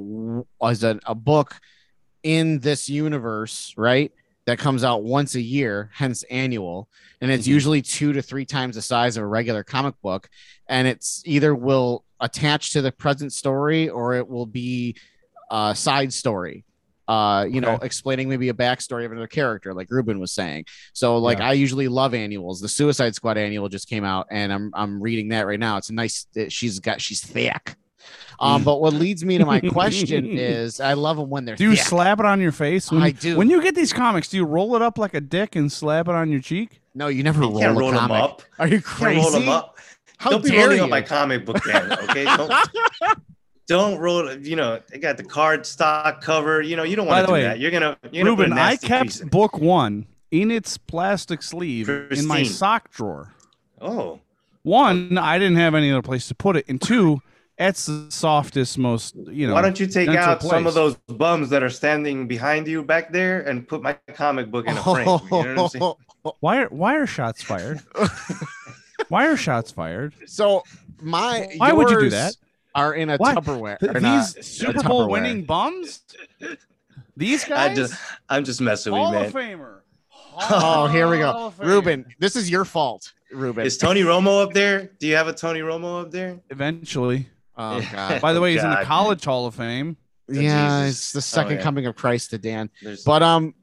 is 0.65 0.85
a, 0.85 1.01
a 1.07 1.15
book 1.15 1.57
in 2.23 2.59
this 2.61 2.91
universe, 2.91 3.73
right? 3.79 4.13
That 4.47 4.59
comes 4.59 4.85
out 4.85 5.03
once 5.03 5.35
a 5.35 5.41
year, 5.41 5.91
hence 5.93 6.23
annual, 6.31 6.89
and 7.21 7.31
it's 7.33 7.47
Mhm. 7.47 7.51
usually 7.51 7.83
two 7.83 8.13
to 8.13 8.23
three 8.23 8.45
times 8.45 8.77
the 8.77 8.83
size 8.83 9.17
of 9.17 9.25
a 9.25 9.27
regular 9.27 9.65
comic 9.65 9.95
book, 10.03 10.29
and 10.69 10.87
it's 10.87 11.21
either 11.27 11.55
will 11.55 12.05
attach 12.21 12.71
to 12.73 12.81
the 12.81 12.93
present 12.93 13.33
story 13.33 13.89
or 13.89 14.15
it 14.15 14.29
will 14.29 14.47
be 14.47 14.95
a 15.51 15.75
side 15.77 16.13
story 16.13 16.65
uh 17.09 17.47
you 17.49 17.61
know 17.61 17.75
explaining 17.83 18.29
maybe 18.29 18.49
a 18.49 18.53
backstory 18.55 19.05
of 19.05 19.13
another 19.13 19.29
character 19.29 19.73
like 19.73 19.89
ruben 19.93 20.19
was 20.19 20.33
saying. 20.33 20.65
So 20.93 21.19
like 21.19 21.39
Yeah. 21.39 21.51
i 21.51 21.53
usually 21.53 21.87
love 21.87 22.15
annuals. 22.15 22.61
The 22.61 22.69
suicide 22.69 23.15
squad 23.15 23.37
annual 23.39 23.69
just 23.69 23.89
came 23.89 24.03
out 24.05 24.27
and 24.33 24.53
i'm 24.53 24.71
i'm 24.75 25.01
reading 25.01 25.29
that 25.29 25.47
right 25.47 25.61
now. 25.61 25.77
It's 25.77 25.89
a 25.91 25.95
nice 25.95 26.27
she's 26.49 26.81
got 26.81 27.01
she's 27.01 27.21
thick 27.21 27.77
um 28.41 28.63
but 28.65 28.81
what 28.81 28.93
leads 28.93 29.25
me 29.25 29.39
to 29.39 29.47
my 29.47 29.61
question 29.61 30.27
is 30.39 30.81
i 30.81 30.93
love 30.93 31.17
them 31.17 31.31
when 31.31 31.45
they're 31.45 31.57
do 31.57 31.65
you 31.71 31.77
thick. 31.77 31.85
slap 31.87 32.21
it 32.21 32.27
on 32.27 32.41
your 32.41 32.53
face? 32.53 32.91
When 32.93 33.03
I 33.03 33.07
you- 33.09 33.13
do. 33.13 33.37
When 33.37 33.49
you 33.51 33.63
get 33.63 33.75
these 33.75 33.93
comics, 33.93 34.29
do 34.29 34.37
you 34.37 34.45
roll 34.45 34.77
it 34.77 34.83
up 34.83 34.99
like 34.99 35.15
a 35.15 35.21
dick 35.21 35.57
and 35.57 35.71
slap 35.73 36.09
it 36.09 36.15
on 36.15 36.31
your 36.31 36.41
cheek? 36.41 36.81
no 36.95 37.09
you 37.09 37.23
never 37.23 37.41
you 37.43 37.49
roll, 37.51 37.59
can't 37.61 37.77
a 37.77 37.81
roll 37.81 37.91
them 37.93 38.11
up 38.11 38.43
are 38.59 38.67
you 38.69 38.77
You 38.77 38.83
can't 38.83 39.17
roll 39.17 39.25
crazy 39.31 39.41
them 39.41 39.49
up 39.49 39.79
How 40.19 40.31
don't 40.31 40.43
be 40.45 40.51
dare 40.51 40.61
rolling 40.63 40.77
you? 40.79 40.85
up 40.85 40.91
my 40.91 41.03
comic 41.03 41.45
book 41.45 41.63
Dan, 41.65 41.93
okay 41.93 42.25
don't 42.37 42.53
don't 43.67 43.99
roll 43.99 44.33
you 44.39 44.57
know 44.57 44.81
they 44.91 44.99
got 44.99 45.17
the 45.17 45.25
card 45.25 45.67
stock 45.67 46.21
cover 46.23 46.63
you 46.63 46.77
know 46.77 46.85
you 46.85 46.95
don't 46.97 47.07
want 47.07 47.23
to 47.23 47.27
do 47.27 47.33
way, 47.33 47.43
that 47.43 47.59
you're 47.59 47.71
gonna 47.71 47.97
you're 48.13 48.25
gonna 48.25 48.37
Ruben, 48.37 48.53
I 48.53 48.77
kept 48.77 49.05
piece 49.05 49.21
book 49.23 49.59
one 49.59 50.07
in 50.31 50.51
its 50.51 50.77
plastic 50.79 51.43
sleeve 51.43 51.89
in 51.89 52.27
my 52.27 52.43
sock 52.45 52.91
drawer. 52.93 53.33
oh 53.81 54.21
One, 54.63 55.17
I 55.19 55.39
didn't 55.39 55.57
have 55.59 55.75
any 55.75 55.91
other 55.93 56.03
place 56.03 56.27
to 56.29 56.35
put 56.35 56.57
it, 56.57 56.65
and 56.69 56.81
two, 56.83 57.23
that's 57.59 57.87
the 57.87 58.07
softest, 58.11 58.77
most 58.79 59.15
you 59.29 59.47
know. 59.47 59.55
why 59.55 59.63
don't 59.63 59.81
you 59.81 59.87
take 59.87 60.07
central 60.09 60.25
out 60.29 60.43
some 60.43 60.67
of 60.67 60.75
those 60.75 60.95
bums 61.09 61.49
that 61.51 61.63
are 61.63 61.71
standing 61.71 62.27
behind 62.29 62.67
you 62.67 62.83
back 62.83 63.13
there 63.13 63.41
and 63.43 63.67
put 63.67 63.83
my 63.83 63.97
comic 64.15 64.51
book 64.51 64.67
in 64.67 64.77
a 64.77 64.83
frame 64.83 64.99
you 64.99 65.05
know 65.07 65.19
what 65.29 65.59
i'm 65.59 65.69
saying 65.69 65.93
Why 66.41 66.63
are 66.63 66.69
why 66.71 66.97
are 66.97 67.07
shots 67.07 67.41
fired? 67.43 67.81
why 69.09 69.29
are 69.29 69.37
shots 69.37 69.71
fired? 69.71 70.13
so 70.27 70.65
my 71.01 71.49
Why 71.57 71.73
would 71.73 71.89
you 71.91 72.01
do 72.01 72.11
that? 72.11 72.35
are 72.75 72.95
in 72.95 73.11
a 73.11 73.17
Why? 73.17 73.35
tupperware 73.35 73.79
Th- 73.79 73.95
or 73.95 74.01
not, 74.01 74.19
these 74.19 74.37
a 74.37 74.43
Super 74.43 74.83
Bowl 74.83 75.09
winning 75.09 75.45
bums? 75.45 76.03
These 77.17 77.45
guys. 77.45 77.59
I 77.59 77.69
guys? 77.69 77.77
just 77.77 77.95
i'm 78.29 78.45
just 78.45 78.61
messing 78.61 78.93
with 78.93 79.01
Hall 79.03 79.13
you 79.13 79.19
of 79.27 79.35
man 79.35 79.59
Famer. 79.59 79.81
oh 80.51 80.87
here 80.89 81.09
we 81.09 81.19
go 81.19 81.31
of 81.31 81.59
ruben 81.61 82.05
this 82.19 82.35
is 82.37 82.51
your 82.51 82.65
fault 82.67 83.13
ruben 83.33 83.65
is 83.65 83.79
tony 83.79 84.03
romo 84.03 84.43
up 84.43 84.53
there 84.53 84.91
do 84.99 85.07
you 85.07 85.15
have 85.17 85.29
a 85.29 85.33
tony 85.33 85.61
romo 85.61 86.03
up 86.03 86.11
there 86.11 86.39
Eventually. 86.51 87.29
Oh 87.57 87.81
god 87.93 88.21
By 88.21 88.33
the 88.33 88.41
way, 88.41 88.53
he's 88.53 88.63
in 88.63 88.71
the 88.71 88.77
God. 88.77 88.85
College 88.87 89.25
Hall 89.25 89.47
of 89.47 89.55
Fame. 89.55 89.97
yeah 90.29 90.85
Jesus. 90.87 90.99
it's 91.01 91.13
the 91.13 91.19
Oh, 91.19 91.43
second 91.43 91.57
yeah. 91.59 91.63
coming 91.63 91.87
of 91.87 91.95
christ 91.97 92.31
to 92.31 92.39
dan 92.39 92.71
There's- 92.83 93.05
but 93.05 93.23
um 93.23 93.55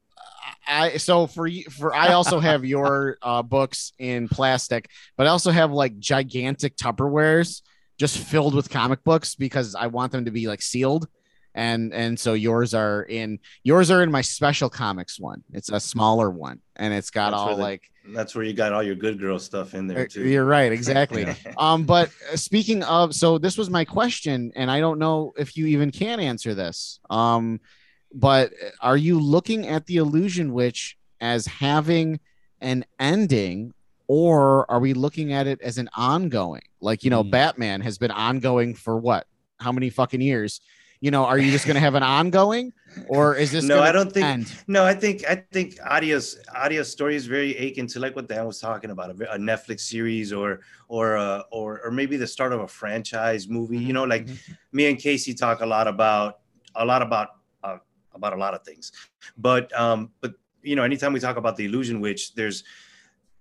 i 0.68 0.96
so 0.98 1.28
for 1.28 1.46
you 1.48 1.64
for 1.66 1.94
i 1.94 2.14
also 2.14 2.40
have 2.40 2.64
your 2.76 3.18
uh 3.22 3.42
books 3.44 3.92
in 4.00 4.28
plastic 4.30 4.90
but 5.18 5.28
i 5.28 5.30
also 5.30 5.52
have 5.52 5.72
like 5.72 6.00
gigantic 6.00 6.76
tupperwares 6.78 7.62
just 8.00 8.18
filled 8.18 8.56
with 8.56 8.70
comic 8.70 9.04
books 9.04 9.36
because 9.36 9.76
i 9.76 9.88
want 9.88 10.12
them 10.12 10.26
to 10.26 10.32
be 10.32 10.48
like 10.48 10.62
sealed 10.62 11.08
and 11.56 11.94
and 11.94 12.20
so 12.20 12.34
yours 12.34 12.74
are 12.74 13.04
in 13.04 13.40
yours 13.64 13.92
are 13.92 14.02
in 14.04 14.12
my 14.12 14.22
special 14.22 14.70
comics 14.70 15.20
one. 15.20 15.44
It's 15.54 15.70
a 15.70 15.80
smaller 15.80 16.30
one, 16.30 16.60
and 16.76 16.94
it's 16.94 17.10
got 17.10 17.32
That's 17.32 17.40
all 17.42 17.56
the- 17.58 17.62
like 17.62 17.84
That's 18.14 18.36
where 18.36 18.44
you 18.44 18.54
got 18.54 18.74
all 18.74 18.84
your 18.84 18.96
good 18.96 19.20
girl 19.20 19.40
stuff 19.40 19.74
in 19.76 19.88
there 19.88 20.00
Uh, 20.00 20.08
too. 20.10 20.28
You're 20.28 20.46
right, 20.46 20.72
exactly. 20.80 21.24
Yeah. 21.24 21.36
um, 21.58 21.86
but 21.86 22.10
uh, 22.32 22.36
speaking 22.36 22.84
of, 22.84 23.16
so 23.16 23.38
this 23.38 23.58
was 23.58 23.70
my 23.70 23.86
question, 23.86 24.52
and 24.56 24.70
I 24.70 24.80
don't 24.82 25.00
know 25.00 25.34
if 25.38 25.56
you 25.56 25.68
even 25.68 25.90
can 25.92 26.20
answer 26.20 26.54
this. 26.54 27.00
Um, 27.10 27.60
but 28.14 28.52
are 28.82 28.98
you 28.98 29.20
looking 29.20 29.68
at 29.68 29.86
the 29.86 29.98
illusion 29.98 30.54
witch 30.54 30.98
as 31.22 31.46
having 31.48 32.20
an 32.62 32.84
ending, 33.00 33.74
or 34.08 34.70
are 34.70 34.80
we 34.80 34.94
looking 34.94 35.32
at 35.34 35.48
it 35.48 35.62
as 35.62 35.78
an 35.78 35.90
ongoing? 35.96 36.62
Like 36.82 37.04
you 37.06 37.10
know, 37.10 37.24
Hmm. 37.24 37.30
Batman 37.30 37.82
has 37.82 37.98
been 37.98 38.12
ongoing 38.12 38.76
for 38.76 38.98
what? 38.98 39.28
How 39.60 39.72
many 39.72 39.90
fucking 39.90 40.20
years? 40.22 40.60
You 41.04 41.12
know, 41.12 41.26
are 41.26 41.38
you 41.38 41.52
just 41.52 41.66
going 41.66 41.76
to 41.76 41.82
have 41.82 41.96
an 41.96 42.04
ongoing, 42.20 42.72
or 43.10 43.36
is 43.36 43.52
this 43.52 43.66
no, 43.66 43.82
I 43.82 43.92
don't 43.92 44.10
think. 44.10 44.26
end? 44.26 44.54
No, 44.68 44.86
I 44.86 44.94
think 44.94 45.30
I 45.30 45.36
think 45.52 45.78
Adia's 45.84 46.40
Adia's 46.56 46.90
story 46.90 47.18
is 47.18 47.26
very 47.26 47.52
akin 47.58 47.88
to 47.88 48.00
like 48.00 48.16
what 48.16 48.30
Dan 48.30 48.46
was 48.48 48.58
talking 48.58 48.90
about, 48.90 49.10
a, 49.10 49.34
a 49.34 49.38
Netflix 49.38 49.82
series 49.82 50.32
or 50.32 50.62
or 50.88 51.18
uh, 51.18 51.42
or 51.52 51.82
or 51.84 51.92
maybe 51.92 52.16
the 52.16 52.26
start 52.26 52.54
of 52.54 52.62
a 52.62 52.70
franchise 52.70 53.50
movie. 53.50 53.80
You 53.80 53.92
know, 53.92 54.06
like 54.06 54.30
me 54.72 54.90
and 54.90 54.98
Casey 54.98 55.34
talk 55.34 55.60
a 55.60 55.66
lot 55.66 55.90
about 55.90 56.40
a 56.74 56.86
lot 56.86 57.02
about 57.02 57.32
uh, 57.66 57.80
about 58.16 58.32
a 58.32 58.38
lot 58.38 58.54
of 58.54 58.64
things, 58.64 58.94
but 59.38 59.78
um, 59.78 60.10
but 60.22 60.36
you 60.62 60.78
know, 60.78 60.84
anytime 60.84 61.12
we 61.12 61.20
talk 61.20 61.36
about 61.36 61.58
the 61.58 61.66
illusion 61.66 62.00
witch, 62.00 62.34
there's 62.34 62.64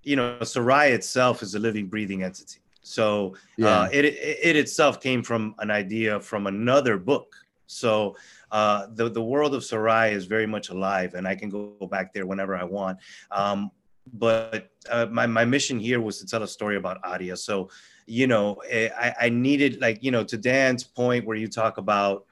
you 0.02 0.16
know, 0.16 0.42
Sarai 0.42 0.90
itself 0.90 1.44
is 1.44 1.54
a 1.54 1.60
living, 1.60 1.86
breathing 1.86 2.24
entity. 2.24 2.58
So 2.82 3.36
Yeah. 3.56 3.82
uh, 3.82 3.88
it, 3.92 4.04
it 4.04 4.38
it 4.42 4.56
itself 4.56 5.00
came 5.00 5.22
from 5.22 5.54
an 5.60 5.70
idea 5.70 6.18
from 6.18 6.48
another 6.48 6.98
book. 6.98 7.36
So 7.72 8.16
uh, 8.50 8.86
the 8.94 9.08
the 9.08 9.22
world 9.22 9.54
of 9.54 9.64
Sarai 9.64 10.12
is 10.12 10.26
very 10.26 10.46
much 10.46 10.68
alive, 10.70 11.14
and 11.14 11.26
I 11.26 11.34
can 11.34 11.48
go 11.48 11.88
back 11.90 12.12
there 12.12 12.26
whenever 12.26 12.56
I 12.56 12.64
want. 12.64 12.98
Um, 13.30 13.70
but 14.12 14.70
uh, 14.90 15.06
my 15.10 15.26
my 15.26 15.44
mission 15.44 15.78
here 15.78 16.00
was 16.00 16.18
to 16.18 16.26
tell 16.26 16.42
a 16.42 16.48
story 16.48 16.76
about 16.76 16.98
Adia. 17.04 17.36
So 17.36 17.70
you 18.06 18.26
know, 18.26 18.54
eh, 18.68 18.88
I, 18.98 19.26
I 19.26 19.28
needed 19.28 19.80
like 19.80 20.02
you 20.02 20.10
know 20.10 20.24
to 20.24 20.36
Dan's 20.36 20.84
point 20.84 21.24
where 21.24 21.36
you 21.36 21.48
talk 21.48 21.78
about 21.78 22.26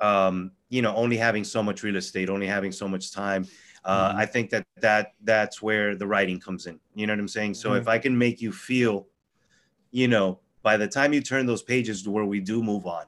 um, 0.00 0.52
you 0.68 0.82
know 0.82 0.94
only 0.94 1.16
having 1.16 1.44
so 1.44 1.62
much 1.62 1.82
real 1.82 1.96
estate, 1.96 2.28
only 2.28 2.46
having 2.46 2.72
so 2.72 2.88
much 2.88 3.12
time. 3.12 3.46
Uh, 3.84 4.12
I 4.16 4.26
think 4.26 4.50
that 4.50 4.66
that 4.80 5.12
that's 5.22 5.62
where 5.62 5.94
the 5.94 6.06
writing 6.06 6.40
comes 6.40 6.66
in. 6.66 6.80
You 6.96 7.06
know 7.06 7.12
what 7.12 7.20
I'm 7.20 7.28
saying? 7.28 7.54
So 7.54 7.74
if 7.74 7.86
I 7.86 7.98
can 7.98 8.18
make 8.18 8.42
you 8.42 8.50
feel, 8.50 9.06
you 9.92 10.08
know, 10.08 10.40
by 10.62 10.76
the 10.76 10.88
time 10.88 11.12
you 11.12 11.20
turn 11.20 11.46
those 11.46 11.62
pages 11.62 12.02
to 12.02 12.10
where 12.10 12.24
we 12.24 12.40
do 12.40 12.64
move 12.64 12.86
on, 12.86 13.04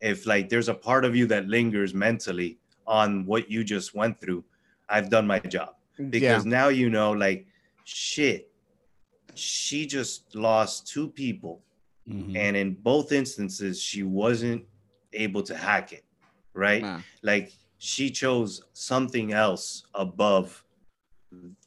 if 0.00 0.26
like 0.26 0.48
there's 0.48 0.68
a 0.68 0.74
part 0.74 1.04
of 1.04 1.16
you 1.16 1.26
that 1.26 1.48
lingers 1.48 1.94
mentally 1.94 2.58
on 2.86 3.24
what 3.26 3.50
you 3.50 3.64
just 3.64 3.94
went 3.94 4.20
through, 4.20 4.44
I've 4.88 5.10
done 5.10 5.26
my 5.26 5.38
job 5.40 5.74
because 6.10 6.44
now 6.44 6.68
you 6.68 6.90
know, 6.90 7.12
like, 7.12 7.46
shit, 7.84 8.50
she 9.34 9.86
just 9.86 10.34
lost 10.34 10.86
two 10.86 11.08
people, 11.08 11.62
Mhm. 12.08 12.36
and 12.36 12.56
in 12.56 12.74
both 12.74 13.10
instances, 13.12 13.80
she 13.82 14.02
wasn't 14.02 14.64
able 15.12 15.42
to 15.42 15.56
hack 15.56 15.92
it, 15.92 16.04
right? 16.54 16.82
Yeah. 16.82 17.00
Like 17.22 17.52
she 17.78 18.10
chose 18.10 18.62
something 18.72 19.32
else 19.32 19.84
above 19.94 20.62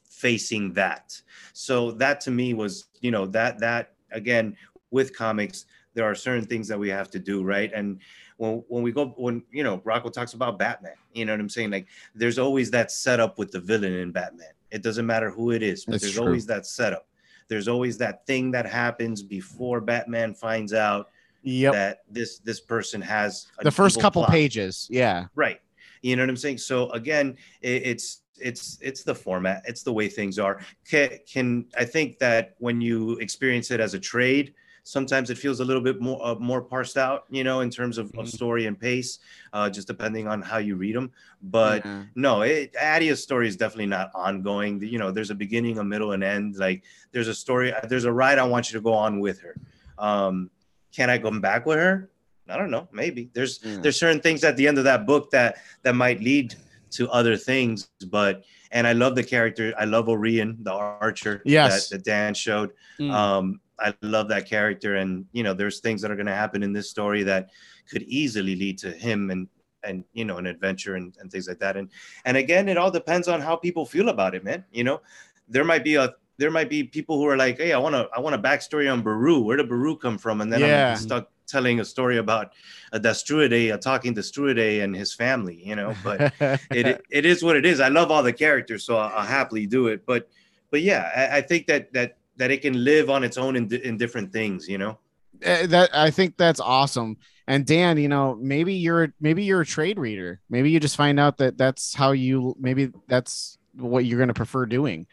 facing 0.08 0.72
that. 0.74 1.20
So 1.52 1.92
that 1.92 2.20
to 2.22 2.30
me 2.30 2.54
was, 2.54 2.86
you 3.00 3.10
know, 3.10 3.26
that 3.26 3.58
that 3.60 3.94
again 4.12 4.56
with 4.90 5.14
comics, 5.16 5.66
there 5.94 6.04
are 6.04 6.14
certain 6.14 6.44
things 6.46 6.68
that 6.68 6.78
we 6.78 6.88
have 6.88 7.10
to 7.10 7.18
do, 7.18 7.42
right? 7.42 7.70
And 7.74 7.98
when 8.36 8.62
when 8.68 8.82
we 8.82 8.92
go 8.92 9.08
when 9.16 9.42
you 9.50 9.62
know 9.62 9.80
Rocco 9.84 10.08
talks 10.08 10.34
about 10.34 10.58
Batman, 10.58 10.94
you 11.12 11.24
know 11.24 11.32
what 11.32 11.40
I'm 11.40 11.48
saying? 11.48 11.70
Like 11.70 11.86
there's 12.14 12.38
always 12.38 12.70
that 12.70 12.90
setup 12.90 13.38
with 13.38 13.50
the 13.50 13.60
villain 13.60 13.92
in 13.92 14.12
Batman. 14.12 14.52
It 14.70 14.82
doesn't 14.82 15.06
matter 15.06 15.30
who 15.30 15.50
it 15.50 15.62
is, 15.62 15.84
but 15.84 16.00
there's 16.00 16.14
true. 16.14 16.26
always 16.26 16.46
that 16.46 16.66
setup. 16.66 17.06
There's 17.48 17.66
always 17.66 17.98
that 17.98 18.26
thing 18.26 18.52
that 18.52 18.66
happens 18.66 19.22
before 19.22 19.80
Batman 19.80 20.34
finds 20.34 20.72
out 20.72 21.10
Yep. 21.42 21.72
that 21.72 22.02
this 22.10 22.38
this 22.40 22.60
person 22.60 23.00
has 23.00 23.46
the 23.62 23.70
first 23.70 23.98
couple 24.00 24.22
plot. 24.22 24.30
pages, 24.30 24.86
yeah. 24.90 25.26
Right. 25.34 25.60
You 26.02 26.16
know 26.16 26.22
what 26.22 26.28
I'm 26.30 26.36
saying? 26.36 26.58
So 26.58 26.90
again, 26.90 27.36
it, 27.62 27.82
it's 27.86 28.22
it's 28.38 28.78
it's 28.82 29.02
the 29.04 29.14
format, 29.14 29.62
it's 29.66 29.82
the 29.82 29.92
way 29.92 30.08
things 30.08 30.38
are. 30.38 30.60
Can, 30.88 31.18
can 31.26 31.66
I 31.76 31.84
think 31.84 32.18
that 32.18 32.54
when 32.58 32.80
you 32.80 33.12
experience 33.18 33.70
it 33.70 33.80
as 33.80 33.94
a 33.94 33.98
trade, 33.98 34.54
sometimes 34.82 35.30
it 35.30 35.38
feels 35.38 35.60
a 35.60 35.64
little 35.64 35.82
bit 35.82 36.00
more 36.00 36.18
uh, 36.26 36.34
more 36.36 36.62
parsed 36.62 36.96
out, 36.96 37.24
you 37.30 37.44
know, 37.44 37.60
in 37.60 37.70
terms 37.70 37.98
of, 37.98 38.10
of 38.16 38.28
story 38.28 38.66
and 38.66 38.78
pace, 38.78 39.18
uh, 39.52 39.68
just 39.70 39.86
depending 39.86 40.26
on 40.28 40.42
how 40.42 40.58
you 40.58 40.76
read 40.76 40.94
them. 40.96 41.10
But 41.42 41.84
Yeah. 41.84 42.04
no, 42.14 42.42
it, 42.42 42.74
Adia's 42.80 43.22
story 43.22 43.48
is 43.48 43.56
definitely 43.56 43.86
not 43.86 44.10
ongoing. 44.14 44.82
You 44.82 44.98
know, 44.98 45.10
there's 45.10 45.30
a 45.30 45.34
beginning, 45.34 45.78
a 45.78 45.84
middle, 45.84 46.12
and 46.12 46.22
end. 46.24 46.56
Like 46.56 46.82
there's 47.12 47.28
a 47.28 47.34
story, 47.34 47.72
there's 47.88 48.04
a 48.04 48.12
ride 48.12 48.38
I 48.38 48.44
want 48.44 48.70
you 48.72 48.78
to 48.78 48.82
go 48.82 48.92
on 48.94 49.20
with 49.20 49.40
her. 49.40 49.56
Um, 49.98 50.50
can 50.94 51.10
I 51.10 51.18
come 51.18 51.40
back 51.40 51.66
with 51.66 51.78
her? 51.78 52.10
I 52.48 52.56
don't 52.56 52.70
know. 52.70 52.88
Maybe 52.92 53.30
there's 53.32 53.60
Yeah. 53.62 53.78
there's 53.80 53.98
certain 53.98 54.20
things 54.20 54.42
at 54.44 54.56
the 54.56 54.66
end 54.66 54.78
of 54.78 54.84
that 54.84 55.06
book 55.06 55.30
that 55.30 55.56
that 55.82 55.94
might 55.94 56.20
lead 56.20 56.54
to 56.92 57.08
other 57.10 57.36
things. 57.36 57.88
But 58.10 58.42
and 58.72 58.86
I 58.86 58.92
love 58.92 59.14
the 59.14 59.22
character. 59.22 59.72
I 59.78 59.84
love 59.84 60.08
Orion, 60.08 60.56
the 60.62 60.72
archer. 60.72 61.42
Yes. 61.44 61.88
that, 61.88 61.98
that 61.98 62.04
Dan 62.04 62.34
showed. 62.34 62.70
Mm. 62.98 63.10
Um, 63.12 63.60
I 63.80 63.94
love 64.02 64.28
that 64.28 64.46
character, 64.46 64.96
and 64.96 65.24
you 65.32 65.42
know, 65.42 65.54
there's 65.54 65.80
things 65.80 66.02
that 66.02 66.10
are 66.10 66.16
going 66.16 66.26
to 66.26 66.34
happen 66.34 66.62
in 66.62 66.72
this 66.72 66.90
story 66.90 67.22
that 67.24 67.50
could 67.90 68.02
easily 68.02 68.54
lead 68.56 68.78
to 68.78 68.90
him 68.92 69.30
and 69.30 69.48
and 69.82 70.04
you 70.12 70.24
know 70.24 70.36
an 70.36 70.46
adventure 70.46 70.96
and, 70.96 71.16
and 71.20 71.30
things 71.30 71.48
like 71.48 71.58
that. 71.60 71.76
And 71.76 71.88
and 72.24 72.36
again, 72.36 72.68
it 72.68 72.76
all 72.76 72.90
depends 72.90 73.28
on 73.28 73.40
how 73.40 73.56
people 73.56 73.86
feel 73.86 74.08
about 74.08 74.34
it, 74.34 74.44
man. 74.44 74.64
You 74.70 74.84
know, 74.84 75.00
there 75.48 75.64
might 75.64 75.84
be 75.84 75.96
a 75.96 76.14
there 76.38 76.50
might 76.50 76.70
be 76.70 76.82
people 76.82 77.18
who 77.18 77.26
are 77.26 77.36
like, 77.36 77.58
hey, 77.58 77.72
I 77.72 77.78
want 77.78 77.94
to 77.94 78.08
I 78.14 78.20
want 78.20 78.34
a 78.34 78.38
backstory 78.38 78.90
on 78.90 79.02
Baru. 79.02 79.40
Where 79.40 79.56
did 79.56 79.68
Baru 79.68 79.96
come 79.96 80.18
from? 80.18 80.40
And 80.40 80.52
then 80.52 80.60
Yeah. 80.60 80.92
I'm 80.92 80.96
stuck 80.96 81.30
telling 81.46 81.80
a 81.80 81.84
story 81.84 82.18
about 82.18 82.52
a 82.92 83.00
Dastruide, 83.00 83.72
uh, 83.72 83.76
talking 83.76 84.14
to 84.14 84.20
Struide 84.20 84.82
and 84.84 84.94
his 84.94 85.12
family. 85.14 85.62
You 85.64 85.76
know, 85.76 85.94
but 86.04 86.32
it 86.70 87.02
it 87.10 87.26
is 87.26 87.42
what 87.42 87.56
it 87.56 87.66
is. 87.66 87.80
I 87.80 87.88
love 87.88 88.10
all 88.10 88.22
the 88.22 88.32
characters, 88.32 88.84
so 88.84 88.96
I'll, 88.96 89.18
I'll 89.18 89.26
happily 89.26 89.66
do 89.66 89.88
it. 89.88 90.06
But 90.06 90.28
but 90.70 90.82
yeah, 90.82 91.10
I, 91.14 91.38
I 91.38 91.40
think 91.40 91.66
that 91.66 91.92
that 91.92 92.16
that 92.40 92.50
it 92.50 92.62
can 92.62 92.82
live 92.82 93.10
on 93.10 93.22
its 93.22 93.36
own 93.36 93.54
in, 93.54 93.72
in 93.72 93.96
different 93.98 94.32
things. 94.32 94.66
You 94.66 94.78
know. 94.78 94.98
Uh, 95.46 95.66
that 95.66 95.90
I 95.94 96.10
think 96.10 96.36
that's 96.36 96.58
awesome. 96.60 97.18
And 97.46 97.66
Dan, 97.66 97.98
you 97.98 98.08
know, 98.08 98.36
maybe 98.40 98.74
you're 98.74 99.12
maybe 99.20 99.44
you're 99.44 99.60
a 99.60 99.66
trade 99.66 99.98
reader. 99.98 100.40
Maybe 100.48 100.70
you 100.70 100.80
just 100.80 100.96
find 100.96 101.20
out 101.20 101.38
that 101.38 101.56
that's 101.56 101.94
how 101.94 102.12
you 102.12 102.56
maybe 102.58 102.90
that's 103.08 103.58
what 103.74 104.04
you're 104.04 104.18
going 104.18 104.28
to 104.28 104.34
prefer 104.34 104.66
doing. 104.66 105.06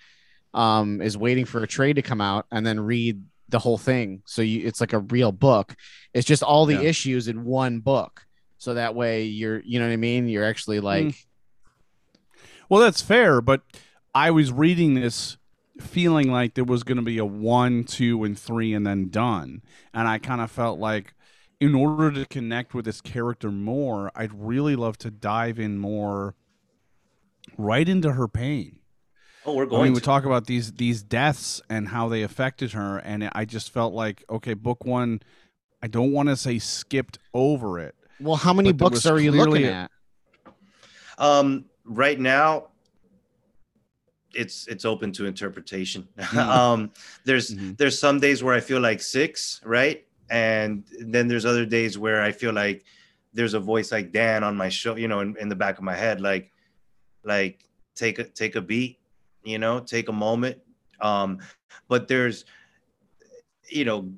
Um, 0.54 1.02
is 1.02 1.18
waiting 1.18 1.46
for 1.46 1.62
a 1.62 1.68
trade 1.68 1.98
to 1.98 2.02
come 2.02 2.22
out 2.22 2.46
and 2.52 2.66
then 2.66 2.80
read 2.80 3.22
the 3.50 3.60
whole 3.60 3.78
thing. 3.78 4.24
So 4.26 4.42
you 4.42 4.66
it's 4.66 4.82
like 4.82 4.94
a 4.94 5.00
real 5.00 5.32
book. 5.32 5.76
It's 6.14 6.26
just 6.28 6.44
all 6.44 6.66
the 6.66 6.76
Yeah. 6.76 6.90
issues 6.90 7.28
in 7.28 7.44
one 7.44 7.80
book. 7.80 8.26
So 8.58 8.74
that 8.74 8.96
way 8.96 9.24
you're 9.24 9.60
you 9.60 9.80
know 9.80 9.86
what 9.88 9.94
I 9.94 9.98
mean? 9.98 10.28
You're 10.28 10.46
actually 10.46 10.80
like 10.80 11.14
Well, 12.70 12.82
that's 12.82 13.02
fair, 13.02 13.42
but 13.42 13.62
I 14.16 14.32
was 14.32 14.52
reading 14.52 14.96
this 14.96 15.38
feeling 15.80 16.32
like 16.32 16.54
there 16.56 16.64
was 16.64 16.84
going 16.84 16.98
to 16.98 17.02
be 17.04 17.18
a 17.18 17.26
one, 17.26 17.84
two, 17.84 18.24
and 18.24 18.38
three, 18.38 18.74
and 18.74 18.86
then 18.86 19.10
done. 19.10 19.62
And 19.94 20.08
I 20.08 20.18
kind 20.18 20.42
of 20.42 20.52
felt 20.52 20.80
like, 20.80 21.14
in 21.60 21.74
order 21.74 22.12
to 22.12 22.26
connect 22.26 22.74
with 22.74 22.86
this 22.86 23.02
character 23.02 23.52
more, 23.52 24.12
I'd 24.16 24.34
really 24.34 24.76
love 24.76 24.98
to 25.00 25.10
dive 25.12 25.60
in 25.60 25.78
more 25.78 26.36
right 27.58 27.88
into 27.88 28.14
her 28.14 28.28
pain. 28.28 28.80
Oh, 29.46 29.54
we're 29.56 29.66
I 29.66 29.70
going 29.70 29.84
mean, 29.86 29.94
we 29.94 30.02
talk 30.02 30.26
about 30.26 30.46
these 30.46 30.74
these 30.74 31.02
deaths 31.02 31.62
and 31.70 31.88
how 31.88 32.10
they 32.10 32.22
affected 32.22 32.74
her, 32.74 32.98
and 32.98 33.30
I 33.34 33.46
just 33.46 33.72
felt 33.72 33.94
like, 33.94 34.24
okay, 34.30 34.54
book 34.54 34.84
one, 34.86 35.22
I 35.82 35.88
don't 35.88 36.12
want 36.12 36.28
to 36.30 36.36
say 36.36 36.60
skipped 36.60 37.18
over 37.34 37.80
it. 37.80 37.96
well, 38.20 38.36
how 38.36 38.54
many 38.54 38.74
books 38.74 39.06
are 39.06 39.20
you 39.20 39.32
looking 39.32 39.52
clearly 39.52 39.70
a- 39.70 39.74
at? 39.74 39.92
Um, 41.18 41.66
right 41.86 42.20
now, 42.20 42.68
it's 44.38 44.68
it's 44.68 44.86
open 44.86 45.12
to 45.14 45.26
interpretation. 45.26 46.08
um, 46.38 46.92
there's 47.26 47.56
Mhm. 47.56 47.78
there's 47.78 47.98
some 48.00 48.20
days 48.20 48.44
where 48.44 48.54
I 48.54 48.60
feel 48.62 48.80
like 48.80 49.02
six, 49.02 49.60
right, 49.66 50.06
and 50.30 50.84
then 51.00 51.28
there's 51.28 51.46
other 51.46 51.66
days 51.66 51.98
where 51.98 52.22
I 52.22 52.32
feel 52.32 52.54
like 52.54 52.86
there's 53.34 53.56
a 53.56 53.60
voice 53.60 53.92
like 53.92 54.12
Dan 54.12 54.44
on 54.44 54.56
my 54.56 54.70
show, 54.70 54.96
you 54.96 55.08
know, 55.08 55.20
in, 55.22 55.36
in 55.40 55.50
the 55.50 55.56
back 55.56 55.78
of 55.78 55.84
my 55.84 55.96
head, 55.96 56.22
like 56.22 56.52
like 57.24 57.66
take 57.96 58.20
a 58.20 58.24
take 58.24 58.56
a 58.56 58.62
beat, 58.62 59.00
you 59.44 59.58
know, 59.60 59.80
take 59.80 60.08
a 60.10 60.14
moment. 60.14 60.58
Um, 61.02 61.40
but 61.90 62.08
there's 62.08 62.46
you 63.70 63.86
know, 63.86 64.10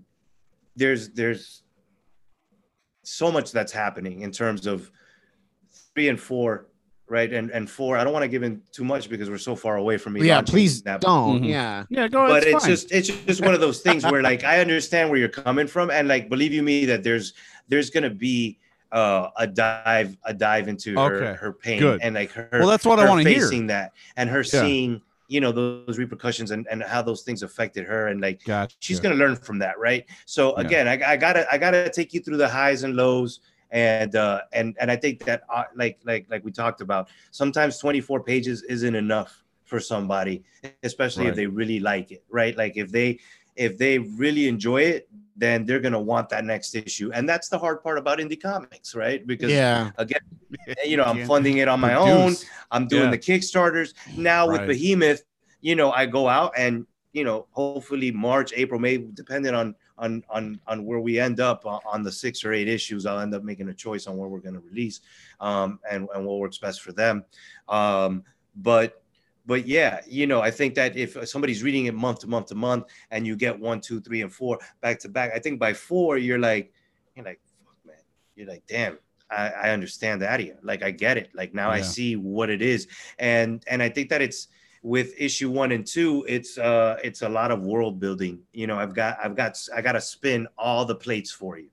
there's 0.75 1.09
there's 1.09 1.63
so 3.03 3.31
much 3.31 3.51
that's 3.51 3.71
happening 3.71 4.21
in 4.21 4.31
terms 4.31 4.67
of 4.67 4.91
three 5.95 6.09
and 6.09 6.19
four, 6.19 6.67
right? 7.09 7.31
And 7.33 7.49
and 7.51 7.69
four, 7.69 7.97
I 7.97 8.03
don't 8.03 8.13
want 8.13 8.23
to 8.23 8.27
give 8.29 8.43
in 8.43 8.61
too 8.71 8.83
much 8.83 9.09
because 9.09 9.29
we're 9.29 9.37
so 9.37 9.55
far 9.55 9.77
away 9.77 9.97
from 9.97 10.13
me. 10.13 10.25
Yeah, 10.27 10.41
please 10.41 10.81
that 10.83 11.01
don't. 11.01 11.41
Mhm. 11.43 11.49
Yeah. 11.49 11.85
Yeah, 11.89 12.07
go 12.07 12.27
but 12.27 12.43
it's 12.43 12.65
it's 12.67 12.89
just 12.89 12.91
it's 12.91 13.07
just 13.25 13.41
one 13.41 13.53
of 13.53 13.59
those 13.61 13.81
things 13.81 14.03
where 14.05 14.21
like 14.21 14.43
I 14.43 14.59
understand 14.61 15.09
where 15.09 15.19
you're 15.19 15.29
coming 15.29 15.67
from, 15.67 15.89
and 15.91 16.07
like 16.07 16.29
believe 16.29 16.53
you 16.53 16.63
me 16.63 16.85
that 16.85 17.03
there's 17.03 17.33
there's 17.67 17.89
gonna 17.89 18.09
be 18.09 18.59
uh, 18.91 19.29
a 19.37 19.45
dive 19.45 20.17
a 20.25 20.33
dive 20.33 20.67
into 20.67 20.95
her 20.95 21.15
Okay, 21.23 21.39
her 21.39 21.53
pain 21.53 21.79
good. 21.79 21.99
and 22.01 22.15
like 22.15 22.31
her 22.31 22.49
Well, 22.53 22.67
that's 22.67 22.85
what 22.85 22.99
I 22.99 23.03
her 23.03 23.09
wanna 23.09 23.23
hear. 23.29 23.41
facing 23.41 23.67
that 23.67 23.91
and 24.17 24.29
her 24.29 24.39
Yeah. 24.39 24.61
seeing 24.61 25.01
you 25.27 25.39
know 25.39 25.51
those 25.51 25.99
repercussions 25.99 26.49
and, 26.49 26.65
and 26.71 26.81
how 26.81 27.03
those 27.03 27.21
things 27.21 27.43
affected 27.43 27.85
her 27.85 28.07
and 28.07 28.19
like 28.19 28.43
Gotcha. 28.43 28.75
she's 28.79 28.99
gonna 28.99 29.13
learn 29.13 29.35
from 29.35 29.59
that 29.59 29.77
right 29.77 30.03
so 30.25 30.55
Yeah. 30.57 30.65
again 30.65 30.87
I, 30.87 31.11
I 31.11 31.17
gotta 31.17 31.45
i 31.53 31.57
gotta 31.59 31.87
take 31.91 32.15
you 32.15 32.19
through 32.19 32.37
the 32.37 32.47
highs 32.49 32.81
and 32.81 32.95
lows 32.95 33.41
and 33.71 34.15
uh 34.15 34.41
and 34.53 34.75
and 34.79 34.89
i 34.91 34.95
think 34.95 35.23
that 35.25 35.41
uh, 35.53 35.63
like 35.75 35.99
like 36.03 36.25
like 36.29 36.43
we 36.43 36.51
talked 36.51 36.81
about 36.81 37.09
sometimes 37.31 37.77
24 37.77 38.23
pages 38.23 38.63
isn't 38.63 38.95
enough 38.95 39.43
for 39.65 39.79
somebody 39.79 40.43
especially 40.83 41.27
if 41.27 41.35
they 41.35 41.45
really 41.45 41.79
like 41.79 42.11
it 42.11 42.23
right? 42.29 42.57
Like 42.57 42.75
if 42.77 42.91
they 42.91 43.19
if 43.55 43.77
they 43.77 43.99
really 43.99 44.47
enjoy 44.47 44.81
it 44.81 45.07
then 45.35 45.65
they're 45.65 45.79
gonna 45.79 46.01
want 46.01 46.29
that 46.29 46.43
next 46.43 46.75
issue. 46.75 47.11
And 47.13 47.29
that's 47.29 47.47
the 47.49 47.57
hard 47.57 47.81
part 47.83 47.97
about 47.97 48.17
indie 48.19 48.41
comics 48.41 48.95
right? 48.95 49.25
Because 49.25 49.51
Yeah. 49.51 49.91
again 49.97 50.19
you 50.83 50.97
know 50.97 51.03
i'm 51.03 51.23
funding 51.31 51.57
it 51.57 51.67
on 51.67 51.79
my 51.79 51.93
own. 51.93 52.33
I'm 52.71 52.87
doing 52.87 53.05
Yeah. 53.05 53.11
the 53.11 53.17
kickstarters. 53.19 53.93
Now 54.17 54.49
with 54.49 54.65
behemoth 54.65 55.23
you 55.61 55.75
know 55.75 55.91
i 55.91 56.05
go 56.05 56.27
out 56.27 56.53
and 56.57 56.85
you 57.13 57.23
know 57.23 57.45
hopefully 57.51 58.11
march 58.11 58.53
april 58.55 58.79
may 58.79 58.97
depending 58.97 59.53
on 59.53 59.75
on 59.99 60.23
on 60.29 60.59
on 60.67 60.85
where 60.85 60.99
we 60.99 61.19
end 61.19 61.39
up 61.39 61.65
on, 61.65 62.03
the 62.03 62.11
six 62.11 62.43
or 62.43 62.53
eight 62.53 62.67
issues 62.67 63.05
i'll 63.05 63.19
end 63.19 63.35
up 63.35 63.43
making 63.43 63.69
a 63.69 63.73
choice 63.73 64.07
on 64.07 64.17
where 64.17 64.29
we're 64.29 64.39
going 64.39 64.53
to 64.55 64.61
release 64.61 65.01
um 65.39 65.79
and 65.89 66.07
and 66.15 66.25
what 66.25 66.39
works 66.39 66.57
best 66.57 66.81
for 66.81 66.91
them 66.91 67.23
um 67.67 68.23
but 68.55 69.03
but 69.45 69.67
yeah 69.67 69.99
you 70.07 70.25
know 70.25 70.41
i 70.41 70.49
think 70.49 70.73
that 70.73 70.95
if 70.95 71.17
somebody's 71.27 71.61
reading 71.61 71.85
it 71.85 71.93
month 71.93 72.19
to 72.19 72.27
month 72.27 72.47
to 72.47 72.55
month 72.55 72.85
and 73.11 73.27
you 73.27 73.35
get 73.35 73.57
one 73.59 73.81
two 73.81 73.99
three 74.01 74.21
and 74.21 74.33
four 74.33 74.57
back 74.81 74.97
to 74.99 75.09
back 75.09 75.31
i 75.35 75.39
think 75.39 75.59
by 75.59 75.73
four 75.73 76.17
you're 76.17 76.39
like 76.39 76.71
you're 77.15 77.25
like 77.25 77.39
fuck 77.63 77.75
man 77.85 77.95
you're 78.35 78.47
like 78.47 78.63
damn 78.67 78.97
I, 79.31 79.49
I 79.49 79.69
understand 79.69 80.21
that 80.23 80.39
here. 80.39 80.57
Like 80.63 80.81
I 80.81 80.89
get 80.89 81.17
it. 81.17 81.29
Like 81.35 81.53
now 81.53 81.69
I 81.69 81.81
see 81.81 82.15
what 82.15 82.49
it 82.49 82.63
is. 82.63 82.87
And 83.19 83.63
and 83.67 83.83
I 83.83 83.89
think 83.89 84.09
that 84.09 84.23
it's 84.23 84.47
with 84.81 85.13
issue 85.17 85.49
one 85.51 85.71
and 85.71 85.85
two, 85.85 86.25
it's 86.27 86.57
uh 86.57 86.97
it's 87.03 87.21
a 87.21 87.29
lot 87.29 87.51
of 87.51 87.61
world 87.61 87.99
building. 87.99 88.39
You 88.53 88.67
know, 88.67 88.77
I've 88.77 88.93
got 88.93 89.17
I've 89.23 89.35
got 89.35 89.57
I 89.75 89.81
gotta 89.81 90.01
spin 90.01 90.47
all 90.57 90.85
the 90.85 90.95
plates 90.95 91.31
for 91.31 91.57
you. 91.57 91.69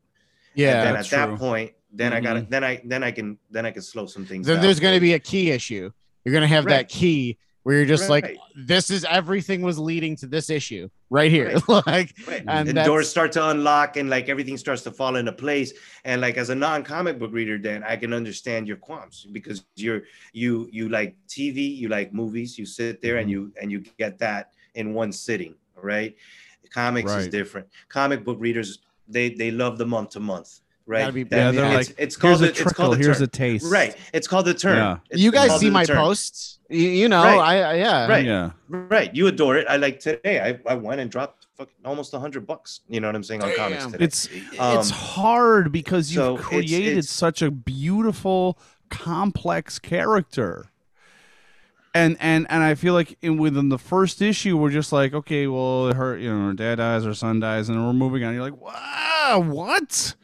Yeah. 0.55 0.79
and 0.79 0.87
then 0.87 0.97
at 0.97 1.07
true. 1.07 1.19
that 1.19 1.39
point, 1.39 1.73
then 1.93 2.13
I 2.13 2.21
gotta 2.21 2.41
Mhm. 2.41 2.51
then 2.51 2.65
I 2.65 2.81
then 2.85 3.03
I 3.05 3.11
can 3.13 3.39
then 3.51 3.67
I 3.67 3.71
can 3.71 3.83
slow 3.83 4.07
some 4.07 4.25
things 4.27 4.47
Then 4.47 4.57
down. 4.57 4.63
there's 4.65 4.81
going 4.81 4.95
to 4.95 5.01
be 5.01 5.13
a 5.13 5.19
key 5.19 5.51
issue. 5.51 5.91
You're 6.25 6.33
going 6.33 6.43
to 6.43 6.49
have 6.49 6.65
Right. 6.65 6.79
that 6.79 6.89
key 6.89 7.39
where 7.67 7.79
you're 7.79 7.85
just 7.85 8.09
like, 8.09 8.39
this 8.55 8.91
is 8.93 9.05
everything 9.05 9.61
was 9.61 9.77
leading 9.77 10.15
to 10.15 10.29
this 10.29 10.51
issue 10.51 10.89
right 11.11 11.33
here. 11.33 11.59
like, 11.69 12.15
Right. 12.25 12.45
and 12.47 12.69
And, 12.69 12.85
doors 12.85 13.09
start 13.11 13.33
to 13.33 13.49
unlock 13.51 13.97
and 13.97 14.09
like 14.09 14.29
everything 14.29 14.57
starts 14.57 14.83
to 14.83 14.93
fall 14.93 15.17
into 15.17 15.33
place. 15.33 15.73
And 16.05 16.21
like 16.21 16.37
as 16.37 16.51
a 16.51 16.55
non-comic 16.55 17.19
book 17.19 17.33
reader, 17.33 17.59
then 17.59 17.83
I 17.83 17.97
can 17.97 18.13
understand 18.13 18.69
your 18.69 18.77
qualms 18.77 19.27
because 19.33 19.65
you're 19.75 20.03
you 20.33 20.69
you 20.71 20.89
like 20.89 21.17
TV, 21.27 21.77
you 21.77 21.89
like 21.89 22.15
movies, 22.15 22.57
you 22.57 22.67
sit 22.67 23.03
there 23.03 23.15
Mm-hmm. 23.15 23.21
and 23.23 23.31
you 23.33 23.53
and 23.61 23.73
you 23.73 23.83
get 23.99 24.17
that 24.19 24.53
in 24.77 24.95
one 24.95 25.11
sitting, 25.11 25.57
right? 25.75 26.15
Comics 26.71 27.11
is 27.19 27.27
different. 27.27 27.67
Comic 27.89 28.25
book 28.25 28.39
readers, 28.39 28.79
they 29.09 29.31
they 29.31 29.51
love 29.51 29.77
the 29.77 29.87
month 29.87 30.11
to 30.11 30.21
month, 30.21 30.61
right? 30.87 31.01
Gotta 31.01 31.13
be- 31.13 31.21
Yeah, 31.31 31.51
they're 31.51 31.79
it's, 31.79 31.89
like, 31.91 31.99
it's 31.99 32.15
here's 32.15 32.17
called 32.17 32.35
a 32.37 32.39
the, 32.39 32.49
it's 32.63 32.73
called 32.73 32.93
the 32.95 32.97
here's 32.99 33.17
turn. 33.19 33.25
a 33.25 33.27
taste. 33.29 33.71
Right. 33.71 33.97
It's 34.13 34.27
called 34.29 34.47
the 34.47 34.55
turn. 34.55 34.77
Yeah. 34.77 34.99
It's 35.11 35.21
you 35.21 35.31
guys 35.33 35.59
see 35.61 35.71
my 35.71 35.85
turn. 35.85 35.97
posts. 35.97 36.59
You, 36.69 36.89
you 36.89 37.09
know, 37.09 37.23
Right. 37.23 37.39
I, 37.39 37.61
I 37.63 37.75
yeah. 37.75 38.07
Right. 38.09 38.25
Yeah. 38.25 38.51
Right. 38.69 39.15
You 39.15 39.27
adore 39.29 39.57
it. 39.57 39.67
I 39.69 39.77
like 39.77 40.01
today. 40.01 40.41
I, 40.41 40.59
I 40.71 40.75
went 40.75 41.01
and 41.01 41.11
dropped 41.11 41.47
fucking 41.57 41.75
almost 41.85 42.13
a 42.15 42.19
hundred 42.19 42.47
bucks. 42.47 42.81
You 42.89 43.01
know 43.01 43.09
what 43.09 43.15
I'm 43.17 43.23
saying 43.25 43.43
on 43.43 43.55
comics 43.55 43.87
today. 43.87 44.05
It's 44.05 44.29
it's 44.33 44.59
Um, 44.61 44.85
hard 44.97 45.73
because 45.73 46.13
you've 46.13 46.23
so 46.23 46.35
it's- 46.35 46.49
created 46.49 46.89
it's- 46.99 47.09
such 47.11 47.43
a 47.43 47.51
beautiful, 47.51 48.59
complex 48.91 49.79
character. 49.79 50.67
And 51.95 52.19
and 52.21 52.47
and 52.51 52.63
I 52.63 52.75
feel 52.75 52.93
like 52.93 53.17
in 53.23 53.39
within 53.39 53.71
the 53.71 53.79
first 53.79 54.21
issue, 54.21 54.59
we're 54.59 54.71
just 54.71 54.93
like, 54.93 55.15
okay, 55.15 55.47
well, 55.47 55.95
her, 55.95 56.19
you 56.19 56.29
know, 56.31 56.49
her 56.49 56.53
dad 56.53 56.75
dies, 56.75 57.05
her 57.05 57.15
son 57.15 57.41
dies, 57.41 57.71
and 57.71 57.83
we're 57.87 57.95
moving 57.95 58.23
on. 58.23 58.35
You're 58.35 58.43
like, 58.43 58.61
wow, 58.61 59.43
what? 59.47 60.15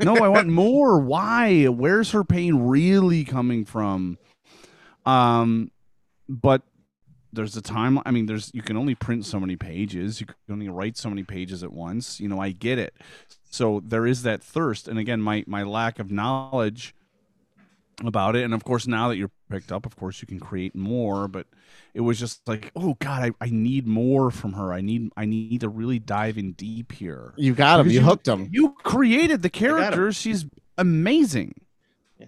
No, 0.00 0.16
I 0.16 0.28
want 0.28 0.48
more. 0.48 0.98
Why? 1.00 1.66
Where's 1.66 2.10
her 2.12 2.24
pain 2.24 2.66
really 2.66 3.24
coming 3.24 3.64
from? 3.64 4.18
Um, 5.06 5.70
but 6.28 6.62
there's 7.32 7.56
a 7.56 7.62
time. 7.62 8.00
I 8.06 8.10
mean, 8.10 8.26
there's 8.26 8.50
you 8.54 8.62
can 8.62 8.76
only 8.76 8.94
print 8.94 9.26
so 9.26 9.40
many 9.40 9.56
pages. 9.56 10.20
You 10.20 10.26
can 10.26 10.36
only 10.50 10.68
write 10.68 10.96
so 10.96 11.08
many 11.08 11.24
pages 11.24 11.62
at 11.62 11.72
once. 11.72 12.20
You 12.20 12.28
know, 12.28 12.40
I 12.40 12.50
get 12.50 12.78
it. 12.78 12.94
So 13.50 13.82
there 13.84 14.06
is 14.06 14.22
that 14.22 14.42
thirst, 14.42 14.88
and 14.88 14.98
again, 14.98 15.20
my 15.20 15.44
my 15.46 15.62
lack 15.62 15.98
of 15.98 16.10
knowledge 16.10 16.94
about 18.04 18.36
it, 18.36 18.44
and 18.44 18.52
of 18.54 18.64
course, 18.64 18.86
now 18.86 19.08
that 19.08 19.16
you're 19.16 19.30
picked 19.50 19.70
up, 19.72 19.86
of 19.86 19.96
course, 19.96 20.20
you 20.20 20.26
can 20.26 20.40
create 20.40 20.74
more. 20.74 21.28
But 21.28 21.46
it 21.94 22.00
was 22.00 22.18
just 22.18 22.46
like, 22.48 22.70
oh 22.74 22.94
God, 22.98 23.22
I, 23.40 23.44
I 23.46 23.50
need 23.50 23.86
more 23.86 24.30
from 24.30 24.52
her. 24.54 24.72
I 24.72 24.80
need 24.80 25.10
I 25.16 25.24
need 25.26 25.60
to 25.60 25.68
really 25.68 25.98
dive 25.98 26.38
in 26.38 26.52
deep 26.52 26.92
here. 26.92 27.32
You 27.36 27.54
got 27.54 27.80
him. 27.80 27.86
Because 27.86 27.94
You 27.94 28.00
hooked 28.02 28.28
him. 28.28 28.48
You 28.52 28.74
created 28.82 29.42
the 29.42 29.50
character. 29.50 30.12
She's 30.12 30.46
amazing. 30.78 31.54
Yeah. 32.18 32.26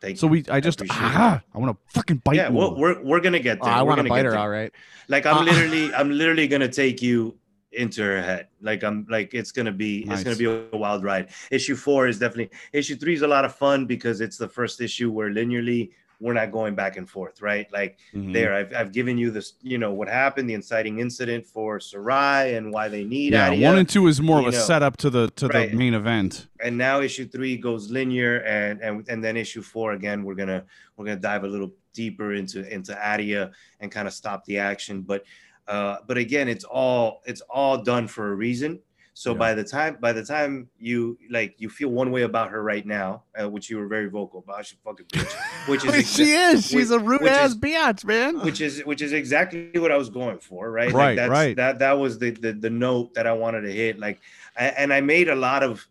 Thank 0.00 0.12
you 0.12 0.16
So 0.18 0.26
we, 0.26 0.44
I 0.50 0.60
just, 0.60 0.80
appreciate 0.80 0.98
ah, 1.00 1.42
I 1.54 1.58
want 1.58 1.76
to 1.76 1.92
fucking 1.92 2.22
bite. 2.24 2.36
yeah, 2.36 2.50
more. 2.50 2.74
we're, 2.74 2.94
we're 2.94 3.02
we're 3.04 3.20
gonna 3.20 3.40
get 3.40 3.58
Oh, 3.60 3.64
there. 3.66 3.74
I 3.74 3.82
We're 3.82 3.88
want 3.88 3.98
to 3.98 4.02
gonna 4.04 4.08
bite 4.10 4.16
get 4.18 4.24
her. 4.26 4.30
there. 4.32 4.40
All 4.40 4.48
right. 4.48 4.72
Like 5.08 5.26
I'm 5.26 5.38
Uh, 5.38 5.42
literally, 5.44 5.94
I'm 5.94 6.10
literally 6.10 6.46
gonna 6.48 6.68
take 6.68 7.00
you 7.02 7.36
into 7.72 8.02
her 8.02 8.22
head. 8.22 8.48
Like 8.60 8.82
I'm 8.82 9.06
like 9.10 9.34
it's 9.34 9.52
gonna 9.52 9.72
be 9.72 10.04
it's 10.08 10.24
gonna 10.24 10.36
be 10.36 10.46
a 10.46 10.76
wild 10.76 11.04
ride. 11.04 11.28
Issue 11.50 11.76
four 11.76 12.06
is 12.08 12.18
definitely 12.18 12.50
issue 12.72 12.96
three 12.96 13.14
is 13.14 13.22
a 13.22 13.28
lot 13.28 13.44
of 13.44 13.54
fun 13.54 13.86
because 13.86 14.20
it's 14.20 14.38
the 14.38 14.48
first 14.48 14.80
issue 14.80 15.10
where 15.10 15.30
linearly 15.30 15.90
we're 16.20 16.32
not 16.32 16.50
going 16.50 16.74
back 16.74 16.96
and 16.96 17.08
forth, 17.08 17.40
right? 17.40 17.70
Like 17.72 17.98
Mhm. 18.12 18.32
there, 18.32 18.52
I've 18.52 18.74
I've 18.74 18.90
given 18.92 19.16
you 19.18 19.30
this, 19.30 19.52
you 19.62 19.78
know, 19.78 19.92
what 19.92 20.08
happened, 20.08 20.50
the 20.50 20.54
inciting 20.54 20.98
incident 20.98 21.46
for 21.46 21.78
Sarai 21.78 22.54
and 22.56 22.72
why 22.72 22.88
they 22.88 23.04
need 23.04 23.34
Yeah, 23.34 23.50
Adia. 23.50 23.68
one 23.68 23.78
and 23.78 23.88
two 23.88 24.08
is 24.08 24.20
more 24.20 24.40
of 24.40 24.46
a 24.46 24.50
know. 24.50 24.58
setup 24.58 24.96
to 24.96 25.10
the 25.10 25.28
to 25.36 25.46
Right. 25.46 25.70
the 25.70 25.76
main 25.76 25.94
event. 25.94 26.48
and 26.60 26.76
now 26.76 27.00
issue 27.00 27.24
three 27.26 27.56
goes 27.56 27.90
linear 27.90 28.38
and 28.44 28.80
and 28.80 29.04
and 29.08 29.22
then 29.22 29.36
issue 29.36 29.62
four 29.62 29.92
again 29.92 30.24
we're 30.24 30.34
gonna 30.34 30.64
we're 30.96 31.04
gonna 31.04 31.20
dive 31.20 31.44
a 31.44 31.46
little 31.46 31.72
deeper 31.92 32.34
into 32.34 32.66
into 32.72 32.92
adia 33.00 33.52
and 33.80 33.92
kind 33.92 34.08
of 34.08 34.14
stop 34.14 34.44
the 34.46 34.58
action 34.58 35.02
but 35.02 35.22
uh 35.68 35.96
but 36.06 36.16
again 36.18 36.48
it's 36.48 36.64
all 36.64 37.20
it's 37.26 37.40
all 37.42 37.82
done 37.82 38.08
for 38.08 38.32
a 38.32 38.34
reason 38.34 38.80
so 39.14 39.32
Yeah. 39.32 39.38
by 39.38 39.54
the 39.54 39.64
time 39.64 39.96
by 40.00 40.12
the 40.12 40.24
time 40.24 40.68
you 40.78 41.18
like 41.30 41.54
you 41.58 41.68
feel 41.68 41.88
one 41.90 42.10
way 42.10 42.22
about 42.22 42.50
her 42.50 42.62
right 42.62 42.86
now 42.86 43.24
uh, 43.40 43.48
which 43.48 43.68
you 43.70 43.76
were 43.78 43.86
very 43.88 44.08
vocal 44.08 44.40
about 44.46 44.64
she 44.66 44.76
fucking 44.84 45.06
bitch 45.06 45.32
which 45.68 45.84
is 45.84 46.10
she 46.14 46.24
exa- 46.26 46.54
is. 46.54 46.66
She's 46.66 46.90
a 46.90 46.98
rude 46.98 47.22
ass 47.26 47.54
bitch, 47.54 48.04
man. 48.04 48.40
which 48.40 48.60
is 48.60 48.80
which 48.86 49.02
is 49.02 49.12
exactly 49.12 49.70
what 49.74 49.90
I 49.92 49.96
was 49.96 50.08
going 50.08 50.38
for, 50.38 50.70
right? 50.70 50.92
Right, 50.92 51.16
that's, 51.16 51.30
right. 51.30 51.54
That 51.56 51.78
that 51.80 51.92
was 51.98 52.18
the, 52.18 52.30
the 52.30 52.52
the 52.52 52.70
note 52.70 53.12
that 53.14 53.26
I 53.26 53.32
wanted 53.32 53.62
to 53.62 53.72
hit. 53.72 53.98
Like, 53.98 54.20
I, 54.56 54.66
and 54.68 54.92
I 54.92 55.00
made 55.02 55.28
a 55.28 55.34
lot 55.34 55.62
of 55.62 55.86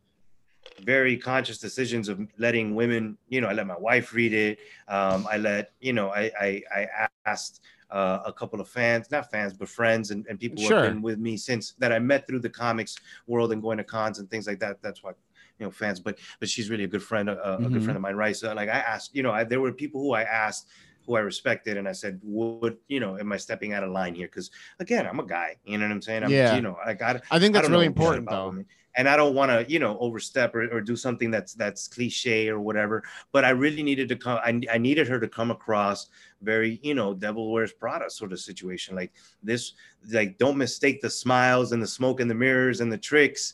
very 0.81 1.17
conscious 1.17 1.57
decisions 1.59 2.07
of 2.09 2.19
letting 2.37 2.73
women. 2.75 3.17
You 3.29 3.41
know, 3.41 3.47
I 3.49 3.53
let 3.53 3.67
my 3.67 3.77
wife 3.77 4.13
read 4.13 4.33
it. 4.33 4.59
Um, 4.87 5.27
I 5.29 5.37
let 5.37 5.71
you 5.79 5.93
know, 5.93 6.09
I 6.09 6.31
I, 6.39 6.49
I 6.75 7.07
asked. 7.25 7.61
Uh, 7.89 8.19
a 8.25 8.33
couple 8.33 8.59
of 8.59 8.67
fans, 8.67 9.09
not 9.11 9.31
fans, 9.31 9.53
but 9.53 9.69
friends 9.69 10.11
and, 10.11 10.25
and 10.27 10.37
people 10.39 10.61
who 10.61 10.67
have 10.67 10.81
been 10.81 11.01
with 11.01 11.19
me 11.19 11.37
since 11.37 11.71
that 11.79 11.93
I 11.93 11.99
met 11.99 12.27
through 12.27 12.39
the 12.39 12.49
comics 12.49 12.97
world 13.27 13.53
and 13.53 13.61
going 13.61 13.77
to 13.77 13.83
cons 13.85 14.19
and 14.19 14.29
things 14.29 14.45
like 14.45 14.59
that. 14.59 14.81
That's 14.81 15.01
why, 15.01 15.11
you 15.57 15.65
know, 15.65 15.71
fans. 15.71 16.01
But 16.01 16.19
but 16.39 16.49
she's 16.49 16.69
really 16.69 16.83
a 16.83 16.87
good 16.87 17.01
friend, 17.03 17.29
a, 17.29 17.65
a 17.65 17.69
good 17.69 17.81
Mhm. 17.81 17.83
friend 17.83 17.95
of 17.95 18.01
mine, 18.01 18.15
right? 18.15 18.35
So 18.35 18.53
like 18.53 18.67
I 18.67 18.79
asked, 18.79 19.15
you 19.15 19.23
know, 19.23 19.31
I, 19.31 19.45
there 19.45 19.61
were 19.61 19.71
people 19.71 20.01
who 20.01 20.11
I 20.11 20.23
asked 20.23 20.67
who 21.07 21.15
I 21.15 21.21
respected, 21.21 21.77
and 21.77 21.87
I 21.87 21.93
said, 21.93 22.19
"Would 22.21 22.77
you 22.89 22.99
know? 22.99 23.17
Am 23.17 23.31
I 23.31 23.37
stepping 23.37 23.73
out 23.73 23.83
of 23.83 23.91
line 23.91 24.13
here? 24.13 24.27
Because 24.27 24.51
again, 24.79 25.07
I'm 25.07 25.19
a 25.19 25.25
guy. 25.25 25.55
You 25.63 25.77
know 25.77 25.85
what 25.85 25.93
I'm 25.93 26.01
saying? 26.01 26.23
I'm, 26.23 26.29
Yeah. 26.29 26.55
You 26.55 26.61
know, 26.61 26.77
like 26.85 27.01
I, 27.01 27.19
I 27.31 27.39
think 27.39 27.53
that's 27.53 27.63
don't 27.63 27.71
really 27.71 27.85
important, 27.87 28.29
though. 28.29 28.47
women. 28.47 28.65
And 28.95 29.07
I 29.07 29.15
don't 29.15 29.35
want 29.35 29.51
to, 29.51 29.71
you 29.71 29.77
know, 29.77 29.95
overstep 29.99 30.55
or, 30.55 30.67
or 30.73 30.81
do 30.81 30.95
something 30.95 31.29
that's 31.29 31.53
that's 31.53 31.87
cliche 31.87 32.49
or 32.49 32.59
whatever. 32.59 33.03
But 33.31 33.45
I 33.45 33.51
really 33.51 33.83
needed 33.83 34.09
to 34.09 34.15
come. 34.15 34.39
I, 34.43 34.59
I 34.71 34.79
needed 34.79 35.07
her 35.07 35.19
to 35.19 35.27
come 35.27 35.51
across 35.51 36.07
very, 36.41 36.79
you 36.83 36.95
know, 36.95 37.13
devil 37.13 37.51
wears 37.51 37.71
Prada 37.71 38.09
sort 38.09 38.33
of 38.33 38.39
situation. 38.39 38.95
Like 38.95 39.13
this, 39.41 39.73
like 40.11 40.37
don't 40.39 40.57
mistake 40.57 41.01
the 41.01 41.11
smiles 41.11 41.71
and 41.73 41.81
the 41.81 41.87
smoke 41.87 42.19
and 42.19 42.29
the 42.29 42.35
mirrors 42.35 42.81
and 42.81 42.91
the 42.91 42.97
tricks 42.97 43.53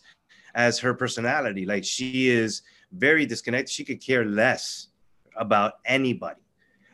as 0.56 0.80
her 0.80 0.94
personality. 0.94 1.66
Like 1.66 1.84
she 1.84 2.30
is 2.30 2.62
very 2.94 3.26
disconnected. 3.26 3.70
She 3.70 3.84
could 3.84 4.02
care 4.02 4.24
less 4.24 4.88
about 5.36 5.74
anybody 5.86 6.43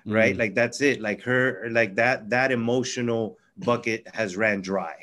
right? 0.06 0.36
Mm. 0.36 0.40
like 0.40 0.56
that's 0.56 0.82
it. 0.82 1.02
Like 1.02 1.22
her 1.24 1.68
like 1.72 1.96
that 1.96 2.30
that 2.30 2.52
emotional 2.52 3.38
bucket 3.58 4.08
has 4.14 4.38
ran 4.38 4.62
dry 4.62 4.96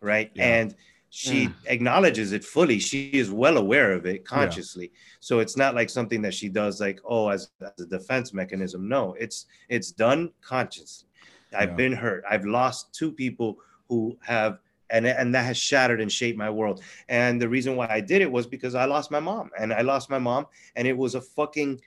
right? 0.00 0.30
Yeah. 0.34 0.46
and 0.60 0.74
she 1.10 1.50
acknowledges 1.66 2.32
it 2.32 2.44
fully. 2.44 2.78
She 2.78 3.10
is 3.10 3.30
well 3.32 3.58
aware 3.58 3.92
of 3.92 4.06
it 4.06 4.24
consciously. 4.24 4.92
So 5.18 5.40
it's 5.40 5.56
not 5.56 5.74
like 5.74 5.90
something 5.90 6.22
that 6.22 6.32
she 6.32 6.48
does 6.48 6.80
like 6.80 7.00
oh 7.04 7.28
as, 7.28 7.50
as 7.60 7.84
a 7.84 7.86
defense 7.86 8.32
mechanism. 8.32 8.88
No 8.88 9.14
it's 9.18 9.46
it's 9.68 9.90
done 9.90 10.30
consciously. 10.40 11.08
I've 11.52 11.70
Yeah. 11.70 11.74
been 11.74 11.92
hurt. 11.92 12.24
I've 12.30 12.44
lost 12.46 12.94
two 12.94 13.10
people 13.12 13.58
who 13.88 14.16
have 14.22 14.58
and 14.90 15.06
and 15.06 15.34
that 15.34 15.44
has 15.44 15.56
shattered 15.56 16.00
and 16.00 16.10
shaped 16.10 16.38
my 16.38 16.50
world. 16.50 16.82
And 17.08 17.40
the 17.40 17.48
reason 17.48 17.76
why 17.76 17.88
I 17.90 18.00
did 18.00 18.22
it 18.22 18.30
was 18.30 18.46
because 18.46 18.74
I 18.74 18.84
lost 18.84 19.10
my 19.10 19.20
mom, 19.20 19.50
and 19.58 19.72
I 19.72 19.82
lost 19.82 20.10
my 20.10 20.18
mom, 20.18 20.46
and 20.76 20.86
it 20.86 20.96
was 20.96 21.14
a 21.14 21.20
fucking 21.20 21.80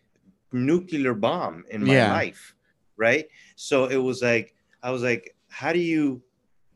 nuclear 0.53 1.13
bomb 1.13 1.65
in 1.69 1.84
my 1.84 1.95
Yeah. 1.95 2.11
life, 2.11 2.55
right? 2.97 3.27
So 3.55 3.85
it 3.85 3.97
was 3.97 4.21
like 4.21 4.55
I 4.81 4.91
was 4.91 5.01
like, 5.03 5.35
how 5.49 5.71
do 5.73 5.80
you, 5.80 6.21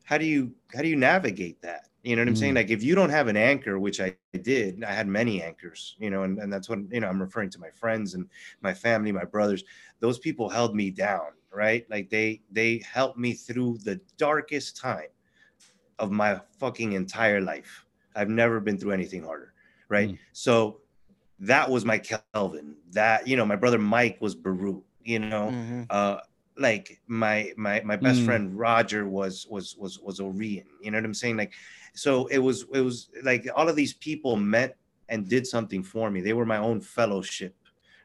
how 0.04 0.16
do 0.18 0.24
you, 0.24 0.52
how 0.74 0.82
do 0.82 0.88
you 0.88 0.96
navigate 0.96 1.60
that? 1.62 1.88
You 2.02 2.16
know 2.16 2.22
what 2.22 2.28
I'm 2.28 2.36
saying? 2.36 2.52
Mm. 2.54 2.56
Like 2.56 2.70
if 2.70 2.82
you 2.82 2.94
don't 2.94 3.10
have 3.10 3.28
an 3.28 3.36
anchor, 3.36 3.78
which 3.78 4.00
I 4.00 4.14
did, 4.40 4.82
I 4.82 4.92
had 4.92 5.06
many 5.06 5.42
anchors, 5.42 5.96
you 5.98 6.08
know, 6.10 6.22
and, 6.22 6.38
and 6.38 6.50
that's 6.50 6.68
what 6.68 6.78
you 6.90 7.00
know, 7.00 7.08
I'm 7.08 7.20
referring 7.20 7.50
to 7.50 7.58
my 7.60 7.70
friends 7.70 8.14
and 8.14 8.26
my 8.62 8.72
family, 8.72 9.12
my 9.12 9.24
brothers. 9.24 9.64
Those 10.00 10.18
people 10.18 10.48
held 10.48 10.74
me 10.74 10.90
down, 10.90 11.32
right? 11.52 11.84
Like 11.90 12.08
they 12.08 12.40
they 12.50 12.82
helped 12.90 13.18
me 13.18 13.34
through 13.34 13.78
the 13.84 14.00
darkest 14.16 14.76
time 14.76 15.10
of 15.98 16.10
my 16.10 16.40
fucking 16.58 16.92
entire 16.92 17.40
life. 17.40 17.84
I've 18.14 18.30
never 18.30 18.60
been 18.60 18.78
through 18.78 18.92
anything 18.92 19.22
harder, 19.22 19.52
right? 19.88 20.10
Mm. 20.10 20.18
So 20.32 20.80
that 21.40 21.70
was 21.70 21.84
my 21.84 21.98
Kelvin. 21.98 22.76
That 22.92 23.26
you 23.28 23.36
know, 23.36 23.46
my 23.46 23.56
brother 23.56 23.78
Mike 23.78 24.18
was 24.20 24.34
Baru. 24.34 24.82
You 25.04 25.20
know, 25.20 25.50
Mhm. 25.52 25.86
uh, 25.90 26.20
like 26.56 27.00
my 27.06 27.52
my 27.56 27.80
my 27.84 27.96
best 27.96 28.20
Mm. 28.20 28.24
friend 28.24 28.58
Roger 28.58 29.08
was 29.08 29.46
was 29.48 29.76
was 29.76 29.98
was 30.00 30.20
Orion. 30.20 30.66
You 30.82 30.90
know 30.90 30.98
what 30.98 31.04
I'm 31.04 31.14
saying? 31.14 31.36
Like, 31.36 31.52
so 31.94 32.26
it 32.26 32.38
was 32.38 32.66
it 32.74 32.80
was 32.80 33.08
like 33.22 33.48
all 33.54 33.68
of 33.68 33.76
these 33.76 33.94
people 33.94 34.36
met 34.36 34.76
and 35.08 35.28
did 35.28 35.46
something 35.46 35.82
for 35.82 36.10
me. 36.10 36.20
They 36.20 36.34
were 36.34 36.44
my 36.44 36.58
own 36.58 36.80
fellowship, 36.82 37.54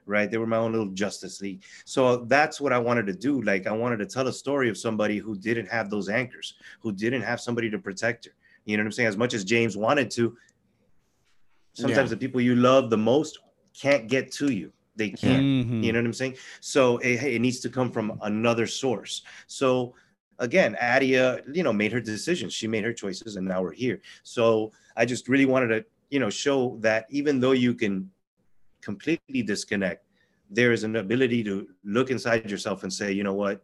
right? 0.06 0.30
They 0.32 0.38
were 0.38 0.48
my 0.48 0.58
own 0.58 0.72
little 0.72 0.92
Justice 0.92 1.42
League. 1.42 1.64
So 1.84 2.18
that's 2.26 2.62
what 2.62 2.72
I 2.72 2.80
wanted 2.80 3.06
to 3.08 3.14
do. 3.14 3.42
Like, 3.42 3.68
I 3.68 3.74
wanted 3.74 3.98
to 3.98 4.06
tell 4.06 4.28
a 4.28 4.34
story 4.34 4.70
of 4.70 4.78
somebody 4.78 5.18
who 5.18 5.36
didn't 5.36 5.68
have 5.68 5.90
those 5.90 6.08
anchors, 6.08 6.54
who 6.80 6.94
didn't 6.94 7.24
have 7.24 7.42
somebody 7.42 7.70
to 7.72 7.80
protect 7.80 8.26
her. 8.26 8.32
You 8.66 8.78
know 8.78 8.84
what 8.84 8.88
I'm 8.88 8.92
saying? 8.94 9.08
As 9.10 9.18
much 9.18 9.34
as 9.34 9.44
James 9.44 9.76
wanted 9.76 10.10
to, 10.12 10.38
sometimes 11.74 12.10
Yeah. 12.10 12.16
the 12.16 12.18
people 12.18 12.42
you 12.42 12.56
love 12.56 12.90
the 12.90 12.98
most 12.98 13.40
can't 13.74 14.08
get 14.08 14.32
to 14.34 14.52
you. 14.52 14.72
They 14.96 15.10
can't. 15.10 15.42
Mhm. 15.44 15.84
You 15.84 15.92
know 15.92 16.00
what 16.00 16.06
I'm 16.06 16.14
saying? 16.14 16.38
So 16.60 16.98
it, 17.00 17.24
it 17.24 17.40
needs 17.40 17.60
to 17.62 17.70
come 17.70 17.92
from 17.92 18.20
another 18.22 18.68
source. 18.68 19.24
So 19.48 19.96
again, 20.40 20.76
Adia, 20.80 21.42
you 21.52 21.64
know, 21.64 21.74
made 21.74 21.92
her 21.92 22.00
decisions. 22.00 22.54
She 22.54 22.68
made 22.68 22.84
her 22.84 22.94
choices, 22.94 23.36
and 23.36 23.48
now 23.48 23.64
we're 23.64 23.74
here. 23.74 24.02
So 24.22 24.72
I 24.96 25.06
just 25.06 25.28
really 25.28 25.46
wanted 25.46 25.70
to, 25.70 25.86
you 26.12 26.20
know, 26.20 26.30
show 26.30 26.78
that 26.82 27.08
even 27.10 27.40
though 27.40 27.54
you 27.54 27.74
can 27.74 28.12
completely 28.82 29.42
disconnect, 29.42 30.06
there 30.50 30.72
is 30.72 30.84
an 30.84 30.96
ability 30.98 31.44
to 31.46 31.68
look 31.84 32.12
inside 32.12 32.52
yourself 32.52 32.84
and 32.84 32.94
say, 32.94 33.12
you 33.12 33.24
know 33.24 33.34
what, 33.34 33.64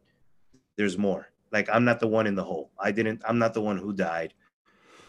there's 0.78 0.98
more. 0.98 1.30
Like 1.52 1.70
I'm 1.72 1.86
not 1.86 2.00
the 2.00 2.08
one 2.08 2.26
in 2.26 2.34
the 2.36 2.44
hole. 2.44 2.72
I 2.80 2.92
didn't. 2.92 3.22
I'm 3.28 3.38
not 3.38 3.54
the 3.54 3.62
one 3.62 3.78
who 3.78 3.94
died. 3.94 4.34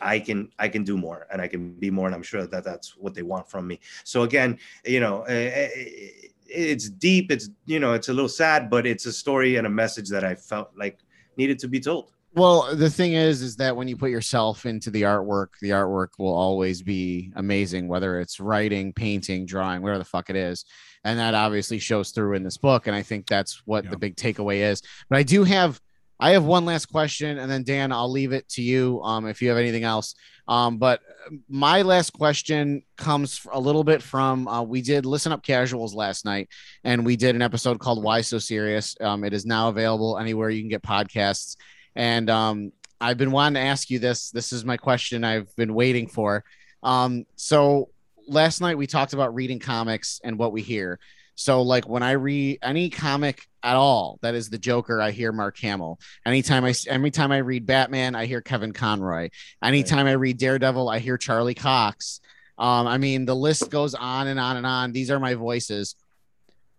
I 0.01 0.19
can 0.19 0.51
I 0.59 0.69
can 0.69 0.85
do 0.85 0.97
more 0.97 1.27
and 1.33 1.41
I 1.41 1.49
can 1.49 1.75
be 1.75 1.91
more 1.91 2.07
and 2.07 2.15
I'm 2.15 2.23
sure 2.23 2.47
that 2.47 2.65
that's 2.65 2.97
what 2.97 3.15
they 3.15 3.23
want 3.23 3.49
from 3.51 3.67
me. 3.67 3.81
So 4.05 4.23
again, 4.23 4.59
you 4.85 5.01
know, 5.01 5.23
eh, 5.23 5.69
eh, 5.75 6.29
it's 6.47 6.89
deep. 6.89 7.31
It's 7.31 7.51
you 7.67 7.81
know, 7.81 7.93
it's 7.93 8.09
a 8.09 8.13
little 8.13 8.29
sad, 8.29 8.71
but 8.71 8.87
it's 8.87 9.07
a 9.07 9.13
story 9.13 9.57
and 9.57 9.67
a 9.67 9.71
message 9.71 10.09
that 10.11 10.25
I 10.25 10.35
felt 10.35 10.71
like 10.77 10.99
needed 11.37 11.59
to 11.61 11.69
be 11.69 11.81
told. 11.81 12.13
Well, 12.33 12.77
the 12.77 12.91
thing 12.91 13.15
is, 13.15 13.43
is 13.43 13.57
that 13.57 13.75
when 13.75 13.89
you 13.89 13.97
put 13.97 14.11
yourself 14.11 14.65
into 14.65 14.91
the 14.91 15.03
artwork, 15.03 15.49
the 15.61 15.71
artwork 15.71 16.11
will 16.19 16.33
always 16.33 16.81
be 16.81 17.33
amazing, 17.35 17.89
whether 17.89 18.21
it's 18.21 18.39
writing, 18.39 18.93
painting, 18.93 19.47
drawing, 19.47 19.83
whatever 19.83 19.99
the 19.99 20.05
fuck 20.05 20.31
it 20.31 20.37
is. 20.37 20.65
And 21.03 21.19
that 21.19 21.35
obviously 21.35 21.81
shows 21.81 22.13
through 22.13 22.35
in 22.35 22.45
this 22.45 22.57
book. 22.57 22.87
And 22.87 22.95
I 22.95 23.03
think 23.03 23.27
that's 23.27 23.63
what 23.67 23.91
the 23.91 23.97
big 23.97 24.15
takeaway 24.15 24.59
is. 24.71 24.81
But 25.09 25.19
I 25.19 25.25
do 25.25 25.43
have, 25.43 25.81
I 26.21 26.31
have 26.31 26.45
one 26.45 26.67
last 26.67 26.87
question, 26.87 27.39
and 27.39 27.51
then 27.51 27.65
Dan, 27.65 27.93
I'll 27.93 28.11
leave 28.11 28.33
it 28.33 28.47
to 28.51 28.63
you 28.63 29.01
um, 29.03 29.27
if 29.27 29.41
you 29.41 29.49
have 29.49 29.59
anything 29.59 29.85
else. 29.85 30.15
Um, 30.47 30.79
but 30.79 31.01
my 31.49 31.83
last 31.83 32.13
question 32.13 32.83
comes 32.97 33.47
a 33.53 33.59
little 33.59 33.85
bit 33.85 34.03
from 34.03 34.47
uh, 34.47 34.63
we 34.63 34.83
did 34.83 35.07
listen 35.07 35.33
up 35.33 35.43
casuals 35.43 35.95
last 35.95 36.25
night, 36.25 36.49
and 36.85 37.07
we 37.07 37.17
did 37.17 37.35
an 37.35 37.43
episode 37.43 37.81
called 37.81 38.03
"Why 38.03 38.21
So 38.21 38.39
Serious." 38.39 38.97
Um, 39.01 39.25
it 39.25 39.33
is 39.33 39.47
now 39.47 39.69
available 39.69 40.19
anywhere 40.19 40.51
you 40.51 40.61
can 40.61 40.69
get 40.69 40.83
podcasts. 40.83 41.57
And 41.97 42.29
um, 42.29 42.73
I've 43.01 43.17
been 43.17 43.31
wanting 43.31 43.55
to 43.63 43.67
ask 43.67 43.89
you 43.89 43.99
this. 43.99 44.31
This 44.31 44.53
is 44.53 44.65
my 44.65 44.77
question 44.77 45.25
I've 45.25 45.55
been 45.57 45.73
waiting 45.73 46.07
for. 46.07 46.45
Um, 46.83 47.25
so 47.37 47.89
last 48.29 48.61
night 48.61 48.77
we 48.77 48.87
talked 48.87 49.13
about 49.13 49.35
reading 49.35 49.59
comics 49.59 50.21
and 50.23 50.39
what 50.39 50.53
we 50.53 50.63
hear. 50.63 50.99
So 51.41 51.63
like 51.63 51.89
when 51.89 52.03
I 52.03 52.11
read 52.13 52.59
any 52.61 52.91
comic 52.91 53.49
at 53.63 53.75
all 53.75 54.19
that 54.21 54.35
is 54.35 54.51
the 54.51 54.59
Joker, 54.59 55.01
I 55.01 55.11
hear 55.11 55.33
Mark 55.33 55.59
Hamill. 55.61 55.99
Anytime 56.27 56.67
I 56.67 56.75
anytime 56.87 57.33
I 57.33 57.39
read 57.39 57.65
Batman, 57.65 58.15
I 58.15 58.27
hear 58.27 58.43
Kevin 58.43 58.75
Conroy. 58.75 59.31
Anytime 59.65 60.07
I 60.07 60.13
read 60.13 60.37
Daredevil, 60.37 60.91
I 60.91 60.99
hear 60.99 61.17
Charlie 61.17 61.55
Cox. 61.55 62.21
Um, 62.59 62.87
I 62.87 62.99
mean 62.99 63.25
the 63.25 63.35
list 63.35 63.71
goes 63.71 63.95
on 63.95 64.27
and 64.27 64.39
on 64.39 64.59
and 64.59 64.67
on. 64.67 64.93
These 64.93 65.11
are 65.11 65.19
my 65.19 65.33
voices. 65.33 65.97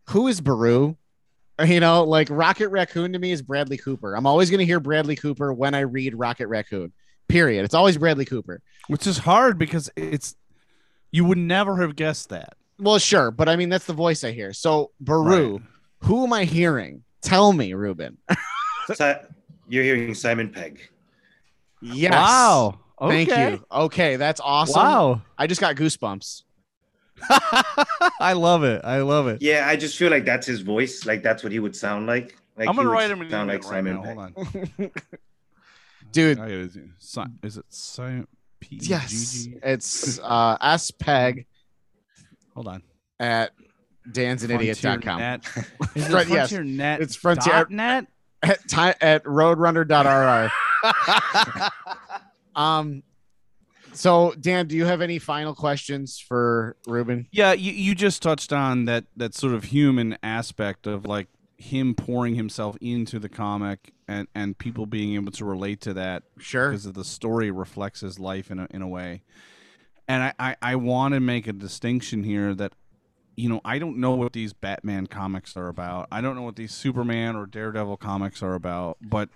Who 0.10 0.28
is 0.28 0.40
Baru? 0.40 0.96
You 1.64 1.80
know, 1.80 2.06
like 2.06 2.28
Rocket 2.32 2.70
Raccoon 2.70 3.14
to 3.14 3.20
me 3.20 3.32
is 3.32 3.44
Bradley 3.44 3.78
Cooper. 3.78 4.16
I'm 4.16 4.26
always 4.26 4.50
going 4.50 4.62
to 4.62 4.66
hear 4.66 4.80
Bradley 4.80 5.16
Cooper 5.16 5.54
when 5.54 5.76
I 5.76 5.82
read 5.82 6.16
Rocket 6.16 6.48
Raccoon. 6.48 6.92
Period. 7.28 7.66
It's 7.66 7.76
always 7.76 7.98
Bradley 7.98 8.26
Cooper. 8.26 8.64
Which 8.88 9.06
is 9.06 9.20
hard 9.20 9.60
because 9.60 9.88
it's 9.96 10.36
you 11.12 11.24
would 11.26 11.38
never 11.38 11.78
have 11.78 11.96
guessed 11.96 12.30
that. 12.30 12.56
Well, 12.82 12.98
sure, 12.98 13.30
but 13.32 13.48
I 13.48 13.56
mean 13.56 13.70
that's 13.70 13.86
the 13.86 13.94
voice 13.94 14.24
I 14.24 14.32
hear. 14.32 14.52
So 14.54 14.92
Baru, 15.00 15.60
who 16.00 16.24
am 16.26 16.34
I 16.34 16.44
hearing? 16.46 17.04
Tell 17.22 17.54
me, 17.54 17.74
Ruben. 17.74 18.18
Si- 18.94 19.14
you're 19.70 19.84
hearing 19.84 20.14
Simon 20.16 20.50
Pegg. 20.50 20.82
Yes. 21.82 22.12
Wow. 22.12 22.80
Thank 23.00 23.30
you. 23.30 23.64
Okay, 23.72 24.16
that's 24.16 24.42
awesome. 24.44 24.82
Wow. 24.82 25.22
I 25.38 25.48
just 25.48 25.62
got 25.62 25.76
goosebumps. 25.76 26.44
I 28.20 28.34
love 28.34 28.64
it. 28.64 28.82
I 28.84 29.02
love 29.02 29.28
it. 29.28 29.42
Yeah, 29.42 29.68
I 29.68 29.76
just 29.76 29.98
feel 29.98 30.10
like 30.10 30.26
that's 30.26 30.48
his 30.48 30.62
voice. 30.62 31.06
Like 31.06 31.22
that's 31.24 31.44
what 31.44 31.52
he 31.52 31.60
would 31.60 31.76
sound 31.76 32.08
like. 32.08 32.36
Like 32.58 32.68
I'm 32.68 32.76
gonna 32.76 32.90
write 32.90 33.10
him 33.12 33.22
an 33.22 33.30
sound 33.30 33.50
email 33.50 33.62
like 33.62 33.72
right 33.72 33.78
Simon 33.86 33.96
now. 33.96 34.02
Pegg. 34.02 34.16
Hold 34.18 34.72
on. 34.80 34.92
Dude. 36.12 36.40
I 36.40 36.42
gotta 36.50 36.68
do- 36.68 36.90
Si- 36.98 37.22
Is 37.44 37.58
it 37.58 37.66
Simon 37.70 38.28
P? 38.60 38.80
Yes. 38.82 39.48
It's 39.64 40.20
uh 40.24 40.58
speg 40.78 41.46
Hold 42.56 42.68
on. 42.68 42.84
at 43.20 43.52
dan'sanidiot.com. 44.10 45.20
Frontiernet. 45.20 45.96
Is 45.96 46.08
it 46.10 46.14
Right, 46.14 46.28
yes. 46.28 46.52
FrontierNet 46.52 47.00
It's 47.02 47.16
frontier 47.16 47.54
dot 47.54 47.72
net? 47.72 48.08
at, 48.44 48.68
ti- 48.68 48.98
at 49.02 49.24
roadrunner.rr. 49.24 50.52
um 52.56 53.04
so 53.94 54.34
Dan, 54.40 54.68
do 54.68 54.76
you 54.78 54.86
have 54.86 55.02
any 55.02 55.20
final 55.20 55.54
questions 55.54 56.18
for 56.18 56.78
Ruben? 56.88 57.28
Yeah, 57.32 57.52
you, 57.54 57.72
you 57.74 57.94
just 57.94 58.22
touched 58.22 58.54
on 58.54 58.86
that 58.86 59.04
that 59.18 59.36
sort 59.36 59.54
of 59.54 59.66
human 59.66 60.18
aspect 60.24 60.88
of 60.88 61.06
like 61.06 61.28
him 61.58 61.94
pouring 61.94 62.36
himself 62.36 62.78
into 62.82 63.20
the 63.20 63.30
comic 63.30 63.92
and 64.08 64.28
and 64.34 64.58
people 64.58 64.86
being 64.86 65.14
able 65.16 65.32
to 65.34 65.46
relate 65.46 65.80
to 65.82 65.94
that 65.94 66.24
sure 66.40 66.70
because 66.70 66.92
the 66.92 67.04
story 67.04 67.52
reflects 67.52 68.00
his 68.02 68.18
life 68.18 68.50
in 68.50 68.58
a, 68.60 68.68
in 68.72 68.82
a 68.82 68.88
way 68.88 69.22
and 70.12 70.24
i 70.24 70.34
i, 70.40 70.56
I 70.62 70.76
want 70.76 71.14
to 71.14 71.20
make 71.20 71.48
a 71.48 71.54
distinction 71.54 72.24
here 72.24 72.54
that 72.56 72.74
you 73.36 73.48
know 73.48 73.62
i 73.64 73.80
don't 73.80 73.98
know 73.98 74.12
what 74.12 74.34
these 74.34 74.54
batman 74.54 75.08
comics 75.08 75.56
are 75.56 75.70
about 75.70 76.08
i 76.12 76.20
don't 76.22 76.36
know 76.36 76.42
what 76.42 76.58
these 76.58 76.74
superman 76.74 77.36
or 77.36 77.46
daredevil 77.46 77.98
comics 77.98 78.44
are 78.44 78.54
about 78.54 78.98
but 79.02 79.30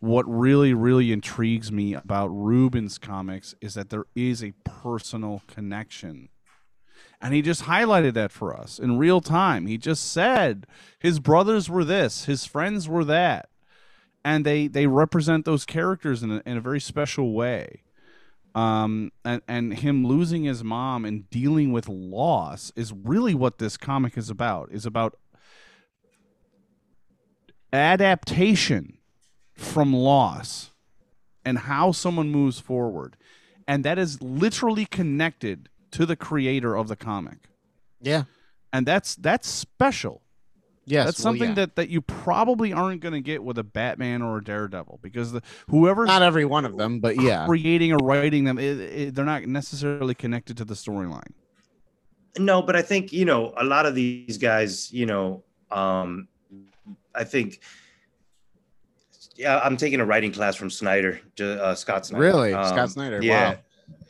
what 0.00 0.28
really 0.28 0.74
really 0.74 1.10
intrigues 1.10 1.72
me 1.72 1.94
about 1.94 2.28
ruben's 2.28 2.98
comics 2.98 3.54
is 3.60 3.74
that 3.74 3.90
there 3.90 4.04
is 4.14 4.44
a 4.44 4.52
personal 4.64 5.42
connection 5.46 6.28
and 7.22 7.34
he 7.34 7.42
just 7.42 7.64
highlighted 7.64 8.14
that 8.14 8.32
for 8.32 8.56
us 8.56 8.78
in 8.78 8.96
real 8.96 9.20
time. 9.20 9.66
He 9.66 9.76
just 9.76 10.10
said 10.10 10.66
his 10.98 11.20
brothers 11.20 11.68
were 11.68 11.84
this, 11.84 12.24
his 12.24 12.46
friends 12.46 12.88
were 12.88 13.04
that. 13.04 13.50
And 14.24 14.44
they, 14.44 14.66
they 14.66 14.86
represent 14.86 15.44
those 15.44 15.64
characters 15.64 16.22
in 16.22 16.30
a, 16.30 16.42
in 16.44 16.56
a 16.56 16.62
very 16.62 16.80
special 16.80 17.32
way. 17.32 17.82
Um, 18.54 19.12
and, 19.24 19.42
and 19.46 19.74
him 19.74 20.04
losing 20.04 20.44
his 20.44 20.64
mom 20.64 21.04
and 21.04 21.30
dealing 21.30 21.72
with 21.72 21.88
loss 21.88 22.72
is 22.74 22.92
really 22.92 23.34
what 23.34 23.58
this 23.58 23.76
comic 23.76 24.18
is 24.18 24.28
about, 24.28 24.72
is 24.72 24.86
about 24.86 25.18
adaptation 27.72 28.98
from 29.54 29.94
loss 29.94 30.70
and 31.44 31.58
how 31.58 31.92
someone 31.92 32.30
moves 32.30 32.58
forward. 32.58 33.16
And 33.68 33.84
that 33.84 33.98
is 33.98 34.20
literally 34.20 34.86
connected 34.86 35.68
to 35.92 36.06
the 36.06 36.16
creator 36.16 36.76
of 36.76 36.88
the 36.88 36.96
comic. 36.96 37.48
Yeah. 38.00 38.24
And 38.72 38.86
that's 38.86 39.14
that's 39.14 39.48
special. 39.48 40.22
Yes, 40.90 41.06
That's 41.06 41.18
well, 41.18 41.32
something 41.32 41.50
yeah. 41.50 41.54
that, 41.54 41.76
that 41.76 41.88
you 41.88 42.00
probably 42.00 42.72
aren't 42.72 43.00
going 43.00 43.14
to 43.14 43.20
get 43.20 43.42
with 43.42 43.58
a 43.58 43.62
Batman 43.62 44.22
or 44.22 44.38
a 44.38 44.44
Daredevil 44.44 44.98
because 45.02 45.32
the 45.32 45.42
whoever's 45.68 46.08
Not 46.08 46.22
every 46.22 46.44
one 46.44 46.64
of 46.64 46.76
them, 46.76 47.00
but 47.00 47.20
yeah. 47.20 47.46
creating 47.46 47.92
or 47.92 47.98
writing 47.98 48.44
them, 48.44 48.58
it, 48.58 48.78
it, 48.80 49.14
they're 49.14 49.24
not 49.24 49.44
necessarily 49.44 50.14
connected 50.14 50.56
to 50.56 50.64
the 50.64 50.74
storyline. 50.74 51.32
No, 52.38 52.62
but 52.62 52.76
I 52.76 52.82
think 52.82 53.12
you 53.12 53.24
know 53.24 53.52
a 53.56 53.64
lot 53.64 53.86
of 53.86 53.94
these 53.94 54.38
guys. 54.38 54.92
You 54.92 55.06
know, 55.06 55.42
um, 55.70 56.28
I 57.14 57.24
think 57.24 57.60
yeah, 59.36 59.60
I'm 59.64 59.76
taking 59.76 60.00
a 60.00 60.04
writing 60.04 60.32
class 60.32 60.54
from 60.54 60.70
Snyder, 60.70 61.20
Ju- 61.34 61.58
uh, 61.60 61.74
Scott 61.74 62.06
Snyder. 62.06 62.22
Really? 62.22 62.52
Um, 62.52 62.66
Scott 62.66 62.90
Snyder? 62.90 63.20
Yeah, 63.22 63.54
Wow. 63.54 63.58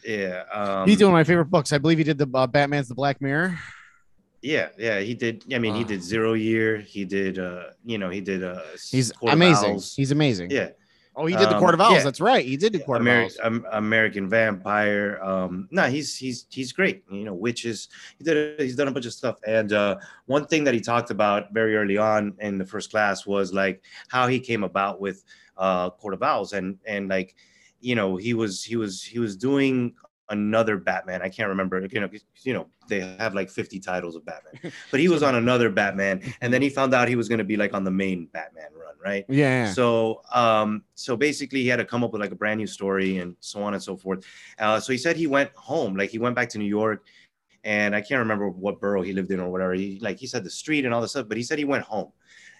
yeah. 0.04 0.42
Um, 0.52 0.88
He's 0.88 0.98
doing 0.98 1.12
my 1.12 1.24
favorite 1.24 1.46
books. 1.46 1.72
I 1.72 1.78
believe 1.78 1.98
he 1.98 2.04
did 2.04 2.18
the 2.18 2.28
uh, 2.34 2.46
Batman's 2.46 2.88
The 2.88 2.94
Black 2.94 3.20
Mirror. 3.20 3.58
Yeah, 4.42 4.68
yeah, 4.78 5.00
he 5.00 5.14
did. 5.14 5.44
I 5.52 5.58
mean, 5.58 5.74
he 5.74 5.84
did 5.84 6.02
Zero 6.02 6.32
Year. 6.32 6.78
He 6.78 7.04
did, 7.04 7.38
uh, 7.38 7.64
you 7.84 7.98
know, 7.98 8.08
he 8.08 8.20
did. 8.22 8.42
Uh, 8.42 8.60
He's 8.90 9.12
amazing. 9.22 9.72
Owls. 9.72 9.94
He's 9.94 10.12
amazing. 10.12 10.50
Yeah. 10.50 10.70
Oh, 11.16 11.26
he 11.26 11.36
did 11.36 11.50
the 11.50 11.56
Um, 11.56 11.60
Court 11.60 11.74
of 11.74 11.80
Owls. 11.82 11.92
yeah. 11.94 12.04
That's 12.04 12.20
right. 12.20 12.42
He 12.46 12.56
did 12.56 12.72
the 12.72 12.78
Court 12.78 13.02
Ameri- 13.02 13.18
of 13.18 13.22
Owls. 13.24 13.38
Am- 13.42 13.66
American 13.72 14.28
Vampire. 14.30 15.20
Um, 15.22 15.68
no, 15.70 15.82
he's 15.90 16.16
he's 16.16 16.46
he's 16.48 16.72
great. 16.72 17.04
You 17.10 17.24
know, 17.24 17.34
witches. 17.34 17.88
He 18.16 18.24
did. 18.24 18.58
A, 18.58 18.62
he's 18.62 18.76
done 18.76 18.88
a 18.88 18.92
bunch 18.92 19.04
of 19.06 19.12
stuff. 19.12 19.36
And 19.46 19.72
uh, 19.74 19.96
one 20.26 20.46
thing 20.46 20.64
that 20.64 20.72
he 20.72 20.80
talked 20.80 21.10
about 21.10 21.52
very 21.52 21.76
early 21.76 21.98
on 21.98 22.34
in 22.38 22.56
the 22.56 22.64
first 22.64 22.90
class 22.90 23.26
was 23.26 23.52
like 23.52 23.82
how 24.08 24.26
he 24.28 24.40
came 24.40 24.64
about 24.64 25.00
with 25.00 25.24
uh, 25.58 25.90
Court 25.90 26.14
of 26.14 26.22
Owls, 26.22 26.54
and 26.54 26.78
and 26.86 27.08
like, 27.10 27.34
you 27.80 27.94
know, 27.94 28.16
he 28.16 28.32
was 28.32 28.64
he 28.64 28.76
was 28.76 29.02
he 29.02 29.18
was 29.18 29.36
doing 29.36 29.94
another 30.30 30.76
Batman. 30.76 31.22
I 31.22 31.28
can't 31.28 31.48
remember. 31.48 31.86
You 31.90 32.00
know, 32.00 32.08
you 32.42 32.54
know, 32.54 32.66
they 32.88 33.00
have 33.18 33.34
like 33.34 33.50
50 33.50 33.78
titles 33.80 34.16
of 34.16 34.24
Batman, 34.24 34.72
but 34.90 35.00
he 35.00 35.08
was 35.08 35.22
on 35.22 35.34
another 35.34 35.68
Batman, 35.68 36.22
and 36.40 36.52
then 36.52 36.62
he 36.62 36.70
found 36.70 36.94
out 36.94 37.08
he 37.08 37.16
was 37.16 37.28
going 37.28 37.38
to 37.38 37.44
be 37.44 37.56
like 37.56 37.74
on 37.74 37.84
the 37.84 37.90
main 37.90 38.26
Batman 38.26 38.70
run, 38.74 38.94
right? 39.04 39.24
Yeah. 39.28 39.72
So, 39.72 40.22
um, 40.32 40.84
so 40.94 41.16
basically, 41.16 41.62
he 41.62 41.68
had 41.68 41.76
to 41.76 41.84
come 41.84 42.02
up 42.02 42.12
with 42.12 42.20
like 42.20 42.32
a 42.32 42.36
brand 42.36 42.58
new 42.58 42.66
story 42.66 43.18
and 43.18 43.36
so 43.40 43.62
on 43.62 43.74
and 43.74 43.82
so 43.82 43.96
forth. 43.96 44.24
Uh, 44.58 44.80
so 44.80 44.92
he 44.92 44.98
said 44.98 45.16
he 45.16 45.26
went 45.26 45.50
home, 45.54 45.96
like 45.96 46.10
he 46.10 46.18
went 46.18 46.34
back 46.34 46.48
to 46.50 46.58
New 46.58 46.64
York, 46.64 47.04
and 47.64 47.94
I 47.94 48.00
can't 48.00 48.20
remember 48.20 48.48
what 48.48 48.80
borough 48.80 49.02
he 49.02 49.12
lived 49.12 49.30
in 49.30 49.40
or 49.40 49.50
whatever. 49.50 49.74
He 49.74 49.98
like 50.00 50.18
he 50.18 50.26
said 50.26 50.44
the 50.44 50.50
street 50.50 50.84
and 50.84 50.94
all 50.94 51.00
this 51.00 51.10
stuff, 51.10 51.28
but 51.28 51.36
he 51.36 51.42
said 51.42 51.58
he 51.58 51.64
went 51.64 51.84
home, 51.84 52.12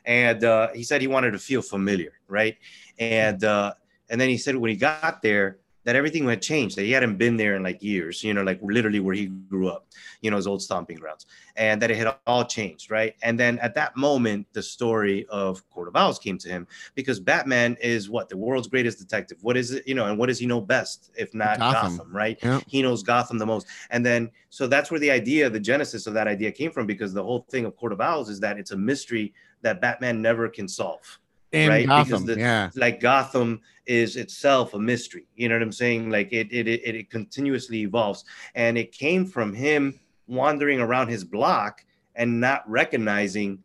and 0.05 0.45
uh, 0.45 0.69
he 0.75 0.83
said 0.83 1.01
he 1.01 1.07
wanted 1.07 1.33
to 1.33 1.39
feel 1.39 1.63
familiar, 1.63 2.13
right? 2.29 2.57
And 2.99 3.43
uh, 3.45 3.75
and 4.11 4.21
then 4.21 4.29
he 4.29 4.37
said 4.37 4.57
when 4.57 4.71
he 4.71 4.77
got 4.77 5.23
there 5.23 5.59
that 5.85 5.97
everything 5.97 6.28
had 6.28 6.43
changed 6.43 6.77
that 6.77 6.82
he 6.82 6.93
hadn't 6.93 7.16
been 7.16 7.36
there 7.36 7.57
in 7.57 7.62
like 7.62 7.82
years 7.82 8.23
you 8.23 8.35
know 8.35 8.43
like 8.43 8.59
literally 8.62 9.01
where 9.01 9.15
he 9.15 9.27
grew 9.27 9.69
up 9.69 9.86
you 10.20 10.31
know 10.31 10.36
his 10.36 10.47
old 10.47 10.62
stomping 10.62 10.97
grounds 10.97 11.27
and 11.57 11.81
that 11.81 11.90
it 11.90 11.97
had 11.97 12.15
all 12.27 12.44
changed 12.44 12.90
right? 12.90 13.15
And 13.23 13.39
then 13.39 13.59
at 13.61 13.74
that 13.74 13.97
moment 13.97 14.47
the 14.52 14.62
story 14.62 15.27
of 15.28 15.69
court 15.70 15.89
of 15.89 15.97
owls 15.97 16.19
came 16.19 16.39
to 16.39 16.48
him 16.48 16.66
because 16.94 17.20
batman 17.20 17.77
is 17.81 18.11
what 18.11 18.28
the 18.28 18.36
world's 18.36 18.69
greatest 18.69 18.98
detective. 18.98 19.39
What 19.43 19.57
is 19.57 19.73
it 19.73 19.86
you 19.86 19.94
know 19.94 20.07
and 20.07 20.19
what 20.19 20.27
does 20.27 20.39
he 20.39 20.47
know 20.47 20.61
best 20.61 21.11
if 21.16 21.35
not 21.35 21.59
Gotham. 21.59 21.97
gotham, 21.97 22.16
right? 22.16 22.39
Yeah. 22.43 22.61
he 22.66 22.82
knows 22.82 23.02
gotham 23.02 23.39
the 23.39 23.47
most. 23.47 23.66
And 23.90 24.05
then 24.05 24.31
so 24.51 24.66
that's 24.66 24.90
where 24.90 25.01
the 25.01 25.11
idea 25.11 25.48
the 25.48 25.61
genesis 25.61 26.07
of 26.07 26.15
that 26.15 26.27
idea 26.27 26.51
came 26.51 26.70
from 26.73 26.86
because 26.86 27.12
the 27.12 27.23
whole 27.23 27.47
thing 27.51 27.65
of 27.65 27.77
court 27.77 27.93
of 27.93 28.01
owls 28.01 28.28
is 28.28 28.40
that 28.40 28.59
it's 28.59 28.73
a 28.73 28.77
mystery 28.77 29.32
that 29.62 29.81
batman 29.81 30.20
never 30.23 30.48
can 30.48 30.66
solve 30.66 31.20
In 31.52 31.68
right 31.68 31.86
Gotham, 31.86 32.27
the, 32.27 32.39
yeah. 32.39 32.70
like 32.77 33.01
Gotham 33.01 33.60
is 33.85 34.16
itself 34.16 34.74
a 34.74 34.78
mystery. 34.78 35.27
You 35.35 35.48
know 35.48 35.56
what 35.56 35.62
I'm 35.62 35.72
saying? 35.72 36.10
Like 36.10 36.32
it, 36.32 36.47
it, 36.52 36.68
it, 36.68 36.94
it 36.94 37.10
continuously 37.10 37.78
evolves, 37.81 38.24
and 38.55 38.78
it 38.78 38.93
came 38.93 39.27
from 39.27 39.52
him 39.52 39.98
wandering 40.28 40.81
around 40.81 41.09
his 41.09 41.24
block 41.24 41.85
and 42.14 42.40
not 42.40 42.68
recognizing 42.70 43.59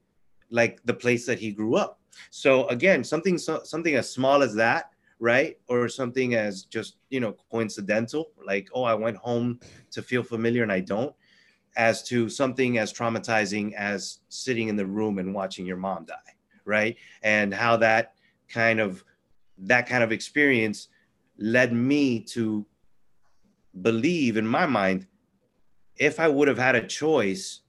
like 0.49 0.81
the 0.85 0.93
place 0.93 1.25
that 1.27 1.39
he 1.39 1.51
grew 1.51 1.75
up. 1.75 1.99
So 2.29 2.67
again, 2.67 3.03
something 3.03 3.37
so, 3.37 3.61
something 3.63 3.95
as 3.95 4.11
small 4.11 4.41
as 4.41 4.55
that, 4.55 4.91
right, 5.19 5.57
or 5.67 5.87
something 5.89 6.35
as 6.35 6.63
just 6.63 6.97
you 7.09 7.19
know 7.19 7.35
coincidental, 7.51 8.31
like 8.45 8.69
oh, 8.73 8.83
I 8.83 8.93
went 8.93 9.17
home 9.17 9.59
to 9.91 10.01
feel 10.01 10.23
familiar 10.23 10.63
and 10.63 10.71
I 10.71 10.79
don't, 10.79 11.13
as 11.77 12.03
to 12.03 12.29
something 12.29 12.77
as 12.77 12.93
traumatizing 12.93 13.73
as 13.73 14.19
sitting 14.29 14.69
in 14.69 14.75
the 14.75 14.85
room 14.85 15.19
and 15.19 15.33
watching 15.33 15.65
your 15.65 15.77
mom 15.77 16.05
die, 16.05 16.34
right, 16.65 16.97
and 17.23 17.53
how 17.53 17.77
that 17.77 18.13
kind 18.49 18.79
of 18.79 19.03
that 19.57 19.87
kind 19.87 20.03
of 20.03 20.11
experience 20.11 20.89
led 21.37 21.71
me 21.71 22.19
to 22.19 22.65
believe 23.81 24.37
in 24.37 24.45
my 24.47 24.65
mind 24.65 25.05
if 25.97 26.19
i 26.19 26.27
would 26.27 26.47
have 26.47 26.57
had 26.57 26.75
a 26.75 26.85
choice 26.85 27.61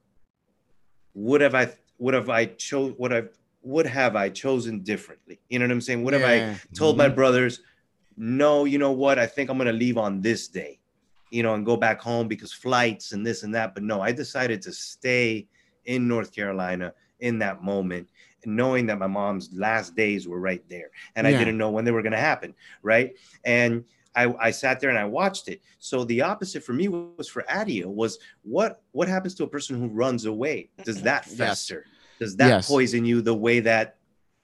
would 1.15 1.41
have 1.41 1.55
i 1.55 1.69
would 1.99 2.15
have 2.15 2.29
i 2.29 2.45
chose 2.45 2.95
would 2.99 3.11
have 3.11 3.29
would 3.63 3.87
have 3.87 4.15
i 4.15 4.29
chosen 4.29 4.81
differently? 4.81 5.41
You 5.49 5.59
know 5.59 5.65
what 5.65 5.73
i'm 5.73 5.81
saying? 5.81 6.05
Would 6.05 6.15
have 6.15 6.25
i 6.25 6.49
told 6.75 6.97
my 6.97 7.09
Mhm. 7.09 7.15
brothers 7.17 7.61
no 8.17 8.65
you 8.65 8.79
know 8.79 8.93
what? 8.93 9.19
I 9.19 9.27
think 9.27 9.51
i'm 9.51 9.59
going 9.59 9.67
to 9.67 9.73
leave 9.73 9.99
on 9.99 10.21
this 10.21 10.49
day 10.49 10.79
you 11.31 11.43
know 11.43 11.55
and 11.55 11.67
go 11.67 11.77
back 11.77 12.01
home 12.01 12.29
because 12.29 12.53
flights 12.53 13.13
and 13.13 13.27
this 13.27 13.43
and 13.43 13.55
that. 13.55 13.75
But 13.75 13.83
no 13.83 14.01
i 14.01 14.13
decided 14.13 14.63
to 14.63 14.73
stay 14.73 15.49
in 15.85 16.07
north 16.09 16.33
carolina 16.35 16.93
in 17.21 17.39
that 17.41 17.63
moment 17.63 18.09
knowing 18.45 18.87
that 18.87 18.99
my 18.99 19.07
mom's 19.07 19.51
last 19.53 19.97
days 19.97 20.29
were 20.29 20.41
right 20.41 20.63
there 20.69 20.91
and 21.17 21.27
i 21.27 21.33
didn't 21.39 21.59
know 21.59 21.71
when 21.71 21.85
they 21.85 21.91
were 21.91 22.03
going 22.03 22.13
to 22.13 22.19
happen 22.19 22.55
right 22.83 23.15
and 23.45 23.85
I, 24.15 24.35
I 24.41 24.51
sat 24.51 24.81
there 24.81 24.89
and 24.89 24.99
I 24.99 25.05
watched 25.05 25.47
it. 25.49 25.61
So 25.79 26.03
the 26.05 26.23
opposite 26.23 26.63
for 26.65 26.73
me 26.73 26.89
was 26.89 27.29
for 27.29 27.45
Adia 27.51 27.87
was 27.87 28.19
what 28.43 28.81
what 28.93 29.09
happens 29.09 29.35
to 29.35 29.45
a 29.45 29.47
person 29.47 29.79
who 29.79 29.89
runs 29.89 30.25
away? 30.25 30.71
Does 30.85 31.03
that 31.03 31.27
Yes. 31.27 31.37
fester? 31.37 31.85
Does 32.19 32.35
that 32.37 32.49
Yes. 32.49 32.67
poison 32.67 33.05
you 33.05 33.21
the 33.21 33.35
way 33.35 33.61
that 33.61 33.99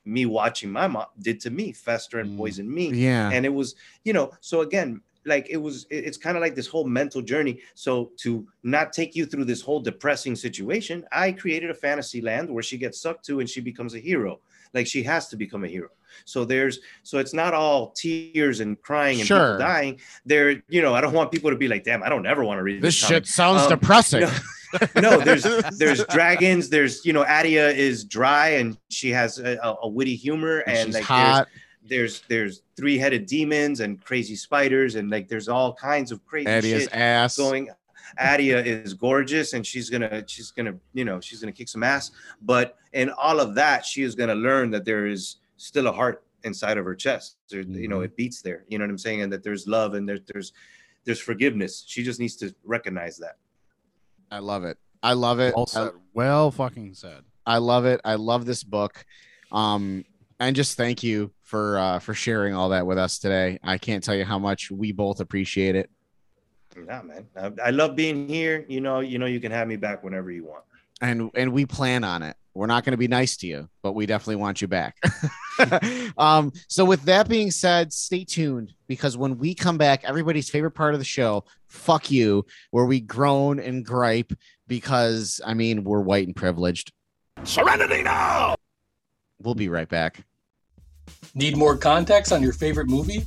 me 0.05 0.27
watching 0.27 0.71
my 0.71 0.89
mom 0.89 1.07
did 1.19 1.41
to 1.41 1.51
me, 1.51 1.73
fester 1.73 2.19
and 2.19 2.37
poison 2.37 2.73
me? 2.73 2.93
Mm. 2.93 2.97
Yeah. 3.01 3.31
And 3.33 3.47
it 3.47 3.55
was, 3.55 3.75
you 4.05 4.13
know, 4.13 4.33
so 4.41 4.61
again, 4.61 5.01
like 5.27 5.47
it 5.51 5.57
was, 5.57 5.87
it's 5.91 6.17
kind 6.17 6.37
of 6.37 6.41
like 6.41 6.55
this 6.55 6.67
whole 6.67 6.85
mental 6.85 7.23
journey. 7.23 7.61
So 7.75 8.11
to 8.19 8.47
not 8.63 8.93
take 8.93 9.15
you 9.15 9.27
through 9.27 9.45
this 9.45 9.61
whole 9.63 9.81
depressing 9.81 10.35
situation, 10.37 11.05
I 11.13 11.33
created 11.33 11.71
a 11.71 11.75
fantasy 11.75 12.21
land 12.21 12.51
where 12.51 12.63
she 12.63 12.77
gets 12.79 13.01
sucked 13.01 13.25
to 13.27 13.41
and 13.41 13.49
she 13.49 13.61
becomes 13.61 13.95
a 13.95 13.99
hero. 14.01 14.41
Like 14.75 14.87
she 14.87 15.03
has 15.03 15.29
to 15.29 15.37
become 15.37 15.65
a 15.65 15.69
hero. 15.69 15.89
So 16.25 16.45
there's 16.45 16.81
so 17.03 17.19
it's 17.19 17.35
not 17.35 17.55
all 17.55 17.91
tears 17.91 18.61
and 18.61 18.81
crying 18.83 19.19
and 19.19 19.27
Sure. 19.27 19.39
people 19.55 19.59
dying. 19.59 20.01
There, 20.27 20.63
you 20.69 20.83
know, 20.83 20.95
I 20.95 21.01
don't 21.01 21.13
want 21.15 21.31
people 21.31 21.51
to 21.51 21.57
be 21.57 21.69
like, 21.69 21.85
damn, 21.85 22.03
I 22.03 22.09
don't 22.09 22.27
ever 22.27 22.43
want 22.45 22.59
to 22.59 22.63
read 22.63 22.83
This 22.83 22.95
this. 22.99 23.09
shit 23.09 23.09
comic." 23.25 23.27
sounds 23.27 23.63
Um, 23.63 23.69
depressing. 23.71 24.21
No, 24.97 25.01
no, 25.03 25.19
there's 25.21 25.43
there's 25.79 26.05
dragons. 26.07 26.71
There's 26.71 27.05
you 27.05 27.13
know, 27.13 27.25
Adia 27.25 27.71
is 27.71 28.05
dry 28.05 28.49
and 28.51 28.77
she 28.89 29.11
has 29.11 29.39
a, 29.39 29.59
a- 29.83 29.89
witty 29.89 30.17
humor 30.17 30.59
And 30.61 30.77
and 30.79 30.87
she's 30.87 30.95
like 30.97 31.05
hot. 31.05 31.49
there's 31.49 31.62
there's 31.85 32.23
there's 32.29 32.63
three 32.77 32.97
headed 32.99 33.27
demons 33.27 33.81
and 33.81 34.01
crazy 34.03 34.37
spiders 34.37 34.95
and 34.95 35.11
like 35.11 35.29
there's 35.29 35.49
all 35.49 35.75
kinds 35.75 36.13
of 36.13 36.25
crazy 36.25 36.49
Adia's 36.51 36.83
shit 36.85 36.95
ass. 36.95 37.37
going. 37.37 37.69
Adia 38.19 38.61
is 38.63 38.95
gorgeous 38.95 39.53
and 39.55 39.67
she's 39.67 39.89
gonna 39.89 40.23
she's 40.27 40.51
gonna 40.51 40.75
you 40.93 41.05
know 41.05 41.21
she's 41.21 41.41
gonna 41.41 41.53
kick 41.53 41.69
some 41.69 41.83
ass. 41.83 42.11
But 42.43 42.77
in 42.93 43.11
all 43.11 43.41
of 43.41 43.55
that, 43.55 43.85
she 43.87 44.03
is 44.03 44.15
gonna 44.15 44.35
learn 44.35 44.71
that 44.71 44.85
there 44.85 45.07
is 45.07 45.37
still 45.57 45.87
a 45.87 45.93
heart 45.93 46.25
inside 46.45 46.77
of 46.79 46.85
her 46.85 46.95
chest. 46.95 47.37
There, 47.49 47.61
You 47.61 47.67
Mm-hmm. 47.67 47.91
know, 47.91 48.01
it 48.03 48.17
beats 48.17 48.43
there. 48.43 48.65
You 48.69 48.79
know 48.79 48.85
what 48.85 48.91
I'm 48.91 48.99
saying? 48.99 49.23
And 49.23 49.33
that 49.33 49.43
there's 49.43 49.67
love 49.67 49.95
and 49.95 50.09
there, 50.09 50.19
there's 50.33 50.53
there's 51.05 51.21
forgiveness. 51.21 51.85
She 51.87 52.03
just 52.05 52.21
needs 52.21 52.37
to 52.37 52.55
recognize 52.65 53.17
that. 53.19 53.37
I 54.31 54.39
love 54.41 54.65
it. 54.65 54.77
I 55.03 55.15
love 55.15 55.41
it. 55.41 55.55
Well 55.57 55.67
said. 55.67 55.91
Well 56.13 56.51
fucking 56.51 56.95
said. 56.95 57.23
I 57.47 57.59
love 57.59 57.87
it. 57.87 58.01
I 58.05 58.15
love 58.17 58.45
this 58.47 58.63
book. 58.63 59.05
Um, 59.51 60.05
and 60.43 60.57
just 60.57 60.77
thank 60.77 61.05
you 61.05 61.31
for 61.43 61.79
uh, 61.79 61.99
for 62.01 62.15
sharing 62.15 62.53
all 62.53 62.71
that 62.71 62.85
with 62.85 62.99
us 62.99 63.19
today. 63.19 63.59
I 63.63 63.79
can't 63.79 64.03
tell 64.03 64.15
you 64.15 64.25
how 64.25 64.39
much 64.39 64.71
we 64.71 64.91
both 64.91 65.21
appreciate 65.21 65.77
it. 65.77 65.89
Nah, 66.77 67.03
man. 67.03 67.27
I, 67.37 67.53
I 67.67 67.71
love 67.71 67.95
being 67.95 68.29
here. 68.29 68.65
You 68.69 68.81
know, 68.81 69.01
you 69.01 69.19
know, 69.19 69.27
you 69.27 69.39
can 69.39 69.53
have 69.53 69.69
me 69.69 69.77
back 69.77 70.03
whenever 70.03 70.31
you 70.33 70.45
want. 70.45 70.65
and 71.01 71.31
and 71.35 71.53
we 71.53 71.65
plan 71.65 72.03
on 72.03 72.23
it. 72.23 72.37
We're 72.55 72.67
not 72.67 72.85
going 72.85 72.93
to 72.93 72.99
be 72.99 73.09
nice 73.09 73.37
to 73.39 73.47
you, 73.47 73.69
but 73.83 73.93
we 73.93 74.05
definitely 74.05 74.37
want 74.37 74.61
you 74.61 74.69
back. 74.69 74.97
um, 76.19 76.53
so 76.69 76.85
with 76.85 77.03
that 77.05 77.27
being 77.29 77.51
said, 77.51 77.93
stay 77.93 78.25
tuned 78.25 78.75
because 78.89 79.17
when 79.17 79.39
we 79.39 79.55
come 79.55 79.79
back, 79.79 80.05
everybody's 80.05 80.51
favorite 80.51 80.73
part 80.73 80.93
of 80.93 81.01
the 81.01 81.05
show, 81.05 81.45
fuck 81.69 82.11
you, 82.11 82.45
where 82.73 82.85
we 82.85 83.01
groan 83.01 83.59
and 83.59 83.87
gripe 83.87 84.33
because 84.67 85.41
I 85.47 85.55
mean 85.55 85.85
we're 85.85 86.01
white 86.01 86.27
and 86.27 86.35
privileged. 86.35 86.93
Serenity 87.45 88.03
now! 88.03 88.57
We'll 89.41 89.55
be 89.55 89.69
right 89.69 89.89
back. 89.89 90.25
Need 91.35 91.57
more 91.57 91.77
context 91.77 92.33
on 92.33 92.43
your 92.43 92.53
favorite 92.53 92.89
movie? 92.89 93.27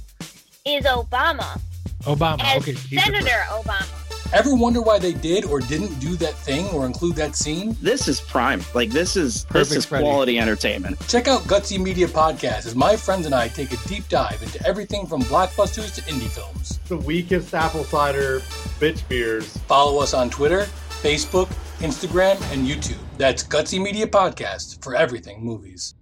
Is 0.66 0.86
Obama. 0.86 1.60
Obama. 2.04 2.42
As 2.42 2.66
Senator 3.04 3.46
Obama. 3.50 4.06
Ever 4.34 4.56
wonder 4.56 4.82
why 4.82 4.98
they 4.98 5.14
did 5.14 5.46
or 5.46 5.60
didn't 5.60 6.00
do 6.00 6.16
that 6.18 6.34
thing 6.34 6.68
or 6.70 6.86
include 6.86 7.16
that 7.16 7.36
scene? 7.36 7.76
This 7.82 8.08
is 8.08 8.20
prime. 8.20 8.62
Like 8.74 8.90
this 8.90 9.16
is 9.16 9.46
this 9.46 9.72
is 9.72 9.86
Freddie. 9.86 10.04
quality 10.04 10.40
entertainment. 10.40 11.00
Check 11.08 11.28
out 11.28 11.42
Gutsy 11.42 11.80
Media 11.80 12.08
Podcast 12.08 12.66
as 12.66 12.76
my 12.76 12.96
friends 12.98 13.26
and 13.28 13.36
I 13.36 13.48
take 13.48 13.72
a 13.72 13.78
deep 13.88 14.08
dive 14.10 14.42
into 14.42 14.66
everything 14.68 15.06
from 15.06 15.22
blockbusters 15.24 15.94
to 15.96 16.02
indie 16.02 16.30
films. 16.30 16.80
The 16.88 16.98
weakest 16.98 17.54
apple 17.54 17.84
cider 17.84 18.40
bitch 18.80 19.08
beers. 19.08 19.56
Follow 19.68 20.02
us 20.02 20.14
on 20.14 20.30
Twitter, 20.30 20.68
Facebook, 21.02 21.48
Instagram, 21.78 22.42
and 22.52 22.68
YouTube. 22.68 23.00
That's 23.18 23.44
Gutsy 23.44 23.82
Media 23.82 24.08
Podcast 24.08 24.84
for 24.84 24.96
everything 24.96 25.44
movies. 25.44 25.94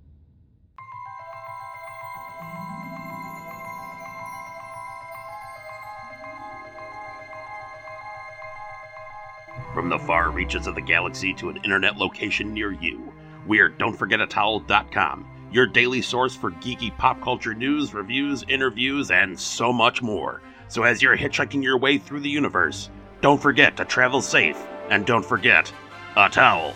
From 9.73 9.89
the 9.89 9.97
far 9.97 10.29
reaches 10.29 10.67
of 10.67 10.75
the 10.75 10.81
galaxy 10.81 11.33
to 11.33 11.49
an 11.49 11.57
internet 11.57 11.97
location 11.97 12.53
near 12.53 12.71
you, 12.71 13.11
we're 13.47 13.71
don'tforgetatowel.com, 13.71 15.25
your 15.51 15.65
daily 15.65 16.03
source 16.03 16.35
for 16.35 16.51
geeky 16.51 16.95
pop 16.95 17.19
culture 17.21 17.55
news, 17.55 17.91
reviews, 17.91 18.45
interviews, 18.47 19.09
and 19.09 19.39
so 19.39 19.73
much 19.73 20.03
more. 20.03 20.43
So 20.67 20.83
as 20.83 21.01
you're 21.01 21.17
hitchhiking 21.17 21.63
your 21.63 21.79
way 21.79 21.97
through 21.97 22.19
the 22.19 22.29
universe, 22.29 22.91
don't 23.21 23.41
forget 23.41 23.75
to 23.77 23.85
travel 23.85 24.21
safe, 24.21 24.63
and 24.91 25.07
don't 25.07 25.25
forget 25.25 25.73
a 26.15 26.29
towel. 26.29 26.75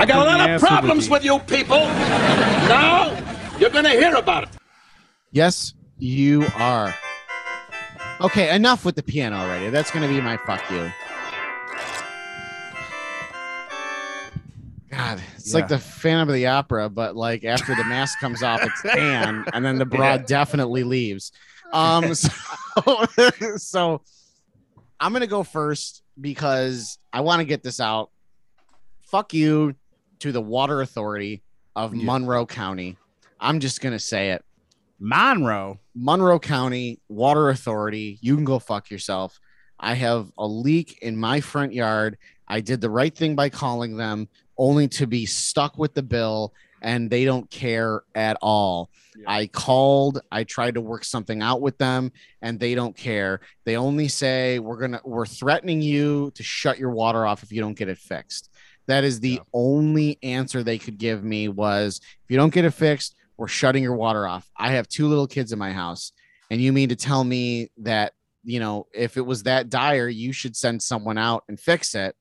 I 0.00 0.06
got 0.06 0.26
a 0.26 0.30
lot 0.30 0.48
of 0.48 0.60
problems 0.62 1.10
with 1.10 1.22
you 1.22 1.38
people. 1.40 1.76
Now 1.76 3.12
you're 3.58 3.68
gonna 3.68 3.90
hear 3.90 4.14
about 4.14 4.44
it. 4.44 4.48
Yes, 5.30 5.74
you 5.98 6.46
are. 6.56 6.94
Okay, 8.22 8.54
enough 8.54 8.86
with 8.86 8.96
the 8.96 9.02
piano 9.02 9.36
already. 9.36 9.68
That's 9.68 9.90
going 9.90 10.02
to 10.02 10.08
be 10.08 10.20
my 10.22 10.38
fuck 10.38 10.62
you. 10.70 10.90
God, 14.90 15.22
it's 15.36 15.52
like 15.52 15.68
the 15.68 15.78
Phantom 15.78 16.28
of 16.28 16.34
the 16.34 16.46
Opera, 16.46 16.88
but 16.88 17.14
like 17.14 17.44
after 17.44 17.74
the 17.74 17.84
mask 17.84 18.18
comes 18.20 18.42
off, 18.42 18.62
it's 18.62 18.84
Anne, 18.84 19.44
and 19.52 19.62
then 19.64 19.76
the 19.76 19.84
broad 19.86 20.24
definitely 20.24 20.82
leaves. 20.82 21.32
Um, 21.72 22.14
so, 22.14 22.30
so 23.56 24.00
I'm 24.98 25.12
gonna 25.12 25.26
go 25.26 25.42
first 25.42 26.02
because 26.18 26.98
I 27.12 27.20
want 27.20 27.40
to 27.40 27.44
get 27.44 27.62
this 27.62 27.80
out. 27.80 28.10
Fuck 29.02 29.34
you 29.34 29.74
to 30.20 30.32
the 30.32 30.40
Water 30.40 30.80
Authority 30.82 31.42
of 31.74 31.92
Monroe 31.92 32.46
County. 32.46 32.96
I'm 33.40 33.60
just 33.60 33.80
gonna 33.80 33.98
say 33.98 34.30
it. 34.30 34.44
Monroe. 34.98 35.78
Monroe 35.94 36.38
County 36.38 37.00
Water 37.08 37.48
Authority, 37.48 38.18
you 38.20 38.36
can 38.36 38.44
go 38.44 38.58
fuck 38.58 38.90
yourself. 38.90 39.40
I 39.78 39.94
have 39.94 40.30
a 40.38 40.46
leak 40.46 40.98
in 41.00 41.16
my 41.16 41.40
front 41.40 41.72
yard. 41.72 42.18
I 42.46 42.60
did 42.60 42.80
the 42.80 42.90
right 42.90 43.14
thing 43.14 43.34
by 43.34 43.48
calling 43.48 43.96
them, 43.96 44.28
only 44.58 44.88
to 44.88 45.06
be 45.06 45.24
stuck 45.24 45.78
with 45.78 45.94
the 45.94 46.02
bill, 46.02 46.52
and 46.82 47.08
they 47.08 47.24
don't 47.24 47.48
care 47.50 48.02
at 48.14 48.36
all. 48.42 48.90
I 49.26 49.46
called, 49.46 50.20
I 50.30 50.44
tried 50.44 50.74
to 50.74 50.80
work 50.80 51.04
something 51.04 51.42
out 51.42 51.60
with 51.60 51.78
them, 51.78 52.12
and 52.42 52.60
they 52.60 52.74
don't 52.74 52.96
care. 52.96 53.40
They 53.64 53.76
only 53.76 54.08
say 54.08 54.58
we're 54.58 54.78
gonna 54.78 55.00
we're 55.04 55.26
threatening 55.26 55.80
you 55.80 56.30
to 56.34 56.42
shut 56.42 56.78
your 56.78 56.90
water 56.90 57.26
off 57.26 57.42
if 57.42 57.52
you 57.52 57.60
don't 57.60 57.76
get 57.76 57.88
it 57.88 57.98
fixed. 57.98 58.49
That 58.90 59.04
is 59.04 59.20
the 59.20 59.40
only 59.52 60.18
answer 60.20 60.64
they 60.64 60.76
could 60.76 60.98
give 60.98 61.22
me 61.22 61.46
was 61.46 62.00
if 62.02 62.28
you 62.28 62.36
don't 62.36 62.52
get 62.52 62.64
it 62.64 62.72
fixed, 62.72 63.14
we're 63.36 63.46
shutting 63.46 63.84
your 63.84 63.94
water 63.94 64.26
off. 64.26 64.50
I 64.56 64.72
have 64.72 64.88
two 64.88 65.06
little 65.06 65.28
kids 65.28 65.52
in 65.52 65.60
my 65.60 65.70
house, 65.70 66.10
and 66.50 66.60
you 66.60 66.72
mean 66.72 66.88
to 66.88 66.96
tell 66.96 67.22
me 67.22 67.70
that 67.78 68.14
you 68.42 68.58
know 68.58 68.88
if 68.92 69.16
it 69.16 69.20
was 69.20 69.44
that 69.44 69.70
dire, 69.70 70.08
you 70.08 70.32
should 70.32 70.56
send 70.56 70.82
someone 70.82 71.18
out 71.18 71.44
and 71.46 71.58
fix 71.58 71.94
it, 71.94 72.16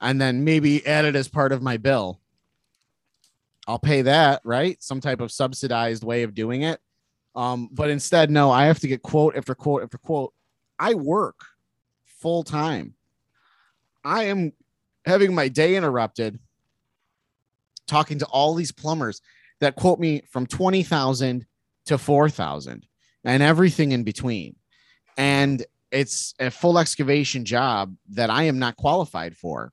and 0.00 0.20
then 0.20 0.42
maybe 0.42 0.84
add 0.84 1.04
it 1.04 1.14
as 1.14 1.28
part 1.28 1.52
of 1.52 1.62
my 1.62 1.76
bill. 1.76 2.18
I'll 3.68 3.78
pay 3.78 4.02
that, 4.02 4.40
right? 4.42 4.82
Some 4.82 5.00
type 5.00 5.20
of 5.20 5.30
subsidized 5.30 6.02
way 6.02 6.24
of 6.24 6.34
doing 6.34 6.62
it. 6.62 6.80
Um, 7.36 7.68
but 7.70 7.90
instead, 7.90 8.28
no, 8.28 8.50
I 8.50 8.64
have 8.64 8.80
to 8.80 8.88
get 8.88 9.02
quote 9.02 9.36
after 9.36 9.54
quote 9.54 9.84
after 9.84 9.98
quote. 9.98 10.34
I 10.80 10.94
work 10.94 11.36
full 12.06 12.42
time. 12.42 12.94
I 14.02 14.24
am 14.24 14.52
having 15.08 15.34
my 15.34 15.48
day 15.48 15.76
interrupted 15.76 16.38
talking 17.86 18.18
to 18.18 18.26
all 18.26 18.54
these 18.54 18.70
plumbers 18.70 19.20
that 19.60 19.74
quote 19.74 19.98
me 19.98 20.22
from 20.30 20.46
20,000 20.46 21.46
to 21.86 21.98
4,000 21.98 22.86
and 23.24 23.42
everything 23.42 23.92
in 23.92 24.04
between. 24.04 24.54
And 25.16 25.64
it's 25.90 26.34
a 26.38 26.50
full 26.50 26.78
excavation 26.78 27.44
job 27.44 27.96
that 28.10 28.30
I 28.30 28.44
am 28.44 28.58
not 28.58 28.76
qualified 28.76 29.36
for. 29.36 29.72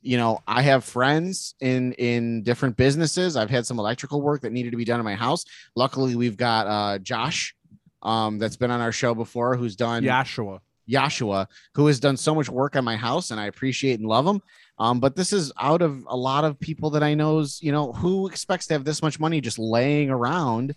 You 0.00 0.16
know, 0.16 0.40
I 0.46 0.62
have 0.62 0.84
friends 0.84 1.54
in 1.60 1.92
in 1.94 2.44
different 2.44 2.76
businesses. 2.76 3.36
I've 3.36 3.50
had 3.50 3.66
some 3.66 3.80
electrical 3.80 4.22
work 4.22 4.42
that 4.42 4.52
needed 4.52 4.70
to 4.70 4.76
be 4.76 4.84
done 4.84 5.00
in 5.00 5.04
my 5.04 5.16
house. 5.16 5.44
Luckily, 5.74 6.14
we've 6.14 6.36
got 6.36 6.66
uh 6.68 6.98
Josh 6.98 7.54
um 8.02 8.38
that's 8.38 8.56
been 8.56 8.70
on 8.70 8.80
our 8.80 8.92
show 8.92 9.14
before 9.14 9.56
who's 9.56 9.74
done 9.74 10.04
Joshua. 10.04 10.60
Joshua, 10.88 11.48
who 11.74 11.86
has 11.88 12.00
done 12.00 12.16
so 12.16 12.34
much 12.34 12.48
work 12.48 12.76
on 12.76 12.84
my 12.84 12.96
house, 12.96 13.30
and 13.30 13.40
I 13.40 13.46
appreciate 13.46 13.98
and 13.98 14.08
love 14.08 14.26
him. 14.26 14.40
Um, 14.78 15.00
but 15.00 15.16
this 15.16 15.32
is 15.32 15.52
out 15.60 15.82
of 15.82 16.04
a 16.06 16.16
lot 16.16 16.44
of 16.44 16.58
people 16.60 16.90
that 16.90 17.02
I 17.02 17.14
knows, 17.14 17.60
you 17.60 17.72
know, 17.72 17.92
who 17.92 18.28
expects 18.28 18.66
to 18.68 18.74
have 18.74 18.84
this 18.84 19.02
much 19.02 19.18
money 19.18 19.40
just 19.40 19.58
laying 19.58 20.08
around. 20.08 20.74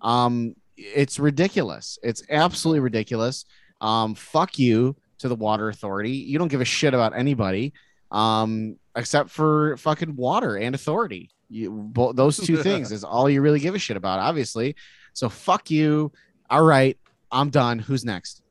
Um, 0.00 0.54
it's 0.76 1.18
ridiculous. 1.18 1.98
It's 2.02 2.22
absolutely 2.30 2.80
ridiculous. 2.80 3.44
Um, 3.80 4.14
fuck 4.14 4.58
you 4.58 4.96
to 5.18 5.28
the 5.28 5.34
water 5.34 5.68
authority. 5.68 6.12
You 6.12 6.38
don't 6.38 6.48
give 6.48 6.60
a 6.60 6.66
shit 6.66 6.94
about 6.94 7.16
anybody, 7.16 7.72
um, 8.10 8.76
except 8.94 9.30
for 9.30 9.76
fucking 9.78 10.16
water 10.16 10.56
and 10.56 10.74
authority. 10.74 11.30
You, 11.48 11.70
bo- 11.70 12.12
those 12.12 12.36
two 12.36 12.56
things 12.62 12.92
is 12.92 13.04
all 13.04 13.28
you 13.28 13.42
really 13.42 13.60
give 13.60 13.74
a 13.74 13.78
shit 13.78 13.96
about, 13.96 14.20
obviously. 14.20 14.76
So 15.12 15.28
fuck 15.28 15.70
you. 15.70 16.12
All 16.48 16.62
right, 16.62 16.96
I'm 17.32 17.50
done. 17.50 17.78
Who's 17.80 18.04
next? 18.04 18.42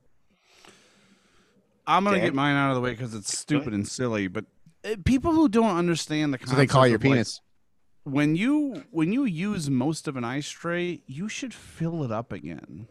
I'm 1.88 2.04
gonna 2.04 2.18
Dan? 2.18 2.28
get 2.28 2.34
mine 2.36 2.56
out 2.56 2.70
of 2.70 2.76
the 2.76 2.82
way 2.82 2.92
because 2.92 3.16
it's 3.16 3.36
stupid 3.36 3.74
and 3.74 3.88
silly. 3.88 4.28
But 4.28 4.46
Uh, 4.86 4.96
people 5.06 5.32
who 5.34 5.50
don't 5.50 5.76
understand 5.78 6.34
the 6.34 6.40
So 6.46 6.56
they 6.56 6.68
call 6.68 6.88
your 6.88 6.96
of, 6.96 7.04
like, 7.04 7.12
penis. 7.12 7.42
when 8.04 8.36
you 8.36 8.84
when 8.92 9.12
you 9.12 9.26
use 9.26 9.70
most 9.70 10.08
of 10.08 10.16
an 10.16 10.24
ice 10.24 10.50
tray, 10.50 11.02
you 11.06 11.28
should 11.30 11.54
fill 11.54 12.04
it 12.04 12.12
up 12.12 12.32
again. 12.32 12.88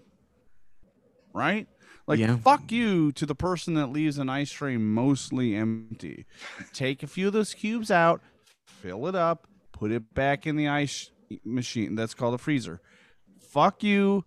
Right? 1.33 1.67
Like 2.07 2.19
Yeah. 2.21 2.37
fuck 2.39 2.71
you 2.73 3.13
to 3.13 3.27
the 3.27 3.35
person 3.35 3.75
that 3.75 3.89
leaves 3.89 4.19
an 4.19 4.29
ice 4.29 4.51
tray 4.51 4.77
mostly 4.77 5.55
empty. 5.55 6.27
Take 6.73 7.03
a 7.03 7.07
few 7.07 7.27
of 7.29 7.33
those 7.33 7.55
cubes 7.55 7.91
out, 7.91 8.23
fill 8.65 9.07
it 9.07 9.15
up, 9.15 9.47
put 9.73 9.91
it 9.91 10.15
back 10.15 10.47
in 10.47 10.57
the 10.57 10.69
ice 10.69 11.11
machine. 11.45 11.95
That's 11.95 12.15
called 12.15 12.35
a 12.35 12.39
freezer. 12.39 12.81
Fuck 13.41 13.83
you, 13.83 14.25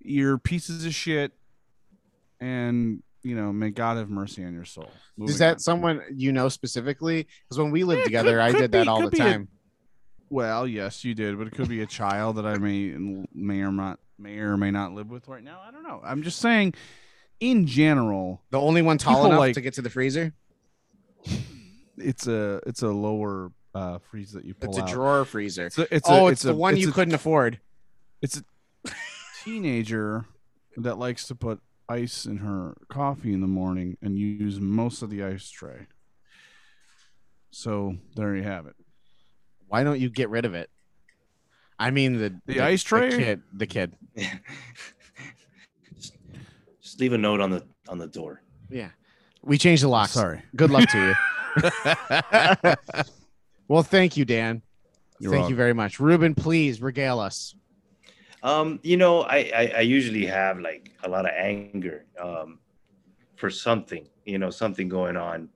you're 0.00 0.36
pieces 0.38 0.84
of 0.84 0.94
shit, 0.94 1.32
and 2.40 3.02
you 3.24 3.34
know, 3.34 3.52
may 3.52 3.70
God 3.70 3.96
have 3.96 4.10
mercy 4.10 4.44
on 4.44 4.52
your 4.54 4.64
soul. 4.66 4.90
Is 5.22 5.38
that 5.38 5.54
on. 5.54 5.58
someone 5.58 6.02
you 6.14 6.30
know 6.30 6.48
specifically? 6.48 7.26
Because 7.48 7.58
when 7.58 7.70
we 7.72 7.82
lived 7.82 8.00
Yeah, 8.00 8.04
together, 8.04 8.30
could- 8.32 8.40
I 8.40 8.52
could 8.52 8.58
did 8.60 8.72
that 8.72 8.86
all 8.88 9.02
the 9.02 9.10
be 9.10 9.18
a- 9.18 9.24
time. 9.24 9.48
Well, 10.30 10.66
yes, 10.66 11.04
you 11.04 11.14
did, 11.14 11.38
but 11.38 11.46
it 11.46 11.54
could 11.54 11.68
be 11.68 11.80
a 11.82 11.86
child 11.86 12.36
that 12.36 12.46
I 12.46 12.56
may 12.58 12.94
may 13.34 13.60
or 13.62 13.72
not 13.72 13.98
may 14.18 14.38
or 14.38 14.56
may 14.56 14.70
not 14.70 14.92
live 14.92 15.10
with 15.10 15.26
right 15.28 15.42
now. 15.42 15.60
I 15.66 15.70
don't 15.70 15.82
know. 15.82 16.00
I'm 16.04 16.22
just 16.22 16.38
saying, 16.40 16.74
in 17.40 17.66
general, 17.66 18.42
the 18.50 18.60
only 18.60 18.82
one 18.82 18.98
tall 18.98 19.26
enough 19.26 19.38
like- 19.38 19.54
to 19.54 19.60
get 19.60 19.74
to 19.74 19.82
the 19.82 19.90
freezer. 19.90 20.32
It's 21.96 22.26
a 22.26 22.60
it's 22.66 22.82
a 22.82 22.88
lower 22.88 23.52
uh, 23.74 23.98
freeze 24.10 24.32
that 24.32 24.44
you 24.44 24.54
pull 24.54 24.70
It's 24.70 24.78
a 24.78 24.82
out. 24.82 24.88
drawer 24.88 25.24
freezer. 25.24 25.66
It's 25.66 25.78
a, 25.78 25.94
it's 25.94 26.08
oh, 26.08 26.28
a, 26.28 26.32
it's, 26.32 26.42
the 26.42 26.50
a- 26.50 26.54
one 26.54 26.74
it's 26.74 26.82
you 26.82 26.90
couldn't 26.92 27.14
afford. 27.14 27.60
It's 28.20 28.38
a 28.38 28.90
teenager 29.44 30.24
that 30.76 30.98
likes 30.98 31.26
to 31.28 31.34
put 31.34 31.60
ice 31.88 32.26
in 32.26 32.38
her 32.38 32.76
coffee 32.88 33.32
in 33.32 33.40
the 33.40 33.46
morning 33.46 33.96
and 34.02 34.18
use 34.18 34.60
most 34.60 35.02
of 35.02 35.10
the 35.10 35.22
ice 35.22 35.48
tray. 35.50 35.86
So 37.50 37.96
there 38.16 38.34
you 38.34 38.42
have 38.42 38.66
it. 38.66 38.74
Why 39.68 39.84
don't 39.84 40.00
you 40.00 40.10
get 40.10 40.28
rid 40.28 40.44
of 40.44 40.54
it? 40.54 40.70
I 41.78 41.90
mean 41.90 42.18
the 42.18 42.40
The 42.46 42.60
ice 42.60 42.82
tray? 42.82 43.10
The 43.10 43.16
kid. 43.16 43.42
The 43.52 43.66
kid. 43.66 43.96
Just 46.82 47.00
leave 47.00 47.12
a 47.12 47.18
note 47.18 47.40
on 47.40 47.50
the 47.50 47.64
on 47.88 47.98
the 47.98 48.06
door. 48.06 48.42
Yeah. 48.70 48.90
We 49.42 49.58
changed 49.58 49.82
the 49.82 49.88
locks. 49.88 50.12
Sorry. 50.12 50.42
Good 50.56 50.70
luck 50.70 50.88
to 50.90 50.98
you. 50.98 51.14
well, 53.68 53.82
thank 53.82 54.16
you, 54.16 54.24
Dan. 54.24 54.62
You're 55.18 55.32
thank 55.32 55.48
you 55.48 55.56
very 55.56 55.74
much. 55.74 56.00
Ruben, 56.00 56.34
please 56.34 56.80
regale 56.80 57.20
us. 57.20 57.54
Um, 58.44 58.78
you 58.82 58.98
know, 58.98 59.22
I, 59.22 59.50
I 59.56 59.72
I 59.78 59.80
usually 59.80 60.26
have 60.26 60.60
like 60.60 60.92
a 61.02 61.08
lot 61.08 61.24
of 61.24 61.32
anger 61.34 62.04
um, 62.20 62.58
for 63.36 63.48
something, 63.48 64.06
you 64.26 64.38
know, 64.38 64.50
something 64.50 64.86
going 64.86 65.16
on. 65.16 65.48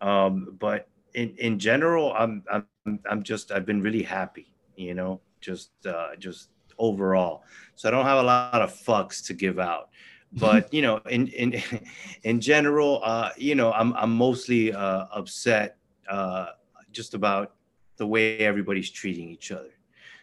Um, 0.00 0.56
but 0.58 0.88
in 1.12 1.36
in 1.36 1.58
general, 1.58 2.14
I'm 2.14 2.42
I'm 2.50 2.98
I'm 3.08 3.22
just 3.22 3.52
I've 3.52 3.66
been 3.66 3.82
really 3.82 4.02
happy, 4.02 4.54
you 4.74 4.94
know, 4.94 5.20
just 5.42 5.70
uh, 5.84 6.16
just 6.18 6.48
overall. 6.78 7.44
So 7.76 7.88
I 7.88 7.90
don't 7.90 8.06
have 8.06 8.18
a 8.18 8.22
lot 8.22 8.62
of 8.62 8.72
fucks 8.72 9.22
to 9.26 9.34
give 9.34 9.58
out. 9.58 9.90
But 10.32 10.72
you 10.72 10.80
know, 10.80 10.96
in 11.10 11.28
in 11.28 11.62
in 12.22 12.40
general, 12.40 13.02
uh, 13.04 13.30
you 13.36 13.54
know, 13.54 13.70
I'm 13.72 13.92
I'm 13.92 14.16
mostly 14.16 14.72
uh, 14.72 15.06
upset 15.12 15.76
uh, 16.08 16.46
just 16.90 17.12
about 17.12 17.52
the 17.98 18.06
way 18.06 18.38
everybody's 18.38 18.90
treating 18.90 19.28
each 19.28 19.52
other. 19.52 19.74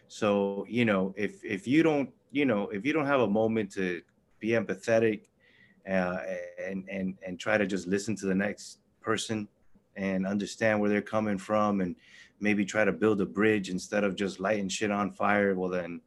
So, 0.08 0.66
you 0.68 0.84
know, 0.84 1.14
if 1.16 1.44
if 1.44 1.66
you 1.66 1.82
don't, 1.82 2.10
you 2.32 2.44
know, 2.44 2.68
if 2.68 2.84
you 2.84 2.92
don't 2.92 3.06
have 3.06 3.20
a 3.20 3.28
moment 3.28 3.72
to 3.72 4.02
be 4.40 4.48
empathetic 4.48 5.26
uh, 5.88 6.18
and 6.66 6.88
and 6.90 7.16
and 7.26 7.38
try 7.38 7.58
to 7.58 7.66
just 7.66 7.86
listen 7.86 8.16
to 8.16 8.26
the 8.26 8.34
next 8.34 8.78
person 9.00 9.48
and 9.96 10.26
understand 10.26 10.80
where 10.80 10.90
they're 10.90 11.02
coming 11.02 11.38
from 11.38 11.80
and 11.80 11.94
maybe 12.40 12.64
try 12.64 12.84
to 12.84 12.92
build 12.92 13.20
a 13.20 13.26
bridge 13.26 13.68
instead 13.68 14.04
of 14.04 14.14
just 14.14 14.40
lighting 14.40 14.68
shit 14.68 14.90
on 14.90 15.10
fire, 15.10 15.54
well 15.54 15.70
then 15.70 16.00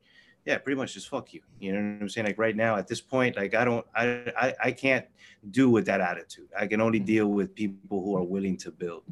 yeah, 0.45 0.57
pretty 0.57 0.77
much 0.77 0.93
just 0.93 1.09
fuck 1.09 1.33
you. 1.33 1.41
You 1.59 1.73
know 1.73 1.79
what 1.79 2.01
I'm 2.01 2.09
saying? 2.09 2.27
Like 2.27 2.37
right 2.37 2.55
now 2.55 2.75
at 2.75 2.87
this 2.87 3.01
point, 3.01 3.35
like 3.35 3.53
I 3.53 3.63
don't 3.65 3.85
I 3.95 4.05
I, 4.37 4.53
I 4.65 4.71
can't 4.71 5.05
do 5.51 5.69
with 5.69 5.85
that 5.85 6.01
attitude. 6.01 6.49
I 6.57 6.67
can 6.67 6.81
only 6.81 6.99
mm-hmm. 6.99 7.05
deal 7.05 7.27
with 7.27 7.53
people 7.55 8.03
who 8.03 8.15
are 8.15 8.23
willing 8.23 8.57
to 8.57 8.71
build. 8.71 9.03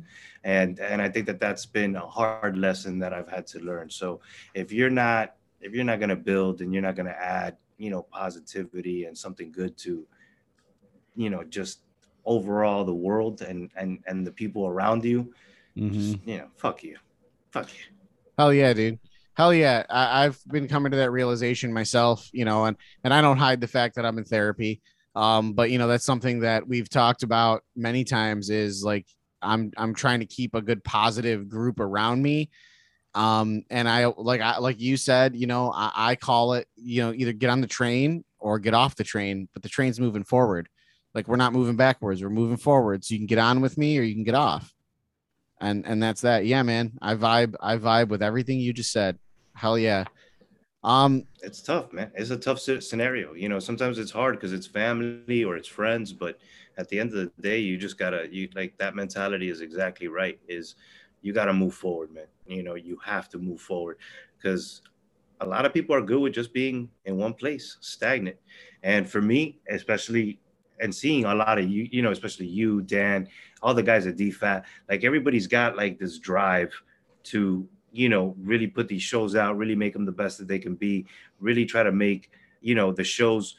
And 0.43 0.79
and 0.79 1.01
I 1.01 1.09
think 1.09 1.25
that 1.27 1.39
that's 1.39 1.65
been 1.65 1.95
a 1.95 2.07
hard 2.07 2.57
lesson 2.57 2.99
that 2.99 3.13
I've 3.13 3.29
had 3.29 3.45
to 3.47 3.59
learn. 3.59 3.89
So 3.89 4.21
if 4.53 4.71
you're 4.71 4.89
not 4.89 5.35
if 5.61 5.73
you're 5.73 5.83
not 5.83 5.99
going 5.99 6.09
to 6.09 6.15
build 6.15 6.61
and 6.61 6.73
you're 6.73 6.81
not 6.81 6.95
going 6.95 7.07
to 7.07 7.21
add, 7.21 7.57
you 7.77 7.89
know, 7.89 8.03
positivity 8.03 9.05
and 9.05 9.17
something 9.17 9.51
good 9.51 9.77
to 9.79 10.07
you 11.15 11.29
know, 11.29 11.43
just 11.43 11.81
overall 12.25 12.85
the 12.85 12.93
world 12.93 13.41
and 13.41 13.69
and 13.75 13.99
and 14.07 14.25
the 14.25 14.31
people 14.31 14.65
around 14.65 15.03
you, 15.03 15.33
just, 15.77 15.93
mm-hmm. 15.93 16.29
you 16.29 16.37
know, 16.37 16.47
fuck 16.55 16.83
you. 16.83 16.97
Fuck 17.51 17.73
you. 17.73 17.83
Hell 18.37 18.53
yeah, 18.53 18.73
dude. 18.73 18.99
Hell 19.39 19.53
yeah. 19.53 19.85
I, 19.89 20.25
I've 20.25 20.37
been 20.49 20.67
coming 20.67 20.91
to 20.91 20.97
that 20.97 21.11
realization 21.11 21.71
myself, 21.71 22.29
you 22.33 22.43
know, 22.43 22.65
and 22.65 22.75
and 23.05 23.13
I 23.13 23.21
don't 23.21 23.37
hide 23.37 23.61
the 23.61 23.69
fact 23.69 23.95
that 23.95 24.05
I'm 24.05 24.17
in 24.17 24.25
therapy. 24.25 24.81
Um, 25.15 25.53
but 25.53 25.71
you 25.71 25.77
know, 25.77 25.87
that's 25.87 26.03
something 26.03 26.41
that 26.41 26.67
we've 26.67 26.89
talked 26.89 27.23
about 27.23 27.63
many 27.73 28.03
times 28.03 28.49
is 28.49 28.83
like 28.83 29.07
I'm 29.41 29.71
I'm 29.77 29.93
trying 29.93 30.19
to 30.19 30.25
keep 30.25 30.55
a 30.55 30.61
good 30.61 30.83
positive 30.83 31.47
group 31.47 31.79
around 31.79 32.21
me. 32.21 32.49
Um, 33.15 33.63
and 33.69 33.87
I 33.87 34.07
like 34.07 34.41
I 34.41 34.57
like 34.57 34.81
you 34.81 34.97
said, 34.97 35.37
you 35.37 35.47
know, 35.47 35.71
I, 35.73 35.91
I 35.95 36.15
call 36.15 36.55
it, 36.55 36.67
you 36.75 37.01
know, 37.01 37.13
either 37.13 37.31
get 37.31 37.49
on 37.49 37.61
the 37.61 37.67
train 37.67 38.25
or 38.39 38.59
get 38.59 38.73
off 38.73 38.97
the 38.97 39.05
train, 39.05 39.47
but 39.53 39.63
the 39.63 39.69
train's 39.69 40.01
moving 40.01 40.25
forward. 40.25 40.67
Like 41.13 41.29
we're 41.29 41.37
not 41.37 41.53
moving 41.53 41.77
backwards, 41.77 42.21
we're 42.21 42.29
moving 42.29 42.57
forward. 42.57 43.05
So 43.05 43.13
you 43.13 43.19
can 43.21 43.27
get 43.27 43.39
on 43.39 43.61
with 43.61 43.77
me 43.77 43.97
or 43.99 44.01
you 44.01 44.15
can 44.15 44.25
get 44.25 44.35
off 44.35 44.75
and 45.61 45.85
and 45.85 46.01
that's 46.01 46.21
that 46.21 46.45
yeah 46.45 46.63
man 46.63 46.93
i 47.01 47.15
vibe 47.15 47.53
i 47.59 47.75
vibe 47.75 48.07
with 48.07 48.23
everything 48.23 48.59
you 48.59 48.71
just 48.71 48.93
said 48.93 49.19
hell 49.59 49.77
yeah. 49.77 50.05
Um 50.83 51.25
it's 51.43 51.61
tough 51.61 51.91
man. 51.91 52.11
It's 52.15 52.29
a 52.29 52.37
tough 52.37 52.59
scenario. 52.59 53.33
You 53.33 53.49
know 53.49 53.59
sometimes 53.59 53.99
it's 53.99 54.11
hard 54.11 54.35
because 54.35 54.53
it's 54.53 54.65
family 54.65 55.43
or 55.43 55.57
it's 55.57 55.67
friends 55.67 56.13
but 56.13 56.39
at 56.77 56.87
the 56.87 56.97
end 56.97 57.09
of 57.13 57.17
the 57.17 57.31
day 57.41 57.59
you 57.59 57.77
just 57.77 57.97
gotta 57.97 58.27
you 58.31 58.47
like 58.55 58.77
that 58.77 58.95
mentality 58.95 59.49
is 59.49 59.59
exactly 59.59 60.07
right 60.07 60.39
is 60.47 60.75
you 61.21 61.33
gotta 61.33 61.53
move 61.53 61.73
forward 61.73 62.13
man. 62.13 62.27
You 62.47 62.63
know 62.63 62.75
you 62.75 62.97
have 63.03 63.27
to 63.29 63.37
move 63.37 63.59
forward 63.59 63.97
because 64.37 64.81
a 65.41 65.45
lot 65.45 65.65
of 65.65 65.73
people 65.73 65.93
are 65.93 66.01
good 66.01 66.21
with 66.21 66.33
just 66.33 66.53
being 66.53 66.89
in 67.05 67.17
one 67.17 67.33
place 67.33 67.77
stagnant. 67.81 68.37
And 68.83 69.09
for 69.09 69.21
me 69.21 69.59
especially 69.69 70.39
and 70.79 70.95
seeing 70.95 71.25
a 71.25 71.35
lot 71.35 71.59
of 71.59 71.69
you 71.69 71.89
you 71.91 72.01
know 72.01 72.11
especially 72.11 72.47
you 72.47 72.79
dan 72.83 73.27
all 73.61 73.73
the 73.73 73.83
guys 73.83 74.07
at 74.07 74.15
dfat 74.15 74.63
like 74.87 75.03
everybody's 75.03 75.47
got 75.47 75.75
like 75.75 75.99
this 75.99 76.17
drive 76.19 76.71
to 77.23 77.67
you 77.91 78.09
know 78.09 78.35
really 78.41 78.67
put 78.67 78.87
these 78.87 79.01
shows 79.01 79.35
out 79.35 79.57
really 79.57 79.75
make 79.75 79.93
them 79.93 80.05
the 80.05 80.11
best 80.11 80.37
that 80.37 80.47
they 80.47 80.59
can 80.59 80.75
be 80.75 81.05
really 81.39 81.65
try 81.65 81.83
to 81.83 81.91
make 81.91 82.31
you 82.61 82.75
know 82.75 82.91
the 82.91 83.03
shows 83.03 83.55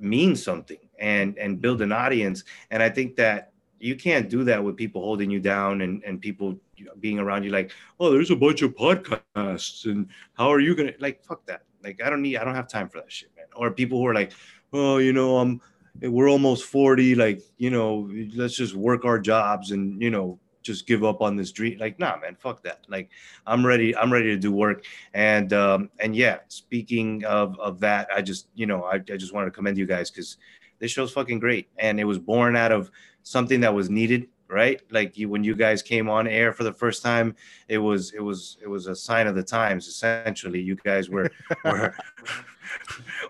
mean 0.00 0.36
something 0.36 0.78
and 0.98 1.36
and 1.38 1.60
build 1.60 1.82
an 1.82 1.92
audience. 1.92 2.44
And 2.70 2.82
i 2.82 2.88
think 2.88 3.16
that 3.16 3.52
you 3.80 3.94
can't 3.94 4.28
do 4.28 4.42
that 4.44 4.62
with 4.62 4.76
people 4.76 5.02
holding 5.02 5.30
you 5.30 5.40
down 5.40 5.82
and 5.82 6.02
and 6.04 6.20
people 6.20 6.58
being 7.00 7.18
around 7.18 7.44
you 7.44 7.50
like 7.50 7.72
oh 8.00 8.10
there's 8.10 8.30
a 8.30 8.36
bunch 8.36 8.62
of 8.62 8.74
podcasts 8.74 9.84
and 9.86 10.08
how 10.34 10.52
are 10.52 10.60
you 10.60 10.74
gonna 10.74 10.92
like 11.00 11.22
fuck 11.22 11.44
that. 11.46 11.62
Like 11.82 12.00
i 12.02 12.10
don't 12.10 12.22
need 12.22 12.36
i 12.36 12.44
don't 12.44 12.54
have 12.54 12.68
time 12.68 12.88
for 12.88 12.98
that 12.98 13.12
shit 13.12 13.30
man. 13.36 13.46
Or 13.56 13.70
people 13.70 13.98
who 13.98 14.06
are 14.06 14.14
like 14.14 14.32
oh 14.72 14.98
you 14.98 15.12
know 15.12 15.38
i'm 15.38 15.60
we're 16.00 16.28
almost 16.28 16.64
40 16.64 17.14
like 17.14 17.40
you 17.56 17.70
know 17.70 18.10
let's 18.34 18.54
just 18.54 18.74
work 18.74 19.04
our 19.04 19.18
jobs 19.18 19.72
and 19.72 20.00
you 20.00 20.10
know 20.10 20.38
just 20.72 20.86
give 20.86 21.02
up 21.02 21.20
on 21.20 21.34
this 21.36 21.50
dream. 21.52 21.78
Like 21.78 21.98
nah 21.98 22.16
man 22.18 22.36
fuck 22.36 22.62
that. 22.62 22.80
Like 22.88 23.10
i'm 23.46 23.64
ready 23.66 23.96
i'm 23.96 24.12
ready 24.12 24.26
to 24.28 24.36
do 24.36 24.52
work. 24.52 24.84
And 25.14 25.52
um 25.52 25.90
and 25.98 26.14
yeah 26.14 26.38
speaking 26.48 27.24
of 27.24 27.58
of 27.58 27.80
that 27.80 28.08
i 28.14 28.20
just 28.22 28.48
you 28.54 28.66
know 28.66 28.84
i, 28.84 28.94
I 28.94 29.16
just 29.24 29.32
wanted 29.34 29.46
to 29.46 29.52
commend 29.52 29.76
you 29.78 29.86
guys 29.86 30.10
because 30.10 30.36
this 30.78 30.90
show's 30.92 31.12
fucking 31.12 31.40
great. 31.40 31.68
And 31.78 31.98
it 31.98 32.04
was 32.04 32.18
born 32.18 32.54
out 32.54 32.70
of 32.72 32.90
something 33.22 33.60
that 33.62 33.74
was 33.74 33.88
needed 33.90 34.28
right? 34.50 34.80
Like 34.90 35.18
you 35.18 35.28
when 35.28 35.44
you 35.44 35.54
guys 35.54 35.82
came 35.82 36.08
on 36.08 36.26
air 36.26 36.54
for 36.54 36.64
the 36.64 36.72
first 36.72 37.02
time 37.02 37.36
it 37.68 37.76
was 37.76 38.12
it 38.14 38.20
was 38.20 38.56
it 38.62 38.68
was 38.68 38.86
a 38.86 38.96
sign 38.96 39.26
of 39.26 39.34
the 39.34 39.42
times 39.42 39.86
essentially. 39.88 40.58
You 40.60 40.74
guys 40.76 41.10
were 41.10 41.30
were 41.66 41.94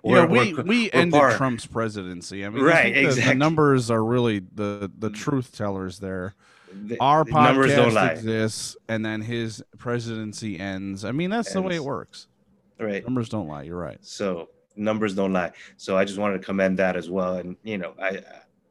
yeah, 0.04 0.24
we 0.26 0.54
were- 0.54 0.62
we 0.62 0.84
were 0.84 0.90
ended. 0.92 1.20
Trump's 1.36 1.66
presidency. 1.66 2.44
I 2.44 2.48
mean, 2.50 2.62
I 2.62 2.66
Right, 2.66 2.94
think 2.94 3.14
the- 3.14 3.20
The, 3.22 3.34
numbers 3.34 3.90
are 3.90 4.04
really 4.04 4.40
the 4.54 4.90
the 4.96 5.10
truth 5.10 5.56
tellers 5.56 5.98
there. 5.98 6.34
The- 6.72 6.98
Our 7.00 7.24
the 7.24 7.32
numbers 7.32 7.74
don't 7.74 7.90
podcast 7.90 7.94
lie. 7.94 8.10
exists, 8.12 8.76
and 8.88 9.04
then 9.04 9.20
his 9.20 9.62
presidency 9.78 10.58
ends. 10.58 11.04
I 11.04 11.12
mean, 11.12 11.30
that's 11.30 11.52
the 11.52 11.62
way 11.62 11.74
it 11.76 11.84
works. 11.84 12.26
right 12.78 13.02
Numbers 13.04 13.28
don't 13.28 13.48
lie. 13.48 13.62
You're 13.62 13.78
right. 13.78 13.98
So 14.02 14.48
numbers 14.76 15.14
don't 15.14 15.32
lie. 15.32 15.52
So 15.76 15.96
I 15.96 16.04
just 16.04 16.18
wanted 16.18 16.38
to 16.40 16.44
commend 16.44 16.78
that 16.78 16.96
as 16.96 17.08
well. 17.10 17.34
And 17.36 17.56
you 17.64 17.78
know, 17.78 17.94
I 18.00 18.20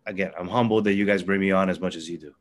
again, 0.05 0.31
I'm 0.39 0.47
humbled 0.47 0.85
that 0.85 0.93
you 0.93 1.05
guys 1.05 1.23
bring 1.23 1.41
me 1.41 1.51
on 1.51 1.69
as 1.69 1.79
much 1.79 1.95
as 1.95 2.09
you 2.09 2.17
do. 2.17 2.33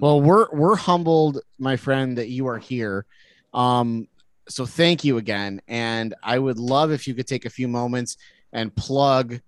well 0.00 0.20
we're 0.22 0.48
we're 0.52 0.76
humbled 0.76 1.40
my 1.58 1.76
friend 1.76 2.16
that 2.16 2.28
you 2.30 2.46
are 2.46 2.56
here 2.58 3.04
um 3.52 4.08
so 4.48 4.64
thank 4.64 5.04
you 5.04 5.18
again 5.18 5.60
and 5.68 6.14
i 6.22 6.38
would 6.38 6.58
love 6.58 6.90
if 6.90 7.06
you 7.06 7.12
could 7.14 7.26
take 7.26 7.44
a 7.44 7.50
few 7.50 7.68
moments 7.68 8.16
and 8.54 8.74
plug 8.74 9.38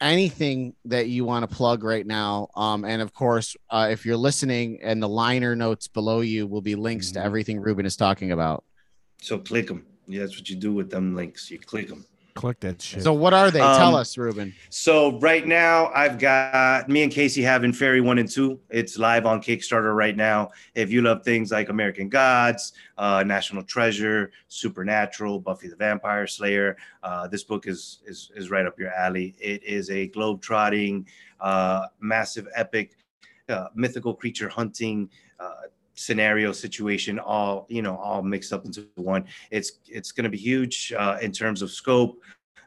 anything 0.00 0.74
that 0.84 1.08
you 1.08 1.24
want 1.24 1.48
to 1.48 1.56
plug 1.56 1.84
right 1.84 2.06
now 2.06 2.48
um 2.56 2.84
and 2.84 3.02
of 3.02 3.12
course 3.12 3.56
uh, 3.70 3.88
if 3.90 4.06
you're 4.06 4.16
listening 4.16 4.78
and 4.82 5.02
the 5.02 5.08
liner 5.08 5.54
notes 5.54 5.88
below 5.88 6.20
you 6.20 6.46
will 6.46 6.62
be 6.62 6.74
links 6.74 7.12
to 7.12 7.22
everything 7.22 7.60
ruben 7.60 7.84
is 7.84 7.96
talking 7.96 8.32
about 8.32 8.64
So 9.20 9.38
click 9.38 9.66
them. 9.66 9.84
Yeah, 10.08 10.20
that's 10.20 10.36
what 10.38 10.48
you 10.48 10.56
do 10.56 10.72
with 10.72 10.90
them 10.90 11.14
links. 11.14 11.50
You 11.50 11.58
click 11.58 11.88
them. 11.88 12.04
Click 12.34 12.60
that 12.60 12.80
shit. 12.80 13.02
so 13.02 13.12
what 13.12 13.32
are 13.34 13.50
they 13.50 13.58
tell 13.58 13.88
Um, 13.88 13.94
us 13.96 14.16
ruben 14.16 14.54
So 14.70 15.18
right 15.18 15.46
now, 15.46 15.90
I've 15.94 16.18
got 16.18 16.88
me 16.88 17.02
and 17.02 17.12
Casey 17.12 17.42
having 17.42 17.72
Fairy 17.72 18.00
One 18.00 18.18
and 18.18 18.28
Two. 18.30 18.60
It's 18.70 18.98
live 18.98 19.26
on 19.26 19.42
Kickstarter 19.42 19.94
right 19.94 20.16
now. 20.16 20.50
If 20.74 20.90
you 20.90 21.02
love 21.02 21.22
things 21.24 21.50
like 21.50 21.68
American 21.68 22.08
Gods, 22.08 22.72
uh, 22.98 23.22
National 23.26 23.62
Treasure, 23.62 24.30
Supernatural, 24.48 25.40
Buffy 25.40 25.68
the 25.68 25.76
Vampire 25.76 26.26
Slayer, 26.26 26.76
uh, 27.02 27.26
this 27.28 27.42
book 27.44 27.66
is 27.66 28.00
is 28.06 28.30
is 28.36 28.50
right 28.50 28.66
up 28.66 28.78
your 28.78 28.92
alley. 28.92 29.34
It 29.40 29.62
is 29.64 29.90
a 29.90 30.06
globe-trotting, 30.08 31.06
uh, 31.40 31.86
massive, 32.00 32.46
epic, 32.54 32.96
uh, 33.48 33.68
mythical 33.74 34.14
creature 34.14 34.48
hunting. 34.48 35.10
Scenario 36.00 36.50
situation 36.50 37.18
all 37.18 37.66
you 37.68 37.82
know 37.82 37.96
all 37.96 38.22
mixed 38.22 38.52
up 38.54 38.64
into 38.64 38.88
one 38.94 39.24
it's 39.50 39.72
it's 39.86 40.12
going 40.12 40.24
to 40.24 40.30
be 40.30 40.38
huge 40.38 40.92
uh, 40.96 41.18
in 41.20 41.30
terms 41.30 41.60
of 41.60 41.70
scope 41.70 42.16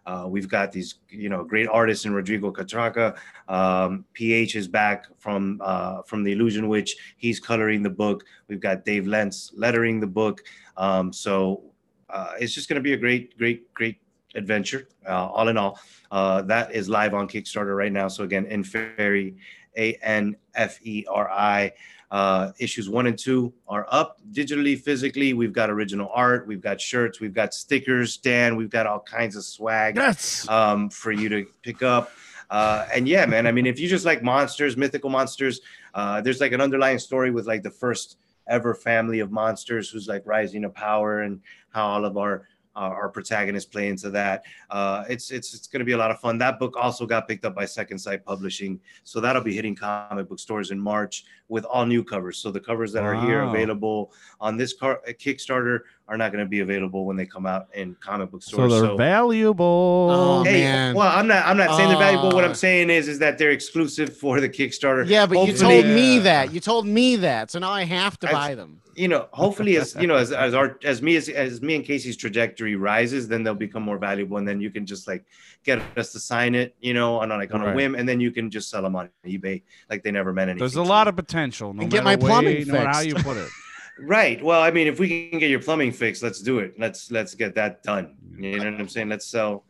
uh, 0.06 0.26
we've 0.28 0.50
got 0.50 0.72
these, 0.72 0.96
you 1.10 1.30
know, 1.30 1.44
great 1.44 1.68
artists 1.68 2.06
in 2.06 2.14
Rodrigo 2.14 2.52
Catraca. 2.52 3.18
Um, 3.48 4.06
PH 4.14 4.56
is 4.56 4.68
back 4.68 5.06
from 5.18 5.62
uh, 5.64 6.02
from 6.04 6.24
the 6.24 6.32
Illusion 6.34 6.68
Witch. 6.68 6.96
He's 7.18 7.40
coloring 7.40 7.84
the 7.84 7.90
book. 7.90 8.26
We've 8.48 8.60
got 8.60 8.86
Dave 8.86 9.08
Lentz 9.08 9.52
lettering 9.56 10.00
the 10.00 10.08
book. 10.08 10.42
Um, 10.76 11.14
so 11.14 11.64
uh, 12.10 12.34
it's 12.40 12.54
just 12.54 12.68
going 12.68 12.76
to 12.76 12.82
be 12.82 12.94
a 12.94 12.98
great, 12.98 13.38
great, 13.38 13.74
great 13.74 13.98
adventure. 14.36 14.90
Uh, 15.08 15.28
all 15.28 15.48
in 15.48 15.58
all, 15.58 15.80
uh, 16.12 16.42
that 16.44 16.74
is 16.74 16.90
live 16.90 17.14
on 17.14 17.28
Kickstarter 17.28 17.76
right 17.76 17.92
now. 17.92 18.08
So 18.08 18.24
again, 18.24 18.46
in 18.46 18.64
Inferi, 18.64 19.36
A 19.78 19.94
N 19.96 20.36
F 20.56 20.80
E 20.86 21.06
R 21.10 21.30
I. 21.32 21.72
Uh, 22.14 22.52
issues 22.60 22.88
one 22.88 23.08
and 23.08 23.18
two 23.18 23.52
are 23.68 23.88
up 23.90 24.20
digitally, 24.32 24.80
physically. 24.80 25.34
We've 25.34 25.52
got 25.52 25.72
original 25.72 26.12
art, 26.14 26.46
we've 26.46 26.62
got 26.62 26.80
shirts, 26.80 27.20
we've 27.20 27.34
got 27.34 27.56
stickers, 27.56 28.18
Dan, 28.18 28.56
we've 28.56 28.70
got 28.70 28.86
all 28.86 29.00
kinds 29.00 29.36
of 29.36 29.44
swag 29.44 29.96
Yes. 29.96 30.48
um, 30.48 30.92
for 30.92 31.12
you 31.12 31.28
to 31.30 31.48
pick 31.64 31.82
up. 31.82 32.12
Uh, 32.52 32.86
and 32.94 33.08
yeah, 33.08 33.26
man, 33.26 33.48
I 33.48 33.52
mean, 33.52 33.66
if 33.66 33.80
you 33.80 33.90
just 33.90 34.06
like 34.06 34.22
monsters, 34.22 34.78
mythical 34.78 35.10
monsters, 35.10 35.62
uh, 35.96 36.22
there's 36.22 36.40
like 36.40 36.52
an 36.52 36.62
underlying 36.62 37.00
story 37.00 37.32
with 37.32 37.48
like 37.48 37.64
the 37.64 37.72
first 37.72 38.18
ever 38.48 38.76
family 38.76 39.20
of 39.20 39.32
monsters 39.32 39.90
who's 39.90 40.08
like 40.08 40.22
rising 40.24 40.62
to 40.62 40.70
power 40.70 41.22
and 41.22 41.42
how 41.72 41.88
all 41.88 42.06
of 42.06 42.16
our 42.16 42.48
our 42.76 43.10
protagonists 43.10 43.70
play 43.70 43.88
into 43.88 44.10
that. 44.12 44.44
Uh, 44.70 45.04
it's 45.10 45.32
it's 45.32 45.54
it's 45.54 45.68
going 45.68 45.80
to 45.80 45.86
be 45.86 45.92
a 45.92 45.98
lot 45.98 46.12
of 46.12 46.20
fun. 46.20 46.38
That 46.38 46.60
book 46.60 46.76
also 46.78 47.06
got 47.06 47.28
picked 47.28 47.46
up 47.46 47.56
by 47.56 47.66
Second 47.66 48.00
Sight 48.00 48.26
Publishing, 48.26 48.80
so 49.04 49.20
that'll 49.20 49.44
be 49.44 49.54
hitting 49.54 49.76
comic 49.76 50.28
book 50.28 50.40
stores 50.40 50.72
in 50.72 50.80
March 50.80 51.26
with 51.50 51.66
all 51.66 51.86
new 51.86 52.04
covers. 52.04 52.38
So 52.38 52.52
the 52.52 52.60
covers 52.60 52.92
that 52.94 53.04
are 53.04 53.16
here 53.16 53.44
available 53.44 54.12
on 54.40 54.58
this 54.58 54.74
car- 54.74 55.02
Kickstarter 55.08 55.82
are 56.14 56.18
not 56.18 56.32
going 56.32 56.44
to 56.46 56.50
be 56.50 56.60
available 56.60 57.06
when 57.06 57.18
they 57.18 57.26
come 57.26 57.46
out 57.46 57.68
in 57.74 57.96
comic 58.00 58.30
book 58.32 58.44
stores. 58.44 58.72
So 58.72 58.78
stores. 58.78 58.98
they're 58.98 59.08
valuable. 59.08 60.10
Oh, 60.12 60.44
Hey, 60.44 60.62
man. 60.62 60.96
well, 60.96 61.08
I'm 61.08 61.28
not. 61.28 61.46
I'm 61.46 61.58
not 61.58 61.76
saying 61.76 61.90
they're 61.90 61.98
valuable. 61.98 62.30
What 62.32 62.44
I'm 62.46 62.52
ah. 62.52 62.54
saying 62.54 62.90
is, 62.90 63.08
is 63.08 63.20
that 63.20 63.38
they're 63.38 63.52
exclusive 63.52 64.16
for 64.16 64.40
the 64.40 64.48
Kickstarter. 64.50 65.08
yeah 65.08 65.26
but 65.26 65.34
you 65.40 65.48
Hopefully- 65.48 65.82
told 65.82 65.86
me 65.86 66.20
that 66.20 66.54
you 66.54 66.60
told 66.60 66.86
me 66.88 67.16
that 67.18 67.50
so 67.52 67.60
now 67.60 67.72
i 67.72 67.84
have 67.84 68.20
to 68.20 68.28
As- 68.28 68.34
buy 68.34 68.56
them 68.56 68.80
You 68.96 69.08
know, 69.08 69.26
hopefully, 69.32 69.78
as 69.82 69.96
you 70.02 70.06
know, 70.06 70.18
as, 70.24 70.32
as 70.32 70.54
our 70.54 70.78
as 70.84 71.02
me 71.02 71.16
as, 71.16 71.28
as 71.28 71.62
me 71.68 71.74
and 71.78 71.84
Casey's 71.84 72.16
trajectory 72.16 72.76
rises, 72.76 73.28
then 73.28 73.42
they'll 73.44 73.64
become 73.68 73.82
more 73.82 73.98
valuable, 73.98 74.38
and 74.38 74.48
then 74.48 74.62
you 74.62 74.70
can 74.70 74.86
just 74.86 75.08
like 75.12 75.24
get 75.68 75.82
us 75.98 76.12
to 76.14 76.20
sign 76.20 76.54
it, 76.54 76.76
you 76.80 76.94
know, 76.94 77.10
on 77.22 77.32
a, 77.32 77.36
like 77.42 77.52
on 77.56 77.62
a 77.68 77.74
whim, 77.74 77.96
and 77.98 78.06
then 78.08 78.20
you 78.26 78.30
can 78.38 78.52
just 78.52 78.70
sell 78.70 78.84
them 78.86 78.96
on 78.96 79.10
eBay 79.26 79.64
like 79.90 80.04
they 80.04 80.12
never 80.12 80.32
meant 80.32 80.50
anything. 80.52 80.60
There's 80.60 80.76
a 80.88 80.90
lot 80.96 81.08
of 81.10 81.16
potential. 81.16 81.74
No 81.74 81.82
And 81.82 81.90
get 81.92 82.04
matter 82.04 82.22
my 82.22 82.28
plumbing 82.28 82.68
no 82.68 82.74
matter 82.74 82.90
how 82.94 83.02
fixed. 83.02 83.18
you 83.18 83.24
put 83.24 83.38
it. 83.38 83.50
Right. 84.00 84.44
Well, 84.44 84.62
I 84.62 84.72
mean, 84.72 84.88
if 84.88 85.00
we 85.00 85.30
can 85.30 85.40
get 85.40 85.50
your 85.50 85.62
plumbing 85.62 85.92
fixed, 85.92 86.24
let's 86.24 86.42
do 86.42 86.60
it. 86.60 86.74
Let's 86.80 87.12
let's 87.12 87.36
get 87.36 87.56
that 87.56 87.84
done. 87.84 88.16
You 88.38 88.58
know 88.60 88.72
what 88.72 88.80
I'm 88.82 88.90
saying? 88.90 89.10
Let's 89.10 89.26
sell, 89.28 89.66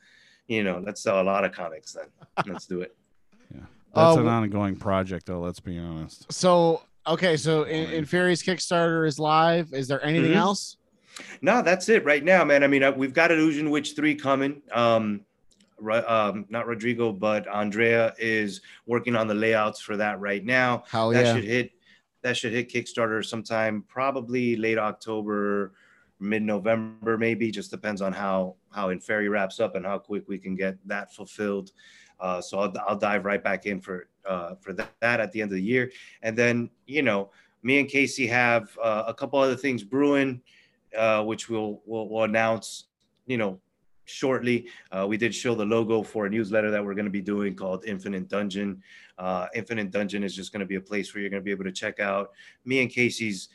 you 0.48 0.64
know, 0.64 0.82
let's 0.86 1.02
sell 1.02 1.22
a 1.22 1.24
lot 1.24 1.44
of 1.44 1.52
comics 1.52 1.94
then. 1.94 2.06
Let's 2.48 2.66
do 2.66 2.82
it. 2.82 2.96
Yeah. 3.54 3.62
That's 3.94 4.18
Uh, 4.18 4.22
an 4.22 4.28
ongoing 4.28 4.76
project, 4.78 5.26
though. 5.26 5.42
Let's 5.42 5.60
be 5.60 5.78
honest. 5.78 6.32
So 6.32 6.84
okay, 7.06 7.36
so 7.36 7.64
in, 7.64 7.90
Inferi's 8.06 8.42
Kickstarter 8.42 9.06
is 9.06 9.20
live. 9.20 9.74
Is 9.74 9.88
there 9.90 10.04
anything 10.04 10.32
Mhm. 10.32 10.38
else? 10.38 10.78
No, 11.42 11.62
that's 11.62 11.90
it 11.90 12.04
right 12.06 12.24
now, 12.24 12.44
man. 12.46 12.64
I 12.64 12.68
mean, 12.68 12.82
uh, 12.82 12.92
we've 12.92 13.14
got 13.14 13.30
Illusion 13.32 13.70
Witch 13.70 13.94
3 13.96 14.16
coming. 14.16 14.62
Um, 14.72 15.22
Ro- 15.80 16.06
um, 16.08 16.46
not 16.50 16.66
Rodrigo, 16.66 17.12
but 17.12 17.46
Andrea 17.48 18.14
is 18.18 18.62
working 18.88 19.16
on 19.18 19.28
the 19.28 19.34
layouts 19.36 19.82
for 19.82 19.98
that 19.98 20.20
right 20.22 20.44
now. 20.46 20.86
Hell 20.90 21.10
that 21.10 21.26
yeah. 21.26 21.36
should 21.36 21.44
hit 21.44 21.72
that 22.24 22.38
should 22.38 22.54
hit 22.54 22.70
Kickstarter 22.70 23.24
sometime 23.24 23.84
probably 23.88 24.56
late 24.56 24.78
October, 24.78 25.74
mid-November, 26.20 27.18
maybe. 27.18 27.52
Just 27.52 27.70
depends 27.70 28.02
on 28.02 28.14
how 28.14 28.56
how 28.72 28.88
Inferi 28.88 29.30
wraps 29.30 29.60
up 29.60 29.76
and 29.76 29.86
how 29.86 30.00
quick 30.00 30.28
we 30.28 30.40
can 30.40 30.56
get 30.56 30.76
that 30.88 31.14
fulfilled. 31.14 31.72
Uh, 32.20 32.42
so 32.42 32.60
I'll, 32.60 32.74
I'll 32.88 32.98
dive 32.98 33.26
right 33.26 33.44
back 33.44 33.66
in 33.66 33.82
for 33.82 34.08
uh, 34.26 34.56
for 34.62 34.74
that, 34.74 34.90
that 35.02 35.20
at 35.20 35.32
the 35.32 35.42
end 35.42 35.52
of 35.52 35.56
the 35.56 35.64
year, 35.64 35.92
and 36.22 36.38
then 36.38 36.70
you 36.88 37.02
know 37.02 37.32
me 37.62 37.80
and 37.80 37.90
Casey 37.90 38.26
have 38.28 38.78
uh, 38.82 39.04
a 39.08 39.14
couple 39.14 39.40
other 39.40 39.56
things 39.56 39.84
brewing, 39.84 40.42
uh, 40.98 41.24
which 41.24 41.50
we'll, 41.50 41.82
we'll 41.86 42.08
we'll 42.08 42.24
announce 42.24 42.86
you 43.28 43.38
know 43.38 43.60
shortly. 44.06 44.68
Uh, 44.92 45.06
we 45.08 45.18
did 45.18 45.34
show 45.34 45.56
the 45.56 45.66
logo 45.66 46.04
for 46.04 46.26
a 46.26 46.30
newsletter 46.30 46.72
that 46.72 46.84
we're 46.84 46.94
going 46.94 47.06
to 47.06 47.12
be 47.12 47.22
doing 47.22 47.56
called 47.56 47.86
Infinite 47.86 48.28
Dungeon. 48.30 48.82
Uh, 49.18 49.48
Infinite 49.56 49.92
Dungeon 49.92 50.24
is 50.24 50.36
just 50.36 50.52
going 50.52 50.62
to 50.62 50.66
be 50.66 50.76
a 50.76 50.82
place 50.82 51.14
where 51.14 51.22
you're 51.22 51.30
going 51.30 51.42
to 51.42 51.46
be 51.46 51.52
able 51.52 51.66
to 51.66 51.72
check 51.72 52.00
out 52.00 52.32
me 52.66 52.82
and 52.82 52.90
Casey's 52.90 53.50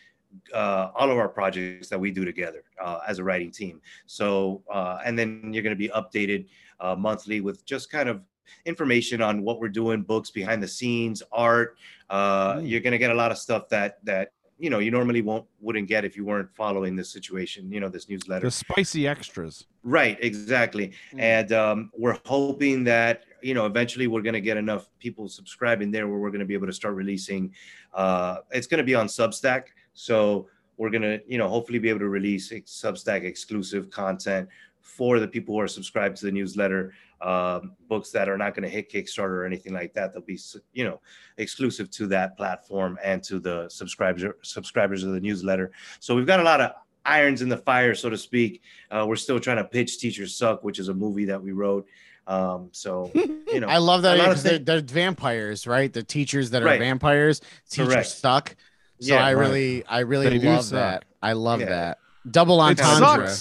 uh, 0.54 0.90
all 0.94 1.10
of 1.10 1.18
our 1.18 1.28
projects 1.28 1.88
that 1.88 1.98
we 1.98 2.10
do 2.10 2.24
together 2.24 2.64
uh, 2.82 3.00
as 3.06 3.18
a 3.18 3.24
writing 3.24 3.50
team. 3.50 3.80
So, 4.06 4.62
uh, 4.72 4.98
and 5.04 5.18
then 5.18 5.52
you're 5.52 5.62
going 5.62 5.76
to 5.76 5.78
be 5.78 5.88
updated 5.88 6.46
uh, 6.80 6.94
monthly 6.94 7.40
with 7.40 7.64
just 7.64 7.90
kind 7.90 8.08
of 8.08 8.22
information 8.64 9.22
on 9.22 9.42
what 9.42 9.60
we're 9.60 9.68
doing, 9.68 10.02
books 10.02 10.30
behind 10.30 10.62
the 10.62 10.68
scenes, 10.68 11.22
art. 11.32 11.76
Uh, 12.08 12.60
You're 12.62 12.80
going 12.80 12.92
to 12.92 12.98
get 12.98 13.10
a 13.10 13.14
lot 13.14 13.30
of 13.30 13.38
stuff 13.38 13.68
that 13.68 14.04
that 14.04 14.32
you 14.59 14.70
know 14.70 14.80
you 14.80 14.90
normally 14.90 15.22
won't 15.22 15.47
wouldn't 15.60 15.89
get 15.89 16.05
if 16.05 16.16
you 16.16 16.24
weren't 16.24 16.48
following 16.55 16.97
this 16.97 17.10
situation. 17.10 17.70
You 17.70 17.80
know, 17.80 17.89
this 17.89 18.09
newsletter. 18.09 18.47
The 18.47 18.51
spicy 18.51 19.06
extras. 19.06 19.66
Right, 19.82 20.18
exactly. 20.20 20.93
And 21.16 21.52
um, 21.52 21.90
we're 21.97 22.18
hoping 22.26 22.85
that 22.85 23.24
you 23.43 23.55
know 23.55 23.66
eventually 23.66 24.06
we're 24.06 24.22
going 24.22 24.35
to 24.35 24.40
get 24.40 24.56
enough 24.56 24.89
people 24.98 25.28
subscribing 25.28 25.90
there 25.90 26.09
where 26.09 26.18
we're 26.18 26.30
going 26.30 26.40
to 26.40 26.47
be 26.47 26.55
able 26.55 26.66
to 26.66 26.72
start 26.72 26.94
releasing. 26.94 27.55
Uh, 27.94 28.39
it's 28.51 28.66
going 28.66 28.78
to 28.78 28.85
be 28.85 28.94
on 28.94 29.06
Substack, 29.06 29.64
so 29.94 30.48
we're 30.76 30.90
going 30.90 31.02
to 31.02 31.20
you 31.26 31.39
know 31.39 31.48
hopefully 31.48 31.78
be 31.78 31.89
able 31.89 32.01
to 32.01 32.09
release 32.09 32.51
Substack 32.51 33.22
exclusive 33.24 33.90
content 33.90 34.48
for 34.89 35.20
the 35.20 35.28
people 35.28 35.55
who 35.55 35.60
are 35.60 35.69
subscribed 35.69 36.16
to 36.19 36.27
the 36.27 36.32
newsletter. 36.32 36.93
Um, 37.20 37.73
books 37.89 38.10
that 38.12 38.28
are 38.28 38.39
not 38.39 38.55
going 38.55 38.62
to 38.62 38.69
hit 38.69 38.93
Kickstarter 38.93 39.39
or 39.40 39.44
anything 39.44 39.73
like 39.73 39.93
that. 39.94 40.12
They'll 40.12 40.23
be 40.23 40.39
you 40.73 40.85
know 40.85 41.01
exclusive 41.36 41.90
to 41.93 42.06
that 42.09 42.36
platform 42.36 42.97
and 43.02 43.23
to 43.24 43.40
the 43.40 43.69
subscribers 43.69 44.32
subscribers 44.43 45.02
of 45.02 45.12
the 45.12 45.20
newsletter. 45.20 45.73
So 46.01 46.15
we've 46.15 46.27
got 46.27 46.39
a 46.39 46.44
lot 46.44 46.60
of 46.60 46.70
irons 47.05 47.43
in 47.43 47.48
the 47.48 47.56
fire, 47.56 47.94
so 47.97 48.09
to 48.09 48.16
speak. 48.16 48.62
Uh, 48.90 49.05
we're 49.09 49.16
still 49.16 49.40
trying 49.40 49.56
to 49.56 49.65
pitch 49.65 49.98
Teachers 49.98 50.36
Suck, 50.36 50.62
which 50.62 50.78
is 50.78 50.89
a 50.89 50.94
movie 50.94 51.24
that 51.24 51.43
we 51.43 51.51
wrote. 51.52 51.86
Um, 52.28 52.69
so 52.73 53.10
you 53.15 53.59
know, 53.60 53.66
I 53.69 53.78
love 53.78 54.02
that 54.02 54.16
a 54.16 54.19
lot 54.19 54.28
of 54.28 54.31
because 54.35 54.43
they're, 54.44 54.59
they're 54.60 54.81
vampires, 54.81 55.66
right? 55.66 55.93
The 55.93 56.05
teachers 56.05 56.51
that 56.51 56.62
are 56.62 56.66
Right. 56.66 56.78
vampires, 56.81 57.40
teachers 57.69 57.94
Correct. 57.94 58.09
suck. 58.09 58.56
So 59.01 59.15
Yeah, 59.15 59.24
I 59.24 59.35
right. 59.35 59.40
really, 59.40 59.85
I 59.86 60.01
really 60.01 60.39
They 60.39 60.47
love 60.47 60.70
that. 60.70 61.05
I 61.20 61.32
love 61.32 61.60
Yeah. 61.60 61.66
that. 61.66 61.98
Double 62.31 62.60
It 62.62 62.78
entendre. 62.81 63.35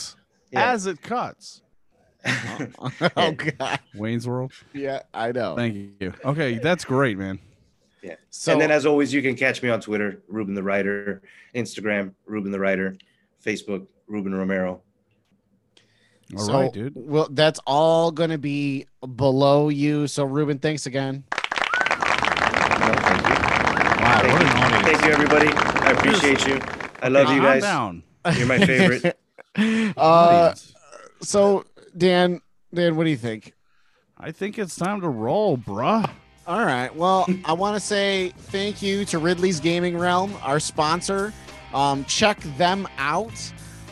Sucks 0.57 0.65
Yeah. 0.65 0.73
as 0.73 0.85
it 0.88 1.01
cuts. 1.01 1.61
oh 3.15 3.31
god. 3.31 3.79
Wayne's 3.95 4.27
World. 4.27 4.51
Yeah, 4.73 5.03
I 5.13 5.31
know. 5.31 5.55
Thank 5.55 5.75
you. 6.01 6.13
Okay, 6.25 6.57
that's 6.57 6.84
great, 6.84 7.17
man. 7.17 7.39
Yeah. 8.01 8.15
So- 8.29 8.51
and 8.51 8.59
then 8.61 8.71
as 8.71 8.85
always, 8.85 9.13
you 9.13 9.21
can 9.21 9.35
catch 9.35 9.63
me 9.63 9.69
on 9.69 9.79
Twitter, 9.81 10.21
Ruben 10.27 10.53
the 10.53 10.63
Writer, 10.63 11.21
Instagram, 11.55 12.13
Ruben 12.25 12.51
the 12.51 12.59
Writer, 12.59 12.97
Facebook, 13.43 13.88
Ruben 14.07 14.34
Romero. 14.35 14.81
All 16.38 16.47
right, 16.49 16.73
dude. 16.73 16.91
Well, 16.95 17.27
that's 17.31 17.59
all 17.65 18.11
going 18.11 18.31
to 18.31 18.38
be 18.38 18.85
below 19.15 19.69
you. 19.69 20.07
So, 20.07 20.25
Ruben, 20.25 20.59
thanks 20.59 20.85
again. 20.85 21.23
Wow, 21.31 21.38
Thank 24.21 24.34
what 24.34 24.41
you. 24.41 24.47
an 24.47 24.57
audience. 24.57 24.88
Thank 24.88 25.05
you, 25.05 25.11
everybody. 25.11 25.47
I 25.47 25.91
appreciate 25.91 26.45
you. 26.47 26.59
I 27.01 27.07
love 27.07 27.31
you 27.34 27.41
guys. 27.41 27.61
down. 27.61 28.03
You're 28.35 28.47
my 28.47 28.57
favorite. 28.65 29.17
Uh, 29.97 30.53
so, 31.21 31.65
Dan, 31.97 32.41
Dan, 32.73 32.95
what 32.95 33.05
do 33.05 33.09
you 33.09 33.17
think? 33.17 33.53
I 34.19 34.31
think 34.31 34.57
it's 34.59 34.75
time 34.75 35.01
to 35.01 35.09
roll, 35.09 35.57
bruh. 35.57 36.09
All 36.45 36.63
right. 36.65 36.95
Well, 36.95 37.27
I 37.45 37.53
want 37.53 37.75
to 37.75 37.79
say 37.79 38.29
thank 38.38 38.81
you 38.81 39.03
to 39.05 39.17
Ridley's 39.19 39.59
Gaming 39.59 39.97
Realm, 39.97 40.34
our 40.43 40.59
sponsor. 40.59 41.34
Um, 41.73 42.05
check 42.05 42.39
them 42.57 42.88
out 42.97 43.34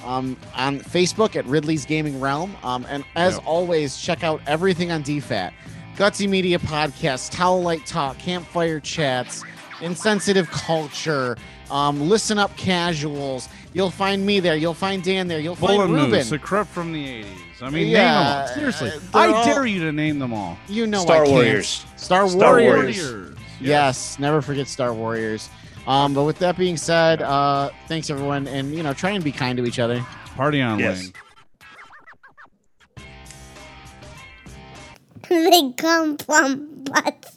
um, 0.06 0.38
on 0.56 0.80
Facebook 0.80 1.36
at 1.36 1.46
Ridley's 1.46 1.86
Gaming 1.86 2.20
Realm. 2.22 2.56
Um, 2.64 2.86
and 2.90 3.04
as 3.16 3.34
Yep. 3.36 3.44
always, 3.46 3.98
check 3.98 4.24
out 4.24 4.40
everything 4.48 4.92
on 4.92 5.04
DFAT 5.04 5.52
Gutsy 5.98 6.30
Media 6.30 6.60
Podcast, 6.60 7.32
Towel 7.32 7.62
Light 7.62 7.86
Talk, 7.86 8.18
Campfire 8.20 8.80
Chats, 8.80 9.44
Insensitive 9.82 10.50
Culture, 10.52 11.38
um, 11.72 12.08
Listen 12.10 12.38
Up 12.38 12.56
Casuals. 12.58 13.50
You'll 13.76 13.92
find 13.92 14.26
me 14.26 14.40
there. 14.40 14.56
You'll 14.56 14.74
find 14.74 15.04
Dan 15.04 15.28
there. 15.28 15.40
You'll 15.42 15.58
Full 15.58 15.68
find 15.68 15.82
of 15.82 15.90
Ruben. 15.90 16.12
news, 16.12 16.32
a 16.32 16.40
crep 16.40 16.66
from 16.66 16.94
the 16.94 17.06
80s. 17.06 17.26
I 17.62 17.70
mean, 17.70 17.92
name 17.92 17.94
them 17.94 18.26
all. 18.26 18.48
Seriously. 18.48 18.90
they're 18.90 19.22
I 19.22 19.28
all- 19.34 19.44
dare 19.46 19.66
you 19.66 19.80
to 19.82 19.92
name 19.92 20.18
them 20.18 20.34
all. 20.34 20.58
You 20.70 20.88
know 20.88 21.02
Star 21.02 21.18
I 21.24 21.26
can't. 21.26 21.32
Warriors. 21.32 21.86
Star, 21.98 22.30
Star 22.30 22.54
Warriors. 22.54 22.98
Warriors. 22.98 23.38
Yes. 23.60 24.18
never 24.18 24.42
forget 24.42 24.70
Star 24.70 24.94
Warriors. 24.94 25.50
Um, 25.88 26.14
but 26.14 26.24
with 26.24 26.40
that 26.40 26.58
being 26.58 26.78
said, 26.78 27.22
uh, 27.22 27.70
thanks 27.90 28.10
everyone, 28.10 28.48
and 28.48 28.74
you 28.74 28.82
know, 28.82 28.94
try 28.94 29.10
and 29.12 29.22
be 29.26 29.34
kind 29.34 29.58
to 29.58 29.66
each 29.66 29.78
other. 29.80 30.00
Party 30.38 30.62
on, 30.62 30.80
Yes. 30.80 31.12
Wayne. 32.88 33.04
they 35.52 35.74
come 35.74 36.18
from 36.18 36.84
butts. 36.86 37.35